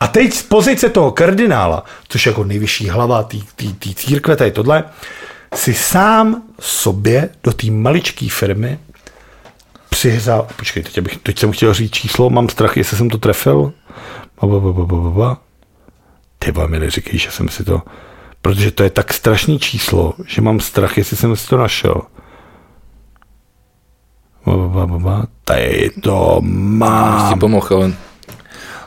[0.00, 4.84] A teď z pozice toho kardinála, což je jako nejvyšší hlava té církve, tady tohle,
[5.54, 8.78] si sám sobě do té maličké firmy
[10.00, 13.72] přihřál, počkej, teď, abych, teď jsem chtěl říct číslo, mám strach, jestli jsem to trefil.
[16.38, 17.82] Ty mi neříkej, že jsem si to,
[18.42, 22.02] protože to je tak strašný číslo, že mám strach, jestli jsem si to našel.
[25.44, 27.32] Tady to mám.
[27.32, 27.92] Jsi pomohl, ale...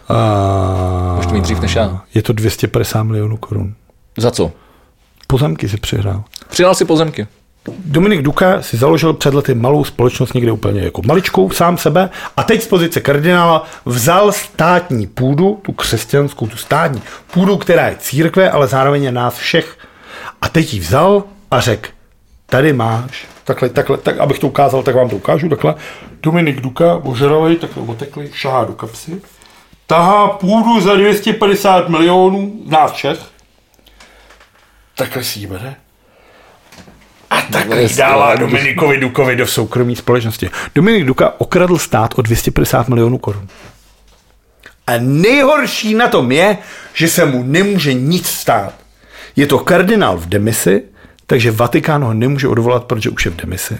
[0.10, 1.14] A...
[1.16, 2.02] Můžeš to mít dřív než já.
[2.14, 3.76] Je to 250 milionů korun.
[4.18, 4.52] Za co?
[5.28, 6.24] Pozemky si přihrál.
[6.50, 7.28] Přidal si pozemky.
[7.70, 12.44] Dominik Duka si založil před lety malou společnost někde úplně jako maličkou, sám sebe, a
[12.44, 17.02] teď z pozice kardinála vzal státní půdu, tu křesťanskou, tu státní
[17.34, 19.78] půdu, která je církve, ale zároveň je nás všech.
[20.42, 21.90] A teď ji vzal a řekl,
[22.46, 25.76] tady máš, takhle, takhle, tak, abych to ukázal, tak vám to ukážu, takhle.
[26.24, 29.22] Dominik Duka, ožralej, takhle otekli, šahá do kapsy,
[29.88, 33.20] tahá půdu za 250 milionů, nás všech,
[34.96, 35.76] takhle si ji bere
[37.34, 40.50] a tak dává Dominikovi Dukovi do soukromí společnosti.
[40.76, 43.48] Dominik Duka okradl stát o 250 milionů korun.
[44.88, 46.58] A nejhorší na tom je,
[46.94, 48.74] že se mu nemůže nic stát.
[49.36, 50.84] Je to kardinál v demisi,
[51.28, 53.78] takže Vatikán ho nemůže odvolat, protože už je v demisi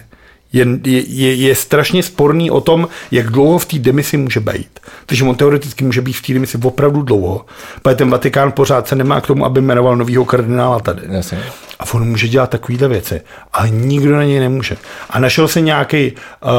[0.54, 4.80] je, je, je strašně sporný o tom, jak dlouho v té demisi může být.
[5.06, 7.46] Takže on teoreticky může být v té demisi opravdu dlouho,
[7.82, 11.02] protože ten Vatikán pořád se nemá k tomu, aby jmenoval novýho kardinála tady.
[11.08, 11.38] Jasně.
[11.94, 13.20] On může dělat takovéhle věci,
[13.52, 14.76] ale nikdo na něj nemůže.
[15.10, 16.50] A našel se nějaký uh,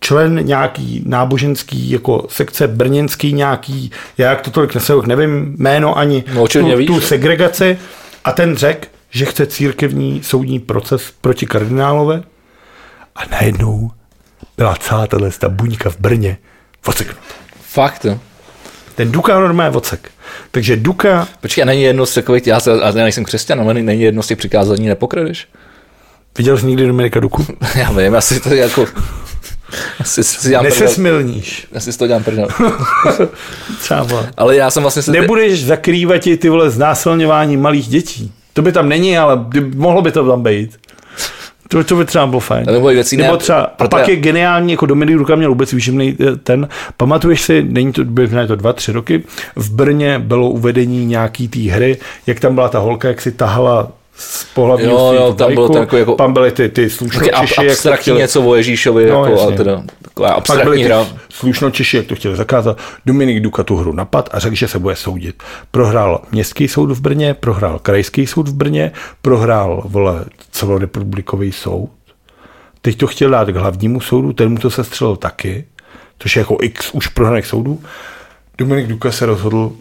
[0.00, 6.24] člen nějaký náboženský jako sekce brněnský nějaký, já jak to tolik neseho, nevím jméno ani
[6.34, 7.78] no, tu, víš, tu segregaci
[8.24, 12.22] a ten řekl, že chce církevní soudní proces proti kardinálovi
[13.16, 13.90] a najednou
[14.56, 16.38] byla celá tahle ta buňka v Brně
[16.86, 17.34] odseknuta.
[17.62, 18.18] Fakt, jo?
[18.94, 20.10] Ten Duka normálně vocek.
[20.50, 21.28] Takže Duka...
[21.40, 24.26] Počkej, a není jedno z takových, já, se, já nejsem křesťan, ale není jedno z
[24.26, 25.48] těch přikázání nepokradeš?
[26.38, 27.46] Viděl jsi někdy Dominika Duku?
[27.74, 28.86] já vím, asi to je jako...
[30.00, 30.64] Asi si dělám.
[30.64, 31.66] Nesesmilníš.
[31.76, 32.48] Asi si to dělám prdel.
[34.36, 35.10] Ale já jsem vlastně se...
[35.10, 38.32] Nebudeš zakrývat ti ty vole znásilňování malých dětí.
[38.52, 40.78] To by tam není, ale mohlo by to tam být.
[41.74, 42.66] To, to by třeba bylo fajn.
[42.66, 45.48] Nebo věcí Nebo ne, třeba, a proto pak já- je geniální, jako Dominik Ruka měl
[45.48, 49.22] vůbec výživný eh, ten, pamatuješ si, není to, ne, to dva, tři roky,
[49.56, 51.96] v Brně bylo uvedení nějaký té hry,
[52.26, 55.72] jak tam byla ta holka, jak si tahala z pohlavního Jo, jo, tam bylo vlajku,
[55.72, 58.42] to jako- jako- tam byly ty, ty Taky slušnočeši, ab, jak to abstraktní chtěli- něco
[58.42, 59.46] o Ježíšovi, No, jako, jasně.
[59.46, 61.06] ale teda, taková pak abstraktní byly hra.
[61.96, 62.78] jak to chtěli zakázat.
[63.06, 65.42] Dominik Duka tu hru napad a řekl, že se bude soudit.
[65.70, 68.92] Prohrál městský soud v Brně, prohrál krajský soud v Brně,
[69.22, 71.90] prohrál vole, celorepublikový soud.
[72.82, 75.64] Teď to chtěl dát k hlavnímu soudu, ten mu to sestřelil taky,
[76.18, 77.80] což je jako x už prohraných soudů.
[78.58, 79.72] Dominik Duka se rozhodl,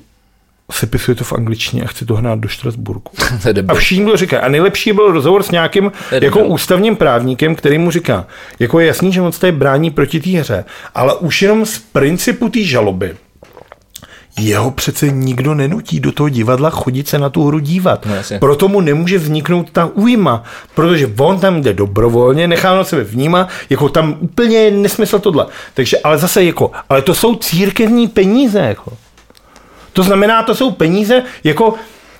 [0.71, 3.11] sepisuje to v angličtině a chce to hnát do Štrasburku.
[3.67, 4.41] A všichni to říkají.
[4.41, 8.27] A nejlepší byl rozhovor s nějakým jako ústavním právníkem, který mu říká,
[8.59, 10.65] jako je jasný, že on se tady brání proti té hře,
[10.95, 13.15] ale už jenom z principu té žaloby
[14.39, 18.05] jeho přece nikdo nenutí do toho divadla chodit se na tu hru dívat.
[18.05, 18.39] No, jasně.
[18.39, 20.43] Proto mu nemůže vzniknout ta újma,
[20.75, 25.45] protože on tam jde dobrovolně, nechá na sebe vnímat, jako tam úplně nesmysl tohle.
[25.73, 28.93] Takže, ale zase jako, ale to jsou církevní peníze, jako.
[29.93, 31.73] To znamená, to jsou peníze, jako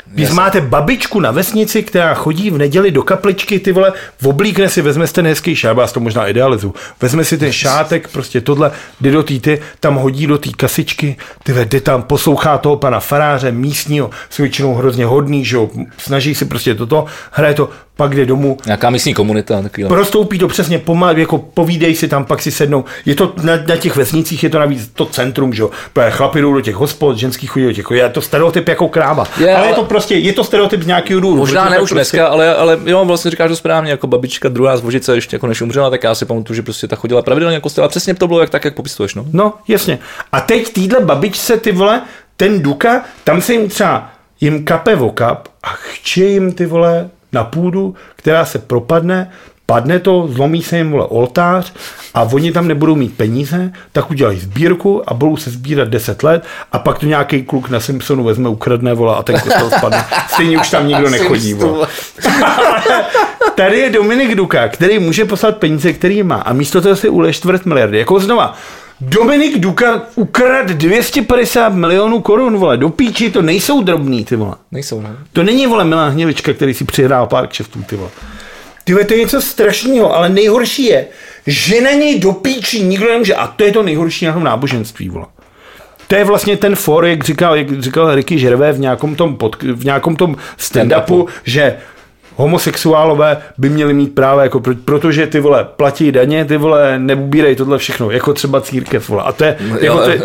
[0.05, 3.93] když máte babičku na vesnici, která chodí v neděli do kapličky, ty vole,
[4.23, 8.07] oblíkne si, vezme si ten hezký šát, já to možná idealizu, vezme si ten šátek,
[8.07, 8.71] prostě tohle,
[9.01, 12.75] jde do té, ty, tam hodí do té kasičky, ty vole, jde tam, poslouchá toho
[12.75, 17.69] pana faráře, místního, jsou většinou hrozně hodný, že jo, snaží si prostě toto, hraje to,
[17.95, 19.61] pak jde domů, Nějaká místní komunita.
[19.61, 22.85] Takový, Prostoupí to přesně pomalu, jako povídej si tam, pak si sednou.
[23.05, 25.69] Je to na, na těch vesnicích, je to navíc to centrum, že jo.
[26.09, 29.27] Chlapi jdou do těch hospod, ženský chodí do těch, je to stereotyp jako kráva.
[29.37, 31.39] Je, ale, ale, je to prostě, je to stereotyp z nějakého důvodu.
[31.39, 34.77] Možná ne už prostě, dneska, ale, ale jo, vlastně říkáš to správně, jako babička druhá
[34.77, 37.59] z Vožice, ještě jako než umřela, tak já si pamatuju, že prostě ta chodila pravidelně
[37.59, 39.25] kostel a přesně to bylo jak tak, jak popisuješ, no.
[39.33, 39.99] No, jasně.
[40.31, 42.01] A teď týhle babičce, ty vole,
[42.37, 44.09] ten Duka, tam se jim třeba,
[44.41, 49.31] jim kape vokap a chče jim ty vole na půdu, která se propadne,
[49.65, 51.73] padne to, zlomí se jim vole oltář
[52.13, 56.43] a oni tam nebudou mít peníze, tak udělají sbírku a budou se sbírat 10 let
[56.71, 60.05] a pak to nějaký kluk na Simpsonu vezme, ukradne vole a ten kostel spadne.
[60.27, 61.55] Stejně už tam nikdo nechodí.
[63.55, 67.33] Tady je Dominik Duka, který může poslat peníze, který má a místo toho si ule
[67.33, 67.99] čtvrt miliardy.
[67.99, 68.53] Jako znova,
[69.01, 74.55] Dominik Duka ukrad 250 milionů korun, vole, do píči, to nejsou drobný, ty vole.
[74.71, 75.09] Nejsou, no.
[75.33, 78.09] To není, vole, Milan Hnělička, který si přihrál pár kšeftů, ty vole.
[78.83, 81.07] Ty vole, to je něco strašného, ale nejhorší je,
[81.47, 85.09] že na něj do píči nikdo nemůže, a to je to nejhorší na tom náboženství,
[85.09, 85.25] vole.
[86.07, 89.63] To je vlastně ten for, jak říkal, jak říkal Ricky Žervé v nějakom tom, pod,
[89.63, 91.77] v nějakom tom stand-upu, že
[92.35, 97.55] homosexuálové by měli mít právo, jako pro, protože ty vole platí daně, ty vole neubírej
[97.55, 99.23] tohle všechno, jako třeba církev, vole.
[99.23, 100.21] A to je, No, jako, to je,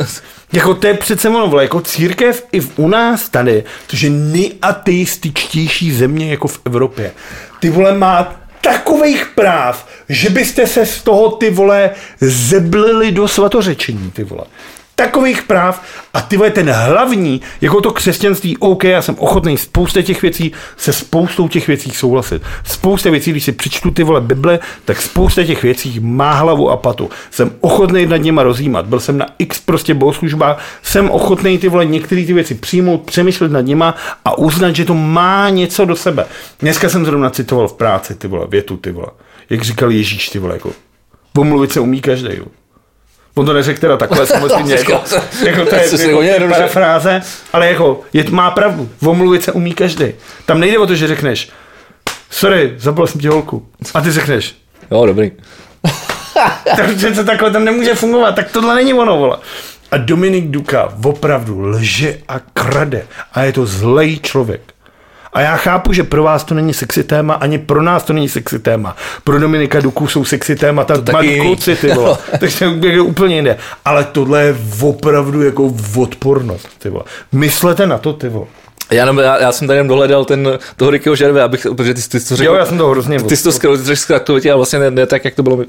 [0.52, 4.10] jako to je přece ono, vole, jako církev i v, u nás tady, což je
[4.10, 7.12] nejateističtější země jako v Evropě.
[7.60, 11.90] Ty vole má takových práv, že byste se z toho ty vole
[12.20, 14.44] zeblili do svatořečení, ty vole
[14.98, 15.82] takových práv
[16.14, 20.52] a ty vole, ten hlavní, jako to křesťanství, OK, já jsem ochotný spousta těch věcí,
[20.76, 22.42] se spoustou těch věcí souhlasit.
[22.64, 26.76] Spousta věcí, když si přečtu ty vole Bible, tak spousta těch věcí má hlavu a
[26.76, 27.10] patu.
[27.30, 28.86] Jsem ochotný nad něma rozjímat.
[28.86, 33.52] Byl jsem na x prostě bohoslužbách, jsem ochotný ty vole některé ty věci přijmout, přemýšlet
[33.52, 33.94] nad nima
[34.24, 36.26] a uznat, že to má něco do sebe.
[36.60, 39.08] Dneska jsem zrovna citoval v práci ty vole, větu ty vole.
[39.50, 40.72] Jak říkal Ježíš ty vole, jako
[41.36, 42.28] omluvit se umí každý.
[42.36, 42.44] Jo.
[43.38, 45.04] On to neřekl teda takhle samozřejmě, jako, jako
[45.66, 49.74] to je, jako, to je že- parafráze, ale jako, je, má pravdu, omluvit se umí
[49.74, 50.06] každý.
[50.46, 51.48] Tam nejde o to, že řekneš,
[52.30, 53.66] sorry, zabil jsem ti holku.
[53.94, 54.56] A ty řekneš,
[54.90, 55.32] Jo, dobrý.
[56.76, 59.36] takže to takhle tam nemůže fungovat, tak tohle není ono, vole.
[59.90, 64.60] A Dominik Duka opravdu lže a krade a je to zlej člověk.
[65.38, 68.28] A já chápu, že pro vás to není sexy téma, ani pro nás to není
[68.28, 68.96] sexy téma.
[69.24, 71.46] Pro Dominika Duku jsou sexy témata taky malí jiný.
[71.46, 72.18] kluci, ty vole.
[72.40, 73.56] Takže to je úplně jinde.
[73.84, 77.04] Ale tohle je opravdu jako odpornost, ty vole.
[77.32, 78.46] Myslete na to, ty vole.
[78.90, 82.20] Já, já, já, jsem tady jenom dohledal ten, toho Rickyho Žerve, abych, protože ty, ty,
[82.20, 83.52] ty to řekl, Jo, já jsem to hrozně ty jsi to
[83.96, 85.64] zkratovitě a vlastně ne, ne, tak, jak to bylo uh,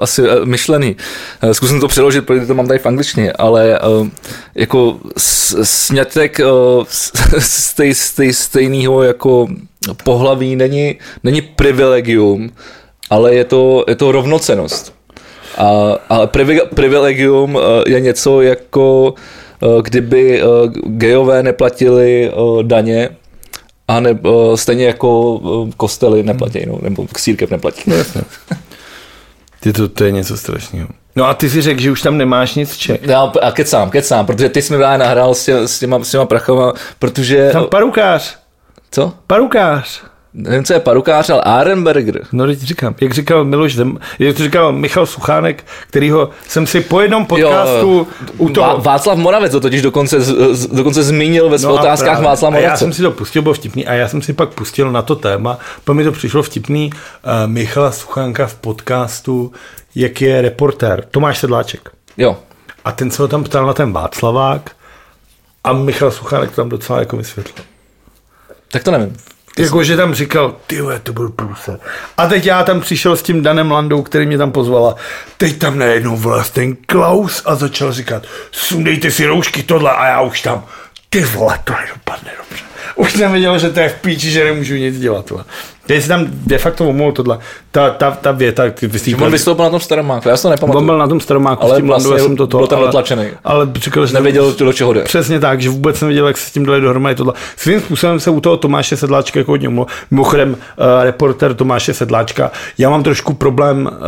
[0.00, 0.96] asi uh, myšlený.
[1.44, 4.08] Uh, zkusím to přeložit, protože to mám tady v angličtině, ale uh,
[4.54, 6.40] jako s- sňatek
[6.78, 6.84] uh,
[7.38, 9.46] stej, stej, stejného jako
[10.04, 10.94] pohlaví není,
[11.24, 12.50] není privilegium,
[13.10, 14.94] ale je to, je to rovnocenost.
[15.58, 15.68] A,
[16.08, 19.18] ale privi- privilegium uh, je něco jako uh,
[19.82, 23.08] kdyby uh, gejové neplatili uh, daně,
[23.88, 24.18] a ne,
[24.54, 25.40] stejně jako
[25.76, 27.82] kostely neplatí, no, nebo církev neplatí.
[29.60, 30.88] Ty to, to je něco strašného.
[31.16, 33.02] No a ty si řekl, že už tam nemáš nic ček.
[33.02, 36.10] Já, a kecám, kecám, protože ty jsi mi právě nahrál s, tě, s, těma, s
[36.10, 37.50] těma prachama, protože...
[37.52, 38.38] Tam parukář.
[38.90, 39.12] Co?
[39.26, 40.02] Parukář.
[40.34, 42.20] Nevím, co je parukář, ale Arenberger.
[42.32, 46.80] No teď říkám, jak říkal Miloš Zem, jak to říkal Michal Suchánek, kterýho jsem si
[46.80, 48.78] po jednom podcastu Jo, u toho...
[48.78, 52.24] Vá- Václav Moravec to totiž dokonce, z- dokonce zmínil ve svých No otázkách právě.
[52.28, 54.92] Václav A já jsem si to pustil, bylo vtipný, a já jsem si pak pustil
[54.92, 59.52] na to téma, po mi to přišlo vtipný uh, Michala Suchánka v podcastu,
[59.94, 61.90] jak je reportér, Tomáš Sedláček.
[62.16, 62.36] Jo,
[62.84, 64.70] A ten se ho tam ptal na ten Václavák
[65.64, 67.64] a Michal Suchánek to tam docela jako vysvětlil.
[68.72, 69.16] tak to nevím.
[69.58, 71.80] Jako, že tam říkal, ty to byl průse.
[72.16, 74.96] A teď já tam přišel s tím Danem Landou, který mě tam pozvala.
[75.36, 80.20] Teď tam najednou vlez ten Klaus a začal říkat, sundejte si roušky tohle a já
[80.20, 80.64] už tam,
[81.10, 82.64] ty vole, to nedopadne dobře.
[82.96, 85.30] Už jsem věděl, že to je v píči, že nemůžu nic dělat.
[85.30, 85.44] Vole.
[85.90, 87.38] Teď si tam de facto omluvil tohle.
[87.70, 90.86] Ta, ta, ta věta, ty On vystoupil na tom staromáku, já si to On nepamatuju.
[90.86, 93.24] byl na tom staromáku Ale s tím vlastně já jsem to byl tam dotlačený.
[93.44, 95.02] Ale říkal, že Nevěděl, do čeho jde.
[95.02, 97.32] Přesně tak, že vůbec nevěděl, jak se s tím dali dohromady tohle.
[97.56, 99.94] Svým způsobem se u toho Tomáše Sedláčka jako hodně umluvil.
[100.10, 100.56] Mimochodem, uh,
[101.02, 103.98] reporter Tomáše Sedláčka, já mám trošku problém uh,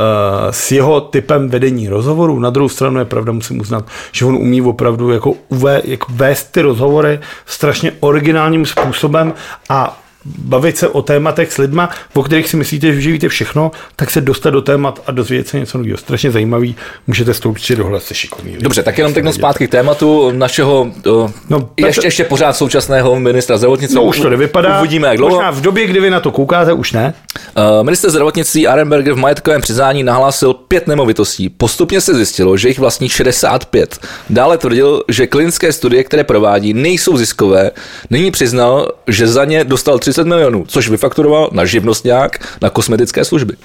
[0.50, 2.38] s jeho typem vedení rozhovorů.
[2.38, 6.52] Na druhou stranu je pravda, musím uznat, že on umí opravdu jako, uvé, jako vést
[6.52, 9.34] ty rozhovory strašně originálním způsobem
[9.68, 14.10] a bavit se o tématech s lidma, o kterých si myslíte, že víte všechno, tak
[14.10, 15.97] se dostat do témat a dozvědět se něco nového.
[15.97, 16.76] Strašně zajímavý,
[17.07, 18.57] můžete s tou určitě dohledat se šikovný.
[18.60, 23.57] Dobře, tak jenom teď zpátky k tématu našeho uh, No, ještě, ještě pořád současného ministra
[23.57, 23.97] zdravotnictví.
[23.97, 24.78] No už to nevypadá.
[24.78, 25.34] Uvidíme, jak dlouho.
[25.34, 27.15] Možná v době, kdy vy na to koukáte, už ne.
[27.57, 31.49] Uh, minister zdravotnictví Arenberger v majetkovém přiznání nahlásil pět nemovitostí.
[31.49, 33.99] Postupně se zjistilo, že jich vlastní 65.
[34.31, 37.70] Dále tvrdil, že klinické studie, které provádí, nejsou ziskové.
[38.10, 43.57] Nyní přiznal, že za ně dostal 30 milionů, což vyfakturoval na živnostňák na kosmetické služby.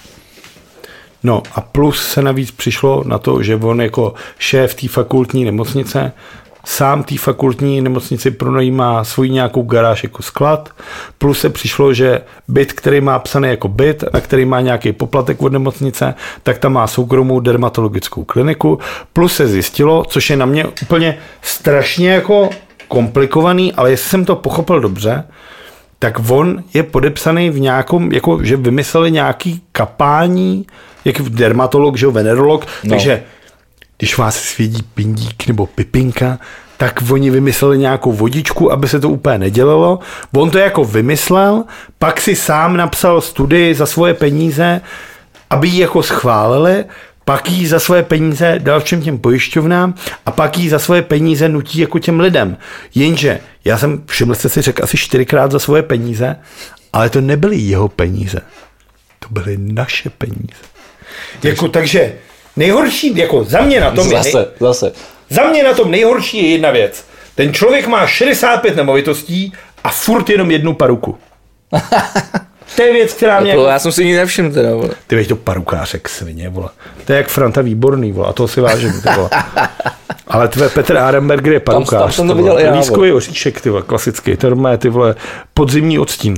[1.24, 6.12] No a plus se navíc přišlo na to, že on jako šéf té fakultní nemocnice
[6.68, 10.70] sám té fakultní nemocnici pronajímá svůj nějakou garáž jako sklad,
[11.18, 15.42] plus se přišlo, že byt, který má psaný jako byt, na který má nějaký poplatek
[15.42, 18.80] od nemocnice, tak tam má soukromou dermatologickou kliniku,
[19.14, 22.50] plus se zjistilo, což je na mě úplně strašně jako
[22.88, 25.24] komplikovaný, ale jestli jsem to pochopil dobře,
[26.00, 30.66] tak on je podepsaný v nějakom, jako že vymysleli nějaký kapání,
[31.06, 32.66] jak v dermatolog, že jo, venerolog.
[32.84, 32.90] No.
[32.90, 33.24] takže
[33.98, 36.40] když vás svědí pindík nebo pipinka,
[36.78, 40.00] tak oni vymysleli nějakou vodičku, aby se to úplně nedělalo.
[40.36, 41.64] On to jako vymyslel,
[42.00, 44.82] pak si sám napsal studii za svoje peníze,
[45.50, 46.86] aby ji jako schválili,
[47.28, 49.94] pak ji za svoje peníze dal všem těm pojišťovnám
[50.26, 52.58] a pak ji za svoje peníze nutí jako těm lidem.
[52.96, 56.36] Jenže já jsem, všiml jste si, řekl asi čtyřikrát za svoje peníze,
[56.94, 58.40] ale to nebyly jeho peníze.
[59.20, 60.62] To byly naše peníze.
[61.44, 62.16] Jako, takže
[62.56, 64.92] nejhorší, jako za mě na tom je, Zase, zase.
[65.30, 67.06] za mě na tom nejhorší je jedna věc.
[67.36, 71.18] Ten člověk má 65 nemovitostí a furt jenom jednu paruku.
[72.76, 73.52] To je věc, která mě...
[73.52, 74.76] Jako, já jsem si ní nevšiml teda.
[74.76, 74.90] vole.
[75.08, 76.70] Ty veď to parukářek svině, vole.
[77.06, 79.30] To je jak Franta Výborný, vole, a toho si vážím, ty vole.
[80.28, 82.02] Ale tvé Petr Arenberger je parukář.
[82.02, 82.76] tam jsem to viděl já.
[82.76, 84.38] Lískový oříšek, ty vole, klasický.
[84.38, 85.16] To je ty vole,
[85.54, 86.36] podzimní odstín.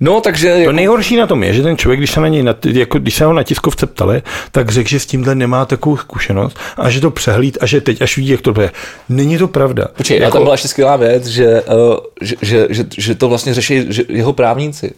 [0.00, 0.52] No, takže...
[0.52, 3.14] To Jako, nejhorší na tom je, že ten člověk, když se, na něj, jako, když
[3.14, 4.22] se ho na tiskovce ptali,
[4.52, 8.02] tak řekl, že s tímhle nemá takovou zkušenost a že to přehlíd a že teď
[8.02, 8.70] až vidí, jak to bude.
[9.08, 9.86] Není to pravda.
[9.96, 10.28] Počkej, jako...
[10.28, 13.86] a tam byla ještě skvělá věc, že, uh, že, že, že, že, to vlastně řeší
[13.88, 14.92] že jeho právníci.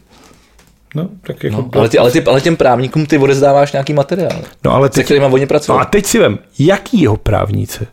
[0.94, 4.42] No, tak jako, No, ale, ty, ale, ty, ale těm právníkům ty odezdáváš nějaký materiál,
[4.64, 5.76] no, ale se teď, kterými oni pracují.
[5.76, 7.86] No a teď si vem, jaký jeho právníci?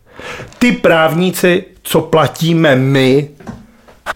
[0.59, 3.29] Ty právníci, co platíme my,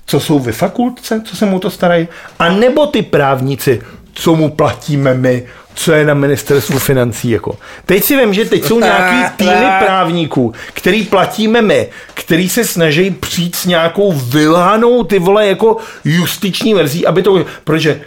[0.05, 2.07] co jsou ve fakultce, co se mu to starají,
[2.39, 3.81] a nebo ty právníci,
[4.13, 7.29] co mu platíme my, co je na ministerstvu financí.
[7.29, 7.57] Jako.
[7.85, 13.11] Teď si vím, že teď jsou nějaký týmy právníků, který platíme my, který se snaží
[13.11, 18.01] přijít s nějakou vylánou ty vole jako justiční verzí, aby to, protože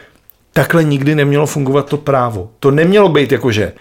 [0.53, 2.51] takhle nikdy nemělo fungovat to právo.
[2.61, 3.73] To nemělo být jakože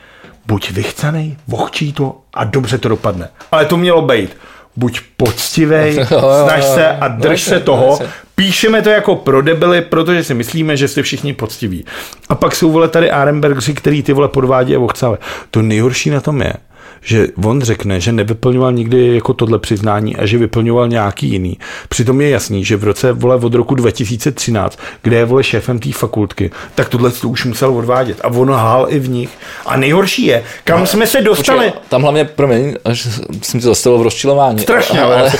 [0.45, 3.29] buď vychcanej, vohčí to a dobře to dopadne.
[3.51, 4.37] Ale to mělo být
[4.75, 6.05] buď poctivej,
[6.45, 7.99] snaž se a drž se toho,
[8.35, 11.85] píšeme to jako pro debily, protože si myslíme, že jste všichni poctiví.
[12.29, 15.19] A pak jsou vole tady Arenbergři, který ty vole podvádí a ochcávají.
[15.51, 16.53] To nejhorší na tom je,
[17.01, 21.57] že on řekne, že nevyplňoval nikdy jako tohle přiznání a že vyplňoval nějaký jiný.
[21.89, 25.91] Přitom je jasný, že v roce vole od roku 2013, kde je vole šéfem té
[25.91, 28.17] fakultky, tak tohle to už musel odvádět.
[28.23, 29.29] A on hál i v nich.
[29.65, 31.65] A nejhorší je, kam jsme se dostali.
[31.65, 33.07] Počkej, tam hlavně, promiň, až
[33.41, 34.59] jsem tě zastavil v rozčilování.
[34.59, 35.31] Strašně, ale, ale-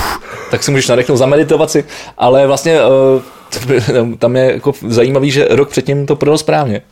[0.50, 1.84] tak si můžeš nadechnout za meditaci,
[2.18, 3.22] ale vlastně uh,
[4.18, 6.82] tam je jako zajímavý, že rok předtím to prodal správně.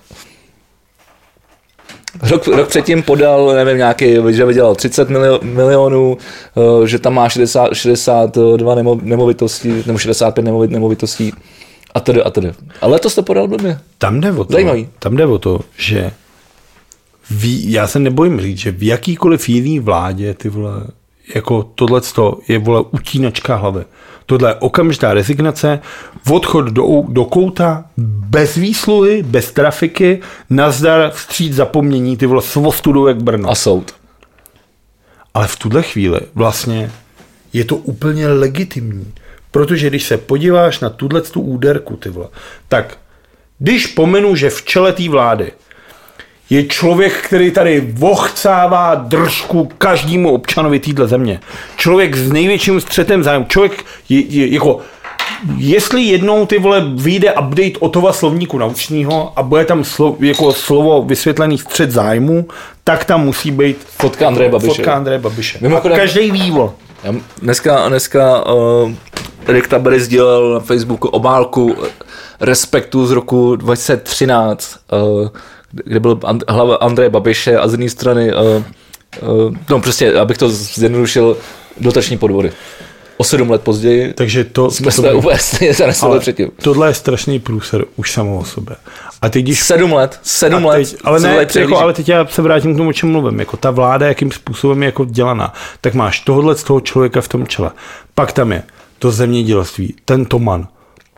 [2.22, 6.18] Rok, rok předtím podal, nevím, nějaký, že vydělal 30 milio, milionů,
[6.54, 11.32] uh, že tam má 60, 62 nemo, nemovitostí, nebo 65 nemovit, nemovitostí
[11.94, 12.52] a tedy a tedy.
[12.80, 13.78] A letos to podal blbě.
[13.98, 14.88] Tam jde o to, Zajímavý.
[14.98, 16.10] tam jde o to že
[17.30, 20.72] ví, já se nebojím říct, že v jakýkoliv jiný vládě ty vole,
[21.34, 22.00] jako tohle
[22.48, 23.84] je vole utínačka hlavy.
[24.26, 25.80] Tohle je okamžitá rezignace,
[26.30, 33.22] odchod do, do kouta, bez výsluhy, bez trafiky, nazdar, vstříc zapomnění, ty vole svostudu jak
[33.22, 33.50] Brno.
[33.50, 33.94] A soud.
[35.34, 36.92] Ale v tuhle chvíli vlastně
[37.52, 39.12] je to úplně legitimní.
[39.50, 42.28] Protože když se podíváš na tuhle tu úderku, ty vole,
[42.68, 42.98] tak
[43.58, 45.52] když pomenu, že v čele té vlády
[46.50, 51.40] je člověk, který tady vochcává držku každému občanovi téhle země.
[51.76, 53.46] Člověk s největším střetem zájem.
[53.48, 54.80] Člověk je, je, jako
[55.56, 61.02] jestli jednou ty vole vyjde update Otova slovníku naučního a bude tam slo, jako slovo
[61.02, 62.48] vysvětlený střed zájmu,
[62.84, 64.74] tak tam musí být Fotka Andreje Babiše.
[64.74, 65.58] Fotka Andreje Babiše.
[65.60, 66.72] Mimochodem- a každý vývol.
[67.04, 68.92] Já dneska, dneska uh,
[69.48, 71.76] Rick Tabery sdílel na Facebooku obálku
[72.40, 75.28] Respektu z roku 2013, uh,
[75.72, 78.40] kde byl And- hlava Andreje Babiše a z jedné strany, uh,
[79.46, 81.36] uh, no prostě, abych to zjednodušil,
[81.80, 82.52] dotační podvody.
[83.16, 86.50] O sedm let později Takže to, jsme to, se úplně stejně zanesli předtím.
[86.62, 88.76] tohle je strašný průser už samo o sobě.
[89.22, 90.76] A teď, když Sedm let, sedm A let.
[90.76, 93.12] teď, ale, se ne, tady jako, ale teď já se vrátím k tomu, o čem
[93.12, 93.38] mluvím.
[93.38, 97.28] Jako ta vláda, jakým způsobem je jako dělaná, tak máš tohle z toho člověka v
[97.28, 97.70] tom čele.
[98.14, 98.62] Pak tam je
[98.98, 100.66] to zemědělství, ten Toman,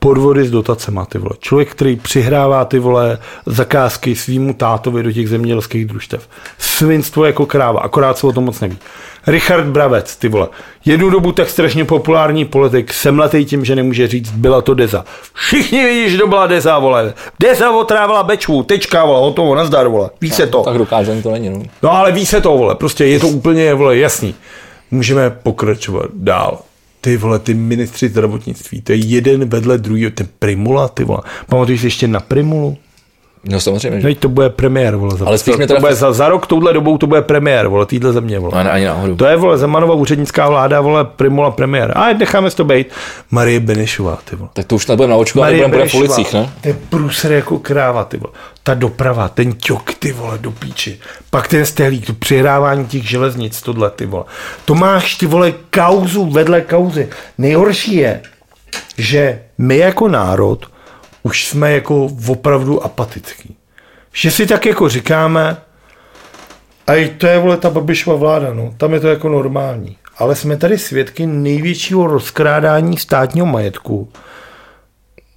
[0.00, 1.32] podvody s dotacema, ty vole.
[1.40, 6.28] Člověk, který přihrává ty vole zakázky svýmu tátovi do těch zemědělských družstev.
[6.58, 8.78] Svinstvo jako kráva, akorát se o tom moc neví.
[9.26, 10.48] Richard Bravec, ty vole.
[10.84, 15.04] Jednu dobu tak strašně populární politik, semletej tím, že nemůže říct, byla to Deza.
[15.34, 17.14] Všichni vidí, že to byla Deza, vole.
[17.40, 20.10] Deza otrávila Bečvu, tečka, vole, hotovo, nazdar, vole.
[20.20, 20.62] Ví se to.
[20.62, 21.50] Tak dokáže, ani to není.
[21.50, 21.62] No.
[21.82, 24.34] No ale ví se to, vole, prostě je to úplně, vole, jasný.
[24.90, 26.58] Můžeme pokračovat dál.
[27.00, 31.20] Ty vole, ty ministři zdravotnictví, to je jeden vedle druhého, ten Primula, ty vole.
[31.46, 32.78] Pamatuješ ještě na Primulu?
[33.44, 34.08] No samozřejmě, že.
[34.08, 35.16] No, to bude premiér, vole.
[35.16, 37.86] Za, Ale spíš mě to bude za, za, rok touhle dobou to bude premiér, vole,
[37.86, 38.64] týhle země, vole.
[38.64, 39.16] Ne, ani náhodou.
[39.16, 41.92] To je, vole, Zemanova úřednická vláda, vole, Primula premiér.
[41.96, 42.86] A necháme si to být.
[43.30, 44.50] Marie Benešová, ty vole.
[44.52, 46.50] Tak to už nebudeme na očku, ale budeme v policích, ne?
[46.60, 48.32] To je průser jako kráva, ty vole.
[48.62, 50.98] Ta doprava, ten ťok, ty vole, do píči.
[51.30, 54.24] Pak ten stehlík, to přihrávání těch železnic, tohle, ty vole.
[54.64, 57.08] To máš, ty vole, kauzu vedle kauzy.
[57.38, 58.20] Nejhorší je,
[58.98, 60.66] že my jako národ
[61.22, 63.56] už jsme jako opravdu apatický.
[64.12, 65.56] Že si tak jako říkáme,
[66.86, 68.74] a i to je, vole, ta Babišova vláda, no.
[68.76, 69.96] Tam je to jako normální.
[70.18, 74.08] Ale jsme tady svědky největšího rozkrádání státního majetku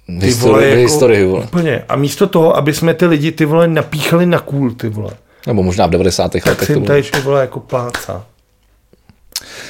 [0.06, 1.44] ty Historii, jako, historii, vole.
[1.44, 1.84] Úplně.
[1.88, 5.10] A místo toho, aby jsme ty lidi ty vole napíchali na kůl, ty vole,
[5.46, 6.32] Nebo možná v 90.
[6.32, 6.86] tak letech jim bylo.
[6.86, 8.26] tady ty vole jako plácá.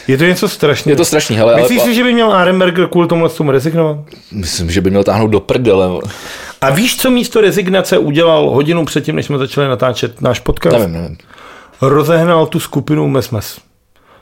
[0.09, 0.93] Je to něco strašného.
[0.93, 3.97] Je to strašný, hele, ale, Myslíš si, že by měl Arenberger kvůli tomu tomu rezignovat?
[4.33, 6.01] myslím, že by měl táhnout do prdele.
[6.61, 10.79] A víš, co místo rezignace udělal hodinu předtím, než jsme začali natáčet náš podcast?
[10.79, 11.17] Nevím, nevím.
[11.81, 13.59] rozehnal tu skupinu MESMES.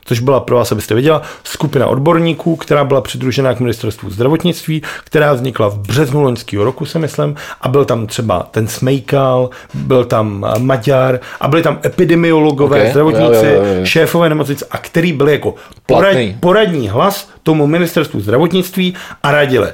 [0.05, 5.33] Což byla pro vás, abyste věděla, skupina odborníků, která byla přidružená k ministerstvu zdravotnictví, která
[5.33, 10.47] vznikla v březnu loňského roku, se myslím, a byl tam třeba ten Smejkal, byl tam
[10.49, 13.87] eh, Maďar a byli tam epidemiologové, Ok, zdravotníci, jo, jo, jo, jo.
[13.87, 15.55] šéfové nemocnic, a který byli jako
[15.87, 19.69] porad, poradní hlas tomu ministerstvu zdravotnictví a radili,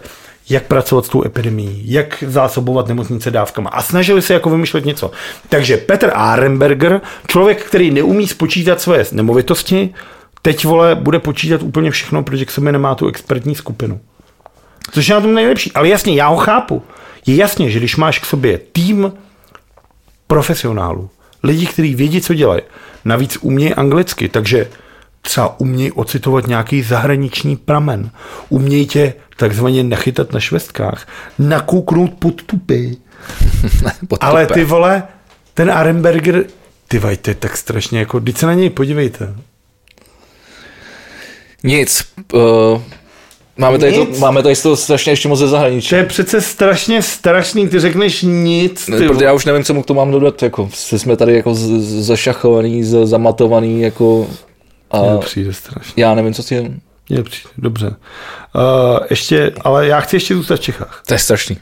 [0.50, 3.70] jak pracovat s tou epidemií, jak zásobovat nemocnice dávkama.
[3.70, 5.10] A snažili se jako vymýšlet něco.
[5.48, 9.94] Takže Petr Arenberger, člověk, který neumí spočítat svoje nemovitosti,
[10.42, 14.00] teď vole, bude počítat úplně všechno, protože k sobě nemá tu expertní skupinu.
[14.90, 15.72] Což je na tom nejlepší.
[15.72, 16.82] Ale jasně, já ho chápu.
[17.26, 19.12] Je jasně, že když máš k sobě tým
[20.26, 21.10] profesionálů,
[21.42, 22.62] lidí, kteří vědí, co dělají,
[23.04, 24.68] navíc umějí anglicky, takže
[25.22, 28.10] třeba umějí ocitovat nějaký zahraniční pramen,
[28.48, 31.08] umějí tě takzvaně nachytat na švestkách,
[31.38, 32.96] nakouknout pod tupy.
[34.08, 35.02] Pod Ale ty vole,
[35.54, 36.44] ten Arenberger,
[36.88, 39.34] ty vaj, to je tak strašně jako, teď se na něj podívejte.
[41.64, 42.04] Nic.
[42.32, 42.40] Uh,
[43.56, 44.18] máme, tady to, Nic?
[44.18, 45.88] máme tady toho strašně ještě moc ze zahraničí.
[45.88, 49.74] To je přece strašně strašný, ty řekneš nic, ty Ne, Protože já už nevím, co
[49.74, 50.42] mu k tomu mám dodat.
[50.42, 54.30] Jako, jsme tady jako z- zašachovaný, z- zamatovaný, jako,
[54.90, 56.02] a Mně to přijde strašně.
[56.02, 56.72] já nevím, co si...
[57.08, 57.86] Mně přijde, dobře.
[57.88, 61.02] Uh, ještě, ale já chci ještě zůstat v Čechách.
[61.06, 61.58] To je strašný.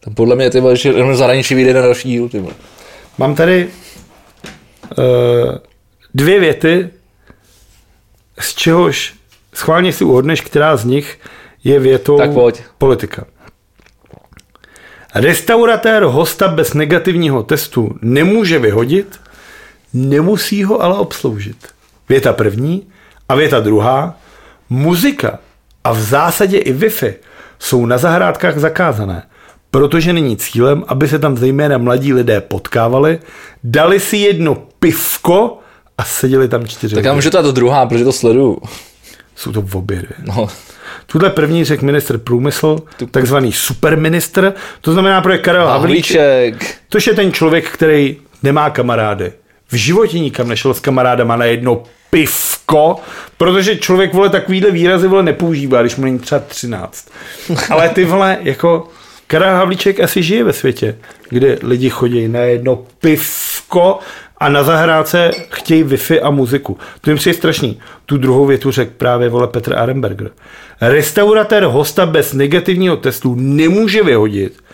[0.00, 2.28] To podle mě ty vole, že jenom zahraničí vyjde na další díl.
[2.28, 2.54] Ty vole.
[3.18, 3.68] Mám tady
[4.98, 5.04] uh,
[6.14, 6.88] dvě věty,
[8.40, 9.14] z čehož
[9.54, 11.18] schválně si uhodneš, která z nich
[11.64, 12.62] je větou Tak pojď.
[12.78, 13.24] politika.
[15.14, 19.20] Restauratér hosta bez negativního testu nemůže vyhodit,
[19.92, 21.56] nemusí ho ale obsloužit.
[22.08, 22.86] Věta první
[23.28, 24.16] a věta druhá.
[24.70, 25.38] Muzika
[25.84, 27.14] a v zásadě i Wi-Fi
[27.58, 29.22] jsou na zahrádkách zakázané,
[29.70, 33.18] protože není cílem, aby se tam zejména mladí lidé potkávali,
[33.64, 35.58] dali si jedno pivko
[35.98, 38.58] a seděli tam čtyři Tak já můžu to druhá, protože to sleduju.
[39.36, 40.16] Jsou to v obě dvě.
[40.22, 40.48] No.
[41.06, 42.76] Tuhle první řekl ministr průmysl,
[43.10, 46.78] takzvaný superministr, to znamená pro Karel Havlíček.
[46.88, 49.32] Tož je ten člověk, který nemá kamarády.
[49.68, 52.96] V životě nikam nešel s kamarádama na jedno pivko,
[53.36, 57.08] protože člověk, vole, takovýhle výrazy, vole, nepoužívá, když mu není třeba 13.
[57.70, 58.88] Ale ty, vole, jako
[59.26, 60.96] Karel Havlíček asi žije ve světě,
[61.28, 63.98] kde lidi chodí na jedno pivko
[64.44, 66.78] a na zahrádce chtějí Wi-Fi a muziku.
[67.00, 67.80] To jim přijde strašný.
[68.06, 70.30] Tu druhou větu řekl právě vole Petr Arenberger.
[70.80, 74.64] Restauratér hosta bez negativního testu nemůže vyhodit,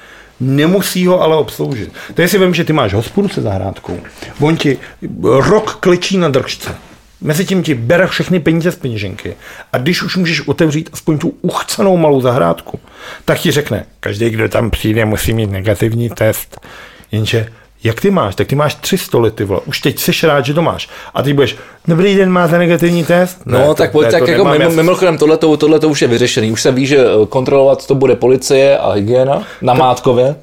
[0.41, 1.93] nemusí ho ale obsloužit.
[2.15, 4.01] Tady si vím, že ty máš hospodu se zahrádkou.
[4.41, 4.79] On ti
[5.23, 6.75] rok kličí na držce.
[7.21, 9.35] Mezi tím ti bere všechny peníze z peněženky.
[9.73, 12.81] A když už můžeš otevřít aspoň tu uchcenou malou zahrádku,
[13.25, 16.67] tak ti řekne, každý, kdo tam přijde, musí mít negativní test.
[17.13, 17.47] Jenže
[17.85, 18.35] jak ty máš?
[18.35, 19.61] Tak ty máš tři stoly, ty vole.
[19.67, 20.89] Už teď jsi rád, že to máš.
[21.15, 21.57] A ty budeš,
[21.89, 23.39] dobrý den, máte negativní test?
[23.47, 26.09] No, Ne, tak to- pojď, ne, tak to jako mimo, mimochodem tohle tohle už je
[26.09, 26.53] vyřešený.
[26.53, 30.37] Už se ví, že eh, kontrolovat to bude policie a hygiena na Mátkově.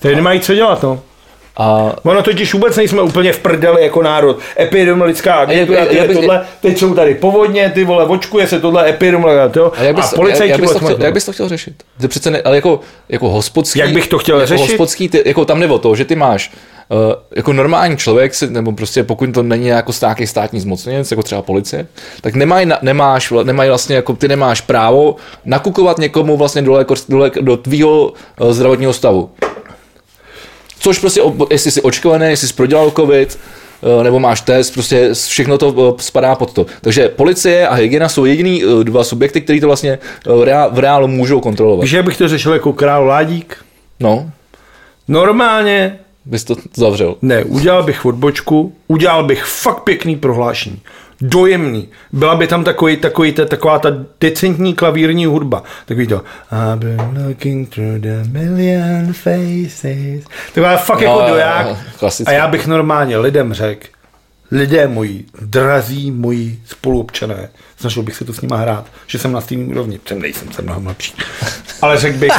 [0.00, 1.00] Tady nemají co dělat, no.
[1.56, 4.38] A Ono totiž vůbec nejsme úplně v prdeli jako národ.
[4.60, 8.60] Epidemiologická agentura, jak- ty jak bych- tohle, teď jsou tady povodně, ty vole, očkuje se
[8.60, 11.04] tohle epidemiologická, to, A jak bys, a to, policajti, jak, jak, bys to chtěl, jsme-
[11.04, 11.74] jak bys to chtěl řešit?
[12.00, 13.78] To přece ne, ale jako, jako hospodský...
[13.78, 14.62] Jak bych to chtěl jako řešit?
[14.70, 16.52] Hospodský, ty, jako tam jde o to, že ty máš
[16.88, 16.98] uh,
[17.36, 21.42] jako normální člověk, si, nebo prostě pokud to není jako nějaký státní zmocněnec, jako třeba
[21.42, 21.86] policie,
[22.20, 26.94] tak nemají, na- nemáš, nemají vlastně, jako ty nemáš právo nakukovat někomu vlastně dole, jako-
[27.08, 29.30] dole do tvýho uh, zdravotního stavu.
[30.78, 33.38] Což prostě, jestli jsi očkovaný, jestli jsi prodělal covid,
[34.00, 36.66] eh, nebo máš test, prostě všechno to eh, spadá pod to.
[36.80, 40.78] Takže policie a hygiena jsou jediný eh, dva subjekty, který to vlastně v reá- v
[40.78, 41.82] reálu můžou kontrolovat.
[41.82, 43.56] Víš, jak bych to řešil jako král Ládík?
[44.00, 44.30] No,
[45.08, 47.16] Normálně bys to zavřel.
[47.22, 50.80] ne, udělal bych odbočku, udělal bych fakt pěkný prohlášení.
[51.20, 51.88] Dojemný.
[52.12, 53.88] Byla by tam takový, takový, ta, taková ta
[54.20, 55.62] decentní klavírní hudba.
[55.86, 56.22] Takový to
[56.52, 60.24] I've been looking through the million faces.
[60.54, 61.66] Taková fakt Jo, jako jo, doják.
[61.66, 62.32] jo, klasicky.
[62.32, 63.86] A já bych normálně lidem řekl,
[64.50, 67.48] lidé moji, drazí moji spoluobčané,
[67.80, 70.64] snažil bych se to s nima hrát, že jsem na stejné úrovni, jsem nejsem, jsem
[70.64, 71.14] mnohem lepší.
[71.82, 72.32] Ale řekl bych,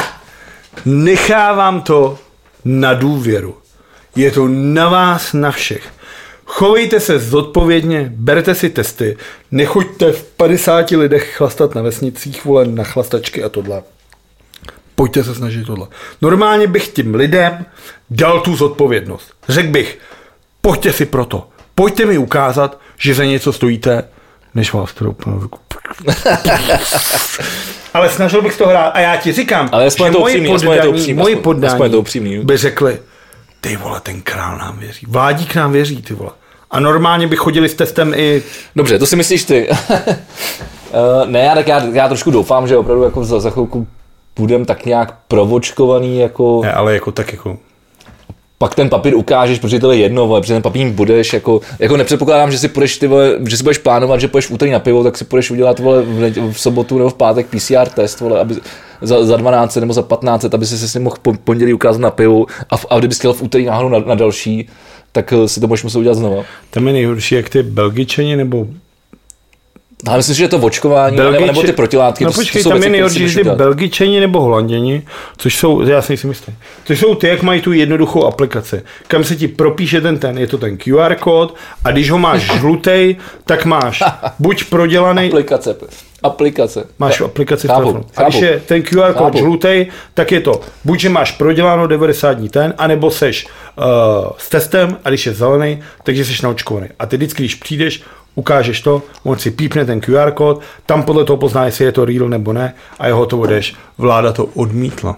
[0.84, 2.18] nechávám to
[2.64, 3.56] na důvěru.
[4.16, 5.82] Je to na vás, na všech.
[6.50, 9.16] Chovejte se zodpovědně, berte si testy,
[9.50, 13.82] nechoďte v 50 lidech chlastat na vesnicích, vole, na chlastačky a tohle.
[14.94, 15.86] Pojďte se snažit tohle.
[16.22, 17.66] Normálně bych tím lidem
[18.10, 19.32] dal tu zodpovědnost.
[19.48, 19.98] Řekl bych,
[20.60, 21.48] pojďte si proto.
[21.74, 24.04] Pojďte mi ukázat, že za něco stojíte,
[24.54, 25.14] než vás to.
[27.94, 30.48] Ale snažil bych to hrát a já ti říkám, Ale že to moji upřímný,
[30.82, 32.38] to upřímný, moji aspoň- poddání aspoň je to upřímný.
[32.38, 32.98] by řekli,
[33.60, 35.06] ty vole, ten král nám věří.
[35.08, 36.30] Vládík nám věří, ty vole.
[36.70, 38.42] A normálně by chodili s testem i
[38.76, 39.68] Dobře, to si myslíš ty.
[40.92, 43.86] Eh, ne, tak já, já trošku doufám, že opravdu jako za, za chvilku
[44.36, 47.58] budem tak nějak provočkovaný, jako ne, ale jako tak jako
[48.58, 51.96] pak ten papír ukážeš, protože to je jedno, vole, protože ten papír budeš, jako, jako
[51.96, 54.78] nepředpokládám, že si půjdeš, ty vole, že si budeš plánovat, že půjdeš v úterý na
[54.78, 58.40] pivo, tak si půjdeš udělat vole, v, v, sobotu nebo v pátek PCR test, vole,
[58.40, 58.54] aby,
[59.02, 62.00] za, za 12 nebo za 15, aby si se s ním mohl po, pondělí ukázat
[62.00, 64.68] na pivu a, a kdyby chtěl v úterý náhodou na, na další,
[65.12, 66.44] tak eh, si to budeš muset udělat znova.
[66.70, 68.66] tam je nejhorší, jak ty belgičani nebo
[70.06, 72.78] Ale myslím, že to očkování, nebo, nebo ty protilátky, No to, počkej, to jsou tam
[72.78, 75.02] věci, je nejhorší, že belgičani nebo holanděni,
[75.36, 76.52] což jsou, já si nejsem jistý,
[76.84, 80.46] což jsou ty, jak mají tu jednoduchou aplikaci, kam se ti propíše ten ten, je
[80.46, 81.54] to ten QR kód
[81.84, 84.02] a když ho máš žlutej, tak máš
[84.38, 85.76] buď prodělaný, Aplikace.
[86.22, 86.86] Aplikace.
[86.98, 88.04] máš aplikaci v telefonu.
[88.16, 92.32] A když je ten QR kód žlutej, tak je to, buď že máš proděláno 90
[92.32, 93.84] dní ten, anebo seš uh,
[94.38, 96.88] s testem a když je zelený, takže seš naočkovaný.
[96.98, 98.02] A ty vždycky, když přijdeš,
[98.34, 102.04] ukážeš to, on si pípne ten QR kód, tam podle toho pozná, jestli je to
[102.04, 103.74] real nebo ne a je hotovo jdeš.
[103.98, 105.16] Vláda to odmítla.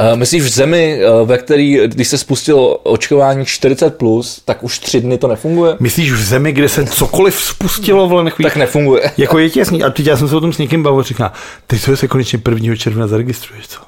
[0.00, 4.78] Uh, myslíš v zemi, uh, ve který, když se spustilo očkování 40+, plus, tak už
[4.78, 5.76] tři dny to nefunguje?
[5.80, 8.42] Myslíš v zemi, kde se cokoliv spustilo, vole, nechví...
[8.42, 9.10] Tak nefunguje.
[9.16, 11.32] Jako je ti jasný, a teď já jsem se o tom s někým bavil, říká,
[11.66, 12.76] teď to se konečně 1.
[12.76, 13.80] června zaregistruješ, co?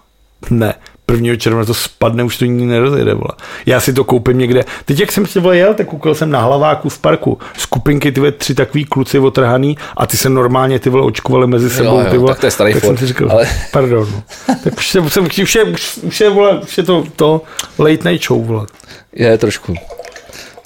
[0.50, 0.74] Ne,
[1.12, 1.36] 1.
[1.36, 3.30] června to spadne, už to nikdy nerozjede, vole.
[3.66, 4.64] Já si to koupím někde.
[4.84, 7.38] Teď jak jsem si vole jel, tak koukal jsem na hlaváku v parku.
[7.58, 11.70] Skupinky, ty vole, tři takový kluci otrhaný a ty se normálně ty vole očkovali mezi
[11.70, 12.00] sebou.
[12.00, 12.32] jo, ty vole.
[12.32, 14.08] tak to je starý tak jsem si říkal, ale- pardon.
[14.14, 14.22] no.
[14.64, 17.42] tak už, se, už, je, už, už, je, vole, už je to, to
[17.78, 18.66] late night show, vole.
[19.12, 19.74] Je trošku.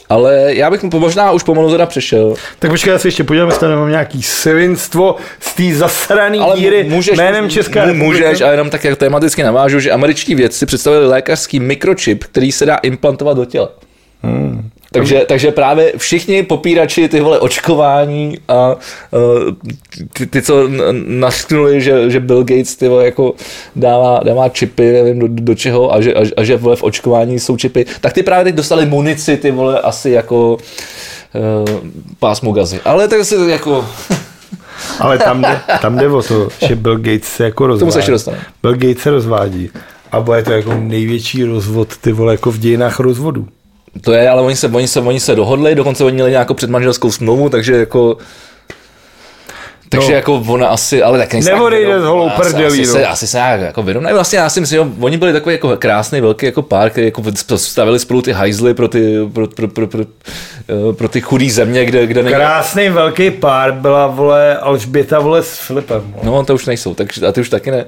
[0.08, 2.34] Ale já bych možná už pomalu teda přešel.
[2.58, 6.84] Tak počkej, já se ještě podívám, jestli tam mám nějaký svinstvo z té zasrané díry
[6.84, 11.60] můžeš, jménem Česká Můžeš, a jenom tak jak tematicky navážu, že američtí vědci představili lékařský
[11.60, 13.68] mikročip, který se dá implantovat do těla.
[14.22, 14.70] Hmm.
[14.98, 19.20] Takže, takže právě všichni popírači ty vole očkování a uh,
[20.12, 20.68] ty, ty, co
[21.06, 23.34] nasknuli, že, že Bill Gates ty vole jako
[23.76, 27.38] dává, dává čipy, nevím do, do čeho a že, a, a že vole v očkování
[27.38, 30.60] jsou čipy, tak ty právě teď dostali munici ty vole asi jako uh,
[32.18, 32.80] pásmo gazy.
[32.84, 33.86] Ale tak se jako...
[35.00, 37.80] Ale tam jde, tam jde o to, že Bill Gates se jako rozvádí.
[37.80, 38.38] Tomu se ještě dostane.
[38.62, 39.70] Bill Gates se rozvádí
[40.12, 43.48] a bude to jako největší rozvod ty vole jako v dějinách rozvodů.
[44.00, 47.10] To je, ale oni se, oni se, oni se dohodli, dokonce oni měli nějakou předmanželskou
[47.10, 48.16] smlouvu, takže jako
[49.88, 50.14] takže no.
[50.14, 51.54] jako ona asi, ale tak nejsem.
[51.54, 52.66] Neodejde z holou prdelí.
[52.66, 54.14] Asi, asi, se, asi se nějak jako vyrovnají.
[54.14, 57.22] Vlastně já si myslím, že oni byli takový jako krásný, velký jako pár, který jako
[57.56, 60.04] stavili spolu ty hajzly pro ty, pro, pro, pro, pro,
[60.68, 62.38] eh, pro ty chudý země, kde, kde nejde.
[62.38, 66.00] Krásný velký pár byla vole Alžběta vole s Filipem.
[66.00, 66.36] Vole.
[66.36, 67.84] No, to už nejsou, takže a ty už taky ne.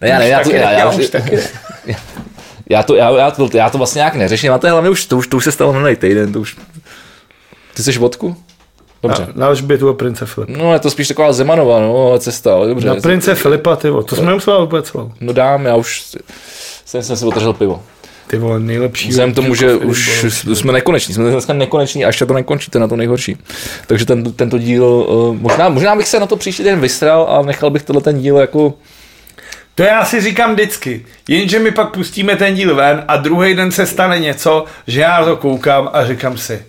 [0.00, 1.42] Ne, já ne, já, to, já, já, já, už taky ne.
[1.86, 1.96] já
[2.82, 5.16] to, já, já, to, já to vlastně nějak neřeším, a to je hlavně už, to
[5.16, 6.56] už, to už se stalo minulý týden, to už...
[7.74, 8.36] Ty jsi vodku?
[9.02, 9.22] Dobře.
[9.22, 10.52] Na, na Alžbětu a prince Filipa.
[10.58, 12.88] No, je to spíš taková Zemanova, no, cesta, ale dobře.
[12.88, 15.12] Na prince Filipa, ty to jsme nemuseli úplně celou.
[15.20, 16.02] No dám, já už
[16.84, 17.82] jsem, jsem si otevřel pivo.
[18.26, 19.08] Ty vole, nejlepší.
[19.08, 20.24] Vzhledem tomu, že už
[20.54, 23.36] jsme nekoneční, jsme dneska nekoneční, až to nekončí, to na to nejhorší.
[23.86, 27.42] Takže ten, tento díl, uh, možná, možná bych se na to příští den vystral a
[27.42, 28.74] nechal bych tenhle ten díl jako
[29.74, 33.72] to já si říkám vždycky, jenže my pak pustíme ten díl ven a druhý den
[33.72, 36.62] se stane něco, že já to koukám a říkám si,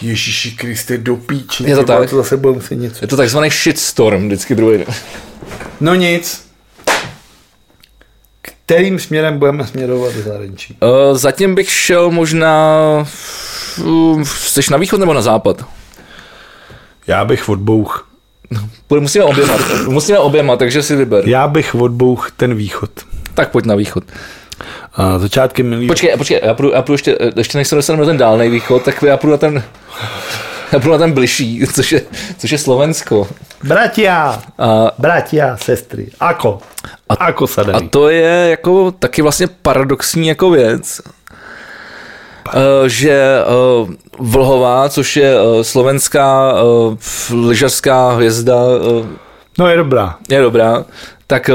[0.00, 1.64] Ježíši Kriste, do píči.
[1.66, 2.10] Je to tak?
[2.10, 2.98] To zase budeme si něco.
[3.04, 4.86] Je to takzvaný shitstorm vždycky druhý den.
[5.80, 6.52] No nic.
[8.42, 10.76] Kterým směrem budeme směrovat do zahraničí?
[10.80, 12.76] Uh, zatím bych šel možná...
[13.84, 15.64] Uh, jsi na východ nebo na západ?
[17.06, 18.11] Já bych odbouch.
[19.00, 19.54] Musíme oběma,
[19.88, 21.28] musíme oběma, takže si vyber.
[21.28, 22.90] Já bych odbouch ten východ.
[23.34, 24.04] Tak pojď na východ.
[24.94, 25.86] A začátkem milý...
[25.86, 28.82] Počkej, počkej, já půjdu, já půjdu ještě, ještě než se dostanu na ten dálný východ,
[28.82, 29.62] tak já půjdu na ten,
[30.72, 32.02] já půjdu na ten bližší, což je,
[32.38, 33.28] což je Slovensko.
[33.64, 36.58] Bratia, a, bratia, sestry, ako,
[37.08, 41.00] a, ako se A to je jako taky vlastně paradoxní jako věc,
[42.86, 46.54] že eh, Vlhová, což je eh, slovenská
[47.34, 48.56] lyžařská hvězda,
[49.58, 50.16] no je dobrá.
[50.28, 50.84] Je dobrá,
[51.26, 51.50] tak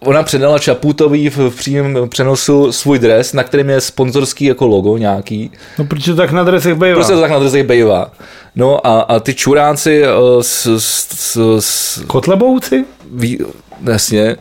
[0.00, 4.96] ona předala Čaputový v, v přímém přenosu svůj dres, na kterém je sponzorský jako logo
[4.96, 5.50] nějaký.
[5.78, 6.96] No protože to tak na dresech bejvá.
[6.96, 8.10] Prostě to tak na dresech bejvá.
[8.56, 10.04] No a, a ty čuráci
[10.40, 12.84] s, s, s, s Kotlebouci?
[13.12, 13.38] Ví,
[13.82, 14.36] jasně.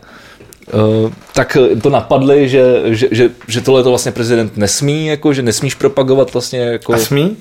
[0.76, 5.42] Uh, tak to napadli, že, že, že, že tohle to vlastně prezident nesmí, jako, že
[5.42, 6.94] nesmíš propagovat vlastně jako...
[6.94, 7.38] A smí?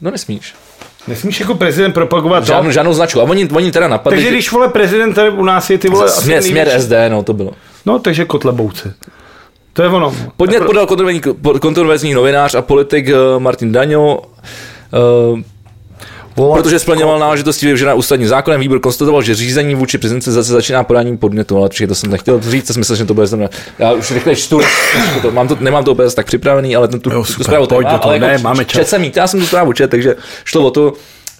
[0.00, 0.54] No nesmíš.
[1.08, 3.20] Nesmíš jako prezident propagovat žádnou, žádnou značku.
[3.20, 4.16] A oni, oni teda napadli.
[4.16, 4.34] Takže že...
[4.34, 6.10] když vole prezident tady u nás je ty vole...
[6.10, 7.52] Směr, směr SD, no to bylo.
[7.86, 8.94] No takže kotlebouce.
[9.72, 10.14] To je ono.
[10.36, 10.86] Podnět podal
[11.60, 14.20] kontroverzní novinář a politik eh, Martin Daňo.
[16.34, 21.18] Protože splňoval náležitosti vyvžená ústavním zákonem, výbor konstatoval, že řízení vůči prezidentce zase začíná podáním
[21.18, 23.50] podnětu, ale to jsem nechtěl říct, jsem myslel, že to bude znamená.
[23.78, 24.60] Já už rychle čtu,
[25.22, 27.66] to, mám to, nemám to úplně tak připravený, ale ten tu, jo, super, tu zprávu
[27.66, 28.88] to, ale ne, jako, máme čas.
[28.88, 30.92] jsem mít, já jsem tu zprávu čet, takže šlo o to,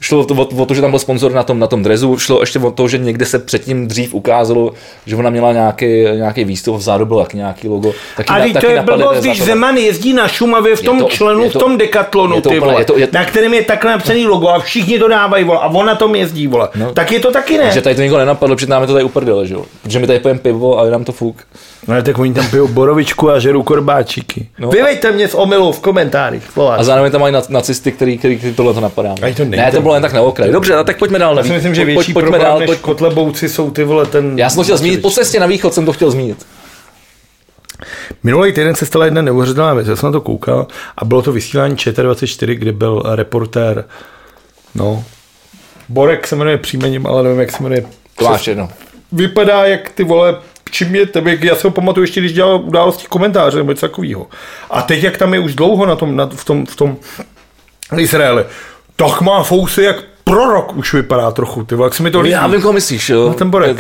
[0.03, 2.19] šlo o to, o, o to, že tam byl sponzor na tom, na tom drezu,
[2.19, 4.73] šlo ještě o to, že někde se předtím dřív ukázalo,
[5.07, 7.93] že ona měla nějaký, nějaký výstup, vzadu byl jak nějaký logo.
[8.17, 11.51] Taky a na, to je blbost, když Zeman jezdí na Šumavě v tom to, členu,
[11.51, 14.27] to, v tom dekatlonu, ty vole, je to, je to, na kterém je tak napsaný
[14.27, 16.69] logo a všichni to dávají, vole, a on na tom jezdí, vole.
[16.75, 17.71] No, tak je to taky ne.
[17.71, 19.65] Že tady to nikdo nenapadlo, protože nám to tady uprdele, že jo.
[19.83, 21.43] Protože my tady pijeme pivo a je nám to fuk.
[21.89, 24.49] No tak oni tam pijou borovičku a žerou korbáčiky.
[24.59, 24.71] No.
[24.71, 26.59] Vyvejte mě z omylu v komentářích.
[26.77, 29.15] A zároveň tam mají nacisty, který, který, který tohle to napadá.
[29.37, 30.51] To ne, to bylo jen tak na okraj.
[30.51, 31.37] Dobře, tak pojďme dál.
[31.39, 32.81] Já si myslím, že větší pojď, problém dál, než pojď...
[32.81, 34.39] kotlebouci jsou ty vole ten...
[34.39, 36.47] Já jsem to chtěl zmínit, po cestě na východ jsem to chtěl zmínit.
[38.23, 41.33] Minulý týden se stala jedna neuvěřitelná věc, já jsem na to koukal a bylo to
[41.33, 43.85] vysílání ČT24, kde byl reportér,
[44.75, 45.05] no,
[45.89, 47.85] Borek se jmenuje příjmením, ale nevím, jak se jmenuje.
[48.19, 48.69] To máš jedno.
[49.13, 50.37] Vypadá jak ty vole
[50.73, 54.27] čím je tebe, já se ho pamatuju ještě, když dělal události komentáře nebo něco takového.
[54.71, 56.97] A teď, jak tam je už dlouho na tom, na, v tom, v tom
[57.97, 58.45] Izraeli,
[58.97, 62.33] tak má fousy jak prorok už vypadá trochu, ty jak se mi to líbí.
[62.33, 63.29] Já vím, koho myslíš, jo.
[63.29, 63.77] No, ten Borek.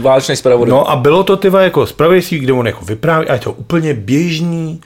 [0.00, 0.70] Válečný zpravodaj.
[0.70, 3.94] No a bylo to ty jako zpravodajství, kde on jako vypráví, a je to úplně
[3.94, 4.80] běžný,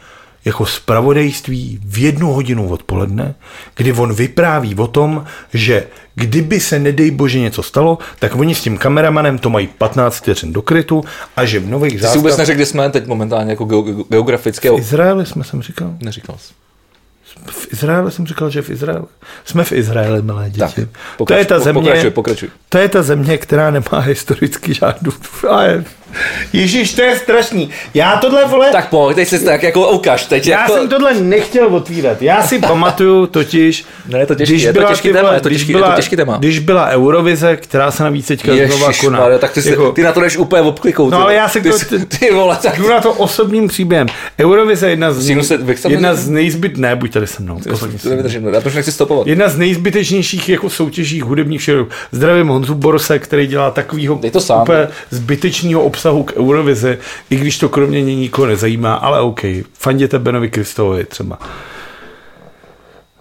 [0.49, 3.35] jako spravodajství v jednu hodinu odpoledne,
[3.77, 8.61] kdy on vypráví o tom, že kdyby se nedej bože něco stalo, tak oni s
[8.61, 11.05] tím kameramanem to mají 15 vteřin do krytu
[11.37, 12.17] a že v nových zástavách...
[12.17, 13.65] Vůbec neřekl, kde jsme teď momentálně jako
[14.09, 14.71] geografické.
[14.71, 15.95] V Izraeli jsme jsem říkal.
[16.01, 16.53] Neříkal jsi.
[17.51, 19.07] v Izraeli jsem říkal, že v Izraeli.
[19.45, 20.59] Jsme v Izraeli, milé děti.
[20.59, 22.49] Tak, to pokračuj, je ta země, pokračuj, pokračuj.
[22.69, 25.13] To je ta země, která nemá historicky žádnou...
[26.53, 27.71] Ježíš, to je strašný.
[27.95, 28.69] Já tohle, vole...
[28.73, 30.25] Tak pojď, teď se tak jako ukaž.
[30.25, 30.73] Teď já jako...
[30.73, 32.23] jsem tohle nechtěl otvírat.
[32.23, 33.85] Já si pamatuju totiž...
[34.09, 35.97] Ne, je to těžký, je to těžký téma, je to když těžký, je byla, to
[35.97, 36.37] těžký téma.
[36.37, 38.87] Když byla Eurovize, která se navíc teďka znova koná.
[38.87, 41.11] Ježišmarja, tak ty, Jako- ty na to jdeš úplně obklikou.
[41.11, 44.07] No ale já si ty, to- ty, ty vole, tak Jdu na to osobním příběhem.
[44.41, 46.77] Eurovize je jedna z, se jedna z nejzbyt...
[46.77, 47.61] Ne, buď tady se mnou.
[48.03, 49.27] to nevydržím, já to už nechci stopovat.
[49.27, 51.77] Jedna z nejzbytečnějších jako soutěží hudebních všech.
[52.13, 56.99] Zdravím Honzu Borose, který dělá takovýho úplně zbytečného obsahu k Eurovizi,
[57.31, 59.41] i když to kromě něj nikoho nezajímá, ale OK.
[59.73, 61.39] Fanděte Benovi Kristovovi třeba.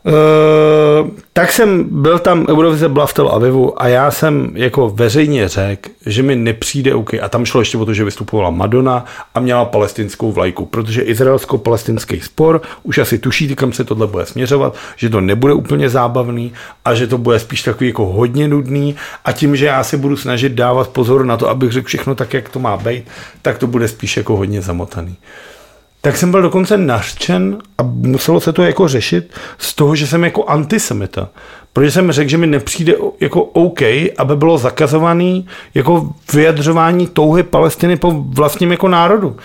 [0.07, 5.47] Uh, tak jsem byl tam Eurovize byla v Tel Avivu a já jsem jako veřejně
[5.47, 7.13] řekl, že mi nepřijde OK.
[7.13, 9.05] A tam šlo ještě o to, že vystupovala Madonna
[9.35, 14.75] a měla palestinskou vlajku, protože izraelsko-palestinský spor, už asi tušíte, kam se tohle bude směřovat,
[14.95, 16.53] že to nebude úplně zábavný
[16.85, 18.95] a že to bude spíš takový jako hodně nudný
[19.25, 22.33] a tím, že já se budu snažit dávat pozor na to, abych řekl všechno tak,
[22.33, 23.03] jak to má být,
[23.41, 25.17] tak to bude spíš jako hodně zamotaný
[26.07, 30.23] tak jsem byl dokonce nařčen a muselo se to jako řešit z toho, že jsem
[30.23, 31.29] jako antisemita.
[31.73, 33.81] Protože jsem řekl, že mi nepřijde jako OK,
[34.17, 39.37] aby bylo zakazovaný jako vyjadřování touhy Palestiny po vlastním jako národu.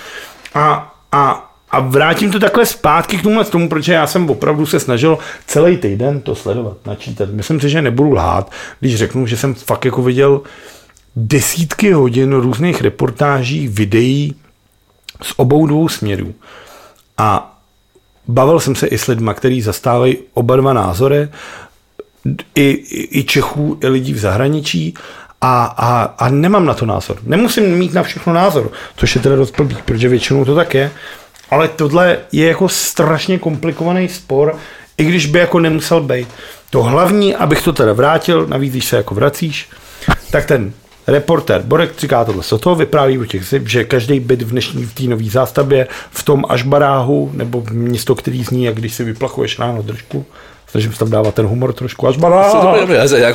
[0.54, 4.80] A, a, a vrátím to takhle zpátky k tomu, tomu, protože já jsem opravdu se
[4.80, 7.28] snažil celý týden to sledovat, načítat.
[7.32, 8.50] Myslím si, že nebudu lhát,
[8.80, 10.40] když řeknu, že jsem fakt jako viděl
[11.16, 14.34] desítky hodin různých reportáží, videí,
[15.22, 16.34] z obou dvou směrů.
[17.18, 17.58] A
[18.28, 21.28] bavil jsem se i s lidmi, kteří zastávají oba dva názory,
[22.54, 24.94] i, i, i Čechů, i lidí v zahraničí,
[25.40, 27.18] a, a, a nemám na to názor.
[27.22, 30.90] Nemusím mít na všechno názor, což je teda dost blbý, protože většinou to tak je.
[31.50, 34.56] Ale tohle je jako strašně komplikovaný spor,
[34.98, 36.28] i když by jako nemusel být.
[36.70, 39.68] To hlavní, abych to teda vrátil, navíc když se jako vracíš,
[40.30, 40.72] tak ten
[41.06, 42.42] reportér Borek říká tohle.
[42.60, 46.44] To vypráví o těch, že každý byt v dnešní v té nové zástavbě v tom
[46.48, 50.26] Ažbaráhu, nebo město, který zní, jak když si vyplachuješ ráno držku,
[50.66, 52.06] snažím se tam dávat ten humor trošku.
[52.92, 53.32] Já, já,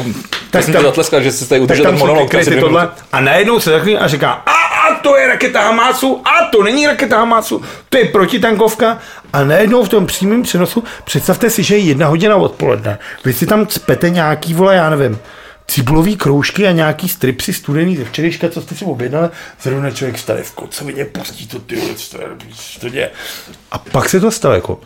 [0.51, 2.31] tak jsem zatleskal, že jsi tady udržel ten monolog.
[2.59, 2.89] tohle.
[3.11, 6.87] A najednou se takhle a říká, a, a to je raketa Hamásu, a to není
[6.87, 8.97] raketa Hamásu, to je protitankovka.
[9.33, 13.45] A najednou v tom přímém přenosu, představte si, že je jedna hodina odpoledne, vy si
[13.45, 15.19] tam cpete nějaký, vole, já nevím,
[15.67, 19.29] cibulový kroužky a nějaký stripsy studený ze včerejška, co jste si objednali,
[19.61, 21.81] zrovna člověk stane v kocovině, pustí to ty,
[22.79, 23.11] to je.
[23.71, 24.81] A pak se to stalo jako,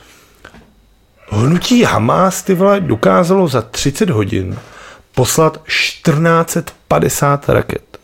[1.34, 4.58] Hnutí Hamas ty vole dokázalo za 30 hodin
[5.16, 7.98] poslat 1450 raket.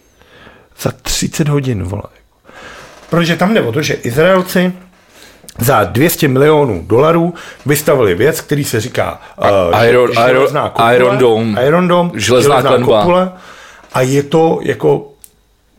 [0.79, 2.03] Za 30 hodin, vole.
[3.09, 4.73] Protože tam jde o to, že Izraelci
[5.59, 7.33] za 200 milionů dolarů
[7.65, 11.65] vystavili věc, který se říká uh, Iron- železná Iron- kopule, Iron Dome.
[11.67, 12.99] Iron Dome, Železná klenba.
[12.99, 13.31] kopule,
[13.93, 15.07] a je to jako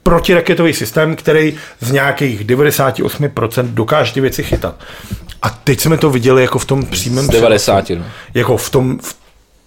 [0.02, 4.74] protiraketový systém, který z nějakých 98% dokáže ty věci chytat.
[5.42, 7.90] A teď jsme to viděli jako v tom přímém Z 90.
[7.90, 8.04] No.
[8.34, 9.16] jako v tom, v,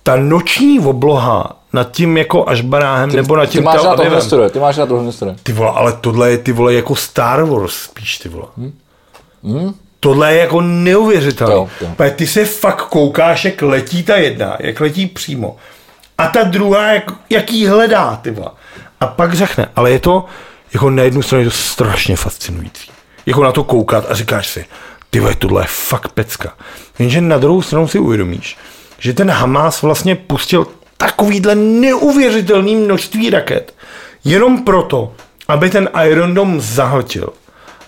[0.04, 3.90] ta noční obloha nad tím jako až baráhem nebo nad Ty tím máš na to
[4.02, 4.16] Avivem.
[4.20, 5.36] historie, ty máš na to historie.
[5.44, 8.46] Ty vole, ale tohle je ty vole jako Star Wars spíš ty vole.
[9.44, 9.74] Hmm?
[10.04, 11.54] Tohle je jako neuvěřitelné.
[11.54, 12.12] Jo, jo.
[12.16, 15.56] Ty se fakt koukáš, jak letí ta jedna, jak letí přímo.
[16.18, 18.50] A ta druhá, jak, jak jí hledá, ty vole.
[19.00, 20.26] A pak řekne, ale je to,
[20.74, 22.92] jako na jednu stranu je to strašně fascinující.
[23.26, 24.66] Jako na to koukat a říkáš si,
[25.10, 26.54] ty vole, tohle je fakt pecka.
[27.00, 28.58] Jenže na druhou stranu si uvědomíš,
[29.00, 33.74] že ten Hamas vlastně pustil takovýhle neuvěřitelný množství raket,
[34.24, 35.14] jenom proto,
[35.48, 37.34] aby ten Iron Dome zahltil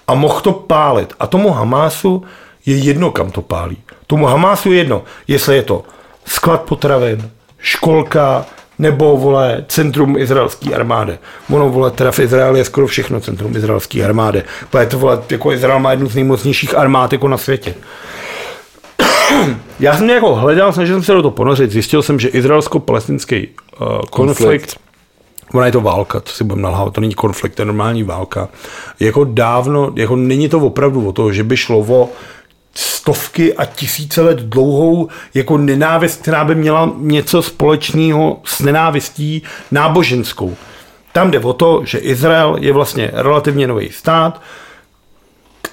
[0.07, 1.13] a mohl to pálit.
[1.19, 2.23] A tomu Hamásu
[2.65, 3.77] je jedno, kam to pálí.
[4.07, 5.83] Tomu Hamásu je jedno, jestli je to
[6.25, 8.45] sklad potravin, školka,
[8.79, 11.17] nebo, vole, centrum izraelské armády.
[11.49, 14.43] Ono, vole, teda v Izraeli je skoro všechno centrum izraelské armády.
[14.69, 17.75] Protože to, vole, jako Izrael má jednu z nejmocnějších armád jako na světě.
[19.79, 23.87] Já jsem jako hledal, snažil jsem se do toho ponořit, zjistil jsem, že izraelsko-palestinský uh,
[23.87, 24.79] konflikt, Konflikt.
[25.53, 28.49] Ona je to válka, to si budeme nalhávat, to není konflikt, to je normální válka.
[28.99, 32.09] Jako dávno, jako není to opravdu o to, že by šlo o
[32.75, 40.55] stovky a tisíce let dlouhou jako nenávist, která by měla něco společného s nenávistí náboženskou.
[41.11, 44.41] Tam jde o to, že Izrael je vlastně relativně nový stát,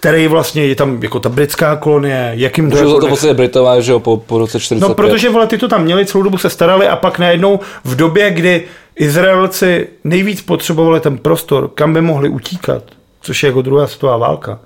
[0.01, 4.01] který vlastně je tam jako ta britská kolonie, jakým za to vlastně Britové, že jo,
[4.01, 4.89] po, po roce 45.
[4.89, 7.97] No, protože vole, ty to tam měli, celou dobu se starali a pak najednou v
[7.97, 8.65] době, kdy
[8.97, 12.83] Izraelci nejvíc potřebovali ten prostor, kam by mohli utíkat,
[13.21, 14.59] což je jako druhá světová válka,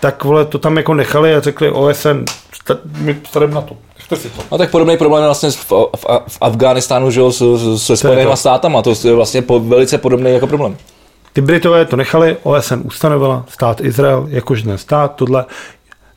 [0.00, 2.24] tak vole, to tam jako nechali a řekli OSN,
[2.96, 3.76] my stavíme na to.
[4.52, 7.42] No tak podobný problém je vlastně v, v, v Afghánistánu, že jo, s,
[7.76, 10.76] se Spojenými státama, to je vlastně po, velice podobný jako problém.
[11.36, 15.44] Ty Britové to nechali, OSN ustanovila stát Izrael jakožný stát, tohle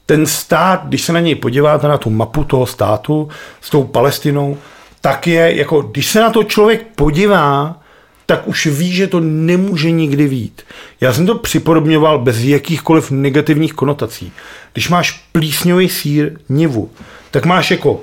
[0.06, 3.30] ten stát, když se na něj podíváte na tu mapu toho státu
[3.61, 4.57] s tou Palestinou,
[5.01, 7.80] tak je jako, když se na to člověk podívá,
[8.25, 10.61] tak už ví, že to nemůže nikdy vít.
[11.01, 14.31] Já jsem to připodobňoval bez jakýchkoliv negativních konotací.
[14.73, 16.89] Když máš plísňový sír nivu,
[17.31, 17.99] tak máš jako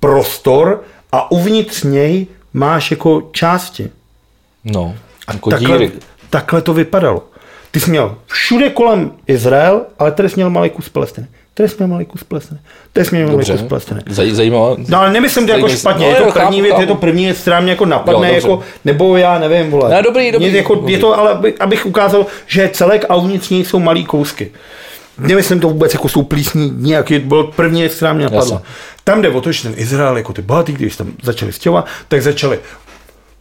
[0.00, 3.90] prostor a uvnitř něj máš jako části.
[4.64, 4.94] No,
[5.28, 5.92] jako takhle, díry.
[6.36, 7.24] Takhle to vypadalo.
[7.70, 11.26] Ty jsi měl všude kolem Izrael, ale tady jsi měl malý kus Palestiny.
[11.54, 12.60] Tady jsme malý kus plesne.
[12.92, 14.02] Tady jsme malý kus plesne.
[14.08, 14.76] Zaj, zajímavé.
[14.88, 17.38] No ale nemyslím to jako špatně, no, je to první věc, je to první věc,
[17.38, 19.94] která mě jako napadne, jo, jako, nebo já nevím, vole.
[19.94, 20.48] No, dobrý, dobrý.
[20.48, 20.92] Mě, jako, dobrý.
[20.92, 24.50] Je to, ale abych ukázal, že je celek a uvnitř něj jsou malý kousky.
[25.18, 28.62] Nemyslím to vůbec jako jsou plísní, nějaký, byl první věc, která mě napadla.
[29.04, 32.22] Tam jde o to, že ten Izrael, jako ty bohatý, když tam začali stěhovat, tak
[32.22, 32.58] začali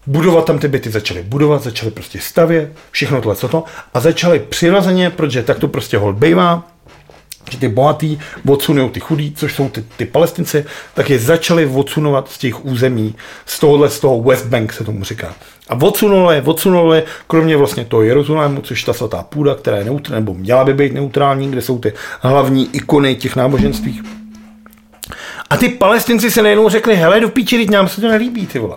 [0.07, 4.39] budovat tam ty byty, začali budovat, začali prostě stavět, všechno tohle, co to, a začali
[4.39, 6.63] přirozeně, protože tak to prostě hol bejvá,
[7.51, 8.17] že ty bohatý
[8.47, 13.15] odsunují ty chudí, což jsou ty, ty palestinci, tak je začali odsunovat z těch území,
[13.45, 15.35] z tohohle, z toho West Bank se tomu říká.
[15.69, 20.33] A odsunuli, odsunuli, kromě vlastně toho Jeruzalému, což ta svatá půda, která je neutrální, nebo
[20.33, 24.01] měla by být neutrální, kde jsou ty hlavní ikony těch náboženství.
[25.49, 28.75] A ty palestinci se najednou řekli, hele, do píči, nám se to nelíbí, ty vole.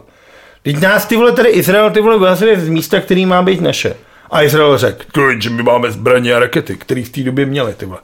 [0.63, 3.95] Teď nás, ty vole, tady Izrael, ty vole, vyhazili z místa, který má být naše.
[4.31, 7.87] A Izrael řekl, že my máme zbraně a rakety, které v té době měli, ty
[7.87, 7.99] vole.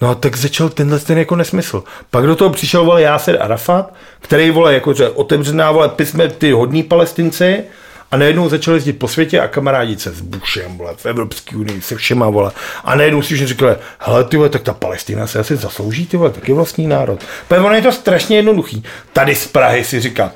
[0.00, 1.84] No a tak začal tenhle ten jako nesmysl.
[2.10, 6.52] Pak do toho přišel vole Yasser Arafat, který vole jako že otevřená vole písme ty
[6.52, 7.64] hodní palestinci
[8.10, 11.82] a najednou začali jezdit po světě a kamarádit se s Bushem, vole, v Evropské unii,
[11.82, 12.52] se všema, vole.
[12.84, 16.16] A najednou si už říkali, hele, ty vole, tak ta Palestina se asi zaslouží, ty
[16.16, 17.24] vole, taky vlastní národ.
[17.48, 18.84] Protože ono je to strašně jednoduchý.
[19.12, 20.32] Tady z Prahy si říká,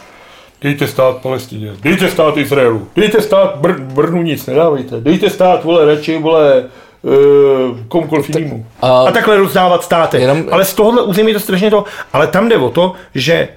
[0.65, 5.85] dejte stát Palestině, dejte stát Izraelu, dejte stát Br- Brnu nic nedávejte, dejte stát, vole,
[5.87, 6.65] radši, vole,
[7.03, 8.67] uh, komukoliv jinému.
[8.83, 10.21] A, a takhle rozdávat státy.
[10.21, 10.45] Jenom...
[10.51, 13.49] Ale z tohohle území je to strašně to, ale tam jde o to, že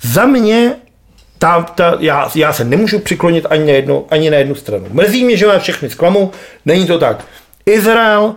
[0.00, 0.72] za mě
[1.38, 4.86] ta, ta, já, já se nemůžu přiklonit ani na, jednu, ani na jednu stranu.
[4.90, 6.30] Mrzí mě, že mám všechny zklamu,
[6.66, 7.24] není to tak.
[7.66, 8.34] Izrael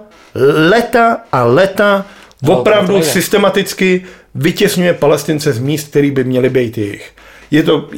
[0.70, 2.06] leta a leta
[2.42, 4.06] no, opravdu to systematicky
[4.36, 7.12] vytěsňuje palestince z míst, který by měly být jejich.
[7.54, 7.90] Je to,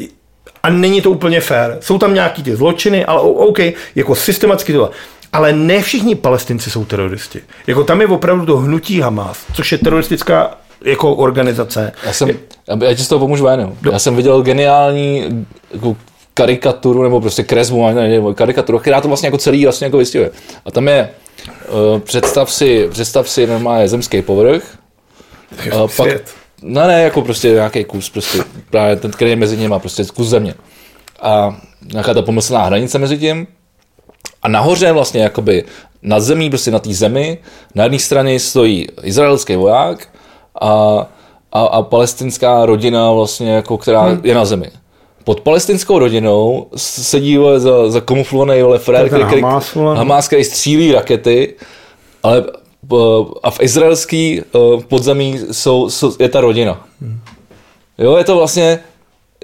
[0.63, 1.77] a není to úplně fér.
[1.81, 3.59] Jsou tam nějaký ty zločiny, ale OK,
[3.95, 4.91] jako systematicky to
[5.35, 7.41] ale ne všichni palestinci jsou teroristi.
[7.67, 11.91] Jako tam je opravdu to hnutí Hamas, což je teroristická jako organizace.
[12.05, 12.29] Já jsem,
[12.81, 13.77] já ti z toho pomůžu jménem.
[13.91, 15.97] Já jsem viděl geniální jako
[16.33, 20.31] karikaturu, nebo prostě kresbu, nebo karikaturu, která to vlastně jako celý vlastně jako vystihuje.
[20.65, 21.09] A tam je,
[21.93, 24.77] uh, představ si, představ si normálně zemský povrch,
[25.73, 26.07] uh, pak,
[26.65, 28.37] no ne, jako prostě nějaký kus, prostě
[28.69, 30.53] právě ten, který je mezi nimi, prostě kus země.
[31.21, 31.57] A
[31.91, 33.47] nějaká ta pomyslná hranice mezi tím,
[34.41, 35.63] a nahoře vlastně jakoby
[36.01, 37.37] nad zemí, prostě na té zemi,
[37.75, 40.07] na jedné straně stojí izraelský voják
[40.61, 41.05] a,
[41.51, 44.21] a, a palestinská rodina vlastně, jako, která hmm.
[44.23, 44.69] je na zemi.
[45.23, 49.41] Pod palestinskou rodinou sedí vole, za, za kamuflovaný vole frér, který, který,
[49.95, 51.53] Hamas, který střílí rakety,
[52.23, 52.43] ale
[53.43, 54.41] a v izraelský
[54.87, 56.87] podzemí jsou, jsou, je ta rodina.
[57.01, 57.19] Hmm.
[57.97, 58.79] Jo, je to vlastně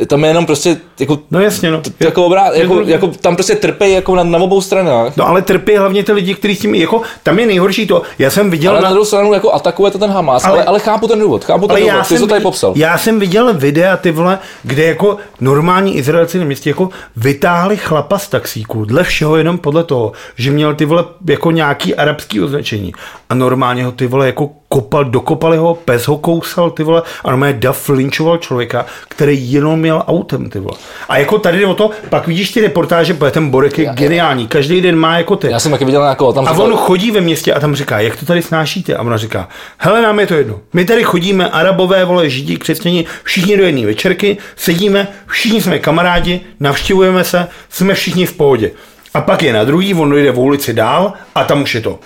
[0.08, 1.82] tam je jenom prostě jako, no jasně, no.
[1.82, 5.18] T- jako, obrát, jako, jako, tam prostě trpí jako na, na obou stranách.
[5.18, 8.30] No ale trpí hlavně ty lidi, kteří s tím, jako, tam je nejhorší to, já
[8.30, 8.72] jsem viděl...
[8.72, 11.20] Ale na, na druhou stranu jako atakuje to ten Hamas, ale, ale, ale chápu ten
[11.20, 12.74] důvod, chápu ten důvod, ty jsi to tady popsal.
[12.76, 18.18] Já jsem viděl videa, ty vole, kde jako normální Izraelci na městě jako vytáhli chlapa
[18.18, 22.94] z taxíku, dle všeho jenom podle toho, že měl ty vole jako nějaký arabský označení
[23.30, 27.30] a normálně ho ty vole jako kopal, dokopali ho, pes ho kousal, ty vole, a
[27.30, 30.78] normálně Duff linčoval člověka, který jenom měl autem, ty vole.
[31.10, 33.94] A jako tady jde o to, pak vidíš ty reportáže, protože ten Borek je já,
[33.94, 35.52] geniální, každý den má jako ty.
[35.52, 36.48] Já jsem taky viděl nějakou tam.
[36.48, 38.96] A on chodí ve městě a tam říká, jak to tady snášíte?
[38.96, 40.60] A ona říká, hele, nám je to jedno.
[40.74, 46.42] My tady chodíme, arabové, vole, židí, křesťani, všichni do jedné večerky, sedíme, všichni jsme kamarádi,
[46.60, 48.72] navštěvujeme se, jsme všichni v pohodě.
[49.14, 52.00] A pak je na druhý, on jde v ulici dál a tam už je to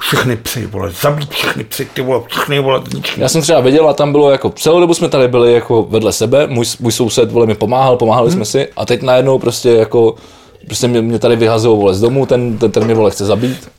[0.00, 3.20] všechny psy, vole, zabít všechny psy, ty vole, všechny, vole, ničí.
[3.20, 6.12] Já jsem třeba viděl a tam bylo jako, celou dobu jsme tady byli jako vedle
[6.12, 8.36] sebe, můj, můj soused, vole, mi pomáhal, pomáhali hmm.
[8.36, 10.14] jsme si a teď najednou prostě jako,
[10.66, 13.70] prostě mě, mě tady vyhazují, vole, z domu, ten, ten, ten mě, vole, chce zabít.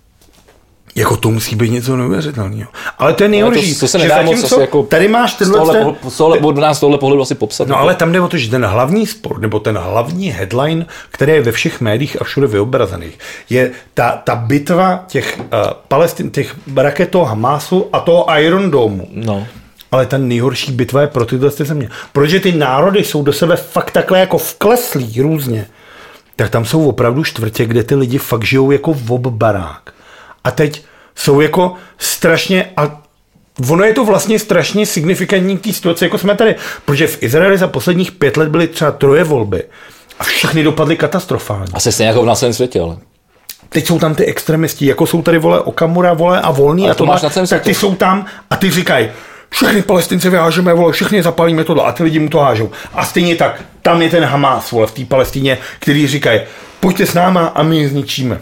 [0.97, 2.71] Jako to musí být něco neuvěřitelného.
[2.97, 3.73] Ale to je nejhorší.
[3.73, 5.59] To, to se nedá moc asi jako tady máš tenhle...
[5.59, 7.67] Tohle, z tohle, nás tohle pohledu asi popsat.
[7.67, 11.31] No ale tam jde o to, že ten hlavní sport, nebo ten hlavní headline, který
[11.31, 15.45] je ve všech médiích a všude vyobrazených, je ta, ta bitva těch uh,
[15.87, 19.07] Palestin, těch raketů Hamasu a toho Iron Domu.
[19.11, 19.47] No.
[19.91, 21.89] ale ta nejhorší bitva je pro tyhle země.
[22.11, 25.67] Protože ty národy jsou do sebe fakt takhle jako vkleslí různě.
[26.35, 29.94] Tak tam jsou opravdu čtvrtě, kde ty lidi fakt žijou jako v barák.
[30.45, 30.83] A teď
[31.15, 33.01] jsou jako strašně, a
[33.69, 37.57] ono je to vlastně strašně signifikantní k té situaci, jako jsme tady, protože v Izraeli
[37.57, 39.63] za posledních pět let byly třeba troje volby
[40.19, 41.71] a všechny dopadly katastrofálně.
[41.73, 42.97] Asi stejně jako v celém světě, ale.
[43.69, 47.05] Teď jsou tam ty extremisti, jako jsou tady vole Okamura, vole a volný a to,
[47.05, 49.09] máš na celém tak ty jsou tam a ty říkají,
[49.49, 52.71] všechny palestince vyhážeme, vole, všechny zapalíme tohle a ty lidi mu to hážou.
[52.93, 56.41] A stejně tak, tam je ten Hamas, vole, v té Palestině, který říkají,
[56.79, 58.41] pojďte s náma a my je zničíme.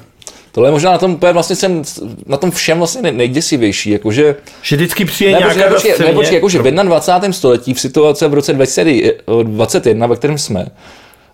[0.53, 1.81] Tohle je možná na tom, vlastně jsem,
[2.25, 4.35] na tom všem vlastně nejděsivější, jakože...
[4.61, 7.33] Že vždycky přijde ne, nějaká počkej, ne, počkej, jakože v 21.
[7.33, 10.65] století, v situaci v roce 2021, ve kterém jsme,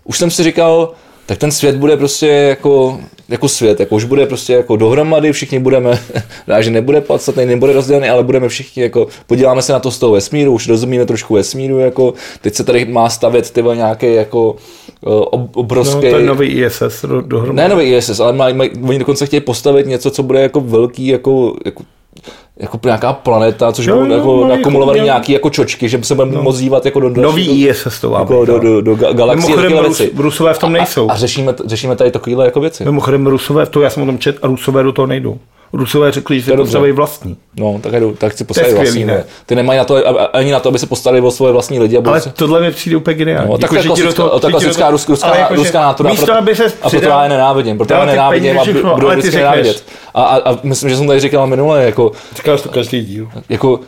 [0.04, 0.94] už jsem si říkal,
[1.30, 5.58] tak ten svět bude prostě jako, jako svět, jako už bude prostě jako dohromady, všichni
[5.58, 5.98] budeme,
[6.60, 10.12] že nebude podstatný, nebude rozdělený, ale budeme všichni jako, podíváme se na to z toho
[10.12, 14.56] vesmíru, už rozumíme trošku vesmíru, jako, teď se tady má stavět tyhle nějaké jako
[15.54, 16.06] obrovské...
[16.06, 17.56] No, to je nový ISS dohromady.
[17.56, 21.06] Ne nový ISS, ale maj, maj, oni dokonce chtějí postavit něco, co bude jako velký,
[21.06, 21.82] jako, jako
[22.60, 26.42] jako nějaká planeta, což budou jako nakumulovat jako, nějaký jako čočky, že se budeme no.
[26.42, 29.56] moc dívat jako do, do Nový ISS to jako do, do, do, do galaxie.
[29.56, 31.10] Mimochodem Rus, Rusové v tom nejsou.
[31.10, 32.84] A, a, řešíme, řešíme tady takovéhle jako věci.
[32.84, 35.38] Mimochodem Rusové v to, já jsem o tom čet, a Rusové do toho nejdou.
[35.72, 37.36] Rusové řekli, že se potřebují vlastní.
[37.56, 39.04] No, tak, jdu, tak si postavit vlastní.
[39.04, 39.24] Ne?
[39.46, 39.96] Ty nemají na to,
[40.32, 41.98] ani na to, aby se postarali o svoje vlastní lidi.
[41.98, 42.30] Ale se...
[42.30, 43.50] tohle mi přijde úplně geniální.
[43.50, 46.10] No, tak jako, klasická, to, to klasická to, ruská, jako, ruská natura.
[46.10, 47.76] Místo, aby se a proto já je nenávidím.
[47.76, 49.84] Proto já nenávidím a budu vždycky nenávidět.
[50.14, 52.12] A, a, a, myslím, že jsem tady říkal minule, jako...
[52.36, 53.28] Říkal jsi to každý díl.
[53.48, 53.80] Jako,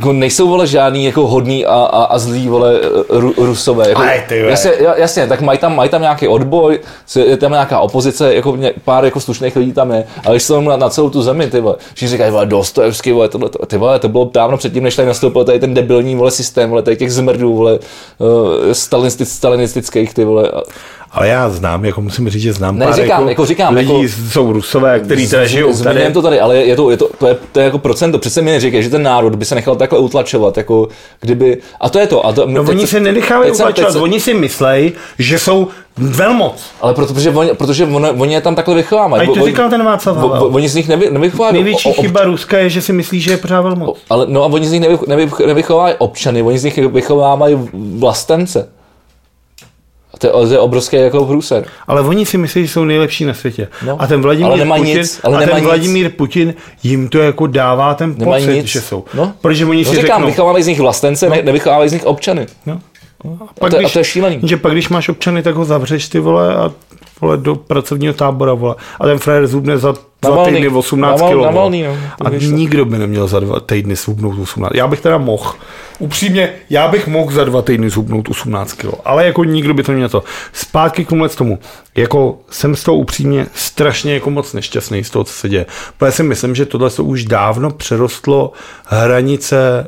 [0.00, 3.88] jako nejsou vole žádný jako hodný a, a, a zlý vole ru, rusové.
[3.88, 6.80] Jako, Aj, ty jasně, jasně, tak mají tam, mají tam nějaký odboj,
[7.26, 10.60] je tam nějaká opozice, jako mě, pár jako slušných lidí tam je, ale když jsou
[10.60, 13.98] na, na celou tu zemi, ty vole, všichni říkají, vole, Dostojevský, vole, tohle, ty vole,
[13.98, 17.12] to bylo dávno předtím, než tady nastoupil tady ten debilní vole systém, vole, tady těch
[17.12, 17.78] zmrdů, vole,
[18.18, 18.72] uh,
[19.22, 20.50] stalinistických, ty vole.
[21.12, 23.92] Ale já znám, jako musím říct, že znám ne, pár říkám, jako, jako říkám, lidí,
[23.92, 26.12] jako, jsou rusové, kteří tady žijou tady.
[26.12, 28.18] to tady, ale je to, je to, to, je, to je jako procento.
[28.18, 30.88] Přece mi neříkají, že ten národ by se nechal takhle utlačovat, jako
[31.20, 32.26] kdyby, a to je to.
[32.26, 36.62] A to no oni se nenechávají utlačovat, se, oni si myslejí, že jsou velmoc.
[36.80, 39.28] Ale proto, protože, oni, protože on, oni je tam takhle vychovávají.
[39.28, 40.50] A to říkal ten Václav Havel.
[40.52, 41.54] Oni z nich nevy, nevychovávají.
[41.54, 43.98] Největší o, chyba Ruska je, že si myslí, že je pořád velmoc.
[44.10, 47.58] Ale, no a oni z nich nevy, nevy, nevychovávají občany, oni z nich vychovávají
[47.98, 48.68] vlastence.
[50.20, 51.64] To je, to je obrovský jako průser.
[51.86, 53.68] Ale oni si myslí, že jsou nejlepší na světě.
[53.86, 56.14] No, a ten Vladimír ale Putin, nic, ale a ten Vladimír nic.
[56.16, 58.66] Putin jim to jako dává ten pocit, nic.
[58.66, 59.04] že jsou.
[59.14, 59.32] No.
[59.40, 61.36] Protože oni no, si říkám, řeknou, vychovávají z nich vlastence, no.
[61.42, 62.46] nevychovávají z nich občany.
[62.66, 62.80] No.
[63.24, 64.40] A, pak, a, to, když, a to je šílený.
[64.42, 66.72] Že pak, když máš občany, tak ho zavřeš ty vole a
[67.20, 68.74] vole, do pracovního tábora, vole.
[69.00, 71.34] A ten frajer zubne za dva týdny 18 kg.
[71.34, 71.70] no.
[72.24, 74.74] A nikdo by neměl za dva týdny zhubnout 18.
[74.74, 75.54] Já bych teda mohl.
[75.98, 78.94] Upřímně, já bych mohl za dva týdny zhubnout 18 kg.
[79.04, 80.24] Ale jako nikdo by to neměl to.
[80.52, 81.58] Zpátky k tomu.
[81.96, 85.66] Jako jsem z toho upřímně strašně jako moc nešťastný z toho, co se děje.
[85.98, 88.52] Protože si myslím, že tohle se už dávno přerostlo
[88.84, 89.86] hranice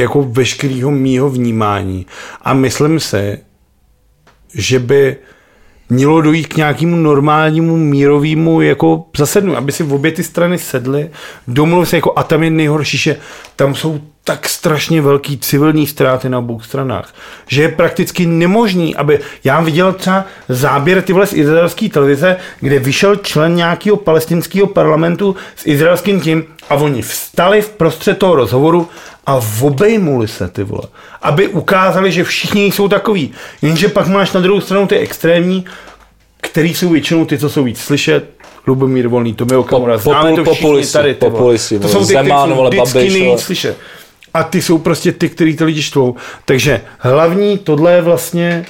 [0.00, 2.06] jako veškerého mýho vnímání.
[2.42, 3.38] A myslím si,
[4.54, 5.16] že by
[5.90, 11.10] mělo dojít k nějakému normálnímu mírovému jako zasednu, aby si v obě ty strany sedly,
[11.48, 13.16] domluvili se jako a tam je nejhorší, že
[13.56, 17.14] tam jsou tak strašně velký civilní ztráty na obou stranách,
[17.46, 23.16] že je prakticky nemožný, aby já viděl třeba záběr tyhle z izraelské televize, kde vyšel
[23.16, 28.88] člen nějakého palestinského parlamentu s izraelským tím a oni vstali v prostřed toho rozhovoru
[29.28, 30.82] a obejmuli se ty vole,
[31.22, 33.32] aby ukázali, že všichni jsou takový.
[33.62, 35.64] Jenže pak máš na druhou stranu ty extrémní,
[36.40, 38.24] který jsou většinou ty, co jsou víc slyšet,
[38.66, 41.14] Lubomír Volný, Tomi Okamura, známe to všichni tady.
[41.14, 43.76] Ty populisti, to jsou ty, Zeman, jsou vždycky nejvíc slyšet.
[44.34, 46.14] A ty jsou prostě ty, který ty lidi štvou.
[46.44, 48.66] Takže hlavní tohle je vlastně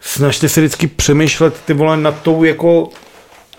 [0.00, 2.88] snažte se vždycky přemýšlet ty vole nad tou jako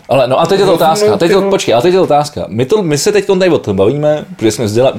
[0.09, 2.03] ale no a teď je to otázka, teď je to, počkej, a teď je to
[2.03, 2.45] otázka.
[2.47, 4.93] My, to, my se teď tady o tom bavíme, protože jsme vzděla,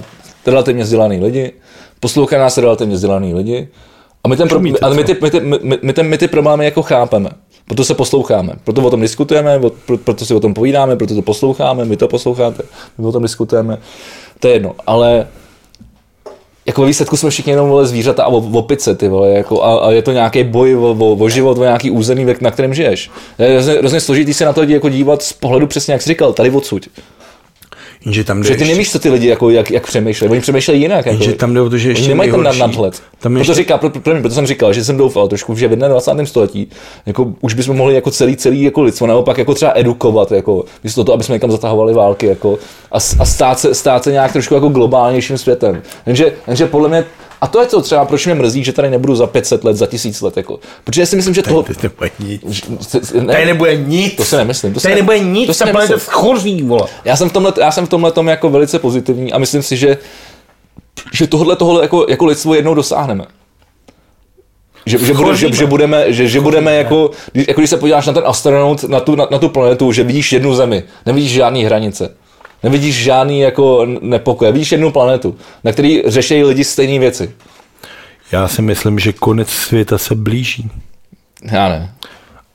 [0.47, 1.53] relativně vzdělaný lidi,
[2.01, 3.69] poslouchají nás relativně vzdělaný lidi,
[4.25, 6.65] a my, ten pro, ale my, ty, my, ty, my, my, ten, my ty problémy
[6.65, 7.31] jako chápeme.
[7.67, 9.61] Proto se posloucháme, proto o tom diskutujeme,
[10.05, 12.63] proto si o tom povídáme, proto to posloucháme, my to posloucháte,
[12.99, 13.79] my o tom diskutujeme.
[14.41, 15.27] To je jedno, ale
[16.67, 19.91] jako ve výsledku jsme všichni jenom vole zvířata a opice, ty vole, jako, a, a,
[19.91, 23.11] je to nějaký boj o, o, o, život, o nějaký území, na kterém žiješ.
[23.39, 26.33] Je hrozně, hrozně složitý se na to jako dívat z pohledu přesně, jak jsi říkal,
[26.33, 26.89] tady odsud.
[28.05, 30.31] Jenže tam jde Že ty ještě- nevíš, co ty lidi jako, jak, jak přemýšlejí.
[30.31, 31.07] Oni přemýšlejí jinak.
[31.07, 31.23] Jako.
[31.23, 33.03] Jenže tam jde o to, že Oni ještě nemají ten nejhorší- nadhled.
[33.21, 35.69] Tam Proto, ještě- říká, pro, pro, pro, proto jsem říkal, že jsem doufal trošku, že
[35.69, 36.27] v 21.
[36.27, 36.69] století
[37.07, 41.05] jako, už bychom mohli jako celý, celý jako lidstvo naopak jako třeba edukovat, jako, místo
[41.05, 42.59] toho, aby jsme někam zatahovali války jako,
[42.93, 45.83] a, a stát, se, stát se nějak trošku jako globálnějším světem.
[46.07, 47.05] Jenže, jenže podle mě
[47.43, 49.87] a to je to třeba, proč mě mrzí, že tady nebudu za 500 let, za
[49.87, 50.37] 1000 let.
[50.37, 50.59] Jako.
[50.85, 51.63] Protože já si myslím, že toho...
[51.63, 52.43] Tady nebude nic.
[53.15, 54.15] Ne, Tady nebude nic.
[54.15, 54.75] To si nemyslím.
[54.75, 55.99] To Tady ne- nebude to nic, ta planeta nemyslím.
[56.13, 56.89] schoří, vole.
[57.05, 59.77] Já jsem v tomhle, já jsem v tomhle tom jako velice pozitivní a myslím si,
[59.77, 59.97] že,
[61.13, 63.25] že tohle, tohle jako, jako lidstvo jednou dosáhneme.
[64.87, 68.07] Že, že, bude, že, že, budeme, že, že budeme jako, když, jako když se podíváš
[68.07, 71.65] na ten astronaut, na tu, na, na tu planetu, že vidíš jednu zemi, nevidíš žádný
[71.65, 72.17] hranice,
[72.63, 77.31] nevidíš žádný jako nepokoje, vidíš jednu planetu, na který řeší lidi stejné věci.
[78.33, 80.71] Já si myslím, že konec světa se blíží.
[81.53, 81.93] Já ne.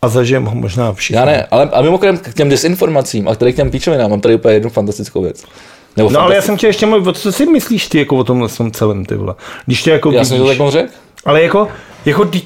[0.02, 1.16] A zažijeme ho možná všichni.
[1.20, 4.36] Já ne, ale a mimochodem k těm desinformacím a tady k těm píčovinám mám tady
[4.36, 5.44] úplně jednu fantastickou věc.
[5.98, 8.24] Nebo No ale já jsem chtěl ještě mluvit, o co si myslíš ty jako o
[8.24, 9.36] tomhle tom celém, ty vole.
[9.66, 10.58] Když to jako Já jsem to vidíš.
[10.58, 10.90] tak moc řekl?
[11.26, 11.68] Ale jako,
[12.06, 12.42] jako ty,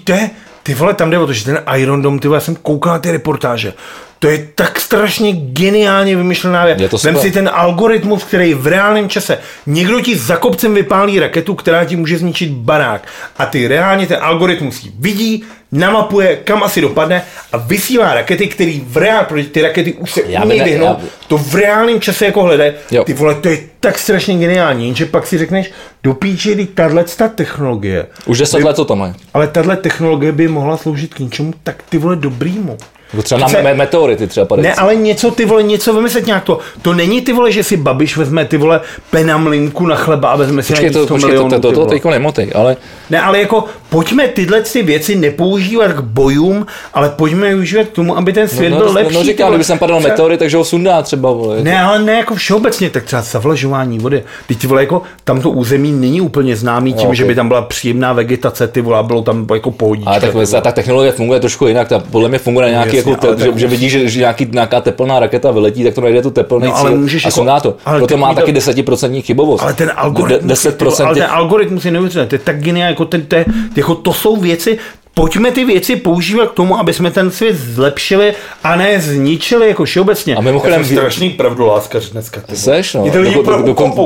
[0.64, 2.94] ty vole, tam jde o to, že ten Iron Dome, ty vole, já jsem koukal
[2.94, 3.74] na ty reportáže.
[4.22, 6.80] To je tak strašně geniálně vymyšlená věc.
[6.80, 7.18] Vem super.
[7.18, 11.96] si ten algoritmus, který v reálném čase někdo ti za kopcem vypálí raketu, která ti
[11.96, 13.08] může zničit barák.
[13.38, 18.84] A ty reálně ten algoritmus ji vidí, namapuje, kam asi dopadne a vysílá rakety, který
[18.88, 22.44] v reál, protože ty rakety už se by ne- vyhnout, to v reálném čase jako
[22.44, 22.74] hledají.
[22.92, 23.04] Jo.
[23.04, 25.72] Ty vole, to je tak strašně geniální, jenže pak si řekneš,
[26.04, 29.14] do píči, tahle technologie Už 10 let to tam je.
[29.34, 32.78] ale tahle technologie by mohla sloužit k něčemu tak ty vole dobrýmu.
[33.14, 34.68] Jako třeba na Přece- me- meteority třeba padají.
[34.68, 36.60] Ne, ale něco ty vole, něco vymyslet nějak to.
[36.82, 40.64] To není ty vole, že si Babiš vezme ty vole penamlinku na chleba a vezme
[40.64, 41.90] si Počkej, na to, 100 počkej, to, milionů, to, to, ty to vole.
[41.96, 42.78] teďko nemotej, ale
[43.10, 47.90] Ne, ale jako pojďme tyhle ty věci nepoužívat k bojům, ale pojďme je využívat k
[47.92, 49.14] tomu, aby ten svět no, byl no, lepší.
[49.14, 51.64] no, ty říkám, kdyby sem padal Třeba- meteorit, takže ho sundá třeba, vole.
[51.64, 54.24] Ne, ale ne jako všeobecně, tak třeba zavlažování vody.
[54.48, 57.28] Teď ty vole, jako tam to území není úplně známý tím, No, že ok.
[57.28, 60.12] by tam byla příjemná vegetace, ty vole, bylo tam jako pohodička.
[60.12, 63.28] Ale tak, ty ta, technologie funguje trošku jinak, ta podle mě funguje na nějaký, jako,
[63.28, 66.22] ale te, že, že, vidíš, že, že nějaký, nějaká teplná raketa vyletí, tak to najde
[66.22, 67.76] tu teplný No, ale cíl můžeš a jako- sundá to.
[67.86, 69.62] ale Proto má taky 10% chybovost.
[69.64, 73.06] Ale ten algoritmus, De, 10% ale ten algoritmus je neuvěřitelný, to je tak geniální, jako,
[73.06, 74.78] ten, to, je, jako to jsou věci,
[75.14, 79.86] pojďme ty věci používat k tomu, aby jsme ten svět zlepšili a ne zničili jako
[79.86, 80.36] všeobecně.
[80.36, 82.42] A mimochodem Já jsem strašný pravdoláskař dneska.
[82.42, 82.56] Ty.
[82.56, 83.02] Seš, no.
[83.02, 83.42] Mě to lidi do-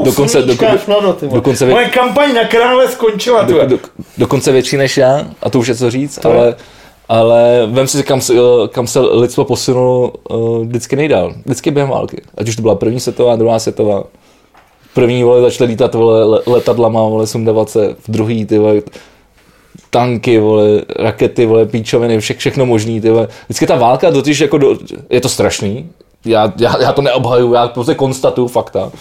[0.04, 1.36] dokonce- ty vole.
[1.36, 3.42] dokonce vy- Moje kampaň na krále skončila.
[3.44, 3.80] do, do,
[4.18, 6.56] dokonce větší než já, a to už je co říct, To je-
[7.10, 8.34] ale, vem si, kam, se-
[8.72, 11.34] kam se lidstvo posunulo uh, vždycky nejdál.
[11.46, 12.22] Vždycky během války.
[12.38, 14.04] Ať už to byla první světová, druhá světová.
[14.94, 18.82] První vole začaly lítat vole, le- letadlama, vole, sundavat se, v druhý ty vole,
[19.90, 23.28] tanky, vole, rakety, vole, píčoviny, vše, všechno možný, ty vole.
[23.46, 24.78] Vždycky ta válka totiž jako do,
[25.10, 25.90] je to strašný,
[26.26, 28.92] já, já, já to neobhajuju, já prostě konstatuju fakta.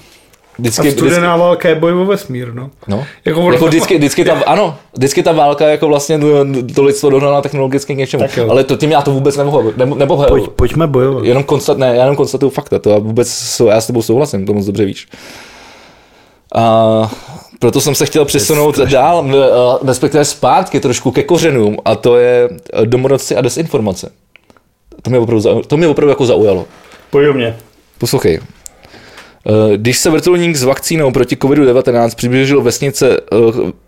[0.59, 2.71] Vždycky, A studená válka je boj o vesmír, no.
[2.89, 3.05] No.
[3.25, 6.27] Jako Jako, vždycky, vždycky, ta, ano, vždycky ta válka jako vlastně to,
[6.75, 8.25] to lidstvo dohnala technologicky k něčemu.
[8.51, 10.25] Ale to tím já to vůbec nemohu, ne, nemohu.
[10.29, 11.25] Pojď, pojďme bojovat.
[11.25, 14.47] Jenom, konstat, ne, já jenom konstatuju fakta, to já vůbec sou- já s tebou souhlasím,
[14.47, 15.09] to moc dobře víš.
[16.55, 17.13] A
[17.59, 22.49] proto jsem se chtěl přesunout dál, a respektive zpátky trošku ke kořenům, a to je
[22.73, 24.13] eh, domorodci a desinformace.
[25.03, 26.65] To mě opravdu, to mě opravdu jako zaujalo.
[27.11, 27.57] Pojď do mě.
[27.99, 28.41] Poslouchej.
[29.47, 33.37] Eh, Když se vrtulník s vakcínou proti COVID-19 přiblížil vesnice, eh,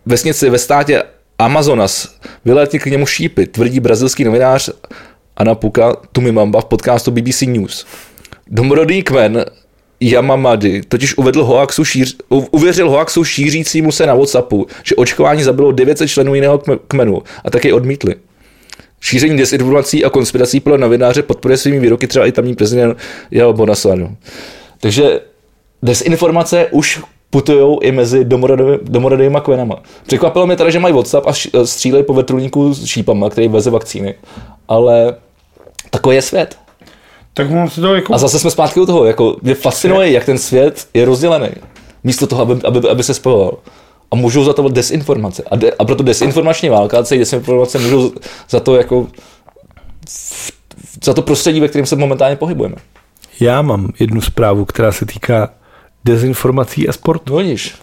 [0.06, 1.02] vesnici ve státě
[1.38, 4.70] Amazonas, vyletí k němu šípy, tvrdí brazilský novinář
[5.36, 7.86] Ana Puka Tumimamba v podcastu BBC News.
[8.50, 9.44] Domorodý kmen
[10.00, 16.08] Yamamady totiž uvedl hoaxu šíř, uvěřil hoaxu šířícímu se na Whatsappu, že očkování zabilo 900
[16.08, 18.14] členů jiného kme- kmenu a také odmítli.
[19.00, 22.98] Šíření desinformací a konspirací podle novináře podporuje svými výroky třeba i tamní prezident
[23.30, 24.08] Jair Bolsonaro.
[24.80, 25.20] Takže
[25.86, 27.00] desinformace už
[27.30, 29.76] putují i mezi domorodový- domorodými kmenama.
[30.06, 31.32] Překvapilo mě teda, že mají WhatsApp a
[31.64, 34.14] střílejí po vrtulníku s šípama, který veze vakcíny.
[34.68, 35.16] Ale
[35.90, 36.58] takový je svět.
[37.34, 38.14] Tak mám si to jako...
[38.14, 41.48] A zase jsme zpátky u toho, jako mě fascinuje, jak ten svět je rozdělený.
[42.04, 43.52] Místo toho, aby, aby, aby se spojoval.
[44.10, 45.42] A můžou za to desinformace.
[45.50, 48.12] A, de, a proto desinformační válka a celý desinformace můžou
[48.50, 49.06] za to jako
[51.04, 52.76] za to prostředí, ve kterém se momentálně pohybujeme.
[53.40, 55.50] Já mám jednu zprávu, která se týká
[56.06, 57.32] dezinformací a sportu.
[57.32, 57.74] No vidíš.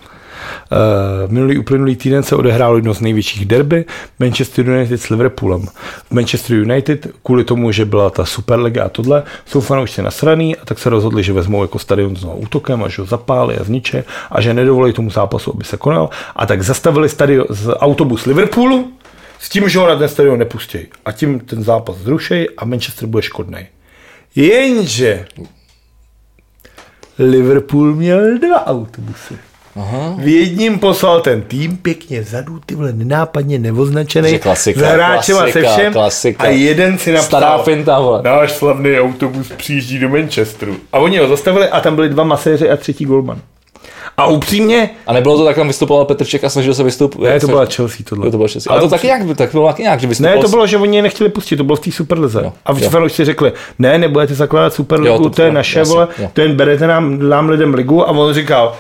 [0.72, 3.86] Uh, minulý uplynulý týden se odehrálo jedno z největších derby
[4.20, 5.66] Manchester United s Liverpoolem.
[6.10, 10.66] V Manchester United kvůli tomu, že byla ta Superliga a tohle, jsou fanoušci nasraný a
[10.66, 14.04] tak se rozhodli, že vezmou jako stadion znovu útokem a že ho zapálí a zniče
[14.32, 16.10] a že nedovolí tomu zápasu, aby se konal.
[16.36, 18.92] A tak zastavili stadion z autobus Liverpoolu
[19.40, 20.80] s tím, že ho na ten stadion nepustí.
[21.06, 23.68] A tím ten zápas zrušej a Manchester bude škodný.
[24.36, 25.26] Jenže
[27.20, 29.34] Liverpool měl dva autobusy.
[29.76, 30.16] Aha.
[30.18, 35.40] V jedním poslal ten tým pěkně vzadu, ty vole, nenápadně nevoznačený, klasika, s hráčem a
[35.46, 35.94] se klasika, všem.
[35.94, 36.44] klasika.
[36.44, 38.22] A jeden si napsal, Stará finta, vole.
[38.24, 40.76] náš slavný autobus přijíždí do Manchesteru.
[40.94, 43.40] A oni ho zastavili a tam byli dva maséři a třetí golman.
[44.18, 47.30] A upřímně, A nebylo to tak, tam vystupoval Petrček a snažil se vystupovat?
[47.34, 48.32] ne, to byla Chelsea tohle.
[48.32, 48.72] To bylo Chelsea.
[48.74, 50.42] Ale to taky nějak, tak bylo taky nějak, že Ne, vystupoval...
[50.42, 52.42] to bylo, že oni je nechtěli pustit, to bylo v té Superlize.
[52.44, 55.94] Jo, A v fanoušci řekli, ne, nebudete zakládat Superligu, Jo, to, to- je naše, jasně,
[55.94, 56.30] vole, jo.
[56.34, 58.76] to jen berete nám, nám lidem ligu a on říkal,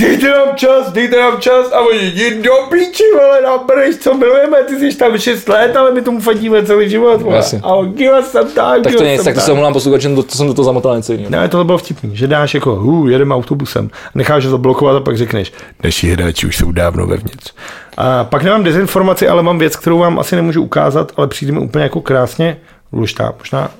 [0.00, 4.14] dejte nám čas, dejte nám čas a oni, jdi do píči, vole, nám bereš, co
[4.14, 7.40] milujeme, ty jsi tam 6 let, ale my tomu fandíme celý život, vole.
[7.62, 10.14] A on, give us some time, Tak to nic, tak to time." se omlouvám posluchačům,
[10.14, 11.30] to, to jsem do toho zamotal něco jiného.
[11.30, 15.16] Ne, tohle bylo vtipný, že dáš jako, hu, jedeme autobusem, necháš ho zablokovat a pak
[15.16, 15.52] řekneš,
[15.84, 17.52] naši hráči už jsou dávno vevnitř.
[17.96, 21.58] A pak nemám dezinformaci, ale mám věc, kterou vám asi nemůžu ukázat, ale přijde mi
[21.58, 22.56] úplně jako krásně
[22.92, 23.34] důležitá.
[23.38, 23.70] Možná,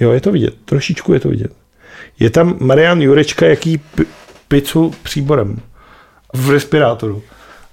[0.00, 1.50] jo, je to vidět, trošičku je to vidět.
[2.20, 3.80] Je tam Marian Jurečka, jaký
[4.48, 5.60] pizzu příborem
[6.32, 7.22] v respirátoru.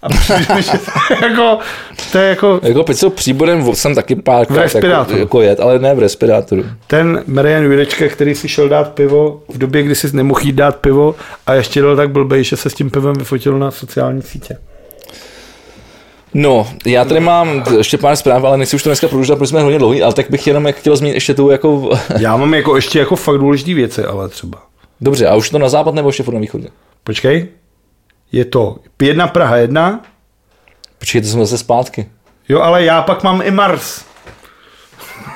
[0.02, 1.60] A přijde že to je jako,
[2.12, 5.20] to je jako Jako pizzu příborem jsem taky pár V respirátoru.
[5.20, 6.66] jako jet, ale ne v respirátoru.
[6.88, 10.76] ten Marian Jurečka, který si šel dát pivo v době, kdy si nemohl jít dát
[10.76, 11.16] pivo
[11.48, 14.58] a ještě byl tak blbej, že se s tím pivem vyfotil na sociální sítě.
[16.34, 19.62] No, já tady mám ještě pár zpráv, ale nechci už to dneska prodlužovat, protože jsme
[19.62, 21.90] hodně dlouhý, ale tak bych jenom jak chtěl zmínit ještě tu jako...
[22.20, 24.58] Já mám jako ještě jako fakt důležité věci, ale třeba.
[25.04, 26.68] Dobře, a už to na západ nebo ještě furt na východě?
[27.04, 27.48] Počkej.
[28.32, 30.02] Je to jedna Praha jedna,
[31.00, 32.06] Počkej, to jsme zase zpátky.
[32.50, 34.02] jo, ale já pak mám i Mars.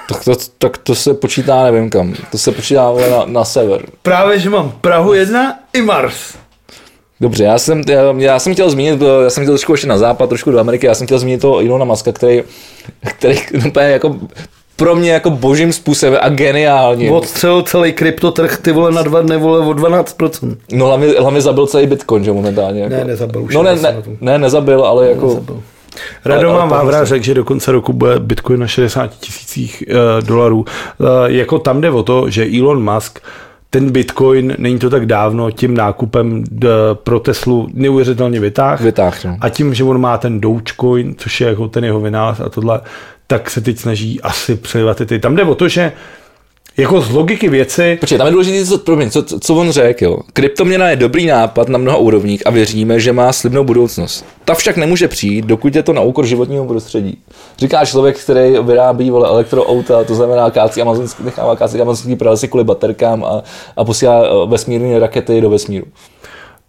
[0.10, 2.14] Tak to, tak to se počítá, nevím kam.
[2.32, 3.86] To se počítá na, na sever.
[4.02, 6.36] Právě, že mám Prahu jedna i Mars.
[7.22, 10.30] Dobře, já jsem, já, já jsem chtěl zmínit, já jsem chtěl trošku ještě na západ,
[10.30, 12.44] trošku do Ameriky, já jsem chtěl zmínit toho Ilona Maska, který,
[13.18, 14.16] který úplně jako
[14.78, 17.12] pro mě jako božím způsobem a geniálně.
[17.12, 20.58] Odstřelil celý kryptotrh, ty vole, na dva dny, vole, o 12%.
[20.72, 22.82] No hlavně, hlavně zabil celý Bitcoin, že momentálně.
[22.82, 22.96] Jako.
[22.96, 25.28] Ne, nezabil, už No ne, ne, ne, nezabil, ale jako...
[25.28, 25.62] Nezabil.
[26.26, 30.58] Radovan Vávra řekl, že do konce roku bude Bitcoin na 60 tisících uh, dolarů.
[30.60, 33.20] Uh, jako tam jde o to, že Elon Musk
[33.70, 38.84] ten Bitcoin, není to tak dávno, tím nákupem d, pro Teslu neuvěřitelně vytáhl.
[38.84, 39.38] Vytáh, no.
[39.42, 42.82] A tím, že on má ten Dogecoin, což je jako ten jeho vynález a tohle,
[43.28, 45.20] tak se teď snaží asi přelivat ty.
[45.20, 45.92] Tam jde o to, že
[46.78, 50.20] jako z logiky věci, Počkej, tam je důležité, co, co, co on řekl.
[50.34, 54.26] Kryptoměna je dobrý nápad na mnoha úrovních a věříme, že má slibnou budoucnost.
[54.46, 57.18] Ta však nemůže přijít, dokud je to na úkor životního prostředí.
[57.58, 62.64] Říká člověk, který vyrábí vole, elektroauta, to znamená kácí amazonský, nechává kácí amazonský pralesy kvůli
[62.64, 63.44] baterkám a,
[63.78, 65.86] a posílá eh, vesmírné rakety do vesmíru.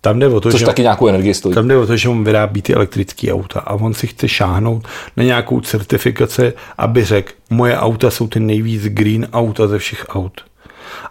[0.01, 0.67] Tam jde o to, Což že...
[0.67, 1.55] taky nějakou energii stojí.
[1.55, 4.89] Tam jde o to, že on vyrábí ty elektrické auta a on si chce šáhnout
[5.17, 10.41] na nějakou certifikaci, aby řekl, moje auta jsou ty nejvíc green auta ze všech aut.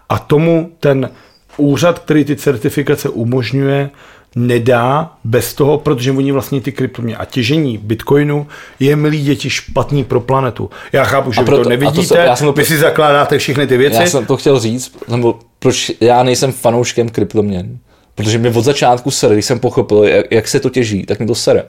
[0.08, 1.10] A tomu ten
[1.56, 3.90] úřad, který ty certifikace umožňuje,
[4.36, 8.46] nedá bez toho, protože oni vlastně ty kryptoměny a těžení bitcoinu
[8.80, 10.70] je milí děti špatný pro planetu.
[10.92, 12.64] Já chápu, že A vy proto- to a to nevidíte, se- já jsem to- vy
[12.64, 13.96] si zakládáte všechny ty věci.
[13.96, 17.78] Já jsem to chtěl říct, nebo proč já nejsem fanouškem kryptoměn.
[18.18, 21.26] Protože mi od začátku sere, když jsem pochopil, jak, jak se to těží, tak mi
[21.26, 21.64] to sere.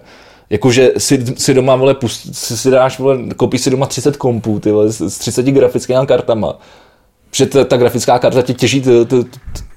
[0.49, 4.59] Jakože si, si doma, vole, pust, si, si dáš, vole, koupíš si doma 30 kompů,
[4.59, 6.59] ty vole, s, s 30 grafickými kartama.
[7.29, 9.29] Protože ta, ta grafická karta ti těží tu, tu, tu,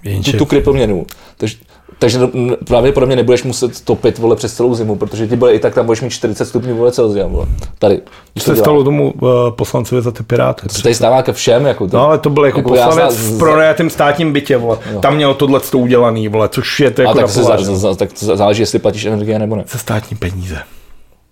[0.05, 1.07] Jenže- tu, tu kryptoměnu.
[1.37, 1.57] Takže,
[1.99, 5.75] takže n- pravděpodobně nebudeš muset topit vole, přes celou zimu, protože ti bude i tak
[5.75, 7.27] tam budeš mít 40 stupňů vole Celsia.
[7.27, 7.47] Vole.
[7.79, 8.01] Tady.
[8.33, 10.69] Když Co to se stalo tomu uh, poslancovi za ty piráty?
[10.69, 11.67] To se tady stává ke všem.
[11.67, 14.79] Jako to, No ale to byl jako, jako poslanec v pronajatém státním bytě, vole.
[15.01, 17.77] Tam měl tohle to udělaný, vole, což je to A jako tak, se povážení.
[17.79, 19.65] za, tak to záleží, jestli platíš energie nebo ne.
[19.69, 20.59] za státní peníze.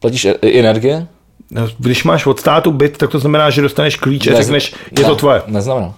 [0.01, 1.07] Platíš e- i energie?
[1.51, 4.75] No, Když máš od státu byt, tak to znamená, že dostaneš klíč a Ne- řekneš,
[4.99, 5.43] je to tvoje.
[5.47, 5.95] Neznamená.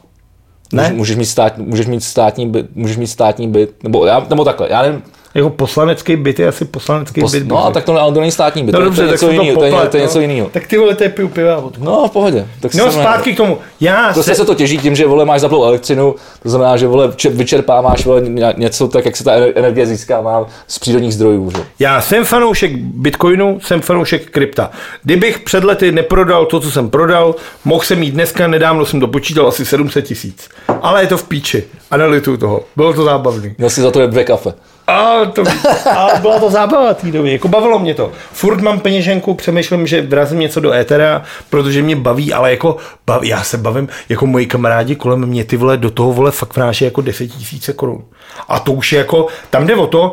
[0.73, 0.93] Ne?
[0.93, 4.69] Můžeš, mít stát, můžeš mít státní byt, můžeš mít státní byt, nebo, já, nebo takhle,
[4.71, 5.03] já nevím,
[5.35, 7.47] Jako poslanecký byt je asi poslanecký pos, byt.
[7.47, 9.27] no a tak to, ale to není státní byt, no to, dobře, to, je něco
[9.27, 10.23] to jiného, to, je, poplet, to je něco no.
[10.23, 10.49] jiného.
[10.53, 11.65] Tak ty vole, to je piju piva.
[11.79, 12.47] No, v pohodě.
[12.61, 13.59] Tak No zpátky k tomu.
[13.81, 16.87] Já Prostě se, se to těží tím, že vole máš zaplou elektřinu, to znamená, že
[16.87, 21.15] vole če- vyčerpáváš vole ně- něco tak, jak se ta ener- energie získává z přírodních
[21.15, 21.51] zdrojů.
[21.57, 21.63] Že?
[21.79, 24.71] já jsem fanoušek Bitcoinu, jsem fanoušek krypta.
[25.03, 29.07] Kdybych před lety neprodal to, co jsem prodal, mohl jsem mít dneska, nedávno jsem to
[29.07, 30.49] počítal, asi 700 tisíc.
[30.83, 31.65] Ale je to v píči.
[31.91, 32.61] A nelituju toho.
[32.77, 33.55] Bylo to zábavný.
[33.59, 34.53] Měl si za to dvě kafe.
[34.87, 35.43] A, to,
[35.91, 38.13] a byla to zábava té doby, jako bavilo mě to.
[38.33, 43.29] Furt mám peněženku, přemýšlím, že vrazím něco do étera, protože mě baví, ale jako baví,
[43.29, 46.85] já se bavím, jako moji kamarádi kolem mě ty vole do toho vole fakt vnáší
[46.85, 48.05] jako 10 tisíce korun.
[48.49, 50.13] A to už je jako, tam jde o to,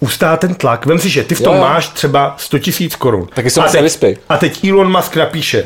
[0.00, 0.86] ustát ten tlak.
[0.86, 1.68] Vem si, že ty v tom Jo, jo.
[1.68, 3.28] máš třeba 100 tisíc korun.
[3.34, 5.64] Taky se a teď, a teď Elon Musk napíše,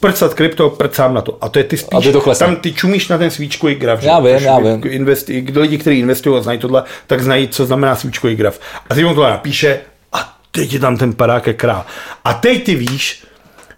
[0.00, 1.38] prcat krypto, prcám na to.
[1.40, 2.46] A to je ty spíš, Aby to klesne.
[2.46, 4.00] tam ty čumíš na ten svíčkový graf.
[4.00, 4.06] že?
[4.08, 4.80] Já vím, já vím.
[4.84, 8.58] Investi, kdo lidi, kteří investují a znají tohle, tak znají, co znamená svíčkový graf.
[8.90, 9.80] A ty mu to napíše
[10.12, 11.84] a teď je tam ten padák je král.
[12.24, 13.24] A teď ty víš,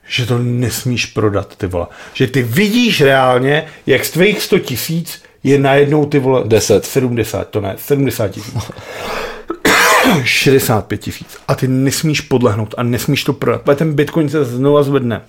[0.08, 1.86] že to nesmíš prodat, ty vole.
[2.14, 6.84] Že ty vidíš reálně, jak z tvých 100 tisíc je najednou ty vole 10.
[6.84, 8.54] 70, to ne, 70 tisíc.
[10.24, 11.36] 65 tisíc.
[11.48, 15.20] A ty nesmíš podlehnout a nesmíš to prodat, ten Bitcoin se znova zvedne.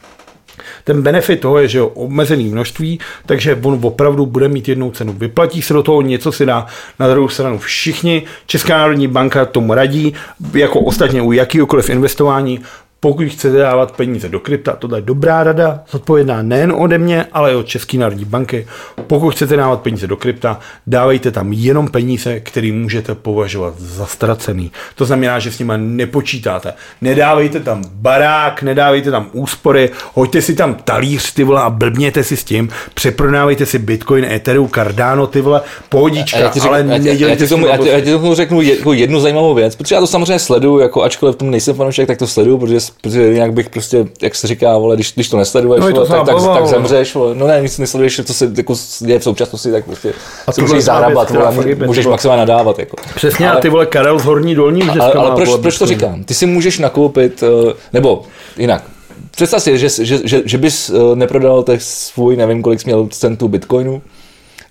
[0.83, 5.14] Ten benefit toho je, že je omezený množství, takže on opravdu bude mít jednou cenu.
[5.14, 6.65] Vyplatí se do toho, něco si dá
[6.99, 8.23] na druhou stranu všichni.
[8.45, 10.14] Česká národní banka tomu radí,
[10.53, 12.59] jako ostatně u jakýkoliv investování,
[13.03, 17.51] pokud chcete dávat peníze do krypta, tohle je dobrá rada, zodpovědná nejen ode mě, ale
[17.51, 18.67] i od České národní banky.
[19.07, 24.72] Pokud chcete dávat peníze do krypta, dávejte tam jenom peníze, které můžete považovat za ztracený.
[24.95, 26.73] To znamená, že s nimi nepočítáte.
[27.01, 32.38] Nedávejte tam barák, nedávejte tam úspory, hoďte si tam talíř, ty vole, a blbněte si
[32.38, 36.98] s tím, přeprodávejte si Bitcoin, Ethereum, Cardano, ty vole, pohodička, já ti, řeknu, ale já,
[36.98, 39.95] nedělejte ti si tomu, já, ti, já ti tomu řeknu jako jednu zajímavou věc, protože
[39.95, 43.22] já to samozřejmě sleduju, jako ačkoliv v tom nejsem fanoušek, tak to sleduju, protože, protože
[43.23, 46.09] jinak bych prostě, jak se říká, vole, když, když to nesleduješ, No je to vole,
[46.09, 46.67] tak, tak, tak, vole.
[46.67, 47.35] zemřeš, vole.
[47.35, 50.13] no ne, nic nesleduješ, co se jako děje v současnosti, tak prostě
[50.47, 52.80] A si musíš zahrabat, která vole, můžeš bylo- maximálně nadávat.
[52.80, 52.97] Jako.
[53.15, 55.77] Přesně, Ale- a ty vole Karel z Horní Dolní už ale, ale proč, vole, proč
[55.77, 55.99] to Bitcoin.
[56.11, 56.23] říkám?
[56.23, 58.23] Ty si můžeš nakoupit, eh, nebo
[58.57, 58.83] jinak,
[59.31, 63.07] představ si, že, že, že, že bys eh, neprodal těch svůj, nevím kolik jsi měl
[63.11, 64.01] centů bitcoinu,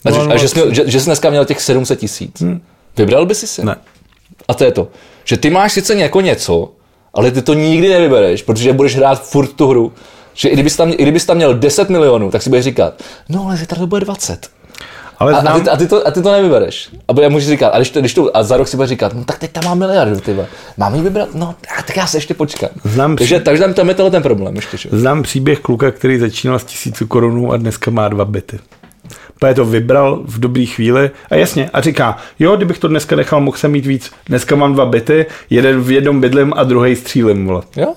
[0.05, 1.99] a, No, že, no, a že, jsi, měl- že, že jsi dneska měl těch 700
[1.99, 2.41] tisíc.
[2.41, 2.61] Hmm.
[2.97, 3.65] Vybral bys si se?
[3.65, 3.77] Ne.
[4.49, 4.89] A to je to,
[5.25, 6.73] že ty máš sice jako něco,
[7.15, 9.93] ale ty to nikdy nevybereš, protože budeš hrát furt tu hru.
[10.35, 13.45] Že i kdybys tam, i kdybys tam měl 10 milionů, tak si budeš říkat, no
[13.47, 14.49] ale zítra to bude 20.
[15.19, 16.91] Ale A, a, znám, ty, a, ty, to, a ty to nevybereš.
[17.09, 19.15] A já můžeš říkat, a, když to, když to, a za rok si budeš říkat,
[19.15, 20.37] no tak teď tam mám miliardu, ty.
[20.77, 21.29] Mám ji vybrat?
[21.35, 22.71] No, a tak já se ještě počkám.
[22.85, 24.77] Znám takže, takže tam, tam je tohle ten problém ještě.
[24.77, 24.89] Že?
[24.93, 28.59] Znám příběh kluka, který začínal s tisíci korunů a dneska má dva byty.
[29.43, 33.41] Protože to vybral v dobrý chvíli a jasně a říká, jo, kdybych to dneska nechal,
[33.41, 34.13] mohl jsem mít víc.
[34.27, 37.63] Dneska mám dva byty, jeden v jednom bydlím a druhý střílím, vole.
[37.77, 37.95] Jo?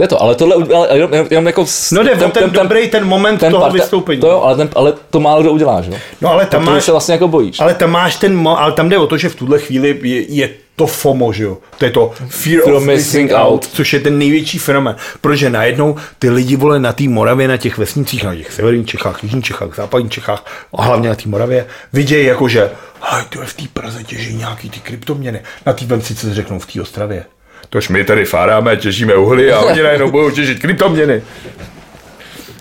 [0.00, 1.64] Je to, ale tohle udělal, jenom, jenom, jako...
[1.92, 4.20] No jde ten, ten, ten, dobrý ten moment ten toho parta- vystoupení.
[4.20, 5.96] To jo, ale, ten, ale to málo kdo udělá, že jo?
[6.20, 7.60] No ale tam máš, se vlastně jako bojíš.
[7.60, 10.50] ale tam máš ten, ale tam jde o to, že v tuhle chvíli je, je
[10.76, 11.58] to FOMO, že jo?
[11.78, 14.96] To je to Fear Fear of Missing Out, což je ten největší fenomén.
[15.20, 19.22] Protože najednou ty lidi vole na té Moravě, na těch vesnicích, na těch severních Čechách,
[19.22, 22.70] jižních Čechách, západních Čechách a hlavně na té Moravě, vidějí jako, že
[23.00, 25.40] hej, to je v té Praze těží nějaký ty kryptoměny.
[25.66, 27.24] Na té co řeknou v té Ostravě.
[27.70, 31.22] Tož my tady fáráme, těžíme uhlí a oni najednou budou těžit kryptoměny.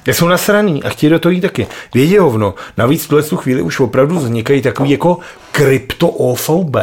[0.07, 1.67] Já jsou nasraný a chtějí do toho jít taky.
[1.93, 2.53] Vědí hovno.
[2.77, 5.17] Navíc v tuhle tu chvíli už opravdu vznikají takový jako
[5.51, 6.75] krypto OVB.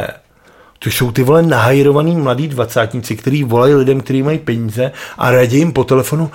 [0.79, 5.59] To jsou ty vole nahajrovaný mladí dvacátníci, kteří volají lidem, kteří mají peníze a radí
[5.59, 6.31] jim po telefonu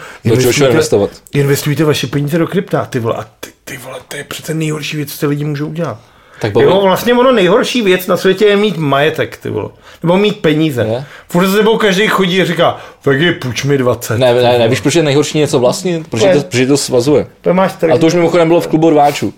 [0.51, 1.09] šel investovat.
[1.33, 2.85] investujte vaše peníze do krypta.
[2.85, 5.67] Ty vole, a ty, ty vole, to je přece nejhorší věc, co ty lidi můžou
[5.67, 5.99] udělat.
[6.41, 9.69] Tak Jo, babi, vlastně ono nejhorší věc na světě je mít majetek, ty vole.
[10.03, 10.81] Nebo mít peníze.
[10.91, 11.03] Je.
[11.29, 14.17] Furt za sebou každý chodí a říká, tak je půjč mi 20.
[14.17, 16.07] ne, ne, ne, víš, proč je nejhorší něco vlastnit?
[16.07, 16.33] Protože Ne.
[16.35, 17.27] to, protože to svazuje.
[17.41, 17.93] To máš tady.
[17.93, 19.33] A to už mimochodem bylo v klubu rváčů.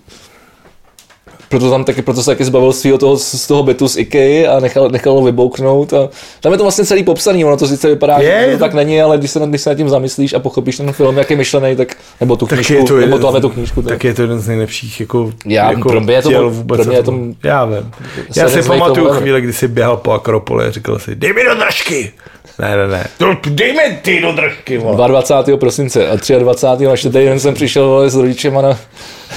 [1.54, 4.60] Proto, tam taky, proto se taky zbavil svého toho, z toho bytu z IKEA a
[4.60, 5.94] nechal, nechal ho vybouknout.
[5.94, 6.10] A
[6.42, 9.02] tam je to vlastně celý popsaný, ono to sice vypadá, Je, že to tak není,
[9.02, 11.38] ale když se, nad- když se nad tím zamyslíš a pochopíš ten film, jak je
[11.38, 13.82] myšlený, tak, nebo tu tak knížku, je to nebo to, tu knížku.
[13.82, 13.90] Tak.
[13.94, 16.78] tak je to jeden z nejlepších jako, Já- jako pro mě je to- děl vůbec.
[16.82, 17.92] pro mě je to- Já vím.
[18.36, 21.56] Já si pamatuju chvíli, kdy jsi běhal po Akropole a říkal si, dej mi do
[21.56, 22.12] držky.
[22.60, 23.08] Ne, ne, ne.
[23.50, 25.08] Dej mi ty do držky, vole.
[25.08, 25.58] 22.
[25.58, 26.86] prosince a 23.
[26.86, 28.78] na čtvrtý den jsem přišel vole, s rodičema na,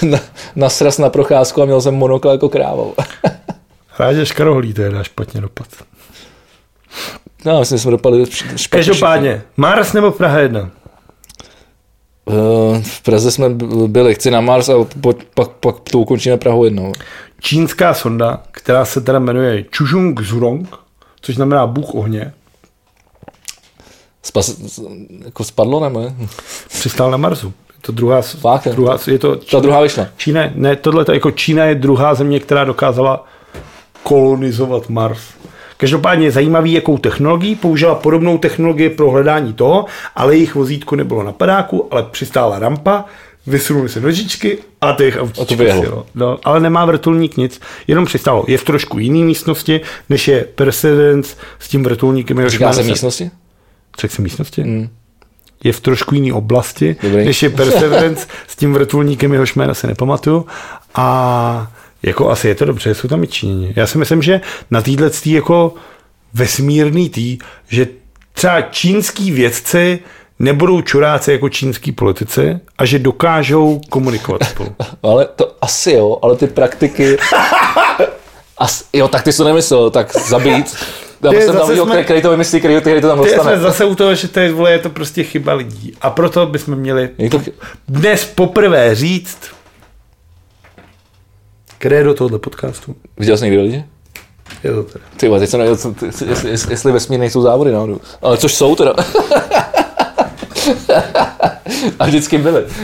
[0.03, 0.19] na,
[0.57, 2.95] na sraz na procházku a měl jsem monokl jako krávou.
[3.99, 5.67] Ráděš karohlí, to je dá špatně dopad.
[7.45, 8.69] No, myslím, že jsme dopadli špatně.
[8.71, 10.71] Každopádně, Mars nebo Praha 1?
[12.31, 13.49] Eh, V Praze jsme
[13.87, 16.93] byli, chci na Mars a po, pak, pak to ukončíme Prahu jednou.
[17.41, 20.69] Čínská sonda, která se teda jmenuje Chujung Zurong,
[21.21, 22.33] což znamená Bůh ohně,
[24.27, 24.61] Spas,
[25.25, 26.15] jako spadlo nebo ne?
[26.69, 27.47] přistál na Marsu.
[27.47, 30.07] Je to druhá, Fakt, druhá je to Ta druhá vyšla.
[30.17, 33.25] Čína, ne, tohle to jako Čína je druhá země, která dokázala
[34.03, 35.21] kolonizovat Mars.
[35.77, 39.85] Každopádně je zajímavý, jakou technologií použila podobnou technologii pro hledání toho,
[40.17, 43.05] ale jejich vozítko nebylo na padáku, ale přistála rampa,
[43.47, 45.83] vysunuli se nožičky a autíčky vyjelo.
[45.83, 46.07] sjelo.
[46.15, 48.45] no, ale nemá vrtulník nic, jenom přistálo.
[48.49, 52.49] Je v trošku jiný místnosti, než je Perseverance s tím vrtulníkem.
[52.49, 53.31] Říká se- místnosti?
[53.99, 54.65] Řekl jsem místnosti?
[54.65, 54.89] Mm.
[55.65, 57.25] Je v trošku jiný oblasti, Dobrý.
[57.25, 60.47] než je Perseverance s tím vrtulníkem, jehož jméno si nepamatuju.
[60.95, 63.73] A jako asi je to dobře, jsou tam i Číňani.
[63.77, 65.75] Já si myslím, že na téhle tý jako
[66.35, 67.89] vesmírný tý, že
[68.33, 69.99] třeba čínský vědci
[70.39, 74.75] nebudou čuráci jako čínský politici a že dokážou komunikovat spolu.
[75.03, 77.17] Ale to asi jo, ale ty praktiky...
[78.59, 80.77] As, jo, tak ty jsi to nemyslel, tak zabít.
[81.23, 83.37] Já jsem zase tam viděl, jsme- který, to vymyslí, který, který to tam Ty jsme
[83.37, 83.59] dostane.
[83.61, 85.93] zase u toho, že to je, vole, je to prostě chyba lidí.
[86.01, 87.43] A proto bychom měli Je to,
[87.89, 89.39] dnes poprvé říct,
[91.79, 92.97] kde je do tohohle podcastu.
[93.19, 93.85] viděl jsi někdy lidi?
[94.65, 95.05] Je to teda.
[95.17, 98.01] Ty teď jsem nevěděl, co- ty- jestli, jestli, jestli vesmír nejsou závody náhodou.
[98.23, 98.95] Ale což jsou teda.
[101.99, 102.65] A vždycky byly.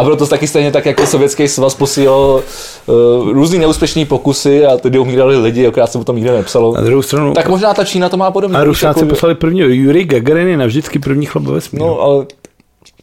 [0.00, 2.42] A bylo to taky stejně tak, jako sovětský svaz posílal
[2.86, 6.74] uh, různý neúspěšný pokusy a tedy umírali lidi, akorát se o tom nikde nepsalo.
[6.74, 8.58] Na druhou stranu, Tak možná ta Čína to má podobně.
[8.58, 9.68] a Rusáci jako- poslali prvního.
[9.68, 11.86] Jurij Gagarin je navždycky první chlap ve vesmíru.
[11.86, 12.26] No, ale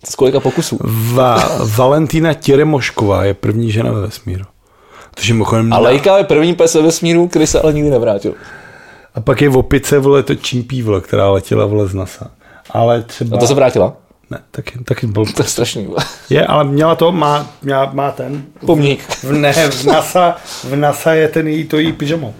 [0.09, 0.80] z kolika pokusů?
[1.14, 4.43] Va, Valentína Těremošková je první žena ve vesmíru.
[5.16, 8.34] Takže mimochodem, A Leica je první pes ve vesmíru, který se ale nikdy nevrátil.
[9.16, 12.32] a pak je v opice, vole, to čimpí, vole, která letěla, vole, z NASA.
[12.72, 13.38] Ale třeba...
[13.38, 13.93] A to se vrátila?
[14.30, 15.26] Ne, taky, taky byl.
[15.26, 15.88] To je strašný.
[16.30, 18.44] Je, ale měla to, má, má, má ten.
[18.66, 19.04] Pomník.
[19.24, 22.34] V, ne, v NASA, v NASA je ten její, to její pyžamo.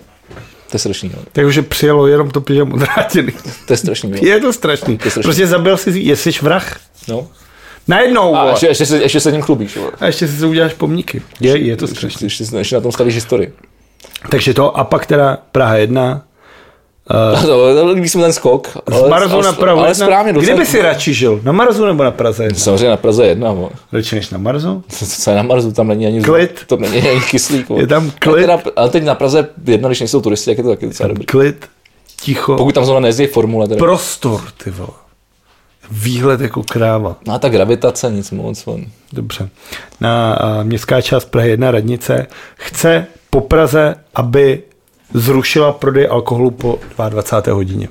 [0.70, 1.10] To je strašný.
[1.10, 1.26] vole.
[1.32, 3.32] Takže přijelo jenom to pyžamo vrátěný.
[3.66, 4.12] To je strašný.
[4.12, 4.28] vole.
[4.30, 4.94] Je to strašný.
[4.94, 5.24] je strašný.
[5.24, 6.80] Prostě zabil si, jsi vrah.
[7.08, 7.28] No.
[7.88, 9.78] Najednou, A ještě, ještě, se, ještě se ním chlubíš.
[9.78, 9.92] vole.
[10.00, 11.22] A ještě si uděláš pomníky.
[11.40, 12.26] Je, je to strašný.
[12.26, 13.54] Ještě, ještě, ještě na tom stavíš historii.
[14.30, 16.22] Takže to, a pak teda Praha 1,
[17.46, 18.68] To líbí se mi ten skok.
[18.86, 20.06] v Marzu na Prahu Ale 1.
[20.06, 20.32] správně.
[20.34, 21.40] Kde docela- by si radši žil?
[21.44, 22.60] Na Marzu nebo na Praze 1?
[22.60, 23.56] Samozřejmě na Praze jedna.
[23.94, 24.84] Radši než na Marzu?
[24.90, 26.62] Co- Co je na Marzu, tam není ani Klid.
[26.68, 27.68] To není ani kyslík.
[27.76, 28.42] Je tam Ale, klid.
[28.42, 31.26] teda, ale teď na Praze jedna, když nejsou turisti, jak je to taky docela dobrý.
[31.26, 31.66] Klid,
[32.22, 33.68] ticho, Pokud tam zrovna nejezdí formule.
[33.68, 33.80] Teda.
[33.80, 34.90] prostor, ty vole.
[35.92, 37.16] Výhled jako kráva.
[37.28, 38.66] No a ta gravitace, nic moc.
[38.66, 38.80] vole.
[39.14, 39.50] Dobře.
[40.02, 44.64] Na a, městská část Prahy 1 radnice chce po Praze, aby
[45.14, 46.80] zrušila prodej alkoholu po
[47.10, 47.56] 22.
[47.56, 47.88] hodině.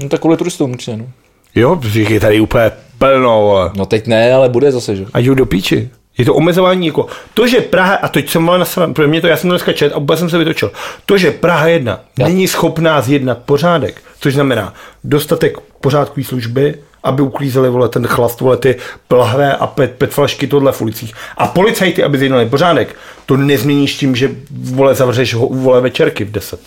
[0.00, 0.96] No tak kvůli turistům určitě.
[0.96, 1.06] No.
[1.54, 3.40] Jo, je tady úplně plno.
[3.40, 3.70] vole.
[3.76, 5.04] no teď ne, ale bude zase, že?
[5.12, 5.90] A jdou do píči.
[6.18, 9.20] Je to omezování jako, to, že Praha, a teď jsem mal na svém, pro mě
[9.20, 10.72] to, já jsem to dneska čet a úplně jsem se vytočil,
[11.06, 17.22] to, že Praha 1 Já- není schopná zjednat pořádek, což znamená dostatek pořádkové služby, aby
[17.22, 18.76] uklízeli vole, ten chlast, vole, ty
[19.08, 21.14] plahvé a pet, pet flašky tohle v ulicích.
[21.36, 22.96] A policajty, aby zjednali pořádek,
[23.26, 26.60] to nezměníš tím, že vole, zavřeš ho, vole, večerky v 10.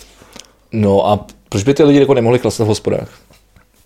[0.72, 3.08] No a proč by ty lidi jako nemohli klasat v hospodách?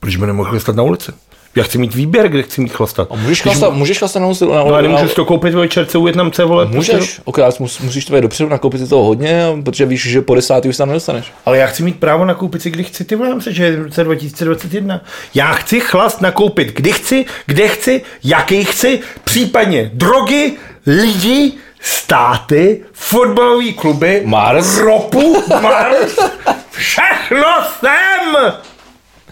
[0.01, 1.13] Proč by nemohli chlastat na ulici?
[1.57, 3.09] Já chci mít výběr, kde chci mít chlastat.
[3.11, 5.61] A můžeš chlastat, můžeš chlastat na, na, No a na, nemůžu si to koupit ve
[5.61, 6.67] večerce u Větnamce, vole.
[6.67, 10.69] Můžeš, okrát mus, musíš to dopředu, nakoupit si toho hodně, protože víš, že po desátý
[10.69, 11.33] už tam nedostaneš.
[11.47, 14.05] Ale já chci mít právo nakoupit si, kdy chci, ty vole, že je v roce
[14.05, 15.01] 2021.
[15.35, 20.53] Já chci chlast nakoupit, kdy chci, kde chci, jaký chci, případně drogy,
[20.87, 24.79] lidi, státy, fotbalové kluby, Mars.
[24.79, 26.19] ropu, Mars,
[26.71, 27.47] všechno
[27.81, 28.53] jsem!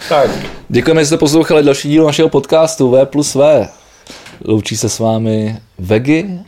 [0.08, 0.30] Tak.
[0.68, 3.68] Děkujeme, že jste poslouchali další díl našeho podcastu V plus V.
[4.44, 6.38] Loučí se s vámi Vegy.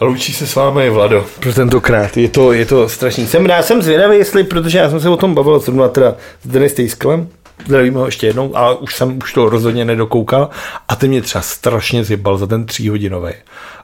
[0.00, 1.26] Loučí se s vámi, Vlado.
[1.40, 2.16] Pro tentokrát.
[2.16, 3.26] Je to, je to strašný.
[3.26, 6.48] Jsem, já jsem zvědavý, jestli, protože já jsem se o tom bavil zrovna teda s
[6.48, 7.28] Denis Tejsklem,
[7.66, 10.50] zdravíme ho ještě jednou, ale už jsem už to rozhodně nedokoukal
[10.88, 13.32] a ten mě třeba strašně zjebal za ten tříhodinový.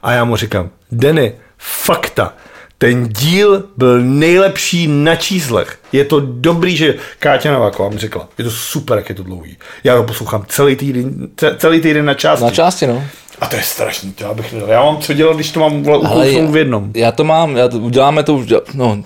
[0.03, 2.33] A já mu říkám, Denny, fakta,
[2.77, 5.79] ten díl byl nejlepší na číslech.
[5.91, 9.57] Je to dobrý, že Káťa Nováková mi řekla, je to super, jak je to dlouhý.
[9.83, 12.45] Já ho poslouchám celý týden, ce- celý týden na části.
[12.45, 13.03] Na části, no.
[13.41, 14.69] A to je strašný, to já bych nedal.
[14.69, 16.91] Já mám co dělat, když to mám ukousnout v jednom.
[16.95, 19.03] Já to mám, já to, uděláme to už, no,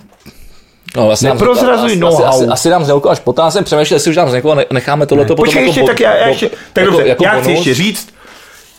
[0.96, 2.24] No, asi Neprozrazuj know-how.
[2.26, 4.54] asi, asi, asi, dám z někoho až potom jsem přemýšlel, jestli už dám z někoho,
[4.54, 7.08] ne- necháme tohleto potom Počkej jako ještě, bo- tak já, já ještě, tak jako, dobře,
[7.08, 7.56] jako já chci bonus.
[7.66, 8.14] ještě říct,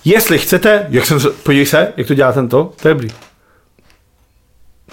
[0.06, 3.10] jestli chcete, jak jsem, se- podívej se, jak to dělá tento, to je dobrý.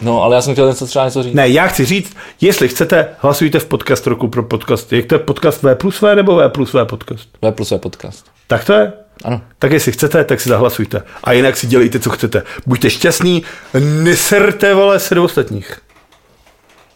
[0.01, 1.35] No, ale já jsem chtěl něco třeba něco říct.
[1.35, 4.93] Ne, já chci říct, jestli chcete, hlasujte v podcast roku pro podcast.
[4.93, 7.29] Jak to je podcast V plus V nebo V plus V podcast?
[7.43, 8.27] V plus V podcast.
[8.47, 8.93] Tak to je?
[9.25, 9.41] Ano.
[9.59, 11.03] Tak jestli chcete, tak si zahlasujte.
[11.25, 12.43] A jinak si dělejte, co chcete.
[12.67, 13.43] Buďte šťastní,
[13.81, 15.81] neserte vole se do ostatních.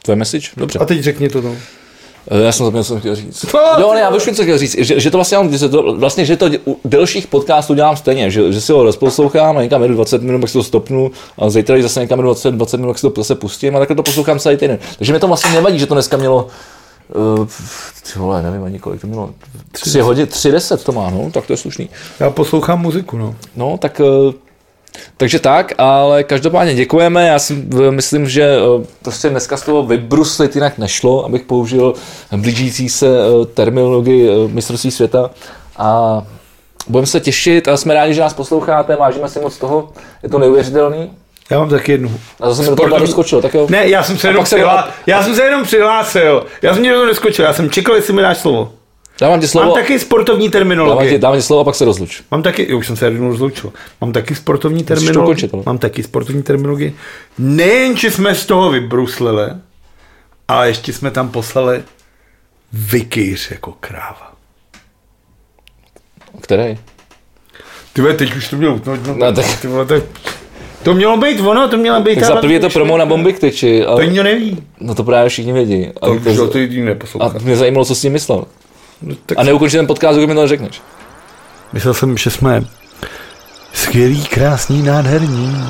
[0.02, 0.48] To je message?
[0.56, 0.78] Dobře.
[0.78, 1.56] A teď řekni to no.
[2.30, 3.46] Eh, Já jsem zapomněl, co jsem chtěl říct.
[3.80, 4.76] Jo, ne, já už vím, co chtěl říct.
[4.78, 8.52] Že, že to vlastně, že to, vlastně, že to u delších podcastů dělám stejně, že,
[8.52, 11.82] že si ho rozposlouchám a někam jedu 20 minut, pak si to stopnu a zítra
[11.82, 14.38] zase někam jedu 20, 20 minut, tak si to zase pustím a takhle to poslouchám
[14.38, 14.78] celý týden.
[14.98, 16.46] Takže mi to vlastně nevadí, že to dneska mělo
[17.14, 17.46] Uh,
[18.12, 19.30] ty vole, nevím ani kolik to mělo.
[19.72, 21.90] Tři hodiny, tři deset to má, no, tak to je slušný.
[22.20, 23.34] Já poslouchám muziku, no.
[23.56, 24.32] No, tak eh,
[25.16, 27.26] takže tak, ale každopádně děkujeme.
[27.28, 31.94] Já si myslím, že eh, prostě dneska z toho vybruslit jinak nešlo, abych použil
[32.36, 35.30] blížící se eh, terminologii eh, mistrovství světa.
[35.76, 36.22] A
[36.88, 40.38] budeme se těšit a jsme rádi, že nás posloucháte, vážíme si moc toho, je to
[40.38, 41.10] neuvěřitelný.
[41.50, 42.10] Já mám taky jednu.
[42.40, 43.66] A zase mi do toho Sportovní- doskočil, tak jo.
[43.70, 44.92] Ne, já jsem se jenom pak se- přihlásil.
[45.06, 46.46] Já jsem se jenom přihlásil.
[46.62, 47.44] Já jsem mě toho neskočil.
[47.44, 48.72] Já jsem čekal, jestli mi dáš slovo.
[49.22, 51.18] Dávám ti Mám slovo, taky sportovní dávám ti, terminologii.
[51.18, 52.22] dávám ti slovo a pak se rozluč.
[52.30, 53.72] Mám taky, jo, už jsem se jednou rozloučil.
[54.00, 55.22] Mám taky sportovní to terminologii.
[55.22, 55.62] ukončit, ale.
[55.66, 56.94] Mám taky sportovní terminologii.
[57.38, 59.46] Nejen, že jsme z toho vybruslili,
[60.48, 61.82] ale ještě jsme tam poslali
[62.72, 64.32] vykýř jako kráva.
[66.40, 66.78] Který?
[67.92, 70.02] Ty vole, teď už to mělo no, no, No, tak- ty vole, tak,
[70.82, 73.32] to mělo být ono, to měla být Tak za první je to promo na bomby
[73.32, 74.62] ktyči, To ale nikdo neví.
[74.80, 75.86] no to právě všichni vědí.
[76.00, 77.38] A, To, to, to, to jediný a neposlouchá.
[77.42, 78.44] mě zajímalo, co s tím myslel.
[79.02, 80.82] No, tak A neukončil ten podcast, dokud mi to neřekneš.
[81.72, 82.64] Myslel jsem, že jsme
[83.72, 85.64] skvělý, krásný, nádherní,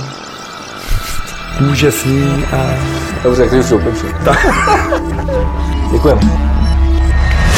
[1.71, 2.75] úžasný a
[3.23, 4.09] Dobře, tak ty už ukončil.
[5.93, 6.53] Děkujeme.